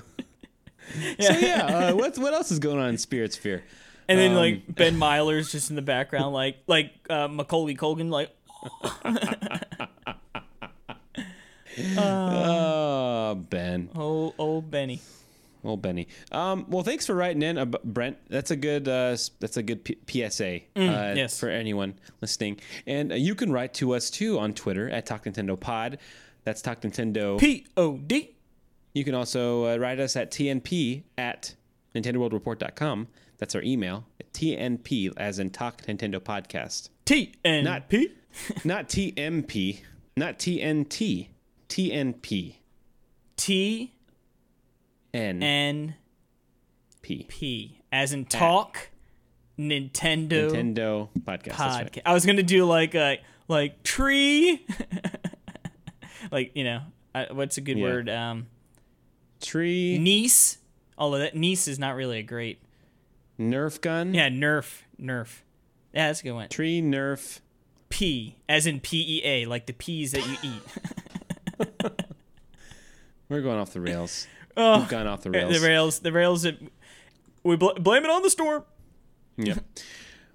So 1.19 1.33
yeah, 1.33 1.65
uh, 1.91 1.95
what 1.97 2.17
what 2.19 2.35
else 2.35 2.53
is 2.53 2.61
going 2.61 2.79
on 2.79 2.91
in 2.91 2.99
Spirit 2.99 3.33
Sphere? 3.33 3.65
And 4.09 4.17
then 4.17 4.31
Um, 4.31 4.37
like 4.37 4.73
Ben 4.73 4.97
Myler's 4.97 5.51
just 5.51 5.71
in 5.71 5.77
the 5.77 5.83
background, 5.83 6.33
like 6.33 6.59
like 6.69 6.93
uh, 7.11 7.27
Macaulay 7.27 7.75
Culkin, 7.75 8.11
like 8.11 8.31
Oh, 11.97 13.35
Ben. 13.51 13.91
oh 13.95 14.35
old 14.39 14.71
Benny. 14.71 15.01
Well, 15.63 15.77
Benny. 15.77 16.07
Um, 16.31 16.67
well, 16.69 16.85
thanks 16.85 17.07
for 17.07 17.15
writing 17.15 17.43
in, 17.43 17.59
uh, 17.59 17.65
Brent. 17.65 18.19
That's 18.29 18.53
a 18.53 18.57
good. 18.57 18.87
Uh, 18.87 19.17
that's 19.41 19.57
a 19.57 19.63
good 19.65 19.83
P- 19.85 19.99
PSA 20.07 20.57
uh, 20.77 20.79
Mm, 20.79 21.17
yes. 21.17 21.41
for 21.41 21.49
anyone 21.49 21.95
listening. 22.21 22.61
And 22.87 23.11
uh, 23.11 23.17
you 23.17 23.35
can 23.35 23.51
write 23.51 23.75
to 23.75 23.93
us 23.95 24.09
too 24.11 24.39
on 24.39 24.55
Twitter 24.55 24.89
at 24.89 25.07
Talk 25.07 25.25
Nintendo 25.25 25.59
Pod. 25.59 25.99
That's 26.45 26.63
Talk 26.63 26.83
Nintendo. 26.83 27.39
P 27.41 27.67
O 27.77 27.97
D. 27.97 28.37
You 28.95 29.03
can 29.05 29.15
also 29.17 29.67
uh, 29.67 29.77
write 29.77 29.99
us 29.99 30.15
at 30.15 30.31
TNP 30.31 31.03
at 31.19 31.55
NintendoWorldReport.com. 31.97 33.09
That's 33.39 33.55
our 33.57 33.63
email. 33.63 34.05
TNP, 34.33 35.13
as 35.17 35.39
in 35.41 35.51
Talk 35.51 35.83
Nintendo 35.83 36.21
Podcast. 36.21 36.91
T 37.05 37.33
N 37.45 37.65
Not- 37.65 37.89
P. 37.89 38.11
Not 38.65 38.89
TMP, 38.89 39.81
not 40.17 40.39
TNT. 40.39 41.29
TNP. 41.69 42.57
T 43.37 43.93
N 45.13 45.43
N 45.43 45.95
P. 47.03 47.25
P. 47.29 47.81
As 47.93 48.13
in 48.13 48.25
talk 48.25 48.91
Nintendo, 49.59 50.51
Nintendo 50.51 51.09
Podcast. 51.21 51.57
That's 51.57 51.77
right. 51.77 52.03
I 52.05 52.13
was 52.13 52.27
gonna 52.27 52.43
do 52.43 52.65
like 52.67 52.95
a 52.95 53.19
like 53.49 53.83
tree, 53.83 54.67
like 56.31 56.53
you 56.55 56.65
know 56.65 56.81
uh, 57.15 57.27
what's 57.33 57.57
a 57.59 57.61
good 57.61 57.79
Yeah. 57.79 57.85
word? 57.85 58.09
Um, 58.09 58.47
Tree, 59.41 59.99
niece. 59.99 60.59
Although 60.99 61.19
that 61.19 61.37
niece 61.37 61.69
is 61.69 61.79
not 61.79 61.95
really 61.95 62.19
a 62.19 62.23
great. 62.23 62.59
Nerf 63.39 63.81
gun. 63.83 64.15
Yeah, 64.15 64.29
Nerf, 64.31 64.83
Nerf. 65.01 65.41
Yeah, 65.93 66.07
that's 66.09 66.21
a 66.21 66.23
good 66.25 66.33
one. 66.33 66.49
Tree, 66.49 66.81
Nerf. 66.81 67.41
P, 67.89 68.37
as 68.49 68.67
in 68.67 68.81
P 68.81 69.19
E 69.19 69.23
A, 69.25 69.47
like 69.47 69.67
the 69.67 69.73
peas 69.73 70.13
that 70.13 70.27
you 70.27 70.37
eat. 70.43 70.63
We're 73.29 73.41
going 73.43 73.59
off 73.59 73.73
the 73.73 73.81
rails. 73.81 74.27
Oh, 74.57 74.81
We've 74.81 74.89
gone 74.89 75.07
off 75.07 75.23
the 75.23 75.31
rails. 75.31 75.61
the 75.61 75.67
rails, 75.67 75.99
the 76.01 76.13
rails 76.13 76.43
that 76.43 76.59
we 77.43 77.57
bl- 77.57 77.73
blame 77.79 78.05
it 78.05 78.11
on 78.11 78.23
the 78.23 78.31
storm. 78.31 78.65
Yep. 79.37 79.59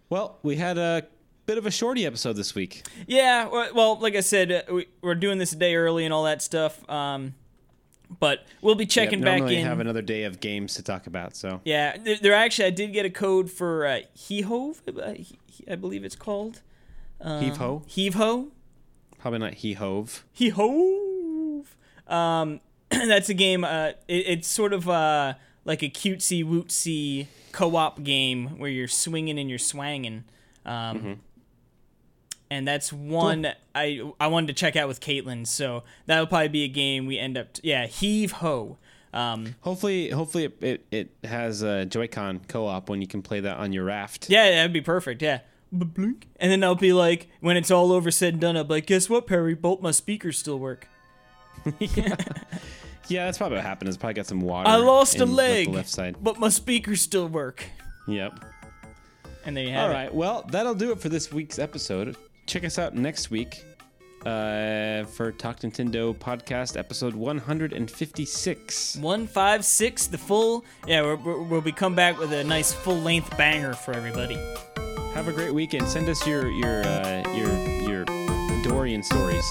Well, 0.10 0.40
we 0.44 0.58
had 0.58 0.78
a 0.78 1.08
bit 1.46 1.58
of 1.58 1.66
a 1.66 1.72
shorty 1.72 2.06
episode 2.06 2.34
this 2.36 2.54
week. 2.54 2.86
Yeah, 3.08 3.48
well- 3.74 3.98
like 3.98 4.14
I 4.18 4.20
said, 4.20 4.52
uh, 4.52 4.62
we, 4.74 4.88
we're 5.02 5.16
doing 5.16 5.38
this 5.38 5.54
a 5.54 5.56
day 5.56 5.74
early 5.76 6.04
and 6.04 6.14
all 6.14 6.26
that 6.26 6.42
stuff. 6.42 6.88
Um, 6.90 7.34
but 8.20 8.46
we'll 8.62 8.76
be 8.76 8.86
checking 8.86 9.20
Yep, 9.20 9.26
back 9.40 9.50
in. 9.50 9.66
have 9.66 9.80
another 9.80 10.02
day 10.02 10.24
of 10.26 10.42
games 10.42 10.74
to 10.74 10.84
talk 10.84 11.08
about. 11.08 11.38
So 11.38 11.62
Yeah, 11.64 11.96
there, 11.96 12.18
there 12.22 12.34
actually 12.34 12.66
I 12.66 12.72
did 12.72 12.92
get 12.92 13.06
a 13.06 13.10
code 13.10 13.50
for 13.50 13.86
uh, 13.88 14.00
Hehove, 14.18 14.82
uh, 15.02 15.14
he, 15.14 15.40
he- 15.48 15.64
I 15.72 15.76
believe 15.78 16.04
it's 16.04 16.18
called 16.18 16.62
heave 17.24 17.56
ho, 17.56 17.84
Heave 17.88 18.16
Ho. 18.16 18.50
probably 19.18 19.40
not 19.40 19.54
he 19.54 19.74
hove. 19.76 20.26
Um, 22.12 22.60
that's 22.90 23.30
a 23.30 23.34
game. 23.34 23.64
Uh, 23.64 23.92
it, 24.08 24.26
it's 24.28 24.48
sort 24.48 24.74
of 24.74 24.88
uh 24.90 25.34
like 25.66 25.82
a 25.84 25.90
cutesy 25.90 26.44
wootsy 26.46 27.28
co-op 27.52 28.04
game 28.04 28.58
where 28.60 28.70
you're 28.70 28.88
swinging 28.88 29.38
and 29.40 29.50
you're 29.50 29.60
swanging. 29.60 30.24
Um, 30.66 30.74
Mm-hmm. 30.98 31.14
and 32.50 32.68
that's 32.68 32.92
one 32.92 33.48
I 33.74 34.02
I 34.20 34.28
wanted 34.28 34.48
to 34.48 34.54
check 34.54 34.76
out 34.76 34.88
with 34.88 35.00
Caitlin. 35.00 35.48
So 35.48 35.84
that'll 36.06 36.28
probably 36.28 36.50
be 36.50 36.64
a 36.64 36.68
game 36.68 37.06
we 37.06 37.18
end 37.18 37.38
up. 37.38 37.48
yeah, 37.64 37.86
Heave 37.88 38.32
Ho. 38.34 38.78
Um, 39.14 39.56
Hopefully, 39.62 40.10
hopefully 40.10 40.46
it, 40.46 40.58
it, 40.62 40.86
it 41.22 41.28
has 41.28 41.62
a 41.64 41.86
Joy-Con 41.86 42.42
co-op 42.48 42.90
when 42.90 43.02
you 43.02 43.08
can 43.08 43.22
play 43.22 43.42
that 43.42 43.58
on 43.58 43.74
your 43.74 43.84
raft. 43.84 44.30
Yeah, 44.30 44.50
that'd 44.52 44.72
be 44.72 44.80
perfect. 44.80 45.22
Yeah. 45.22 45.40
And 45.74 46.16
then 46.40 46.64
I'll 46.64 46.76
be 46.76 46.94
like, 46.94 47.28
when 47.42 47.58
it's 47.58 47.70
all 47.72 47.92
over 47.92 48.10
said 48.10 48.34
and 48.36 48.42
done, 48.42 48.56
I'll 48.58 48.64
be 48.64 48.76
like, 48.76 48.86
guess 48.86 49.10
what, 49.10 49.28
Perry? 49.28 49.54
Both 49.54 49.82
my 49.82 49.92
speakers 49.92 50.38
still 50.40 50.60
work. 50.60 50.88
Yeah, 51.80 52.16
yeah, 53.08 53.26
that's 53.26 53.38
probably 53.38 53.58
what 53.58 53.66
happened. 53.66 53.90
It's 53.90 53.98
probably 53.98 54.16
got 54.16 54.26
some 54.28 54.42
water. 54.42 54.70
I 54.70 54.76
lost 54.78 55.20
a 55.20 55.24
in, 55.24 55.30
like, 55.36 55.38
leg, 55.38 55.66
the 55.68 55.74
left 55.74 55.90
side. 55.90 56.16
but 56.22 56.40
my 56.40 56.50
speakers 56.50 57.02
still 57.02 57.28
work. 57.28 57.64
Yep. 58.08 58.46
And 59.46 59.58
there 59.58 59.64
you 59.64 59.72
have 59.72 59.86
All 59.86 59.92
it. 59.92 59.94
right. 59.94 60.14
Well, 60.14 60.46
that'll 60.52 60.76
do 60.76 60.92
it 60.92 61.00
for 61.00 61.10
this 61.10 61.32
week's 61.32 61.60
episode. 61.60 62.16
Check 62.46 62.64
us 62.64 62.78
out 62.78 62.96
next 62.96 63.32
week 63.32 63.64
uh, 64.26 65.04
for 65.06 65.32
Talk 65.32 65.62
Nintendo 65.62 66.16
podcast 66.16 66.78
episode 66.78 67.16
156. 67.16 68.96
156, 68.98 70.08
the 70.08 70.18
full. 70.18 70.64
Yeah, 70.88 71.02
we're, 71.02 71.16
we're, 71.16 71.42
we'll 71.44 71.62
be 71.62 71.72
come 71.72 71.96
back 71.96 72.20
with 72.20 72.32
a 72.34 72.44
nice 72.44 72.72
full 72.74 73.00
length 73.00 73.36
banger 73.38 73.74
for 73.74 73.94
everybody. 73.94 74.36
Have 75.14 75.28
a 75.28 75.34
great 75.34 75.54
weekend. 75.54 75.88
Send 75.88 76.08
us 76.08 76.26
your 76.26 76.50
your 76.52 76.84
uh, 76.86 77.24
your 77.36 77.52
your 77.90 78.06
Dorian 78.64 79.04
stories. 79.04 79.50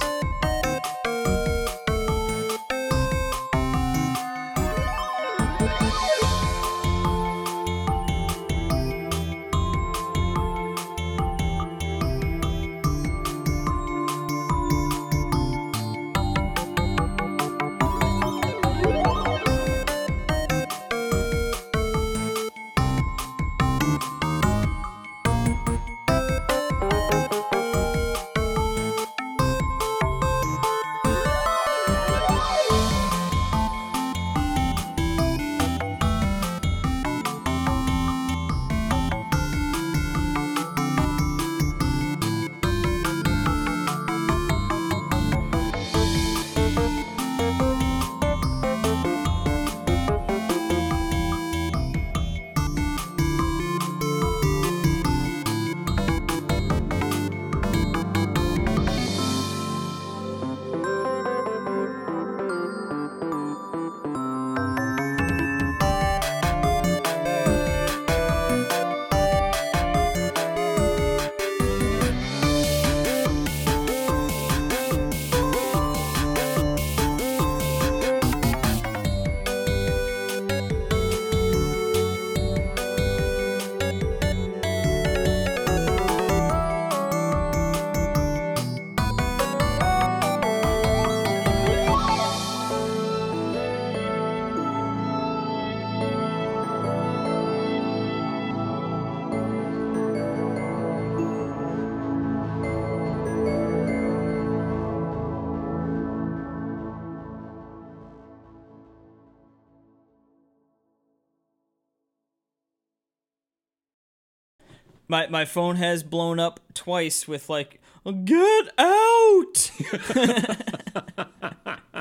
My, 115.10 115.26
my 115.26 115.44
phone 115.44 115.74
has 115.74 116.04
blown 116.04 116.38
up 116.38 116.60
twice 116.72 117.26
with, 117.26 117.48
like, 117.48 117.80
get 118.24 118.68
out! 118.78 119.72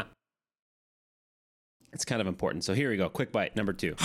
It's 1.91 2.06
kind 2.06 2.22
of 2.22 2.27
important. 2.27 2.64
So 2.64 2.73
here 2.73 2.90
we 2.91 2.95
go. 2.95 3.10
Quick 3.10 3.34
bite 3.34 3.57
number 3.57 3.73
two. 3.73 3.94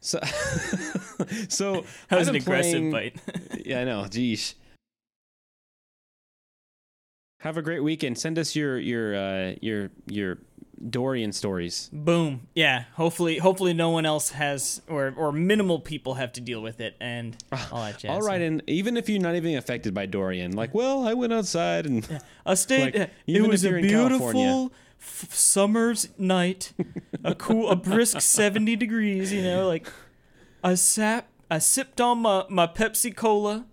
so, 0.00 0.20
so 1.48 1.84
That 2.10 2.18
was 2.18 2.28
an 2.28 2.36
aggressive 2.36 2.90
playing- 2.90 2.92
bite. 2.92 3.16
Yeah, 3.66 3.80
I 3.80 3.84
know. 3.84 4.02
Geesh. 4.02 4.54
Have 7.40 7.56
a 7.56 7.62
great 7.62 7.82
weekend. 7.82 8.18
Send 8.18 8.38
us 8.38 8.54
your 8.54 8.78
your 8.78 9.16
uh, 9.16 9.54
your 9.60 9.90
your 10.06 10.38
Dorian 10.90 11.32
stories. 11.32 11.88
Boom. 11.92 12.48
Yeah. 12.54 12.84
Hopefully, 12.94 13.38
hopefully 13.38 13.72
no 13.74 13.90
one 13.90 14.04
else 14.06 14.30
has, 14.30 14.82
or 14.88 15.12
or 15.16 15.32
minimal 15.32 15.78
people 15.80 16.14
have 16.14 16.32
to 16.34 16.40
deal 16.40 16.60
with 16.62 16.80
it, 16.80 16.96
and 17.00 17.36
all 17.72 17.82
that 17.82 17.98
jazz. 17.98 18.10
All 18.10 18.20
right, 18.22 18.40
and 18.40 18.62
even 18.66 18.96
if 18.96 19.08
you're 19.08 19.20
not 19.20 19.34
even 19.36 19.56
affected 19.56 19.94
by 19.94 20.06
Dorian, 20.06 20.52
like, 20.52 20.74
well, 20.74 21.06
I 21.06 21.14
went 21.14 21.32
outside 21.32 21.86
and 21.86 22.20
I 22.44 22.54
stayed. 22.54 22.94
Like, 22.94 22.96
uh, 22.96 23.06
it 23.26 23.42
was 23.46 23.64
a 23.64 23.70
beautiful 23.80 24.72
f- 25.00 25.32
summer's 25.34 26.08
night, 26.18 26.72
a 27.22 27.34
cool, 27.34 27.70
a 27.70 27.76
brisk 27.76 28.20
seventy 28.22 28.76
degrees. 28.76 29.32
You 29.32 29.42
know, 29.42 29.68
like 29.68 29.86
I 30.62 30.74
sap, 30.74 31.28
I 31.50 31.58
sipped 31.58 32.00
on 32.00 32.18
my 32.18 32.44
my 32.48 32.66
Pepsi 32.66 33.14
Cola, 33.14 33.64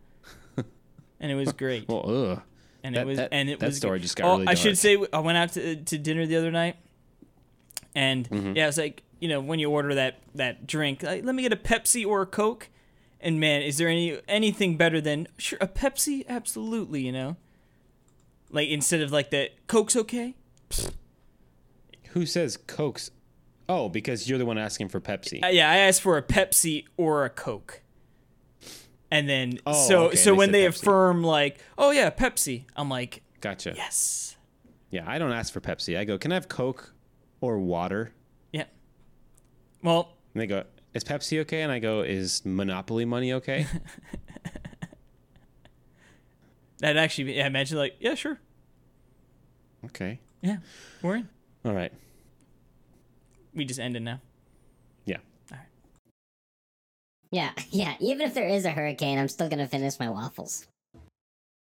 and 1.20 1.32
it 1.32 1.36
was 1.36 1.52
great. 1.64 1.88
well, 1.88 2.04
ugh. 2.10 2.42
and 2.84 2.96
that- 2.96 3.02
it 3.02 3.06
was 3.08 3.18
that- 3.18 3.30
and 3.32 3.50
it 3.50 3.60
that 3.60 3.68
was 3.68 3.78
story 3.78 3.98
good. 4.00 4.04
just 4.04 4.16
got 4.16 4.28
oh, 4.28 4.34
really 4.40 4.48
I 4.48 4.54
should 4.54 4.78
say 4.78 4.98
I 5.14 5.20
went 5.20 5.38
out 5.38 5.54
to, 5.54 5.76
to 5.78 5.98
dinner 5.98 6.26
the 6.26 6.36
other 6.38 6.52
night, 6.52 6.76
and 7.96 8.30
Mm-hmm. 8.30 8.54
yeah, 8.56 8.68
it's 8.68 8.78
like, 8.78 9.04
you 9.20 9.28
know, 9.28 9.40
when 9.42 9.60
you 9.60 9.70
order 9.70 9.94
that 9.96 10.20
that 10.36 10.66
drink, 10.68 11.04
like, 11.04 11.24
let 11.24 11.36
me 11.36 11.44
get 11.44 11.54
a 11.54 11.58
Pepsi 11.58 12.06
or 12.06 12.22
a 12.22 12.26
Coke. 12.26 12.70
And 13.20 13.40
man, 13.40 13.62
is 13.62 13.78
there 13.78 13.88
any 13.88 14.20
anything 14.28 14.78
better 14.78 15.00
than 15.00 15.28
sure 15.38 15.60
a 15.62 15.68
Pepsi? 15.68 16.26
Absolutely, 16.28 17.02
you 17.06 17.12
know. 17.12 17.36
Like 18.50 18.70
instead 18.70 19.02
of 19.02 19.12
like 19.12 19.30
the 19.30 19.50
Coke's 19.68 19.96
okay. 19.96 20.36
Who 22.10 22.26
says 22.26 22.58
Cokes? 22.68 23.12
Oh, 23.70 23.88
because 23.90 24.28
you're 24.30 24.38
the 24.40 24.46
one 24.46 24.58
asking 24.58 24.90
for 24.90 25.00
Pepsi. 25.00 25.44
Uh, 25.44 25.48
yeah, 25.48 25.70
I 25.70 25.78
asked 25.78 26.02
for 26.02 26.18
a 26.18 26.22
Pepsi 26.24 26.86
or 26.98 27.24
a 27.24 27.30
Coke. 27.30 27.82
And 29.10 29.30
then 29.30 29.60
Oh, 29.66 29.88
so 29.88 30.04
okay, 30.06 30.16
so 30.18 30.32
they 30.32 30.38
when 30.38 30.52
they 30.52 30.66
Pepsi. 30.66 30.82
affirm 30.82 31.24
like, 31.24 31.60
"Oh 31.78 31.92
yeah, 31.92 32.10
Pepsi." 32.10 32.66
I'm 32.76 32.90
like, 32.90 33.22
Gotcha. 33.40 33.74
"Yes." 33.76 34.36
Yeah, 34.90 35.04
I 35.08 35.20
don't 35.20 35.32
ask 35.32 35.54
for 35.54 35.62
Pepsi. 35.62 35.98
I 35.98 36.04
go, 36.06 36.18
can 36.18 36.32
I 36.32 36.36
have 36.36 36.50
Coke 36.50 36.94
or 37.42 37.60
water? 37.60 38.14
Yeah. 38.52 38.66
Well, 39.84 40.14
And 40.34 40.42
they 40.42 40.48
go, 40.48 40.64
is 40.94 41.04
Pepsi 41.04 41.40
okay? 41.42 41.62
And 41.62 41.72
I 41.72 41.80
go, 41.80 42.02
is 42.02 42.46
Monopoly 42.46 43.04
money 43.06 43.34
okay? 43.34 43.66
that 46.80 46.98
actually 46.98 47.36
yeah, 47.38 47.48
imagine 47.48 47.78
like, 47.78 47.96
"Yeah, 48.00 48.16
sure. 48.16 48.40
okay. 49.86 50.20
Yeah. 50.42 50.58
We're 51.02 51.18
in." 51.18 51.30
All 51.66 51.74
right. 51.74 51.92
We 53.54 53.66
just 53.66 53.80
ended 53.80 54.02
now. 54.04 54.20
Yeah. 55.06 55.18
All 55.52 55.58
right. 55.58 55.68
Yeah, 57.32 57.52
yeah. 57.70 57.96
Even 58.00 58.22
if 58.28 58.34
there 58.34 58.48
is 58.48 58.66
a 58.66 58.72
hurricane, 58.72 59.20
I'm 59.20 59.28
still 59.28 59.50
gonna 59.50 59.68
finish 59.68 60.00
my 60.00 60.10
waffles. 60.10 60.66